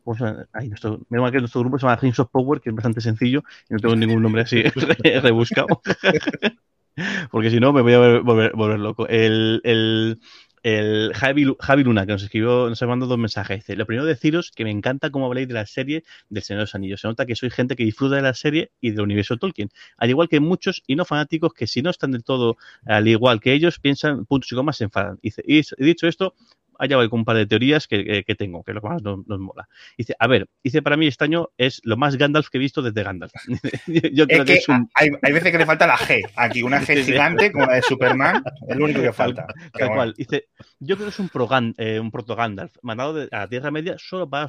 Vamos 0.09 0.21
a- 0.23 0.47
ay, 0.53 0.69
nuestro, 0.69 0.99
menos 1.09 1.23
mal 1.23 1.31
que 1.31 1.39
nuestro 1.39 1.61
grupo 1.61 1.77
se 1.77 1.83
llama 1.85 1.95
Rings 1.97 2.19
of 2.19 2.29
Power, 2.31 2.59
que 2.61 2.69
es 2.69 2.75
bastante 2.75 2.99
sencillo 3.01 3.43
y 3.69 3.73
no 3.73 3.79
tengo 3.79 3.95
ningún 3.95 4.23
nombre 4.23 4.41
así 4.41 4.63
re- 5.03 5.19
rebuscado. 5.21 5.67
Porque 7.31 7.49
si 7.49 7.59
no, 7.59 7.71
me 7.71 7.81
voy 7.81 7.93
a 7.93 7.99
volver, 7.99 8.53
volver- 8.53 8.79
loco. 8.79 9.07
El, 9.07 9.61
el, 9.63 10.19
el 10.63 11.11
Javi, 11.13 11.53
Javi 11.59 11.83
Luna, 11.83 12.05
que 12.05 12.11
nos 12.11 12.23
escribió, 12.23 12.67
nos 12.69 12.81
mandado 12.81 13.07
dos 13.09 13.17
mensajes. 13.19 13.59
Dice: 13.59 13.75
Lo 13.75 13.85
primero, 13.85 14.05
deciros 14.05 14.51
que 14.53 14.63
me 14.65 14.71
encanta 14.71 15.09
cómo 15.09 15.27
habláis 15.27 15.47
de 15.47 15.53
la 15.53 15.65
serie 15.65 16.03
del 16.29 16.43
Señor 16.43 16.59
de 16.59 16.63
los 16.63 16.75
Anillos. 16.75 17.01
Se 17.01 17.07
nota 17.07 17.25
que 17.25 17.35
sois 17.35 17.53
gente 17.53 17.75
que 17.75 17.83
disfruta 17.85 18.15
de 18.17 18.21
la 18.23 18.33
serie 18.33 18.71
y 18.81 18.91
del 18.91 19.01
universo 19.01 19.37
Tolkien. 19.37 19.69
Al 19.97 20.09
igual 20.09 20.27
que 20.27 20.39
muchos 20.39 20.83
y 20.87 20.95
no 20.95 21.05
fanáticos 21.05 21.53
que, 21.53 21.67
si 21.67 21.81
no 21.81 21.89
están 21.89 22.11
del 22.11 22.23
todo 22.23 22.57
al 22.85 23.07
igual 23.07 23.39
que 23.39 23.53
ellos, 23.53 23.79
piensan 23.79 24.25
puntos 24.25 24.51
y 24.51 24.55
comas, 24.55 24.75
se 24.77 24.85
enfadan. 24.85 25.19
Dice: 25.21 25.41
Y 25.47 25.61
dicho 25.85 26.07
esto, 26.07 26.33
allá 26.79 26.95
voy 26.97 27.09
con 27.09 27.19
un 27.19 27.25
par 27.25 27.35
de 27.35 27.45
teorías 27.45 27.87
que, 27.87 28.03
que- 28.03 28.23
que 28.23 28.35
tengo, 28.35 28.63
que 28.63 28.71
es 28.71 28.75
lo 28.75 28.81
que 28.81 28.89
más 28.89 29.03
nos, 29.03 29.27
nos 29.27 29.39
mola. 29.39 29.67
Dice, 29.97 30.15
a 30.17 30.27
ver, 30.27 30.47
dice 30.63 30.81
para 30.81 30.97
mí 30.97 31.05
este 31.07 31.25
año 31.25 31.49
es 31.57 31.81
lo 31.83 31.97
más 31.97 32.15
Gandalf 32.15 32.49
que 32.49 32.57
he 32.57 32.61
visto 32.61 32.81
desde 32.81 33.03
Gandalf. 33.03 33.31
Yo 34.13 34.25
creo 34.27 34.41
Es 34.43 34.45
que, 34.47 34.53
que 34.53 34.59
es 34.59 34.69
un... 34.69 34.89
hay, 34.95 35.09
hay 35.21 35.33
veces 35.33 35.51
que 35.51 35.57
le 35.59 35.65
falta 35.65 35.85
la 35.85 35.97
G. 35.97 36.21
Aquí 36.35 36.63
una 36.63 36.81
G 36.81 37.03
gigante 37.03 37.51
como 37.51 37.65
la 37.67 37.75
de 37.75 37.81
Superman, 37.83 38.43
es 38.67 38.75
lo 38.77 38.85
único 38.85 39.01
que 39.01 39.13
falta. 39.13 39.45
Tal, 39.73 39.89
cual. 39.89 40.13
Dice, 40.17 40.47
yo 40.79 40.95
creo 40.95 41.07
que 41.07 41.11
es 41.13 41.19
un, 41.19 41.29
pro 41.29 41.47
eh, 41.77 41.99
un 41.99 42.11
proto 42.11 42.35
Gandalf, 42.35 42.75
mandado 42.81 43.13
de- 43.13 43.29
a 43.31 43.39
la 43.39 43.47
Tierra 43.47 43.71
Media 43.71 43.95
solo 43.97 44.29
para 44.29 44.47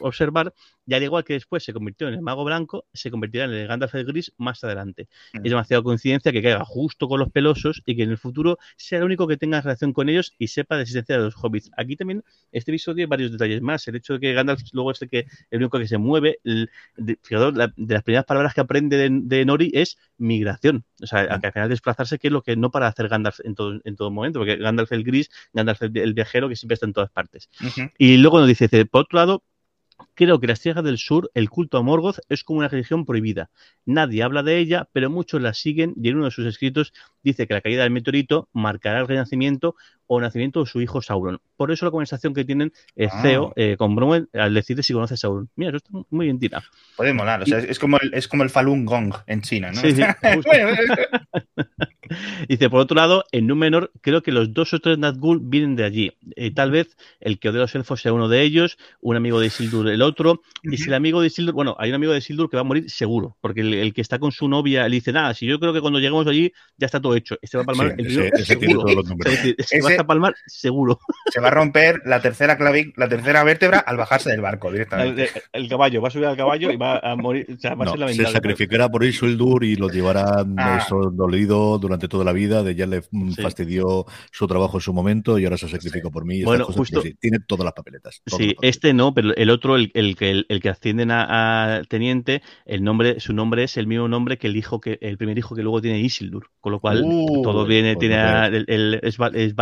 observar, 0.00 0.54
y 0.86 0.94
al 0.94 1.02
igual 1.02 1.24
que 1.24 1.34
después 1.34 1.62
se 1.62 1.72
convirtió 1.72 2.08
en 2.08 2.14
el 2.14 2.22
Mago 2.22 2.44
Blanco, 2.44 2.86
se 2.92 3.10
convertirá 3.10 3.44
en 3.44 3.52
el 3.52 3.66
Gandalf 3.68 3.94
el 3.94 4.04
Gris 4.04 4.32
más 4.36 4.62
adelante. 4.64 5.08
Mm. 5.32 5.38
Es 5.38 5.42
demasiada 5.50 5.82
coincidencia 5.82 6.32
que 6.32 6.42
caiga 6.42 6.64
justo 6.64 7.08
con 7.08 7.20
los 7.20 7.30
pelosos 7.30 7.82
y 7.86 7.96
que 7.96 8.02
en 8.02 8.10
el 8.10 8.18
futuro 8.18 8.58
sea 8.76 8.98
el 8.98 9.04
único 9.04 9.26
que 9.26 9.36
tenga 9.36 9.60
relación 9.60 9.92
con 9.92 10.08
ellos 10.08 10.34
y 10.38 10.48
sepa 10.48 10.74
de 10.74 10.80
la 10.80 10.82
existencia 10.82 11.16
de 11.16 11.22
los 11.24 11.34
hobbits. 11.36 11.70
Aquí 11.76 11.96
también, 11.96 12.24
este 12.50 12.70
episodio 12.72 13.02
hay 13.04 13.06
varios 13.06 13.32
detalles 13.32 13.62
más. 13.62 13.86
El 13.88 13.96
hecho 13.96 14.14
de 14.14 14.20
que 14.20 14.32
Gandalf 14.32 14.60
luego 14.72 14.90
es 14.92 15.02
el, 15.02 15.08
que, 15.08 15.26
el 15.50 15.58
único 15.58 15.78
que 15.78 15.86
se 15.86 15.98
mueve. 15.98 16.38
El, 16.44 16.70
de, 16.96 17.18
fijaros, 17.22 17.54
la- 17.56 17.72
de 17.76 17.94
las 17.94 18.02
primeras 18.02 18.24
palabras 18.24 18.54
que 18.54 18.60
aprende 18.60 18.96
de, 18.96 19.08
de 19.10 19.44
Nori 19.44 19.70
es 19.74 19.98
migración. 20.18 20.84
O 21.00 21.06
sea, 21.06 21.38
que 21.40 21.46
al 21.46 21.52
final 21.52 21.68
desplazarse, 21.68 22.18
que 22.18 22.28
es 22.28 22.32
lo 22.32 22.42
que 22.42 22.56
no 22.56 22.70
para 22.70 22.86
hacer 22.88 23.08
Gandalf 23.08 23.40
en 23.44 23.54
todo, 23.54 23.80
en 23.84 23.96
todo 23.96 24.10
momento, 24.10 24.38
porque 24.40 24.56
Gandalf 24.56 24.90
el 24.92 25.04
gris, 25.04 25.30
Gandalf 25.52 25.82
el, 25.82 25.96
el 25.96 26.14
viajero, 26.14 26.48
que 26.48 26.56
siempre 26.56 26.74
está 26.74 26.86
en 26.86 26.92
todas 26.92 27.10
partes. 27.10 27.48
Y 27.98 28.16
luego 28.18 28.38
nos 28.38 28.48
dice, 28.48 28.64
dice, 28.64 28.86
por 28.86 29.02
otro 29.02 29.18
lado, 29.18 29.42
creo 30.14 30.40
que 30.40 30.46
las 30.46 30.60
tierras 30.60 30.84
del 30.84 30.98
sur, 30.98 31.30
el 31.34 31.50
culto 31.50 31.78
a 31.78 31.82
Morgoth, 31.82 32.18
es 32.28 32.44
como 32.44 32.58
una 32.60 32.68
religión 32.68 33.04
prohibida. 33.04 33.50
Nadie 33.84 34.22
habla 34.22 34.42
de 34.42 34.58
ella, 34.58 34.88
pero 34.92 35.10
muchos 35.10 35.40
la 35.40 35.54
siguen 35.54 35.94
y 35.96 36.08
en 36.08 36.16
uno 36.16 36.26
de 36.26 36.30
sus 36.30 36.46
escritos 36.46 36.92
dice 37.22 37.46
que 37.46 37.54
la 37.54 37.60
caída 37.60 37.82
del 37.82 37.92
meteorito 37.92 38.48
marcará 38.52 39.00
el 39.00 39.08
renacimiento 39.08 39.74
o 40.06 40.20
nacimiento 40.20 40.60
de 40.60 40.66
su 40.66 40.80
hijo 40.80 41.00
Sauron. 41.00 41.40
Por 41.56 41.70
eso 41.70 41.86
la 41.86 41.90
conversación 41.90 42.34
que 42.34 42.44
tienen 42.44 42.72
eh, 42.96 43.08
Ah. 43.10 43.50
Eh, 43.56 43.76
con 43.78 43.94
Bronwyn 43.94 44.28
al 44.32 44.52
decirle 44.54 44.82
si 44.82 44.92
conoce 44.92 45.14
a 45.14 45.16
Sauron. 45.16 45.48
Mira, 45.56 45.70
eso 45.70 45.78
está 45.78 45.90
muy 46.10 46.26
bien 46.26 46.38
tirado. 46.38 46.64
Puede 46.96 47.12
molar. 47.12 47.42
O 47.42 47.46
sea, 47.46 47.58
es, 47.58 47.64
es 47.64 47.78
como 47.78 47.98
el, 47.98 48.12
es 48.14 48.28
como 48.28 48.42
el 48.42 48.50
Falun 48.50 48.84
Gong 48.84 49.14
en 49.26 49.42
China, 49.42 49.70
¿no? 49.72 49.80
Sí, 49.80 49.92
sí, 49.92 50.02
Dice, 52.48 52.68
por 52.70 52.80
otro 52.80 52.96
lado, 52.96 53.24
en 53.32 53.46
Númenor, 53.46 53.92
creo 54.00 54.22
que 54.22 54.32
los 54.32 54.52
dos 54.52 54.72
o 54.74 54.80
tres 54.80 54.98
Nazgûl 54.98 55.38
vienen 55.42 55.76
de 55.76 55.84
allí. 55.84 56.12
Eh, 56.36 56.52
tal 56.52 56.70
vez 56.70 56.96
el 57.20 57.38
que 57.38 57.48
odia 57.48 57.58
a 57.60 57.62
los 57.62 57.74
elfos 57.74 58.00
sea 58.00 58.12
uno 58.12 58.28
de 58.28 58.42
ellos, 58.42 58.76
un 59.00 59.16
amigo 59.16 59.38
de 59.40 59.46
Isildur 59.46 59.88
el 59.88 60.02
otro. 60.02 60.42
Y 60.62 60.76
si 60.78 60.88
el 60.88 60.94
amigo 60.94 61.20
de 61.20 61.28
Isildur, 61.28 61.54
bueno, 61.54 61.76
hay 61.78 61.90
un 61.90 61.94
amigo 61.96 62.12
de 62.12 62.18
Isildur 62.18 62.50
que 62.50 62.56
va 62.56 62.62
a 62.62 62.64
morir 62.64 62.90
seguro, 62.90 63.36
porque 63.40 63.60
el, 63.60 63.74
el 63.74 63.92
que 63.94 64.00
está 64.00 64.18
con 64.18 64.32
su 64.32 64.48
novia 64.48 64.88
le 64.88 64.96
dice, 64.96 65.12
nada, 65.12 65.32
si 65.34 65.46
yo 65.46 65.58
creo 65.60 65.72
que 65.72 65.80
cuando 65.80 65.98
lleguemos 66.00 66.26
allí 66.26 66.52
ya 66.76 66.86
está 66.86 67.00
todo 67.00 67.14
hecho. 67.14 67.36
Este 67.40 67.56
va 67.56 67.62
a 67.62 67.66
palmar 67.66 67.94
Sí, 67.96 68.02
el 68.02 68.06
ese- 68.06 68.30
tiene 68.30 68.44
seguro. 68.44 68.80
todos 68.80 68.94
los 68.96 69.06
O 69.06 69.08
números. 69.10 69.32
sea, 69.32 69.32
es 69.32 69.38
decir, 69.42 69.54
es 69.58 69.70
que 69.70 69.76
Ese- 69.78 69.88
vas 69.88 69.98
a 69.98 70.06
palmar 70.06 70.34
seguro. 70.46 70.98
se 71.32 71.40
va 71.40 71.48
a 71.48 71.50
romper 71.52 72.02
la 72.04 72.20
tercera 72.20 72.58
clavi- 72.58 72.92
la 72.96 73.08
tercera 73.08 73.44
vértebra 73.44 73.78
al 73.78 73.96
bajarse 73.96 74.30
del 74.30 74.40
barco 74.40 74.70
directamente. 74.72 75.30
el 75.52 75.68
caballo, 75.68 76.02
va 76.02 76.08
a 76.08 76.10
subir 76.10 76.26
al 76.26 76.36
caballo 76.36 76.70
y 76.70 76.76
va 76.76 76.98
a 76.98 77.16
morir. 77.16 77.46
O 77.56 77.60
sea, 77.60 77.74
va 77.74 77.84
a 77.86 77.88
ser 77.96 78.14
se 78.14 78.32
sacrificará 78.32 78.88
por 78.88 79.04
Isildur 79.04 79.64
y 79.64 79.76
lo 79.76 79.88
llevará 79.88 80.44
Ah. 80.56 80.86
durante 81.80 81.91
toda 81.98 82.24
la 82.24 82.32
vida, 82.32 82.62
de 82.62 82.74
ya 82.74 82.86
le 82.86 83.02
mm, 83.10 83.32
Sí. 83.32 83.42
fastidió 83.42 84.04
su 84.30 84.46
trabajo 84.46 84.76
en 84.78 84.80
su 84.82 84.92
momento 84.92 85.38
y 85.38 85.44
ahora 85.44 85.56
se 85.58 85.68
sacrifica 85.68 86.10
por 86.10 86.24
mí. 86.24 86.38
y 86.38 86.44
Bueno, 86.44 86.64
justo- 86.66 87.00
sí, 87.02 87.14
tiene 87.20 87.38
todas 87.40 87.64
las 87.64 87.74
papeletas. 87.74 88.20
todas 88.24 88.38
Sí, 88.38 88.46
las 88.48 88.54
papeletas. 88.54 88.76
este 88.76 88.94
no, 88.94 89.14
pero 89.14 89.34
el 89.34 89.50
otro, 89.50 89.76
el, 89.76 89.90
el 89.94 90.16
que 90.16 90.30
el, 90.30 90.46
el 90.48 90.60
que 90.60 90.68
ascienden 90.68 91.10
a, 91.10 91.76
a 91.78 91.82
teniente, 91.84 92.42
el 92.64 92.82
nombre, 92.82 93.20
su 93.20 93.32
nombre 93.32 93.64
es 93.64 93.76
el 93.76 93.86
mismo 93.86 94.08
nombre 94.08 94.38
que 94.38 94.46
el 94.46 94.56
hijo 94.56 94.80
que 94.80 94.98
el 95.00 95.16
primer 95.18 95.38
hijo 95.38 95.54
que 95.54 95.62
luego 95.62 95.80
tiene 95.80 96.00
Isildur, 96.00 96.48
con 96.60 96.72
lo 96.72 96.80
cual 96.80 97.02
Uh, 97.04 97.42
todo 97.42 97.64
viene, 97.66 97.94
pues 97.94 98.00
tiene 98.00 98.16
a- 98.16 98.46
el, 98.46 99.00
es, 99.02 99.16
es 99.34 99.54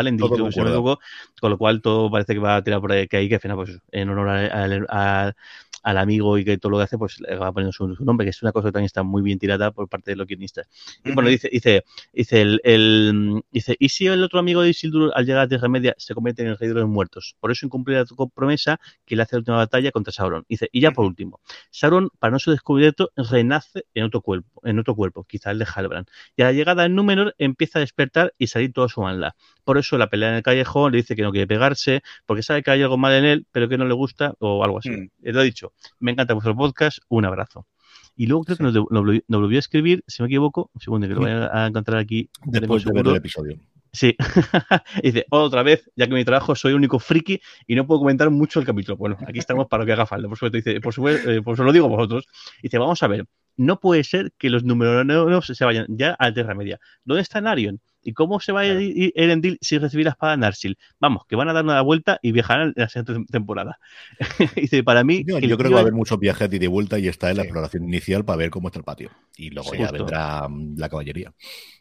con 1.41 1.51
lo 1.51 1.59
cual 1.59 1.81
todo 1.81 2.11
parece 2.11 2.35
que 2.35 2.39
va 2.41 2.57
a 2.57 2.63
tirar 2.65 2.81
por 2.81 2.93
ahí, 2.93 3.07
que 3.09 3.17
ahí 3.17 3.29
que 3.29 3.37
al 3.37 3.41
final, 3.41 3.57
pues 3.57 3.79
en 3.93 4.09
honor 4.09 4.29
al, 4.29 4.87
al- 4.89 5.35
al- 5.83 5.99
amigo 5.99 6.39
y 6.39 6.45
que 6.45 6.59
todo 6.59 6.71
lo 6.71 6.79
que 6.79 6.85
hace, 6.85 6.99
pues 6.99 7.21
le 7.21 7.37
va 7.37 7.53
poniendo 7.53 7.73
su, 7.73 7.95
su 7.95 8.05
nombre, 8.05 8.25
que 8.27 8.31
es 8.31 8.43
una 8.43 8.53
cosa 8.53 8.69
que 8.69 8.73
también 8.73 8.87
está 8.87 9.03
muy 9.03 9.23
bien 9.23 9.39
tirada 9.39 9.71
por 9.73 9.89
parte 9.89 10.11
de 10.13 10.17
los 10.17 10.27
guionistas. 10.27 10.69
Y 11.05 11.13
bueno, 11.13 11.29
dice, 11.29 11.49
dice, 11.53 11.85
dice 12.13 12.41
el, 12.43 12.61
el- 12.65 13.43
dice, 13.51 13.77
¿y 13.79 13.89
si 13.91 14.07
el 14.07 14.23
otro 14.23 14.39
amigo 14.39 14.63
de 14.63 14.71
Isildur 14.71 15.13
al 15.15 15.27
llegar 15.27 15.43
a 15.43 15.49
Tierra 15.49 15.69
Media 15.69 15.95
se 15.99 16.15
convierte 16.15 16.43
en 16.43 16.49
el 16.49 16.59
rey 16.59 16.69
de 16.69 16.75
los 16.75 16.89
muertos? 16.89 17.37
Por 17.41 17.51
eso 17.51 17.67
incumple 17.67 17.97
la 17.97 18.05
promesa 18.35 18.81
que 19.05 19.17
le 19.17 19.23
hace 19.23 19.37
la 19.37 19.39
última 19.41 19.57
batalla 19.59 19.91
contra 19.93 20.13
Sauron. 20.13 20.45
Dice, 20.49 20.69
y 20.73 20.81
ya 20.81 20.91
por 20.93 21.05
último, 21.07 21.41
Sauron, 21.71 22.11
para 22.19 22.31
no 22.33 22.39
ser 22.39 22.53
descubierto, 22.53 23.11
renace 23.17 23.85
en 23.95 24.05
otro 24.05 24.21
cuerpo, 24.23 24.61
en 24.65 24.79
otro 24.79 24.95
cuerpo, 24.95 25.25
quizá 25.25 25.51
el 25.51 25.59
de 25.59 25.67
Halbrand. 25.75 26.07
Y 26.37 26.43
a 26.43 26.47
la 26.47 26.53
llegada 26.53 26.85
en 26.85 26.95
Númenor 26.95 27.35
empieza 27.39 27.79
a 27.79 27.81
despertar 27.81 28.35
y 28.39 28.47
salir 28.49 28.73
toda 28.73 28.89
su 28.89 29.01
maldad. 29.01 29.33
Por 29.71 29.79
eso 29.79 29.97
la 29.99 30.11
pelea 30.11 30.31
en 30.31 30.35
el 30.35 30.43
callejón 30.43 30.91
le 30.91 30.99
dice 30.99 31.15
que 31.15 31.23
no 31.23 31.31
quiere 31.31 31.47
pegarse, 31.47 32.03
porque 32.27 32.43
sabe 32.43 32.65
que 32.65 32.73
hay 32.73 32.83
algo 32.83 32.99
mal 32.99 33.13
en 33.13 33.25
él, 33.25 33.47
pero 33.53 33.69
que 33.69 33.79
no 33.79 33.85
le 33.85 33.95
gusta, 33.95 34.35
o 34.41 34.65
algo 34.65 34.79
así. 34.79 34.91
Mm. 34.91 35.11
Lo 35.21 35.43
he 35.43 35.45
dicho. 35.45 35.75
Me 36.01 36.11
encanta 36.11 36.35
vuestro 36.35 36.57
podcast. 36.57 36.99
Un 37.09 37.25
abrazo. 37.25 37.69
Y 38.17 38.27
luego 38.27 38.43
creo 38.43 38.57
que 38.57 38.65
nos, 38.65 38.75
nos 38.75 39.41
volvió 39.41 39.59
a 39.59 39.61
escribir, 39.61 40.03
si 40.09 40.25
me 40.25 40.27
equivoco, 40.27 40.73
un 40.75 40.81
segundo 40.81 41.07
que 41.07 41.15
lo 41.15 41.21
voy 41.21 41.31
a, 41.31 41.69
encontrar 41.69 42.01
aquí. 42.01 42.29
Después 42.47 42.85
de 42.85 42.91
ver 42.93 43.07
el 43.07 43.15
episodio. 43.15 43.61
Sí. 43.93 44.17
dice, 45.05 45.25
otra 45.31 45.63
vez, 45.63 45.89
ya 45.95 46.09
que 46.09 46.15
mi 46.15 46.25
trabajo 46.25 46.57
soy 46.57 46.71
el 46.71 46.79
único 46.79 46.99
friki 46.99 47.41
y 47.69 47.77
no 47.77 47.87
puedo 47.87 48.01
comentar 48.01 48.29
mucho 48.29 48.59
el 48.59 48.67
capítulo. 48.67 48.97
Bueno, 48.97 49.19
aquí 49.25 49.39
estamos 49.39 49.69
para 49.69 49.85
lo 49.85 49.87
que 49.87 49.93
haga 49.93 50.07
falta. 50.07 50.27
Por 50.27 50.37
supuesto, 50.37 50.57
dice, 50.57 50.81
por 50.81 50.93
supuesto, 50.93 51.31
eh, 51.31 51.43
por 51.43 51.55
eso 51.55 51.63
lo 51.63 51.73
digo 51.73 51.87
a 51.87 51.91
vosotros. 51.91 52.27
Dice, 52.61 52.77
vamos 52.77 53.01
a 53.05 53.07
ver, 53.07 53.25
no 53.57 53.79
puede 53.79 54.03
ser 54.03 54.33
que 54.37 54.51
los 54.51 54.65
numeranos 54.65 55.47
se 55.47 55.65
vayan 55.65 55.87
ya 55.91 56.17
a 56.19 56.27
la 56.27 56.35
Tierra 56.35 56.57
Media. 56.57 56.81
¿Dónde 57.05 57.23
está 57.23 57.41
Narion? 57.41 57.81
¿Y 58.03 58.13
cómo 58.13 58.41
se 58.41 58.53
va 58.53 58.61
a 58.61 58.67
ir 58.67 59.13
Erendil 59.15 59.59
sin 59.61 59.81
recibir 59.81 60.07
la 60.07 60.13
espada 60.13 60.33
de 60.33 60.39
Narsil? 60.39 60.79
Vamos, 60.99 61.25
que 61.27 61.37
van 61.37 61.49
a 61.49 61.53
dar 61.53 61.65
una 61.65 61.81
vuelta 61.83 62.19
y 62.23 62.33
viajarán 62.33 62.69
en 62.69 62.75
la 62.77 62.89
siguiente 62.89 63.31
temporada. 63.31 63.79
dice, 64.57 64.83
para 64.83 65.05
mí... 65.05 65.25
Yo, 65.27 65.39
yo 65.39 65.57
creo 65.57 65.71
que 65.71 65.75
va 65.75 65.81
a 65.81 65.83
haber 65.83 65.93
muchos 65.93 66.19
viajes 66.19 66.49
de 66.49 66.57
ida 66.57 66.65
y 66.65 66.69
vuelta 66.69 66.99
y 66.99 67.09
está 67.09 67.31
en 67.31 67.37
la 67.37 67.43
exploración 67.43 67.85
inicial 67.85 68.25
para 68.25 68.37
ver 68.37 68.51
cómo 68.51 68.69
está 68.69 68.79
el 68.79 68.85
patio. 68.85 69.11
Y 69.37 69.51
luego 69.51 69.71
Sí, 69.71 69.79
ya 69.79 69.89
justo. 69.89 70.05
vendrá 70.05 70.49
mm, 70.49 70.79
la 70.79 70.89
caballería. 70.89 71.33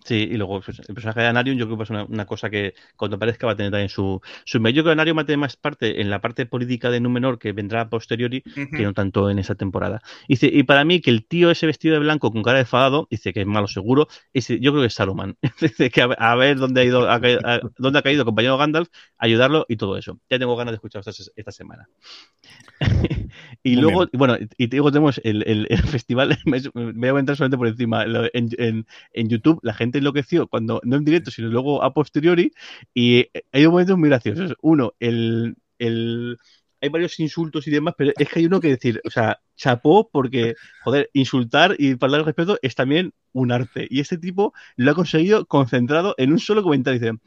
Sí, 0.05 0.15
y 0.31 0.37
luego 0.37 0.61
pues, 0.61 0.79
el 0.79 0.95
personaje 0.95 1.19
de 1.21 1.27
Anarion 1.27 1.57
yo 1.57 1.65
creo 1.65 1.77
que 1.77 1.83
es 1.83 1.89
una, 1.89 2.05
una 2.05 2.25
cosa 2.25 2.49
que 2.49 2.73
cuando 2.95 3.17
aparezca 3.17 3.45
va 3.47 3.53
a 3.53 3.55
tener 3.55 3.71
también 3.71 3.89
su, 3.89 4.21
su 4.45 4.57
Yo 4.59 4.63
creo 4.63 4.85
que 4.85 4.91
Anarion 4.91 5.17
va 5.17 5.21
a 5.23 5.25
tener 5.25 5.39
más 5.39 5.57
parte 5.57 6.01
en 6.01 6.09
la 6.09 6.21
parte 6.21 6.45
política 6.45 6.89
de 6.89 6.99
Númenor 6.99 7.37
que 7.37 7.51
vendrá 7.51 7.81
a 7.81 7.89
posteriori 7.89 8.41
que 8.41 8.83
no 8.83 8.93
tanto 8.93 9.29
en 9.29 9.39
esa 9.39 9.55
temporada. 9.55 10.01
Dice, 10.27 10.49
y 10.51 10.63
para 10.63 10.85
mí 10.85 11.01
que 11.01 11.09
el 11.09 11.25
tío 11.25 11.51
ese 11.51 11.65
vestido 11.65 11.93
de 11.93 11.99
blanco 11.99 12.31
con 12.31 12.43
cara 12.43 12.57
de 12.57 12.61
enfadado, 12.61 13.07
dice 13.09 13.33
que 13.33 13.41
es 13.41 13.47
malo 13.47 13.67
seguro, 13.67 14.07
dice, 14.33 14.59
yo 14.59 14.71
creo 14.71 14.83
que 14.83 14.87
es 14.87 14.93
Saruman. 14.93 15.37
dice 15.61 15.89
que 15.89 16.01
a, 16.17 16.35
ver- 16.35 16.57
a 16.57 16.59
dónde 16.59 16.81
ha 16.81 16.83
ido, 16.85 17.07
caído- 17.21 17.41
a- 17.45 17.61
dónde 17.77 17.99
ha 17.99 18.01
caído 18.01 18.21
el 18.21 18.25
compañero 18.25 18.57
Gandalf, 18.57 18.89
ayudarlo 19.17 19.65
y 19.69 19.77
todo 19.77 19.97
eso. 19.97 20.19
Ya 20.29 20.39
tengo 20.39 20.55
ganas 20.55 20.71
de 20.73 20.75
escuchar 20.75 21.03
esta, 21.35 21.51
semana. 21.51 21.89
y 23.63 23.75
Muy 23.75 23.83
luego, 23.83 24.05
bien. 24.05 24.09
bueno, 24.13 24.37
y 24.57 24.67
te 24.67 24.75
digo, 24.77 24.91
tenemos 24.91 25.19
el, 25.23 25.43
el- 25.47 25.67
el 25.69 25.77
festival, 25.87 26.37
me, 26.45 26.61
me 26.73 27.11
voy 27.11 27.17
a 27.17 27.19
entrar 27.21 27.37
solamente 27.37 27.57
por 27.57 27.67
encima, 27.67 28.03
en, 28.33 28.49
en- 28.57 28.85
en 29.13 29.29
YouTube 29.29 29.59
la 29.63 29.73
gente 29.73 29.97
enloqueció 29.99 30.47
cuando, 30.47 30.81
no 30.83 30.95
en 30.97 31.05
directo, 31.05 31.31
sino 31.31 31.49
luego 31.49 31.83
a 31.83 31.93
posteriori, 31.93 32.51
y 32.93 33.27
hay 33.51 33.67
momentos 33.67 33.97
muy 33.97 34.09
graciosos. 34.09 34.55
Uno, 34.61 34.93
el, 34.99 35.55
el 35.77 36.37
hay 36.81 36.89
varios 36.89 37.19
insultos 37.19 37.67
y 37.67 37.71
demás, 37.71 37.95
pero 37.97 38.11
es 38.17 38.29
que 38.29 38.39
hay 38.39 38.45
uno 38.45 38.59
que 38.59 38.69
decir, 38.69 39.01
o 39.05 39.09
sea, 39.09 39.39
chapó 39.55 40.09
porque, 40.09 40.55
joder, 40.83 41.09
insultar 41.13 41.75
y 41.77 41.91
hablar 41.93 42.21
al 42.21 42.25
respeto 42.25 42.57
es 42.61 42.75
también 42.75 43.13
un 43.33 43.51
arte. 43.51 43.87
Y 43.89 43.99
este 43.99 44.17
tipo 44.17 44.53
lo 44.75 44.91
ha 44.91 44.95
conseguido 44.95 45.45
concentrado 45.45 46.15
en 46.17 46.31
un 46.31 46.39
solo 46.39 46.63
comentario. 46.63 46.99
Dice, 46.99 47.19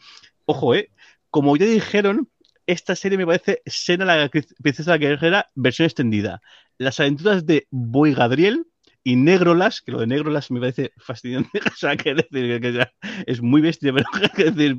ojo, 0.46 0.74
eh, 0.74 0.90
como 1.30 1.56
ya 1.56 1.66
dijeron, 1.66 2.28
esta 2.66 2.96
serie 2.96 3.18
me 3.18 3.26
parece 3.26 3.62
Sena 3.66 4.04
la 4.04 4.30
princesa 4.62 4.96
guerrera 4.96 5.50
versión 5.54 5.86
extendida. 5.86 6.40
Las 6.78 7.00
aventuras 7.00 7.46
de 7.46 7.66
Boy 7.70 8.14
Gadriel 8.14 8.66
y 9.04 9.16
Negrolas, 9.16 9.82
que 9.82 9.92
lo 9.92 10.00
de 10.00 10.06
Negrolas 10.06 10.50
me 10.50 10.60
parece 10.60 10.92
fascinante, 10.96 11.60
o 11.72 11.76
sea, 11.76 11.96
que 11.96 12.14
decir 12.14 12.60
que 12.60 12.86
es 13.26 13.42
muy 13.42 13.60
bestia, 13.60 13.92
pero 13.94 14.06
que 14.34 14.50
decir, 14.50 14.76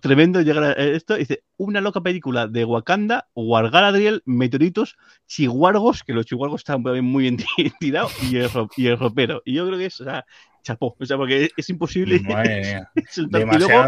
tremendo 0.00 0.40
llegar 0.40 0.64
a 0.64 0.72
esto. 0.72 1.14
Dice, 1.16 1.44
una 1.56 1.80
loca 1.80 2.00
película 2.00 2.46
de 2.48 2.64
Wakanda, 2.64 3.28
Wargaladriel, 3.34 4.22
meteoritos, 4.24 4.96
chihuargos, 5.26 6.02
que 6.02 6.12
los 6.12 6.26
chihuargos 6.26 6.60
están 6.60 6.82
muy 6.82 7.22
bien, 7.22 7.36
tirados, 7.80 8.12
y 8.22 8.36
el, 8.36 8.50
ro- 8.50 8.68
y 8.76 8.86
el 8.86 8.98
ropero. 8.98 9.42
Y 9.44 9.54
yo 9.54 9.66
creo 9.66 9.78
que 9.78 9.86
es, 9.86 10.00
o 10.00 10.04
sea, 10.04 10.24
chapó, 10.62 10.96
o 10.98 11.04
sea, 11.06 11.16
porque 11.16 11.50
es 11.56 11.68
imposible. 11.70 12.20
Madre 12.20 12.60
mía. 12.60 12.90
Y 13.56 13.58
luego, 13.58 13.82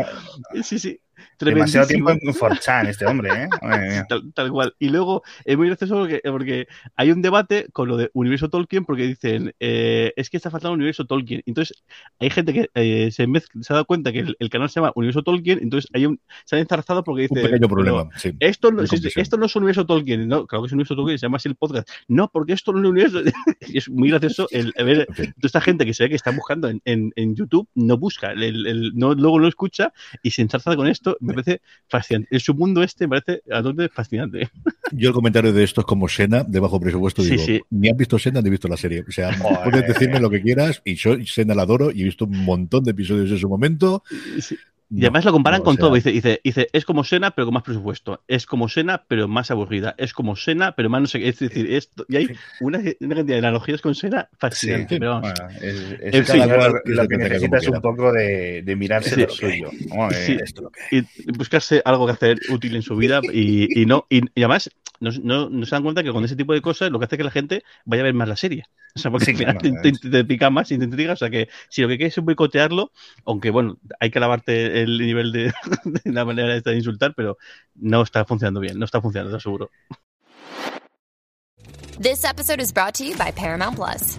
sí, 0.62 0.78
sí. 0.78 1.00
Demasiado 1.40 1.86
tiempo 1.86 2.10
en 2.10 2.18
4chan 2.20 2.88
este 2.88 3.06
hombre, 3.06 3.30
¿eh? 3.44 3.48
Madre. 3.62 4.04
Tal, 4.08 4.32
tal 4.32 4.50
cual. 4.50 4.74
Y 4.78 4.88
luego 4.88 5.22
es 5.44 5.56
muy 5.56 5.66
gracioso 5.68 5.94
porque, 5.96 6.20
porque 6.24 6.66
hay 6.96 7.10
un 7.10 7.22
debate 7.22 7.66
con 7.72 7.88
lo 7.88 7.96
de 7.96 8.10
universo 8.14 8.48
Tolkien 8.50 8.84
porque 8.84 9.06
dicen 9.06 9.52
eh, 9.60 10.12
es 10.16 10.30
que 10.30 10.36
está 10.36 10.50
faltando 10.50 10.74
universo 10.74 11.04
Tolkien. 11.06 11.42
Entonces 11.46 11.82
hay 12.18 12.30
gente 12.30 12.52
que 12.52 12.70
eh, 12.74 13.10
se, 13.10 13.26
se 13.60 13.72
ha 13.72 13.74
dado 13.74 13.84
cuenta 13.84 14.12
que 14.12 14.20
el, 14.20 14.36
el 14.38 14.50
canal 14.50 14.68
se 14.70 14.80
llama 14.80 14.92
universo 14.94 15.22
Tolkien, 15.22 15.58
entonces 15.62 15.90
hay 15.92 16.06
un, 16.06 16.20
se 16.44 16.56
han 16.56 16.62
enzarzado 16.62 17.04
porque 17.04 17.26
Un 17.30 17.36
dice 17.36 17.48
pequeño 17.48 17.68
problema. 17.68 18.08
"Pero 18.08 18.18
sí. 18.20 18.32
Esto 18.40 18.70
no, 18.70 18.86
sí, 18.86 18.96
esto 19.16 19.36
no 19.36 19.46
es 19.46 19.56
universo 19.56 19.86
Tolkien, 19.86 20.28
no, 20.28 20.46
claro 20.46 20.62
que 20.62 20.66
es 20.68 20.72
universo 20.72 20.94
Tolkien, 20.96 21.18
se 21.18 21.26
llama 21.26 21.36
así 21.36 21.48
el 21.48 21.56
podcast. 21.56 21.88
No, 22.08 22.28
porque 22.32 22.52
esto 22.52 22.72
no 22.72 22.80
es 22.80 22.84
universo. 22.90 23.20
Es 23.74 23.88
muy 23.90 24.08
gracioso 24.10 24.46
el, 24.52 24.72
el 24.76 24.84
ver 24.84 25.06
toda 25.06 25.26
esta 25.42 25.60
gente 25.60 25.84
que 25.84 25.94
se 25.94 26.04
ve 26.04 26.10
que 26.10 26.14
está 26.16 26.30
buscando 26.30 26.68
en, 26.68 26.80
en, 26.84 27.12
en 27.16 27.34
YouTube, 27.34 27.68
no 27.74 27.96
busca, 27.98 28.30
el, 28.32 28.66
el- 28.66 28.92
no, 28.94 29.14
luego 29.14 29.38
lo 29.38 29.48
escucha 29.48 29.92
y 30.22 30.30
se 30.30 30.42
enzarza 30.42 30.76
con 30.76 30.86
esto, 30.86 31.13
me 31.20 31.34
parece 31.34 31.60
fascinante. 31.88 32.28
En 32.30 32.40
su 32.40 32.54
mundo 32.54 32.82
este 32.82 33.06
me 33.06 33.20
parece 33.20 33.42
a 33.50 33.62
donde 33.62 33.88
fascinante. 33.88 34.48
Yo 34.92 35.08
el 35.08 35.14
comentario 35.14 35.52
de 35.52 35.64
esto 35.64 35.80
es 35.80 35.86
como 35.86 36.08
Sena, 36.08 36.44
de 36.44 36.60
bajo 36.60 36.80
presupuesto, 36.80 37.22
Sí, 37.22 37.30
digo, 37.30 37.42
sí. 37.44 37.60
ni 37.70 37.88
has 37.88 37.96
visto 37.96 38.18
Sena 38.18 38.40
ni 38.40 38.48
he 38.48 38.50
visto 38.50 38.68
la 38.68 38.76
serie. 38.76 39.04
O 39.08 39.12
sea, 39.12 39.30
puedes 39.64 39.86
decirme 39.86 40.20
lo 40.20 40.30
que 40.30 40.42
quieras 40.42 40.82
y 40.84 40.94
yo 40.94 41.16
Sena 41.24 41.54
la 41.54 41.62
adoro 41.62 41.90
y 41.90 42.02
he 42.02 42.04
visto 42.04 42.24
un 42.24 42.44
montón 42.44 42.84
de 42.84 42.90
episodios 42.92 43.30
en 43.30 43.38
su 43.38 43.48
momento. 43.48 44.02
Sí. 44.40 44.56
Y 44.90 45.00
además 45.02 45.24
lo 45.24 45.32
comparan 45.32 45.60
no, 45.60 45.64
con 45.64 45.72
o 45.72 45.76
sea, 45.76 45.80
todo. 45.80 45.94
Dice, 45.94 46.10
dice, 46.12 46.40
dice, 46.44 46.68
es 46.72 46.84
como 46.84 47.04
Sena, 47.04 47.30
pero 47.32 47.46
con 47.46 47.54
más 47.54 47.62
presupuesto. 47.62 48.22
Es 48.28 48.46
como 48.46 48.68
Sena, 48.68 49.04
pero 49.08 49.26
más 49.28 49.50
aburrida. 49.50 49.94
Es 49.98 50.12
como 50.12 50.36
Sena, 50.36 50.76
pero 50.76 50.88
más 50.90 51.00
no 51.00 51.06
sé 51.06 51.18
qué. 51.20 51.28
Es 51.28 51.38
decir, 51.38 51.72
esto, 51.72 52.04
y 52.08 52.16
hay 52.16 52.28
una, 52.60 52.78
una 52.78 53.14
cantidad 53.16 53.24
de 53.24 53.38
analogías 53.38 53.80
con 53.80 53.94
Sena 53.94 54.28
fascinante. 54.38 54.94
Sí, 54.94 54.98
pero 55.00 55.10
vamos. 55.12 55.32
bueno, 55.36 55.54
es, 55.60 55.74
es 56.00 56.14
En 56.14 56.26
fin. 56.26 56.42
Que 56.42 56.90
lo 56.92 57.08
que 57.08 57.14
como 57.16 57.28
necesita 57.28 57.56
es 57.58 57.68
un 57.68 57.80
poco 57.80 58.12
de, 58.12 58.62
de 58.62 58.76
mirarse 58.76 59.14
Sí. 59.14 59.20
lo 59.22 59.28
suyo. 59.30 59.70
¿no? 59.94 60.10
Eh, 60.10 60.14
Sí. 60.14 60.32
esto 60.40 60.60
es 60.60 60.64
lo 60.64 60.70
que 60.70 60.80
y 61.26 61.32
buscarse 61.36 61.82
algo 61.84 62.06
que 62.06 62.12
hacer 62.12 62.38
útil 62.50 62.76
en 62.76 62.82
su 62.82 62.94
vida 62.96 63.20
y, 63.32 63.80
y 63.80 63.86
no 63.86 64.06
y, 64.10 64.18
y 64.34 64.42
además 64.42 64.70
no, 65.00 65.10
no, 65.22 65.48
no 65.50 65.66
se 65.66 65.74
dan 65.74 65.82
cuenta 65.82 66.02
que 66.02 66.12
con 66.12 66.24
ese 66.24 66.36
tipo 66.36 66.52
de 66.52 66.60
cosas 66.60 66.90
lo 66.90 66.98
que 66.98 67.06
hace 67.06 67.16
que 67.16 67.24
la 67.24 67.30
gente 67.30 67.64
vaya 67.84 68.02
a 68.02 68.04
ver 68.04 68.14
más 68.14 68.28
la 68.28 68.36
serie. 68.36 68.64
O 68.96 69.00
sea, 69.00 69.10
porque 69.10 69.26
Sí, 69.26 69.34
claro, 69.34 69.58
te, 69.58 69.72
te- 69.72 70.08
te 70.08 70.24
pica 70.24 70.50
más 70.50 70.70
y 70.70 70.78
te 70.78 70.84
intriga. 70.84 71.14
O 71.14 71.16
sea, 71.16 71.28
que 71.28 71.48
si 71.68 71.82
lo 71.82 71.88
que 71.88 71.96
quieres 71.96 72.16
es 72.16 72.24
boicotearlo, 72.24 72.92
aunque 73.24 73.50
bueno, 73.50 73.76
hay 73.98 74.10
que 74.10 74.20
lavarte 74.20 74.82
el 74.82 74.98
nivel 74.98 75.32
de, 75.32 75.52
de 75.84 76.12
la 76.12 76.24
manera 76.24 76.54
esta 76.54 76.70
de 76.70 76.76
insultar, 76.76 77.12
pero 77.16 77.36
no 77.74 78.02
está 78.02 78.24
funcionando 78.24 78.60
bien, 78.60 78.78
no 78.78 78.84
está 78.84 79.00
funcionando, 79.00 79.32
te 79.32 79.38
aseguro. 79.38 79.70
This 82.00 82.24
episode 82.24 82.60
is 82.60 82.72
brought 82.72 82.94
to 82.94 83.04
you 83.04 83.16
by 83.16 83.32
Paramount 83.32 83.76
Plus. 83.76 84.18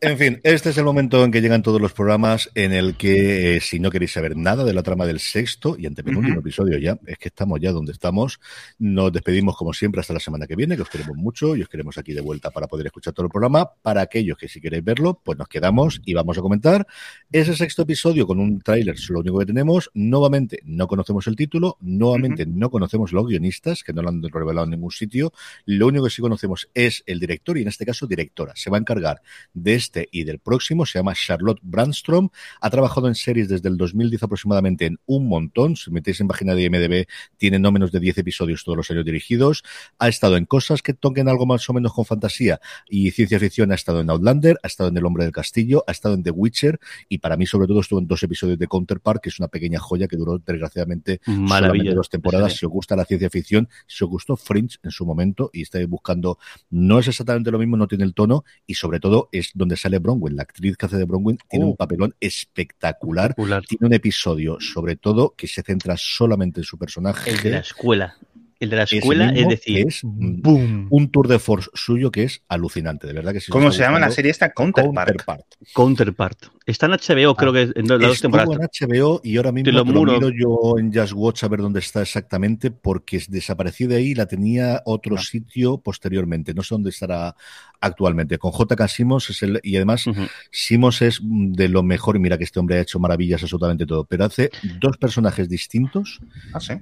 En 0.00 0.18
fin, 0.18 0.40
este 0.44 0.70
es 0.70 0.78
el 0.78 0.84
momento 0.84 1.24
en 1.24 1.32
que 1.32 1.40
llegan 1.40 1.62
todos 1.62 1.80
los 1.80 1.92
programas 1.92 2.50
en 2.54 2.72
el 2.72 2.96
que, 2.96 3.56
eh, 3.56 3.60
si 3.60 3.80
no 3.80 3.90
queréis 3.90 4.12
saber 4.12 4.36
nada 4.36 4.62
de 4.62 4.74
la 4.74 4.82
trama 4.82 5.06
del 5.06 5.20
sexto 5.20 5.74
y 5.78 5.86
antepenúltimo 5.86 6.34
Ujú. 6.34 6.40
episodio 6.40 6.78
ya, 6.78 6.98
es 7.06 7.16
que 7.18 7.28
estamos 7.28 7.58
ya 7.60 7.72
donde 7.72 7.92
estamos, 7.92 8.38
nos 8.78 9.10
despedimos 9.10 9.56
como 9.56 9.72
siempre 9.72 10.02
hasta 10.02 10.12
la 10.12 10.20
semana 10.20 10.46
que 10.46 10.54
viene, 10.54 10.76
que 10.76 10.82
os 10.82 10.90
queremos 10.90 11.16
mucho 11.16 11.56
y 11.56 11.62
os 11.62 11.68
queremos 11.68 11.96
aquí 11.96 12.12
de 12.12 12.20
vuelta 12.20 12.50
para 12.50 12.66
poder 12.66 12.86
escuchar 12.86 13.14
todo 13.14 13.26
el 13.26 13.30
programa. 13.30 13.70
Para 13.82 14.02
aquellos 14.02 14.36
que 14.36 14.48
si 14.48 14.60
queréis 14.60 14.84
verlo, 14.84 15.20
pues 15.24 15.38
nos 15.38 15.48
quedamos 15.48 16.00
y 16.04 16.12
vamos 16.12 16.36
a 16.36 16.42
comentar 16.42 16.86
ese 17.32 17.56
sexto 17.56 17.82
episodio 17.82 18.26
con 18.26 18.38
un 18.38 18.60
tráiler, 18.60 18.94
es 18.94 19.08
lo 19.08 19.20
único 19.20 19.38
que 19.38 19.46
tenemos. 19.46 19.90
Nuevamente, 19.94 20.60
no 20.64 20.86
conocemos 20.88 21.26
el 21.26 21.36
título, 21.36 21.78
nuevamente 21.80 22.44
no 22.46 22.70
conocemos 22.70 23.12
los 23.12 23.26
guionistas, 23.26 23.82
que 23.82 23.94
no 23.94 24.02
lo 24.02 24.10
han 24.10 24.22
revelado 24.22 24.64
en 24.64 24.72
ningún 24.72 24.90
sitio. 24.90 25.32
Lo 25.64 25.86
único 25.86 26.04
que 26.04 26.10
sí 26.10 26.20
conocemos 26.20 26.68
es 26.74 27.02
el 27.06 27.18
director 27.18 27.56
y 27.56 27.62
en 27.62 27.68
este 27.68 27.86
caso 27.86 28.06
directora. 28.06 28.52
Se 28.54 28.70
va 28.70 28.76
a 28.76 28.80
encargar 28.80 29.22
de 29.56 29.74
este 29.74 30.08
y 30.12 30.24
del 30.24 30.38
próximo. 30.38 30.86
Se 30.86 30.98
llama 30.98 31.14
Charlotte 31.14 31.58
Brandstrom. 31.62 32.28
Ha 32.60 32.70
trabajado 32.70 33.08
en 33.08 33.14
series 33.14 33.48
desde 33.48 33.68
el 33.68 33.76
2010 33.76 34.22
aproximadamente 34.22 34.86
en 34.86 34.98
un 35.06 35.28
montón. 35.28 35.76
Si 35.76 35.90
metéis 35.90 36.20
en 36.20 36.28
página 36.28 36.54
de 36.54 36.62
IMDb, 36.64 37.06
tiene 37.36 37.58
no 37.58 37.72
menos 37.72 37.90
de 37.90 37.98
10 37.98 38.18
episodios 38.18 38.62
todos 38.62 38.76
los 38.76 38.90
años 38.90 39.04
dirigidos. 39.04 39.64
Ha 39.98 40.08
estado 40.08 40.36
en 40.36 40.44
cosas 40.44 40.82
que 40.82 40.94
toquen 40.94 41.28
algo 41.28 41.46
más 41.46 41.68
o 41.68 41.72
menos 41.72 41.92
con 41.94 42.04
fantasía 42.04 42.60
y 42.88 43.10
ciencia 43.10 43.40
ficción. 43.40 43.72
Ha 43.72 43.74
estado 43.74 44.00
en 44.00 44.10
Outlander, 44.10 44.58
ha 44.62 44.66
estado 44.66 44.90
en 44.90 44.96
El 44.96 45.06
Hombre 45.06 45.24
del 45.24 45.32
Castillo, 45.32 45.82
ha 45.86 45.92
estado 45.92 46.14
en 46.14 46.22
The 46.22 46.30
Witcher 46.30 46.78
y 47.08 47.18
para 47.18 47.36
mí, 47.36 47.46
sobre 47.46 47.66
todo, 47.66 47.80
estuvo 47.80 47.98
en 47.98 48.06
dos 48.06 48.22
episodios 48.22 48.58
de 48.58 48.68
Counterpart, 48.68 49.22
que 49.22 49.30
es 49.30 49.38
una 49.38 49.48
pequeña 49.48 49.80
joya 49.80 50.06
que 50.06 50.16
duró 50.16 50.38
desgraciadamente 50.38 51.20
solamente 51.24 51.94
dos 51.94 52.10
temporadas. 52.10 52.56
Si 52.56 52.66
os 52.66 52.72
gusta 52.72 52.94
la 52.94 53.06
ciencia 53.06 53.30
ficción, 53.30 53.68
si 53.86 54.04
os 54.04 54.10
gustó 54.10 54.36
Fringe 54.36 54.76
en 54.82 54.90
su 54.90 55.06
momento 55.06 55.50
y 55.52 55.62
estáis 55.62 55.88
buscando, 55.88 56.38
no 56.68 56.98
es 56.98 57.08
exactamente 57.08 57.50
lo 57.50 57.58
mismo, 57.58 57.76
no 57.76 57.88
tiene 57.88 58.04
el 58.04 58.14
tono 58.14 58.44
y 58.66 58.74
sobre 58.74 59.00
todo 59.00 59.28
es 59.32 59.45
donde 59.54 59.76
sale 59.76 59.98
Bronwyn. 59.98 60.36
La 60.36 60.42
actriz 60.42 60.76
que 60.76 60.86
hace 60.86 60.96
de 60.96 61.04
Bronwyn 61.04 61.38
tiene 61.48 61.64
Oh. 61.64 61.68
un 61.68 61.76
papelón 61.76 62.14
espectacular. 62.20 63.30
Espectacular. 63.30 63.62
Tiene 63.64 63.86
un 63.86 63.92
episodio, 63.94 64.58
sobre 64.60 64.96
todo, 64.96 65.34
que 65.36 65.46
se 65.46 65.62
centra 65.62 65.96
solamente 65.96 66.60
en 66.60 66.64
su 66.64 66.78
personaje. 66.78 67.30
El 67.30 67.42
de 67.42 67.50
la 67.50 67.58
escuela. 67.58 68.16
El 68.58 68.70
de 68.70 68.76
la 68.76 68.84
escuela, 68.84 69.30
es 69.30 69.48
decir, 69.48 69.86
es 69.86 70.00
Boom. 70.02 70.86
un 70.90 71.10
tour 71.10 71.28
de 71.28 71.38
force 71.38 71.68
suyo 71.74 72.10
que 72.10 72.22
es 72.22 72.42
alucinante, 72.48 73.06
de 73.06 73.12
verdad 73.12 73.32
que 73.34 73.40
sí. 73.40 73.52
¿Cómo 73.52 73.70
se 73.70 73.80
llama 73.82 73.98
la 73.98 74.10
serie 74.10 74.30
esta? 74.30 74.52
Counterpart. 74.52 74.94
Counterpart. 75.08 75.44
Counterpart. 75.74 76.38
Está 76.64 76.86
en 76.86 76.92
HBO, 76.92 77.34
creo 77.36 77.52
que 77.52 77.62
en 77.74 77.86
las 77.86 78.00
dos 78.00 78.12
Estuvo 78.14 78.32
temporadas. 78.38 78.58
en 78.80 78.88
HBO 78.88 79.20
y 79.22 79.36
ahora 79.36 79.52
mismo 79.52 79.66
Te 79.66 79.72
lo 79.72 79.84
te 79.84 79.92
lo 79.92 79.98
muro. 80.00 80.12
miro 80.14 80.30
yo 80.30 80.78
en 80.78 80.92
Just 80.92 81.12
Watch 81.14 81.44
a 81.44 81.48
ver 81.48 81.60
dónde 81.60 81.80
está 81.80 82.00
exactamente, 82.02 82.70
porque 82.70 83.22
desapareció 83.28 83.88
de 83.88 83.96
ahí 83.96 84.06
y 84.08 84.14
la 84.14 84.26
tenía 84.26 84.82
otro 84.86 85.16
No. 85.16 85.20
sitio 85.22 85.78
posteriormente. 85.78 86.54
No 86.54 86.62
sé 86.62 86.74
dónde 86.74 86.90
estará 86.90 87.36
actualmente. 87.80 88.38
Con 88.38 88.52
J.K. 88.52 88.88
Simmons 88.88 89.30
es 89.30 89.42
el, 89.42 89.60
y 89.62 89.76
además 89.76 90.06
Ujú. 90.06 90.22
Simmons 90.50 91.02
es 91.02 91.20
mm, 91.22 91.52
de 91.52 91.68
lo 91.68 91.82
mejor, 91.82 92.16
y 92.16 92.20
mira 92.20 92.38
que 92.38 92.44
este 92.44 92.58
hombre 92.58 92.78
ha 92.78 92.80
hecho 92.80 92.98
maravillas 92.98 93.42
absolutamente 93.42 93.86
todo, 93.86 94.04
pero 94.04 94.24
hace 94.24 94.50
dos 94.80 94.96
personajes 94.96 95.48
distintos 95.48 96.20
Ah, 96.52 96.60
sí. 96.60 96.72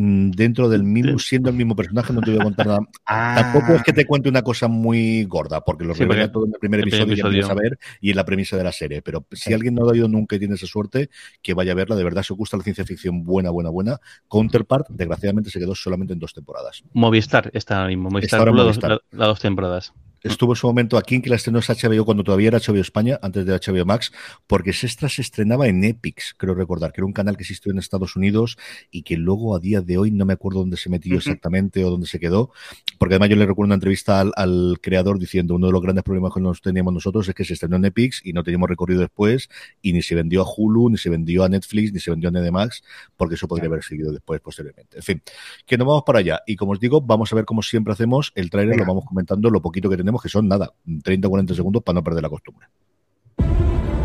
Mm, 0.00 0.30
dentro 0.30 0.68
del 0.68 0.82
mismo, 0.84 1.18
siendo 1.18 1.50
el 1.50 1.56
mismo 1.56 1.74
personaje, 1.74 2.12
no 2.12 2.20
te 2.20 2.30
voy 2.30 2.40
a 2.40 2.44
contar 2.44 2.66
nada. 2.66 2.78
Ah, 3.10 3.34
Tampoco 3.42 3.74
es 3.74 3.82
que 3.82 3.92
te 3.92 4.06
cuente 4.06 4.28
una 4.28 4.42
cosa 4.42 4.68
muy 4.68 5.24
gorda, 5.24 5.62
porque 5.64 5.84
lo 5.84 5.94
Sí, 5.94 6.02
revela 6.02 6.30
todo 6.30 6.46
en 6.46 6.52
el 6.54 6.58
primer 6.60 6.80
el 6.80 6.88
episodio, 6.88 7.04
y 7.14 7.16
ya 7.16 7.22
episodio. 7.22 7.40
empiezas 7.42 7.50
a 7.50 7.54
ver 7.60 7.78
y 8.00 8.10
en 8.10 8.16
la 8.16 8.24
premisa 8.24 8.56
de 8.56 8.64
la 8.64 8.72
serie. 8.72 9.02
Pero 9.02 9.26
si 9.32 9.52
alguien 9.52 9.74
no 9.74 9.82
lo 9.82 9.88
ha 9.88 9.92
oído 9.92 10.08
nunca 10.08 10.36
y 10.36 10.38
tiene 10.38 10.54
esa 10.54 10.66
suerte, 10.66 11.08
que 11.42 11.54
vaya 11.54 11.72
a 11.72 11.74
verla. 11.74 11.96
De 11.96 12.04
verdad, 12.04 12.22
si 12.22 12.32
os 12.32 12.38
gusta 12.38 12.56
la 12.56 12.62
ciencia 12.62 12.84
ficción 12.84 13.24
buena, 13.24 13.50
buena, 13.50 13.70
buena. 13.70 13.98
Counterpart, 14.28 14.88
desgraciadamente, 14.90 15.50
se 15.50 15.58
quedó 15.58 15.74
solamente 15.74 16.12
en 16.12 16.18
dos 16.18 16.32
temporadas. 16.34 16.82
Movistar 16.92 17.50
está 17.54 17.76
ahora 17.78 17.88
mismo. 17.88 18.10
Movistar, 18.10 18.24
Está 18.24 18.36
ahora 18.38 18.52
Movistar. 18.52 18.90
dos- 18.90 19.00
la- 19.10 19.26
dos 19.26 19.40
temporadas. 19.40 19.92
Estuvo 20.22 20.52
en 20.52 20.56
su 20.56 20.66
momento 20.66 20.96
aquí 20.96 21.14
en 21.14 21.22
que 21.22 21.30
la 21.30 21.36
estrenó 21.36 21.58
es 21.58 21.68
HBO 21.68 22.04
cuando 22.04 22.24
todavía 22.24 22.48
era 22.48 22.58
HBO 22.58 22.80
España, 22.80 23.18
antes 23.22 23.46
de 23.46 23.52
HBO 23.52 23.84
Max, 23.84 24.12
porque 24.46 24.72
Sextra 24.72 25.08
se 25.08 25.22
estrenaba 25.22 25.68
en 25.68 25.82
Epix, 25.84 26.34
creo 26.36 26.54
recordar, 26.54 26.92
que 26.92 27.00
era 27.00 27.06
un 27.06 27.12
canal 27.12 27.36
que 27.36 27.42
existió 27.42 27.72
en 27.72 27.78
Estados 27.78 28.16
Unidos 28.16 28.58
y 28.90 29.02
que 29.02 29.16
luego 29.16 29.54
a 29.54 29.60
día 29.60 29.80
de 29.80 29.98
hoy 29.98 30.10
no 30.10 30.24
me 30.24 30.32
acuerdo 30.32 30.60
dónde 30.60 30.76
se 30.76 30.90
metió 30.90 31.16
exactamente 31.16 31.84
o 31.84 31.90
dónde 31.90 32.06
se 32.06 32.18
quedó, 32.18 32.50
porque 32.98 33.14
además 33.14 33.30
yo 33.30 33.36
le 33.36 33.46
recuerdo 33.46 33.68
una 33.68 33.74
entrevista 33.74 34.20
al, 34.20 34.32
al 34.36 34.78
creador 34.80 35.18
diciendo 35.18 35.54
uno 35.54 35.66
de 35.66 35.72
los 35.72 35.82
grandes 35.82 36.04
problemas 36.04 36.32
que 36.34 36.40
nos 36.40 36.60
teníamos 36.60 36.92
nosotros 36.92 37.28
es 37.28 37.34
que 37.34 37.44
se 37.44 37.54
estrenó 37.54 37.76
en 37.76 37.84
Epix 37.84 38.20
y 38.24 38.32
no 38.32 38.42
teníamos 38.42 38.68
recorrido 38.68 39.00
después 39.00 39.48
y 39.82 39.92
ni 39.92 40.02
se 40.02 40.14
vendió 40.14 40.42
a 40.42 40.46
Hulu, 40.46 40.90
ni 40.90 40.96
se 40.96 41.10
vendió 41.10 41.44
a 41.44 41.48
Netflix, 41.48 41.92
ni 41.92 42.00
se 42.00 42.10
vendió 42.10 42.28
a 42.28 42.32
Nedemax, 42.32 42.82
porque 43.16 43.34
eso 43.34 43.48
podría 43.48 43.68
haber 43.68 43.82
seguido 43.82 44.12
después 44.12 44.40
posteriormente. 44.40 44.98
En 44.98 45.02
fin, 45.02 45.22
que 45.66 45.78
nos 45.78 45.86
vamos 45.86 46.02
para 46.04 46.20
allá. 46.20 46.40
Y 46.46 46.56
como 46.56 46.72
os 46.72 46.80
digo, 46.80 47.00
vamos 47.00 47.32
a 47.32 47.36
ver 47.36 47.44
como 47.44 47.62
siempre 47.62 47.92
hacemos 47.92 48.32
el 48.34 48.50
tráiler, 48.50 48.76
lo 48.76 48.84
vamos 48.84 49.04
comentando 49.04 49.50
lo 49.50 49.60
poquito 49.62 49.88
que 49.88 49.96
tenemos, 49.96 50.07
que 50.22 50.28
son 50.28 50.48
nada, 50.48 50.72
30 51.04 51.28
o 51.28 51.30
40 51.30 51.54
segundos 51.54 51.82
para 51.82 51.94
no 51.94 52.04
perder 52.04 52.22
la 52.22 52.30
costumbre. 52.30 52.66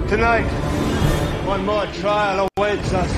Tonight, 0.10 0.46
one 1.48 1.64
more 1.64 1.88
trial 2.00 2.48
awaits 2.58 2.94
us. 2.94 3.10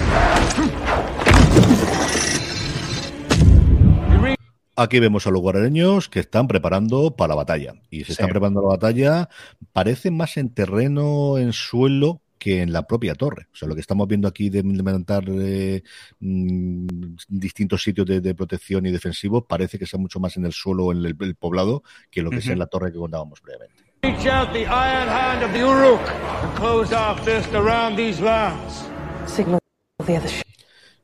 Aquí 4.77 4.99
vemos 4.99 5.25
a 5.25 5.31
los 5.31 5.41
guarareños 5.41 6.09
que 6.09 6.19
están 6.19 6.47
preparando 6.47 7.15
para 7.15 7.29
la 7.29 7.35
batalla. 7.35 7.75
Y 7.89 8.03
se 8.03 8.11
están 8.11 8.27
preparando 8.27 8.61
la 8.61 8.67
batalla, 8.67 9.29
parece 9.71 10.11
más 10.11 10.35
en 10.35 10.53
terreno, 10.53 11.37
en 11.37 11.53
suelo, 11.53 12.21
que 12.37 12.61
en 12.61 12.71
la 12.71 12.85
propia 12.85 13.15
torre. 13.15 13.47
O 13.53 13.55
sea, 13.55 13.67
lo 13.67 13.75
que 13.75 13.81
estamos 13.81 14.07
viendo 14.07 14.27
aquí 14.27 14.49
de 14.49 14.59
implementar 14.59 15.23
eh, 15.27 15.83
mm, 16.19 16.87
distintos 17.27 17.81
sitios 17.83 18.05
de, 18.05 18.21
de 18.21 18.35
protección 18.35 18.85
y 18.85 18.91
defensivos 18.91 19.45
parece 19.47 19.79
que 19.79 19.85
sea 19.85 19.99
mucho 19.99 20.19
más 20.19 20.37
en 20.37 20.45
el 20.45 20.53
suelo 20.53 20.85
o 20.85 20.91
en 20.91 20.99
el, 20.99 21.15
el 21.19 21.35
poblado 21.35 21.83
que 22.11 22.21
lo 22.21 22.29
que 22.29 22.41
sea 22.41 22.53
en 22.53 22.59
la 22.59 22.67
torre 22.67 22.91
que 22.91 22.99
contábamos 22.99 23.41
previamente. 23.41 23.83
Reach 24.03 24.27
out 24.27 24.53
the 24.53 24.65
iron 24.67 25.07
hand 25.07 25.43
of 25.43 25.51
the 25.51 25.61
Uruk 25.61 25.99
and 26.43 26.55
close 26.55 26.93
our 26.93 27.17
fist 27.23 27.51
around 27.53 27.95
these 27.95 28.21
lands. 28.21 28.83
Signal 29.25 29.59
the 30.05 30.17
other 30.17 30.27
ship. 30.27 30.54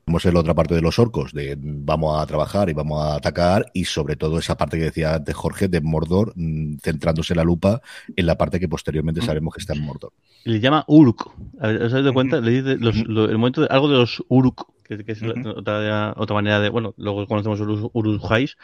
Vemos 0.04 0.26
en 0.26 0.34
la 0.34 0.40
otra 0.40 0.54
parte 0.54 0.74
de 0.74 0.80
los 0.82 0.98
orcos, 0.98 1.32
de 1.32 1.56
vamos 1.58 2.20
a 2.20 2.26
trabajar 2.26 2.68
y 2.68 2.72
vamos 2.72 3.00
a 3.04 3.14
atacar, 3.14 3.66
y 3.72 3.84
sobre 3.84 4.16
todo 4.16 4.38
esa 4.38 4.56
parte 4.56 4.76
que 4.76 4.84
decía 4.84 5.14
antes 5.14 5.34
Jorge, 5.34 5.68
de 5.68 5.80
Mordor, 5.80 6.32
mm, 6.34 6.78
centrándose 6.82 7.36
la 7.36 7.44
lupa 7.44 7.80
en 8.16 8.26
la 8.26 8.36
parte 8.36 8.58
que 8.58 8.68
posteriormente 8.68 9.22
sabemos 9.22 9.54
que 9.54 9.60
está 9.60 9.74
en 9.74 9.82
Mordor. 9.82 10.12
Le 10.44 10.58
llama 10.58 10.84
Uruk. 10.88 11.30
A 11.60 11.68
ver, 11.68 11.82
¿Os 11.84 11.92
de 11.92 12.12
cuenta? 12.12 12.40
Le 12.40 12.50
dice 12.62 12.76
los- 12.78 13.06
lo- 13.06 13.26
el 13.26 13.38
momento 13.38 13.60
de 13.60 13.68
algo 13.70 13.88
de 13.88 13.98
los 13.98 14.24
Uruk, 14.28 14.66
que, 14.82 15.04
que 15.04 15.12
es 15.12 15.22
la- 15.22 15.34
Ujú. 15.40 15.50
otra, 15.60 16.14
otra 16.16 16.34
manera 16.34 16.58
de. 16.58 16.68
Bueno, 16.68 16.94
luego 16.96 17.24
conocemos 17.28 17.60
los 17.60 17.88
Urujais, 17.92 18.56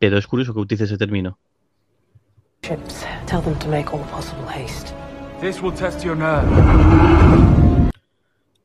pero 0.00 0.18
es 0.18 0.26
curioso 0.26 0.52
que 0.54 0.58
utilice 0.60 0.84
ese 0.84 0.98
término. 0.98 1.38
Tell 2.62 2.78
them 3.42 3.54
to 3.60 3.68
make 3.68 3.88
all 3.92 4.02
possible 4.10 4.44
haste. 4.48 4.92
This 5.40 5.62
will 5.62 5.72
test 5.72 6.04
your 6.04 6.16
nerve. 6.16 7.59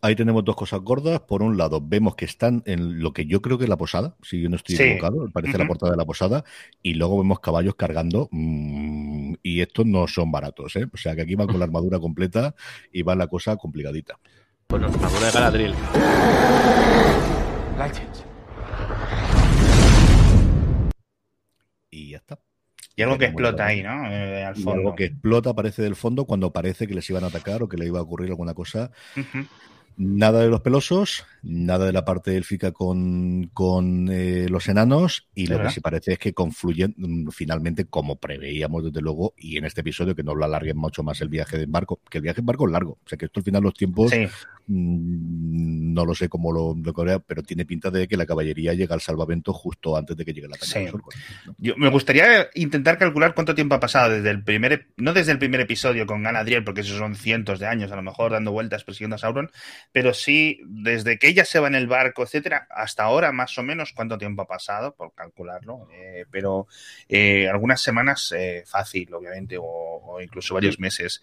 Ahí 0.06 0.16
tenemos 0.16 0.45
dos 0.45 0.56
cosas 0.56 0.82
gordas. 0.82 1.20
Por 1.22 1.41
un 1.41 1.58
lado, 1.58 1.82
vemos 1.84 2.16
que 2.16 2.26
están 2.26 2.62
en 2.68 3.01
lo 3.01 3.12
que 3.12 3.26
yo 3.26 3.41
creo 3.41 3.58
que 3.58 3.64
es 3.64 3.70
la 3.72 3.76
posada, 3.76 4.16
si 4.22 4.39
yo 4.39 4.49
no 4.49 4.56
estoy 4.56 4.76
Sí. 4.76 4.84
equivocado, 4.84 5.28
parece 5.34 5.58
la 5.58 5.66
portada 5.66 5.93
de 5.93 5.97
la 5.97 6.06
posada, 6.06 6.43
y 6.84 6.93
luego 6.93 7.18
vemos 7.18 7.39
caballos 7.39 7.74
cargando, 7.74 8.30
mm, 8.32 9.34
y 9.41 9.62
estos 9.62 9.88
no 9.88 10.06
son 10.08 10.32
baratos, 10.32 10.76
¿eh? 10.76 10.86
O 10.93 10.97
sea 10.97 11.16
que 11.16 11.24
aquí 11.24 11.34
van 11.34 11.47
con 11.47 11.58
la 11.58 11.66
armadura 11.66 11.97
completa 11.97 12.53
y 12.93 13.01
va 13.01 13.16
la 13.16 13.26
cosa 13.26 13.56
complicadita. 13.58 14.20
Pues 14.68 14.80
la 14.80 14.89
armadura 14.89 15.26
de 15.26 15.32
Galadriel. 15.32 15.74
Y 21.89 22.12
ya 22.12 22.18
está. 22.18 22.39
Y 22.95 23.01
algo 23.01 23.18
que 23.18 23.26
explota 23.26 23.66
ahí, 23.66 23.84
¿no? 23.84 24.08
Eh, 24.10 24.43
al 24.45 24.58
Y 24.58 24.62
fondo. 24.64 24.80
algo 24.80 24.95
que 24.95 25.06
explota 25.06 25.49
aparece 25.49 25.82
del 25.82 25.95
fondo 25.95 26.26
cuando 26.26 26.51
parece 26.53 26.88
que 26.88 26.93
les 26.93 27.10
iban 27.10 27.24
a 27.24 27.28
atacar 27.28 27.62
o 27.64 27.68
que 27.70 27.78
le 27.78 27.88
iba 27.88 27.99
a 27.99 28.03
ocurrir 28.03 28.30
alguna 28.30 28.53
cosa. 28.53 28.91
Ujú. 29.18 29.45
Nada 29.97 30.41
de 30.41 30.49
los 30.49 30.61
pelosos, 30.61 31.25
nada 31.41 31.85
de 31.85 31.93
la 31.93 32.03
parte 32.03 32.35
élfica 32.35 32.71
con, 32.71 33.49
con 33.53 34.09
eh, 34.11 34.47
los 34.49 34.67
enanos, 34.67 35.29
y 35.33 35.47
¿De 35.47 35.57
lo 35.57 35.63
que 35.63 35.69
sí 35.71 35.79
parece 35.79 36.13
es 36.13 36.19
que 36.19 36.33
confluyen 36.33 36.93
mm, 36.97 37.29
finalmente, 37.29 37.85
como 37.85 38.17
preveíamos 38.17 38.83
desde 38.83 39.01
luego, 39.01 39.33
y 39.37 39.57
en 39.57 39.65
este 39.65 39.81
episodio 39.81 40.15
que 40.15 40.23
no 40.23 40.35
lo 40.35 40.45
alarguen 40.45 40.77
mucho 40.77 41.03
más 41.03 41.21
el 41.21 41.29
viaje 41.29 41.57
de 41.57 41.65
barco, 41.65 42.01
que 42.09 42.17
el 42.17 42.23
viaje 42.23 42.41
en 42.41 42.45
barco 42.45 42.65
es 42.65 42.71
largo, 42.73 42.93
o 42.93 43.07
sea 43.09 43.17
que 43.17 43.25
esto 43.25 43.39
al 43.39 43.45
final 43.45 43.63
los 43.63 43.73
tiempos 43.73 44.11
Sí. 44.11 44.27
Mm, 44.68 45.93
no 45.93 46.05
lo 46.05 46.13
sé 46.13 46.28
cómo 46.30 46.51
lo, 46.51 46.76
lo 46.76 46.93
corea, 46.93 47.20
pero 47.20 47.41
tiene 47.43 47.66
pinta 47.66 47.89
de 47.89 48.07
que 48.07 48.18
la 48.18 48.26
caballería 48.26 48.74
llega 48.74 48.95
al 48.95 49.01
salvamento 49.01 49.53
justo 49.53 49.95
antes 49.97 50.16
de 50.18 50.26
que 50.26 50.34
llegue 50.34 50.47
la 50.47 50.55
ataque 50.55 50.91
Sí. 51.57 51.74
me 51.78 51.89
gustaría 51.89 52.49
intentar 52.55 52.97
calcular 52.97 53.34
cuánto 53.34 53.55
tiempo 53.55 53.76
ha 53.76 53.80
pasado 53.80 54.11
desde 54.11 54.30
el 54.30 54.43
primer, 54.43 54.88
no 54.97 55.13
desde 55.13 55.32
el 55.32 55.39
primer 55.39 55.61
episodio 55.61 56.05
con 56.05 56.24
Galadriel, 56.24 56.63
porque 56.63 56.82
esos 56.82 56.97
son 56.97 57.16
cientos 57.16 57.59
de 57.59 57.68
años, 57.68 57.91
a 57.91 57.95
lo 57.95 58.01
mejor 58.01 58.32
dando 58.32 58.51
vueltas 58.51 58.84
persiguiendo 58.84 59.16
a 59.16 59.20
Sauron, 59.20 59.51
pero 59.91 60.13
sí 60.13 60.59
desde 60.66 61.18
que 61.18 61.28
ella 61.28 61.45
se 61.45 61.59
va 61.59 61.68
en 61.68 61.76
el 61.76 61.88
barco, 61.88 62.24
etcétera, 62.24 62.68
hasta 62.70 63.03
ahora 63.03 63.32
más 63.32 63.57
o 63.57 63.63
menos 63.63 63.93
cuánto 63.93 64.18
tiempo 64.18 64.41
ha 64.41 64.47
pasado, 64.47 64.95
por 64.95 65.13
calcularlo, 65.13 65.88
eh, 65.93 66.26
pero 66.30 66.68
eh, 67.07 67.47
algunas 67.47 67.82
semanas 67.82 68.34
eh, 68.36 68.63
fácil, 68.66 69.13
obviamente, 69.13 69.57
o, 69.57 69.63
o 69.63 70.22
incluso 70.22 70.53
varios 70.53 70.80
meses. 70.80 71.22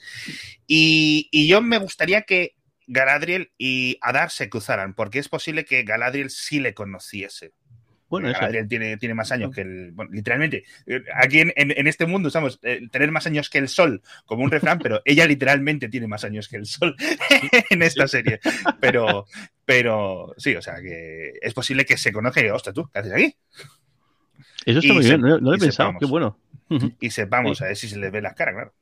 Y, 0.67 1.29
y 1.31 1.49
yo 1.49 1.61
me 1.61 1.79
gustaría 1.79 2.23
que 2.23 2.55
Galadriel 2.87 3.53
y 3.59 3.99
Adar 4.01 4.31
se 4.31 4.49
cruzaran, 4.49 4.95
porque 4.95 5.19
es 5.19 5.29
posible 5.29 5.65
que 5.65 5.83
Galadriel 5.85 6.31
sí 6.31 6.61
le 6.61 6.75
conociese. 6.75 7.53
Bueno. 8.09 8.29
Galadriel 8.31 8.69
tiene, 8.69 8.99
tiene 8.99 9.15
más 9.15 9.33
años 9.33 9.55
que 9.55 9.63
el. 9.63 9.93
Bueno, 9.93 10.11
literalmente, 10.13 10.65
eh, 10.87 11.03
aquí 11.15 11.41
en, 11.41 11.53
en- 11.57 11.71
en 11.75 11.87
este 11.87 12.05
mundo 12.05 12.29
usamos 12.29 12.59
eh, 12.63 12.83
tener 12.91 13.11
más 13.11 13.27
años 13.27 13.49
que 13.49 13.57
el 13.57 13.69
sol 13.69 14.03
como 14.27 14.45
un 14.45 14.51
refrán, 14.51 14.79
pero 14.81 15.01
ella 15.07 15.25
literalmente 15.27 15.89
tiene 15.89 16.07
más 16.09 16.23
años 16.25 16.47
que 16.49 16.57
el 16.59 16.67
sol 16.67 16.95
en 17.71 17.81
esta 17.83 18.07
serie. 18.07 18.41
Pero, 18.81 19.25
pero 19.65 20.35
sí, 20.37 20.55
o 20.55 20.61
sea 20.61 20.75
que 20.83 21.33
es 21.41 21.55
posible 21.55 21.87
que 21.87 21.97
se 21.97 22.13
conozca 22.13 22.43
y 22.45 22.51
ostras, 22.51 22.75
tú, 22.75 22.87
¿qué 22.93 22.99
haces 22.99 23.13
aquí? 23.15 23.35
Eso 24.67 24.79
está 24.81 24.93
Y 24.93 24.93
muy 24.93 25.03
se- 25.03 25.09
bien, 25.09 25.21
no, 25.23 25.29
no 25.39 25.51
lo 25.51 25.55
he 25.55 25.59
pensado, 25.59 25.89
sepamos. 25.89 26.01
qué 26.01 26.07
bueno. 26.07 26.39
Y 27.01 27.11
sepamos, 27.11 27.61
a 27.63 27.67
ver 27.67 27.77
si 27.77 27.89
se 27.89 27.99
les 27.99 28.13
ve 28.13 28.21
las 28.23 28.35
caras, 28.35 28.55
claro. 28.55 28.75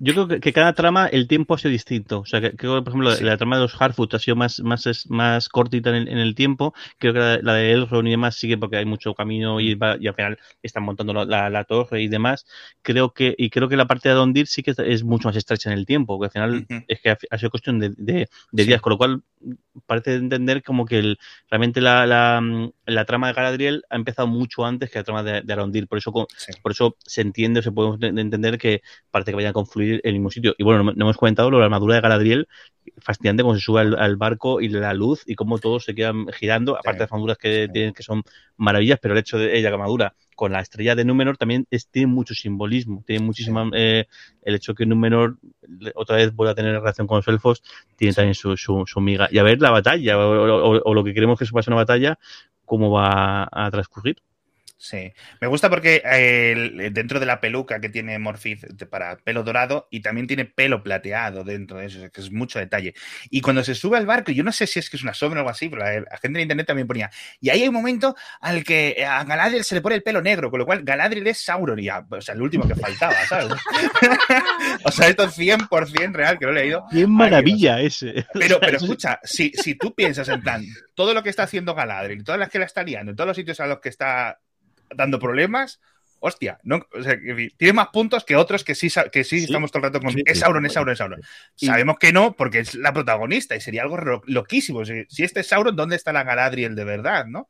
Yo 0.00 0.12
creo 0.12 0.28
que, 0.28 0.40
que, 0.40 0.52
cada 0.52 0.72
trama, 0.72 1.06
el 1.06 1.28
tiempo 1.28 1.54
ha 1.54 1.58
sido 1.58 1.70
distinto. 1.70 2.20
O 2.20 2.26
sea, 2.26 2.40
que, 2.40 2.52
creo 2.56 2.82
por 2.82 2.88
ejemplo, 2.90 3.12
Sí. 3.12 3.22
la, 3.24 3.36
trama 3.36 3.56
de 3.56 3.62
los 3.62 3.80
Harfoot 3.80 4.12
ha 4.14 4.18
sido 4.18 4.34
más, 4.36 4.60
más, 4.60 4.86
es- 4.86 5.08
más 5.08 5.48
cortita 5.48 5.90
en 5.90 5.96
el, 5.96 6.08
en 6.08 6.18
el 6.18 6.34
tiempo. 6.34 6.74
Creo 6.98 7.12
que 7.12 7.18
la, 7.20 7.38
la 7.42 7.54
de 7.54 7.72
Elrond 7.72 8.08
y 8.08 8.10
demás 8.10 8.34
sigue 8.36 8.58
porque 8.58 8.76
hay 8.76 8.84
mucho 8.84 9.14
camino 9.14 9.60
y, 9.60 9.74
va- 9.74 9.96
y 10.00 10.08
al 10.08 10.14
final 10.14 10.38
están 10.62 10.82
montando 10.82 11.14
la, 11.14 11.24
la- 11.24 11.50
la 11.50 11.64
torre 11.64 12.02
y 12.02 12.08
demás. 12.08 12.44
Creo 12.82 13.12
que, 13.14 13.34
y 13.38 13.50
creo 13.50 13.68
que 13.68 13.76
la 13.76 13.86
parte 13.86 14.08
de 14.08 14.14
Adondir 14.14 14.46
sí 14.48 14.62
que 14.62 14.72
es, 14.72 14.78
es 14.80 15.04
mucho 15.04 15.28
más 15.28 15.36
estrecha 15.36 15.70
en 15.72 15.78
el 15.78 15.86
tiempo, 15.86 16.18
porque 16.18 16.26
al 16.26 16.32
final 16.32 16.66
es 16.88 17.00
que 17.00 17.10
ha, 17.10 17.18
ha 17.30 17.38
sido 17.38 17.50
cuestión 17.50 17.78
de, 17.78 17.90
de- 17.96 18.28
de 18.52 18.64
días, 18.64 18.80
con 18.80 18.90
lo 18.90 18.98
cual 18.98 19.22
parece 19.86 20.14
entender 20.14 20.62
como 20.62 20.86
que 20.86 20.98
el, 20.98 21.18
realmente 21.50 21.80
la, 21.80 22.40
la, 22.86 23.04
trama 23.04 23.28
de 23.28 23.32
Galadriel 23.34 23.84
ha 23.90 23.96
empezado 23.96 24.28
mucho 24.28 24.64
antes 24.64 24.90
que 24.90 24.98
la 24.98 25.04
trama 25.04 25.22
de, 25.22 25.42
de 25.42 25.52
Arondir. 25.52 25.86
Por 25.88 25.98
eso, 25.98 26.12
por 26.12 26.72
eso 26.72 26.96
se 27.04 27.20
entiende, 27.22 27.62
se 27.62 27.72
puede 27.72 27.90
ent- 27.90 28.20
entender 28.20 28.58
que 28.58 28.82
parece 29.10 29.32
que 29.32 29.36
vayan 29.36 29.50
a 29.50 29.54
confluir 29.54 30.00
en 30.04 30.08
el 30.10 30.12
mismo 30.14 30.30
sitio. 30.30 30.54
Y 30.58 30.64
bueno, 30.64 30.82
no, 30.84 30.92
no 30.92 31.04
hemos 31.04 31.16
comentado 31.16 31.50
lo 31.50 31.56
de 31.58 31.60
la 31.62 31.66
armadura 31.66 31.94
de 31.96 32.00
Galadriel, 32.00 32.48
fascinante 32.98 33.42
cómo 33.42 33.54
se 33.54 33.60
sube 33.62 33.80
al, 33.80 33.98
al 33.98 34.16
barco 34.16 34.60
y 34.60 34.68
la 34.68 34.92
luz 34.92 35.22
y 35.26 35.34
cómo 35.34 35.58
todos 35.58 35.84
se 35.84 35.94
quedan 35.94 36.26
girando, 36.28 36.72
aparte 36.76 36.98
de 36.98 37.04
las 37.04 37.12
armaduras 37.12 37.38
que 37.38 37.68
tienen 37.72 37.94
que 37.94 38.02
son 38.02 38.22
maravillas, 38.56 38.98
pero 39.00 39.14
el 39.14 39.20
hecho 39.20 39.38
de 39.38 39.58
ella, 39.58 39.70
la 39.70 39.76
armadura, 39.76 40.14
con 40.36 40.52
la 40.52 40.60
estrella 40.60 40.94
de 40.94 41.04
Númenor 41.04 41.36
también 41.38 41.66
es- 41.70 41.88
tiene 41.88 42.08
mucho 42.08 42.34
simbolismo, 42.34 43.02
tiene 43.06 43.24
muchísima 43.24 43.70
eh, 43.72 44.06
el 44.42 44.54
hecho 44.54 44.74
que 44.74 44.84
Númenor 44.84 45.38
otra 45.94 46.16
vez 46.16 46.34
vuelva 46.34 46.52
a 46.52 46.54
tener 46.54 46.72
relación 46.74 47.06
con 47.06 47.16
los 47.18 47.28
elfos, 47.28 47.62
tiene 47.96 48.12
también 48.14 48.34
su, 48.34 48.56
su, 48.56 48.84
su 48.86 49.00
miga. 49.00 49.28
Y 49.30 49.38
a 49.38 49.42
ver 49.42 49.60
la 49.60 49.70
batalla, 49.70 50.18
o, 50.18 50.76
o- 50.76 50.82
o 50.84 50.94
lo 50.94 51.04
que 51.04 51.14
queremos 51.14 51.38
que 51.38 51.46
se 51.46 51.52
pase 51.52 51.70
en 51.70 51.74
una 51.74 51.82
batalla, 51.82 52.18
cómo 52.64 52.90
va 52.90 53.48
a 53.50 53.70
transcurrir. 53.70 54.16
Sí, 54.84 55.14
me 55.40 55.46
gusta 55.46 55.70
porque 55.70 56.02
eh, 56.04 56.90
dentro 56.92 57.18
de 57.18 57.24
la 57.24 57.40
peluca 57.40 57.80
que 57.80 57.88
tiene 57.88 58.18
Morphiz 58.18 58.60
de- 58.68 58.84
para 58.84 59.16
pelo 59.16 59.42
dorado 59.42 59.88
y 59.90 60.02
también 60.02 60.26
tiene 60.26 60.44
pelo 60.44 60.82
plateado 60.82 61.42
dentro 61.42 61.78
de 61.78 61.86
eso, 61.86 62.12
que 62.12 62.20
es 62.20 62.30
mucho 62.30 62.58
detalle. 62.58 62.92
Y 63.30 63.40
cuando 63.40 63.64
se 63.64 63.74
sube 63.74 63.96
al 63.96 64.04
barco, 64.04 64.30
yo 64.30 64.44
no 64.44 64.52
sé 64.52 64.66
si 64.66 64.80
es 64.80 64.90
que 64.90 64.98
es 64.98 65.02
una 65.02 65.14
sombra 65.14 65.40
o 65.40 65.40
algo 65.40 65.50
así, 65.50 65.70
pero 65.70 65.84
la, 65.86 66.00
la 66.00 66.18
gente 66.18 66.36
de 66.36 66.42
internet 66.42 66.66
también 66.66 66.86
ponía. 66.86 67.10
Y 67.40 67.48
ahí 67.48 67.62
hay 67.62 67.68
un 67.68 67.72
momento 67.72 68.14
al 68.42 68.62
que 68.62 69.06
a 69.08 69.24
Galadriel 69.24 69.64
se 69.64 69.74
le 69.74 69.80
pone 69.80 69.94
el 69.94 70.02
pelo 70.02 70.20
negro, 70.20 70.50
con 70.50 70.58
lo 70.58 70.66
cual 70.66 70.82
Galadriel 70.82 71.26
es 71.28 71.42
Sauron, 71.42 71.78
y 71.78 71.84
ya, 71.84 72.04
o 72.06 72.20
sea, 72.20 72.34
el 72.34 72.42
último 72.42 72.68
que 72.68 72.74
faltaba, 72.74 73.14
¿sabes? 73.26 73.54
o 74.84 74.90
sea, 74.90 75.08
esto 75.08 75.24
es 75.24 75.38
100% 75.38 76.12
real, 76.12 76.38
que 76.38 76.44
lo 76.44 76.50
he 76.52 76.56
leído. 76.56 76.84
¡Qué 76.90 77.06
maravilla 77.06 77.80
ese! 77.80 78.26
Pero, 78.34 78.60
pero 78.60 78.76
escucha, 78.82 79.18
si, 79.24 79.50
si 79.54 79.76
tú 79.76 79.94
piensas 79.94 80.28
en 80.28 80.42
plan, 80.42 80.62
todo 80.94 81.14
lo 81.14 81.22
que 81.22 81.30
está 81.30 81.44
haciendo 81.44 81.74
Galadriel, 81.74 82.22
todas 82.22 82.38
las 82.38 82.50
que 82.50 82.58
la 82.58 82.66
está 82.66 82.82
liando, 82.82 83.12
en 83.12 83.16
todos 83.16 83.28
los 83.28 83.36
sitios 83.38 83.58
a 83.60 83.66
los 83.66 83.80
que 83.80 83.88
está 83.88 84.40
dando 84.94 85.18
problemas, 85.18 85.80
hostia, 86.20 86.58
no, 86.62 86.80
o 86.98 87.02
sea, 87.02 87.20
que 87.20 87.50
tiene 87.58 87.74
más 87.74 87.88
puntos 87.88 88.24
que 88.24 88.34
otros 88.34 88.64
que 88.64 88.74
sí, 88.74 88.88
que 89.12 89.24
sí, 89.24 89.44
estamos 89.44 89.70
todo 89.70 89.80
el 89.80 89.92
rato 89.92 90.00
con 90.00 90.12
Sí, 90.12 90.22
es 90.24 90.38
Sauron, 90.38 90.64
es 90.64 90.72
Sauron, 90.72 90.92
es 90.92 90.98
Sauron. 90.98 91.20
Y- 91.60 91.66
Sabemos 91.66 91.98
que 91.98 92.14
no, 92.14 92.32
porque 92.34 92.60
es 92.60 92.74
la 92.76 92.94
protagonista 92.94 93.54
y 93.56 93.60
sería 93.60 93.82
algo 93.82 94.22
loquísimo. 94.26 94.84
Si, 94.86 95.04
si 95.08 95.22
este 95.22 95.40
es 95.40 95.48
Sauron, 95.48 95.76
¿dónde 95.76 95.96
está 95.96 96.14
la 96.14 96.22
Galadriel 96.24 96.74
de 96.76 96.84
verdad, 96.84 97.26
no? 97.26 97.48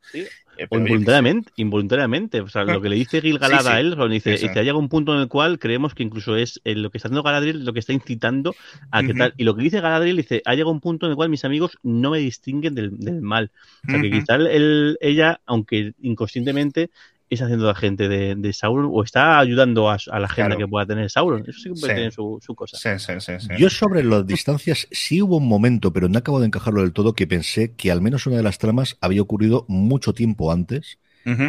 Eh, 0.57 0.67
involuntariamente, 0.71 1.51
involuntariamente. 1.55 2.41
O 2.41 2.49
sea, 2.49 2.65
lo 2.65 2.81
que 2.81 2.89
le 2.89 2.97
dice 2.97 3.21
Gil-galad 3.21 3.59
Sí, 3.59 3.63
sí. 3.65 3.71
a 3.71 3.79
Elrond, 3.79 4.11
dice, 4.11 4.31
dice, 4.31 4.47
ha 4.49 4.61
llegado 4.61 4.79
un 4.79 4.89
punto 4.89 5.13
en 5.15 5.21
el 5.21 5.29
cual 5.29 5.57
creemos 5.57 5.93
que 5.95 6.03
incluso 6.03 6.35
es 6.35 6.59
eh, 6.65 6.75
lo 6.75 6.89
que 6.91 6.97
está 6.97 7.07
haciendo 7.07 7.23
Galadriel 7.23 7.63
lo 7.63 7.71
que 7.71 7.79
está 7.79 7.93
incitando 7.93 8.55
a 8.91 9.03
que 9.03 9.13
tal. 9.13 9.33
Y 9.37 9.45
lo 9.45 9.55
que 9.55 9.63
dice 9.63 9.79
Galadriel 9.79 10.17
dice, 10.17 10.41
ha 10.43 10.53
llegado 10.53 10.71
un 10.71 10.81
punto 10.81 11.05
en 11.05 11.11
el 11.11 11.15
cual 11.15 11.29
mis 11.29 11.45
amigos 11.45 11.77
no 11.81 12.09
me 12.11 12.19
distinguen 12.19 12.75
del, 12.75 12.97
del 12.97 13.21
mal. 13.21 13.51
O 13.87 13.91
sea, 13.91 14.01
que 14.01 14.09
Ujú. 14.09 14.19
quizá 14.19 14.35
el- 14.35 14.97
ella, 14.99 15.39
aunque 15.45 15.93
inconscientemente, 16.01 16.89
es 17.29 17.41
haciendo 17.41 17.69
a 17.69 17.75
gente 17.75 18.07
de, 18.07 18.35
de 18.35 18.53
Sauron 18.53 18.89
o 18.93 19.03
está 19.03 19.39
ayudando 19.39 19.89
a, 19.89 19.97
a 20.11 20.19
la 20.19 20.25
agenda 20.27 20.55
Claro. 20.55 20.59
que 20.59 20.67
pueda 20.67 20.85
tener 20.85 21.09
Sauron. 21.09 21.43
Eso 21.47 21.59
sí 21.59 21.69
que 21.73 21.79
puede 21.79 21.93
Sí. 21.93 21.97
tener 21.97 22.11
su, 22.11 22.39
su 22.41 22.55
cosa. 22.55 22.77
Sí, 22.77 22.89
sí, 22.99 23.13
sí, 23.19 23.33
sí. 23.39 23.47
Yo 23.57 23.69
sobre 23.69 24.03
las 24.03 24.25
distancias 24.27 24.87
sí 24.91 25.21
hubo 25.21 25.37
un 25.37 25.47
momento, 25.47 25.91
pero 25.91 26.07
no 26.09 26.17
acabo 26.19 26.39
de 26.39 26.47
encajarlo 26.47 26.81
del 26.81 26.93
todo, 26.93 27.13
que 27.13 27.27
pensé 27.27 27.73
que 27.75 27.91
al 27.91 28.01
menos 28.01 28.27
una 28.27 28.37
de 28.37 28.43
las 28.43 28.57
tramas 28.59 28.97
había 29.01 29.21
ocurrido 29.21 29.65
mucho 29.67 30.13
tiempo 30.13 30.51
antes 30.51 30.99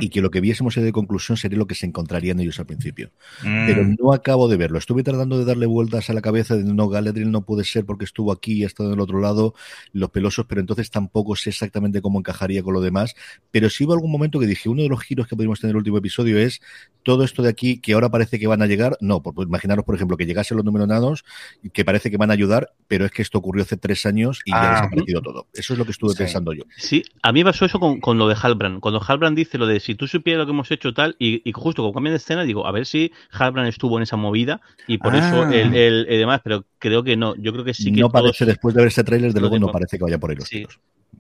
Y 0.00 0.08
que 0.08 0.20
lo 0.22 0.30
que 0.30 0.40
viésemos 0.40 0.74
de 0.74 0.90
conclusión 0.92 1.36
sería 1.36 1.58
lo 1.58 1.66
que 1.66 1.74
se 1.74 1.84
encontrarían 1.86 2.40
ellos 2.40 2.58
al 2.58 2.66
principio. 2.66 3.10
Mm. 3.42 3.66
Pero 3.66 3.84
no 3.98 4.12
acabo 4.12 4.48
de 4.48 4.56
verlo. 4.56 4.78
Estuve 4.78 5.02
tratando 5.02 5.38
de 5.38 5.44
darle 5.44 5.66
vueltas 5.66 6.08
a 6.10 6.12
la 6.14 6.22
cabeza 6.22 6.56
de 6.56 6.64
no, 6.64 6.88
Galadriel 6.88 7.30
no 7.30 7.42
puede 7.42 7.64
ser 7.64 7.84
porque 7.84 8.04
estuvo 8.04 8.32
aquí 8.32 8.54
y 8.54 8.64
ha 8.64 8.66
estado 8.66 8.90
del 8.90 9.00
otro 9.00 9.20
lado, 9.20 9.54
los 9.92 10.10
pelosos, 10.10 10.46
pero 10.48 10.60
entonces 10.60 10.90
tampoco 10.90 11.36
sé 11.36 11.50
exactamente 11.50 12.00
cómo 12.00 12.18
encajaría 12.18 12.62
con 12.62 12.72
lo 12.74 12.80
demás. 12.80 13.14
Pero 13.50 13.68
sí 13.70 13.84
hubo 13.84 13.92
algún 13.92 14.10
momento 14.10 14.40
que 14.40 14.46
dije, 14.46 14.68
uno 14.68 14.82
de 14.82 14.88
los 14.88 15.00
giros 15.02 15.26
que 15.26 15.36
pudimos 15.36 15.60
tener 15.60 15.70
en 15.72 15.76
el 15.76 15.78
último 15.78 15.98
episodio 15.98 16.38
es 16.38 16.60
todo 17.02 17.22
esto 17.24 17.42
de 17.42 17.48
aquí 17.50 17.78
que 17.80 17.92
ahora 17.92 18.08
parece 18.10 18.38
que 18.38 18.46
van 18.46 18.62
a 18.62 18.66
llegar. 18.66 18.96
No, 19.00 19.22
por, 19.22 19.34
por 19.34 19.46
imaginaros, 19.46 19.84
por 19.84 19.94
ejemplo, 19.94 20.16
que 20.16 20.26
llegasen 20.26 20.56
los 20.56 20.64
números 20.64 20.88
nanos 20.88 21.24
y 21.62 21.70
que 21.70 21.84
parece 21.84 22.10
que 22.10 22.16
van 22.16 22.30
a 22.30 22.32
ayudar, 22.34 22.72
pero 22.88 23.04
es 23.04 23.10
que 23.12 23.22
esto 23.22 23.38
ocurrió 23.38 23.62
hace 23.62 23.76
tres 23.76 24.06
años 24.06 24.40
y 24.44 24.50
ya 24.52 24.56
Ah. 24.56 24.68
ha 24.70 24.74
desaparecido 24.82 25.20
todo. 25.22 25.46
Eso 25.52 25.72
es 25.74 25.78
lo 25.78 25.84
que 25.84 25.90
estuve 25.92 26.12
Sí. 26.12 26.18
pensando 26.18 26.52
yo. 26.52 26.62
Sí, 26.76 27.02
a 27.22 27.32
mí 27.32 27.44
me 27.44 27.50
pasó 27.50 27.64
eso 27.66 27.78
con, 27.78 28.00
con 28.00 28.18
lo 28.18 28.26
de 28.28 28.36
Halbrand. 28.40 28.80
Cuando 28.80 29.00
Halbrand 29.06 29.36
dice 29.36 29.58
lo 29.58 29.65
de 29.66 29.80
si 29.80 29.94
tú 29.94 30.06
supieras 30.06 30.40
lo 30.40 30.46
que 30.46 30.52
hemos 30.52 30.70
hecho 30.70 30.92
tal, 30.94 31.16
y, 31.18 31.42
y 31.48 31.52
justo 31.52 31.82
cuando 31.82 31.94
cambian 31.94 32.12
de 32.14 32.18
escena, 32.18 32.44
digo, 32.44 32.66
a 32.66 32.72
ver 32.72 32.86
si 32.86 33.12
Halbrand 33.32 33.68
estuvo 33.68 33.96
en 33.98 34.04
esa 34.04 34.16
movida 34.16 34.60
y 34.86 34.98
por 34.98 35.14
eso 35.14 35.42
Ah. 35.42 35.50
el, 35.54 35.74
el, 35.74 36.06
el 36.08 36.18
demás, 36.18 36.40
pero 36.42 36.64
creo 36.78 37.02
que 37.02 37.16
no. 37.16 37.34
Yo 37.36 37.52
creo 37.52 37.64
que 37.64 37.74
sí 37.74 37.92
que 37.92 38.00
no 38.00 38.08
todos- 38.08 38.22
parece, 38.22 38.44
después 38.46 38.74
de 38.74 38.80
ver 38.82 38.88
ese 38.88 39.04
tráiler, 39.04 39.32
de 39.32 39.40
luego 39.40 39.58
no 39.58 39.68
parece 39.68 39.98
que 39.98 40.04
vaya 40.04 40.18
por 40.18 40.30
ahí 40.30 40.36
los 40.36 40.48
Sí. 40.48 40.58
tiros. 40.58 40.78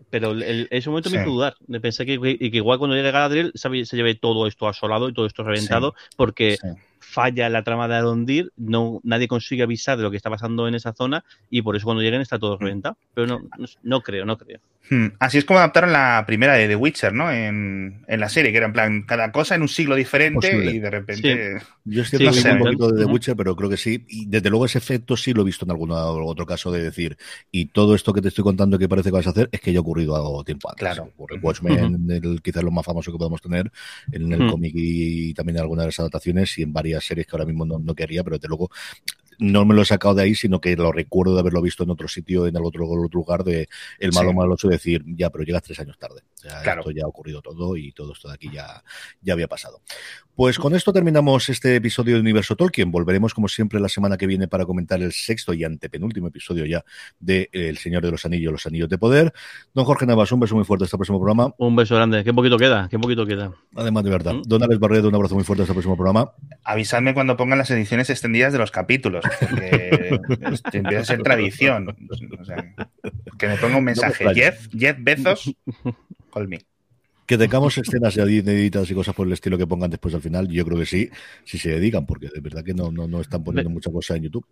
Pero 0.08 0.30
el- 0.30 0.42
el- 0.42 0.68
ese 0.70 0.88
momento 0.88 1.10
me 1.10 1.16
Sí. 1.16 1.22
hizo 1.22 1.30
dudar. 1.32 1.56
De 1.66 1.80
pensar 1.80 2.06
que, 2.06 2.20
que- 2.20 2.36
y 2.40 2.50
que 2.50 2.56
igual 2.58 2.78
cuando 2.78 2.94
llegue 2.96 3.10
Galadriel 3.10 3.50
se, 3.54 3.84
se 3.84 3.96
lleve 3.96 4.14
todo 4.14 4.46
esto 4.46 4.68
asolado 4.68 5.08
y 5.08 5.12
todo 5.12 5.26
esto 5.26 5.42
reventado, 5.42 5.94
porque 6.16 6.56
Sí. 6.60 6.68
falla 7.00 7.48
la 7.48 7.62
trama 7.62 7.88
de 7.88 7.96
Arondir, 7.96 8.52
no, 8.56 9.00
nadie 9.02 9.26
consigue 9.28 9.62
avisar 9.62 9.96
de 9.96 10.02
lo 10.04 10.10
que 10.10 10.16
está 10.16 10.30
pasando 10.30 10.68
en 10.68 10.74
esa 10.74 10.92
zona 10.92 11.24
y 11.50 11.62
por 11.62 11.76
eso 11.76 11.84
cuando 11.84 12.02
lleguen 12.02 12.20
está 12.20 12.36
Mm. 12.36 12.40
todo 12.40 12.58
reventado. 12.58 12.96
Pero 13.14 13.26
no, 13.26 13.40
no, 13.58 13.66
no 13.82 14.00
creo, 14.02 14.24
no 14.24 14.36
creo. 14.38 14.60
Hmm, 14.88 15.06
Así 15.18 15.38
es 15.38 15.44
como 15.44 15.58
adaptaron 15.58 15.92
la 15.92 16.22
primera 16.26 16.54
de 16.54 16.68
The 16.68 16.76
Witcher, 16.76 17.12
¿no? 17.12 17.30
En, 17.32 18.04
en 18.06 18.20
la 18.20 18.28
serie, 18.28 18.52
que 18.52 18.58
era 18.58 18.66
en 18.66 18.72
plan 18.72 19.02
cada 19.02 19.32
cosa 19.32 19.54
en 19.56 19.62
un 19.62 19.68
siglo 19.68 19.96
diferente 19.96 20.48
Posible. 20.48 20.70
y 20.72 20.78
de 20.78 20.90
repente. 20.90 21.58
Yo 21.84 22.02
es 22.02 22.08
Sí, 22.08 22.16
cierto 22.18 22.32
que 22.34 22.40
sí, 22.40 22.48
vi 22.48 22.52
un 22.52 22.58
sí. 22.58 22.64
poquito 22.64 22.90
de 22.92 23.04
The. 23.04 23.12
Witcher, 23.12 23.36
pero 23.36 23.56
creo 23.56 23.68
que 23.70 23.76
sí. 23.76 24.04
Y 24.08 24.26
desde 24.26 24.48
luego 24.50 24.64
ese 24.66 24.78
efecto 24.78 25.16
sí 25.16 25.32
lo 25.32 25.42
he 25.42 25.44
visto 25.44 25.64
en 25.64 25.72
algún 25.72 25.90
otro 25.92 26.46
caso 26.46 26.70
de 26.70 26.82
decir, 26.82 27.16
y 27.50 27.66
todo 27.66 27.94
esto 27.94 28.12
que 28.12 28.22
te 28.22 28.28
estoy 28.28 28.44
contando 28.44 28.78
que 28.78 28.88
parece 28.88 29.08
que 29.10 29.16
vas 29.16 29.26
a 29.26 29.30
hacer 29.30 29.48
es 29.50 29.60
que 29.60 29.72
ya 29.72 29.78
ha 29.78 29.82
ocurrido 29.82 30.14
algo 30.14 30.44
tiempo 30.44 30.68
antes. 30.68 30.80
Claro. 30.80 31.04
Ocurre 31.16 31.36
en 31.36 31.44
Watchmen, 31.44 32.10
el- 32.10 32.40
quizás 32.42 32.62
lo 32.62 32.70
más 32.70 32.84
famoso 32.86 33.10
que 33.12 33.18
podemos 33.18 33.40
tener, 33.42 33.70
en 34.12 34.32
el 34.32 34.46
cómic 34.50 34.72
y 34.76 35.34
también 35.34 35.56
en 35.56 35.62
algunas 35.62 35.84
de 35.84 35.88
las 35.88 35.98
adaptaciones 36.00 36.56
y 36.58 36.62
en 36.62 36.72
varias 36.72 37.04
series 37.04 37.26
que 37.26 37.32
ahora 37.34 37.46
mismo 37.46 37.64
no, 37.66 37.78
no 37.78 37.94
quería, 37.94 38.22
pero 38.22 38.36
desde 38.36 38.48
luego 38.48 38.70
no 39.38 39.64
me 39.64 39.74
lo 39.74 39.82
he 39.82 39.84
sacado 39.84 40.14
de 40.14 40.22
ahí, 40.22 40.34
sino 40.34 40.60
que 40.60 40.76
lo 40.76 40.92
recuerdo 40.92 41.34
de 41.34 41.40
haberlo 41.40 41.62
visto 41.62 41.82
en 41.84 41.90
otro 41.90 42.08
sitio, 42.08 42.46
en 42.46 42.56
algún 42.56 42.68
otro, 42.68 42.88
otro 42.88 43.08
lugar, 43.20 43.44
de 43.44 43.68
el 43.98 44.12
malo 44.12 44.30
Sí. 44.30 44.36
maloso 44.36 44.68
decir, 44.68 45.02
ya, 45.06 45.30
pero 45.30 45.44
llegas 45.44 45.62
tres 45.62 45.78
años 45.80 45.98
tarde. 45.98 46.22
O 46.36 46.40
sea, 46.40 46.62
Claro. 46.62 46.80
Esto 46.80 46.90
ya 46.92 47.04
ha 47.04 47.08
ocurrido 47.08 47.42
todo 47.42 47.76
y 47.76 47.92
todo 47.92 48.12
esto 48.12 48.28
de 48.28 48.34
aquí 48.34 48.50
ya, 48.52 48.82
ya 49.22 49.32
había 49.32 49.48
pasado. 49.48 49.80
Pues 50.34 50.58
con 50.58 50.74
esto 50.74 50.92
terminamos 50.92 51.48
este 51.48 51.76
episodio 51.76 52.14
de 52.16 52.20
Universo 52.20 52.56
Tolkien. 52.56 52.90
Volveremos, 52.90 53.32
como 53.32 53.48
siempre, 53.48 53.80
la 53.80 53.88
semana 53.88 54.18
que 54.18 54.26
viene 54.26 54.48
para 54.48 54.66
comentar 54.66 55.00
el 55.02 55.12
sexto 55.12 55.54
y 55.54 55.64
antepenúltimo 55.64 56.28
episodio 56.28 56.66
ya 56.66 56.84
de 57.18 57.48
El 57.52 57.78
Señor 57.78 58.02
de 58.02 58.10
los 58.10 58.26
Anillos, 58.26 58.52
Los 58.52 58.66
Anillos 58.66 58.88
de 58.90 58.98
Poder. 58.98 59.32
Don 59.72 59.84
Jorge 59.86 60.04
Navas, 60.04 60.30
un 60.32 60.40
beso 60.40 60.54
muy 60.54 60.64
fuerte 60.64 60.84
hasta 60.84 60.96
el 60.96 60.98
próximo 60.98 61.18
programa. 61.18 61.54
Un 61.56 61.74
beso 61.74 61.94
grande. 61.96 62.22
¿Qué 62.22 62.34
poquito 62.34 62.58
queda? 62.58 62.86
¿Qué 62.90 62.98
poquito 62.98 63.24
queda? 63.24 63.52
Además, 63.74 64.04
de 64.04 64.10
verdad. 64.10 64.34
Mm. 64.34 64.42
Don 64.42 64.62
Alex 64.62 64.78
Barredo, 64.78 65.08
un 65.08 65.14
abrazo 65.14 65.34
muy 65.36 65.44
fuerte 65.44 65.62
hasta 65.62 65.72
el 65.72 65.76
próximo 65.76 65.96
programa. 65.96 66.32
Avisadme 66.64 67.14
cuando 67.14 67.36
pongan 67.38 67.56
las 67.58 67.70
ediciones 67.70 68.10
extendidas 68.10 68.52
de 68.52 68.58
los 68.58 68.70
capítulos, 68.70 69.24
porque 69.40 70.20
este, 70.52 70.78
empieza 70.78 71.00
a 71.00 71.04
ser 71.04 71.22
tradición. 71.22 71.96
O 72.38 72.44
sea, 72.44 72.74
que 73.38 73.48
me 73.48 73.56
ponga 73.56 73.78
un 73.78 73.84
mensaje. 73.84 74.24
No 74.24 74.30
me. 74.30 74.36
Jeff, 74.36 74.68
Jeff 74.72 74.96
Bezos, 75.00 75.54
call 76.32 76.48
me. 76.48 76.60
Que 77.26 77.36
tengamos 77.36 77.76
escenas 77.76 78.14
ya 78.14 78.22
editadas 78.22 78.90
y 78.90 78.94
cosas 78.94 79.14
por 79.14 79.26
el 79.26 79.32
estilo 79.32 79.58
que 79.58 79.66
pongan 79.66 79.90
después 79.90 80.14
al 80.14 80.22
final, 80.22 80.48
yo 80.48 80.64
creo 80.64 80.78
que 80.78 80.86
sí, 80.86 81.10
si 81.44 81.58
se 81.58 81.70
dedican, 81.70 82.06
porque 82.06 82.28
de 82.32 82.40
verdad 82.40 82.62
que 82.62 82.72
no, 82.72 82.92
no, 82.92 83.08
no 83.08 83.20
están 83.20 83.42
poniendo 83.42 83.68
mucha 83.68 83.90
cosa 83.90 84.14
en 84.14 84.22
YouTube. 84.24 84.46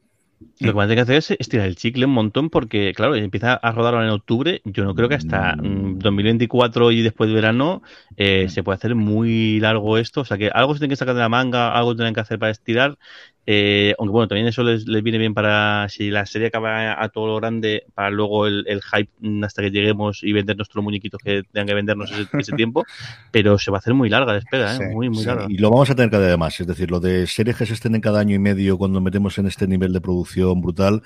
Lo 0.61 0.72
que 0.72 0.77
van 0.77 0.87
a 0.87 0.89
tener 0.89 1.05
que 1.05 1.12
hacer 1.12 1.16
es 1.16 1.31
estirar 1.41 1.66
el 1.66 1.77
chicle 1.77 2.07
un 2.07 2.12
montón 2.12 2.51
porque, 2.51 2.93
claro, 2.95 3.14
empieza 3.14 3.55
a 3.55 3.72
rodar 3.72 3.95
ahora 3.95 4.07
en 4.07 4.12
octubre. 4.12 4.61
Yo 4.64 4.85
no 4.85 4.95
creo 4.95 5.09
que 5.09 5.14
hasta 5.16 5.57
mm, 5.57 5.99
2024 5.99 6.93
y 6.93 7.03
después 7.03 7.29
de 7.29 7.35
verano 7.35 7.83
eh, 8.16 8.49
se 8.49 8.62
puede 8.62 8.77
hacer 8.77 8.95
muy 8.95 9.61
largo 9.61 9.99
esto. 9.99 10.20
O 10.20 10.25
sea 10.25 10.39
que 10.39 10.49
algo 10.49 10.75
se 10.75 10.81
tiene 10.81 10.93
que 10.93 10.97
sacar 10.97 11.14
de 11.14 11.20
la 11.20 11.29
manga, 11.29 11.72
algo 11.72 11.95
tienen 11.97 12.14
que 12.14 12.20
hacer 12.20 12.39
para 12.39 12.53
estirar. 12.53 12.99
Eh, 13.47 13.95
aunque 13.99 14.12
bueno, 14.12 14.28
también 14.28 14.47
eso 14.47 14.62
les, 14.62 14.86
les 14.86 15.03
viene 15.03 15.18
bien 15.18 15.34
para 15.34 15.86
si 15.90 16.11
la 16.11 16.24
serie 16.26 16.49
acaba 16.49 17.03
a 17.03 17.09
todo 17.11 17.26
lo 17.26 17.36
grande, 17.36 17.84
para 17.95 18.11
luego 18.11 18.47
el, 18.47 18.64
el 18.66 18.80
hype 18.82 19.11
hasta 19.45 19.62
que 19.62 19.70
lleguemos 19.70 20.22
y 20.22 20.32
vender 20.32 20.57
nuestros 20.57 20.82
muñequitos 20.82 21.20
que 21.22 21.42
tengan 21.53 21.66
que 21.66 21.74
vendernos 21.74 22.11
ese, 22.11 22.26
ese 22.38 22.53
tiempo. 22.57 22.84
Pero 23.30 23.59
se 23.59 23.70
va 23.70 23.76
a 23.76 23.80
hacer 23.80 23.95
muy 23.95 24.09
larga 24.09 24.32
la 24.32 24.38
espera, 24.38 24.74
¿eh? 24.74 24.78
Sí, 24.78 24.84
muy, 24.95 25.09
muy 25.11 25.18
Sí, 25.18 25.26
larga. 25.26 25.47
y 25.49 25.59
lo 25.59 25.70
vamos 25.70 25.90
a 25.90 25.95
tener 25.95 26.11
cada 26.11 26.26
vez 26.26 26.38
más. 26.38 26.59
Es 26.61 26.66
decir, 26.66 26.90
lo 26.90 27.01
de 27.01 27.26
series 27.26 27.57
que 27.57 27.66
se 27.66 27.74
estén 27.74 27.95
en 27.95 28.01
cada 28.01 28.20
año 28.20 28.34
y 28.34 28.38
medio 28.38 28.78
cuando 28.78 29.01
metemos 29.01 29.36
en 29.38 29.47
este 29.47 29.66
nivel 29.66 29.92
de 29.92 30.01
producción 30.01 30.61
brutal, 30.62 31.03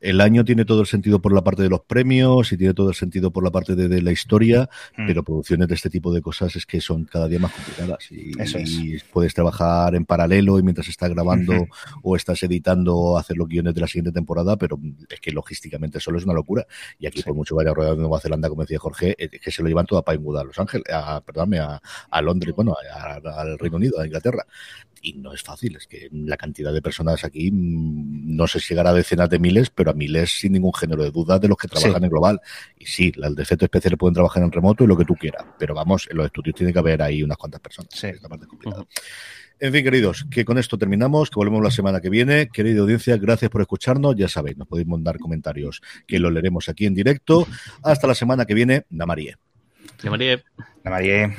el 0.00 0.20
año 0.20 0.44
tiene 0.44 0.64
todo 0.64 0.80
el 0.82 0.86
sentido 0.86 1.20
por 1.20 1.32
la 1.32 1.42
parte 1.42 1.62
de 1.62 1.68
los 1.70 1.80
premios 1.80 2.52
y 2.52 2.56
tiene 2.56 2.74
todo 2.74 2.90
el 2.90 2.94
sentido 2.94 3.30
por 3.30 3.42
la 3.44 3.50
parte 3.50 3.74
de, 3.76 3.88
de 3.88 4.02
la 4.02 4.12
historia, 4.12 4.68
Mm. 4.96 5.06
pero 5.06 5.22
producciones 5.22 5.68
de 5.68 5.74
este 5.74 5.90
tipo 5.90 6.12
de 6.12 6.20
cosas 6.22 6.54
es 6.56 6.66
que 6.66 6.80
son 6.80 7.04
cada 7.04 7.28
día 7.28 7.38
más 7.38 7.52
complicadas. 7.52 8.10
Y, 8.10 8.32
Eso 8.40 8.58
es. 8.58 8.70
y 8.70 8.96
puedes 9.12 9.32
trabajar 9.34 9.94
en 9.94 10.04
paralelo 10.04 10.58
y 10.58 10.62
mientras 10.62 10.88
estás 10.88 11.10
grabando. 11.10 11.66
O 12.02 12.16
estás 12.16 12.42
editando 12.42 13.16
hacer 13.18 13.36
los 13.36 13.48
guiones 13.48 13.74
de 13.74 13.80
la 13.80 13.86
siguiente 13.86 14.12
temporada, 14.12 14.56
pero 14.56 14.78
es 15.08 15.20
que 15.20 15.30
logísticamente 15.32 16.00
solo 16.00 16.18
es 16.18 16.24
una 16.24 16.34
locura. 16.34 16.66
Y 16.98 17.06
aquí, 17.06 17.22
por 17.22 17.34
mucho 17.34 17.54
vaya 17.54 17.72
rueda 17.74 17.90
de 17.92 17.96
Nueva 17.98 18.20
Zelanda, 18.20 18.48
como 18.48 18.62
decía 18.62 18.78
Jorge, 18.78 19.14
es 19.18 19.40
que 19.40 19.50
se 19.50 19.62
lo 19.62 19.68
llevan 19.68 19.86
todo 19.86 19.98
a 19.98 20.04
Pinewood, 20.04 20.38
a 20.38 20.44
Los 20.44 20.58
Ángeles, 20.58 20.86
a, 20.92 21.20
perdóname, 21.20 21.58
a, 21.60 21.80
a 22.10 22.22
Londres, 22.22 22.54
bueno, 22.54 22.74
a- 22.94 23.14
al 23.40 23.58
Reino 23.58 23.76
Unido, 23.76 24.00
a 24.00 24.06
Inglaterra. 24.06 24.46
Y 25.00 25.12
no 25.12 25.32
es 25.32 25.42
fácil, 25.42 25.76
es 25.76 25.86
que 25.86 26.08
la 26.10 26.36
cantidad 26.36 26.72
de 26.72 26.82
personas 26.82 27.22
aquí, 27.24 27.50
mm, 27.52 28.34
no 28.36 28.48
sé 28.48 28.58
si 28.58 28.70
llegará 28.70 28.90
a 28.90 28.94
decenas 28.94 29.30
de 29.30 29.38
miles, 29.38 29.70
pero 29.70 29.92
a 29.92 29.94
miles 29.94 30.40
sin 30.40 30.52
ningún 30.52 30.74
género 30.74 31.04
de 31.04 31.12
duda 31.12 31.38
de 31.38 31.46
los 31.46 31.56
que 31.56 31.68
trabajan 31.68 32.00
Sí. 32.00 32.04
en 32.04 32.10
global. 32.10 32.40
Y 32.78 32.86
sí, 32.86 33.12
las 33.14 33.32
de 33.36 33.42
efectos 33.44 33.66
especiales 33.66 33.96
pueden 33.96 34.14
trabajar 34.14 34.42
en 34.42 34.50
remoto 34.50 34.82
y 34.82 34.88
lo 34.88 34.96
que 34.96 35.04
tú 35.04 35.14
quieras, 35.14 35.44
pero 35.56 35.72
vamos, 35.74 36.08
en 36.10 36.16
los 36.16 36.26
estudios 36.26 36.56
tiene 36.56 36.72
que 36.72 36.78
haber 36.80 37.00
ahí 37.00 37.22
unas 37.22 37.36
cuantas 37.36 37.60
personas. 37.60 37.90
Parte 38.28 38.44
es 38.44 38.48
complicada. 38.48 38.84
En 39.60 39.72
fin, 39.72 39.82
queridos, 39.82 40.24
que 40.30 40.44
con 40.44 40.56
esto 40.56 40.78
terminamos, 40.78 41.30
que 41.30 41.36
volvemos 41.36 41.62
la 41.62 41.70
semana 41.70 42.00
que 42.00 42.10
viene. 42.10 42.48
Querida 42.48 42.80
audiencia, 42.80 43.16
gracias 43.16 43.50
por 43.50 43.60
escucharnos. 43.60 44.14
Ya 44.16 44.28
sabéis, 44.28 44.56
nos 44.56 44.68
podéis 44.68 44.86
mandar 44.86 45.18
comentarios 45.18 45.80
que 46.06 46.20
los 46.20 46.32
leeremos 46.32 46.68
aquí 46.68 46.86
en 46.86 46.94
directo. 46.94 47.46
Hasta 47.82 48.06
la 48.06 48.14
semana 48.14 48.46
que 48.46 48.54
viene, 48.54 48.84
Namarie. 48.90 49.36
María. 50.04 50.42
La 50.84 50.90
María. 50.90 51.34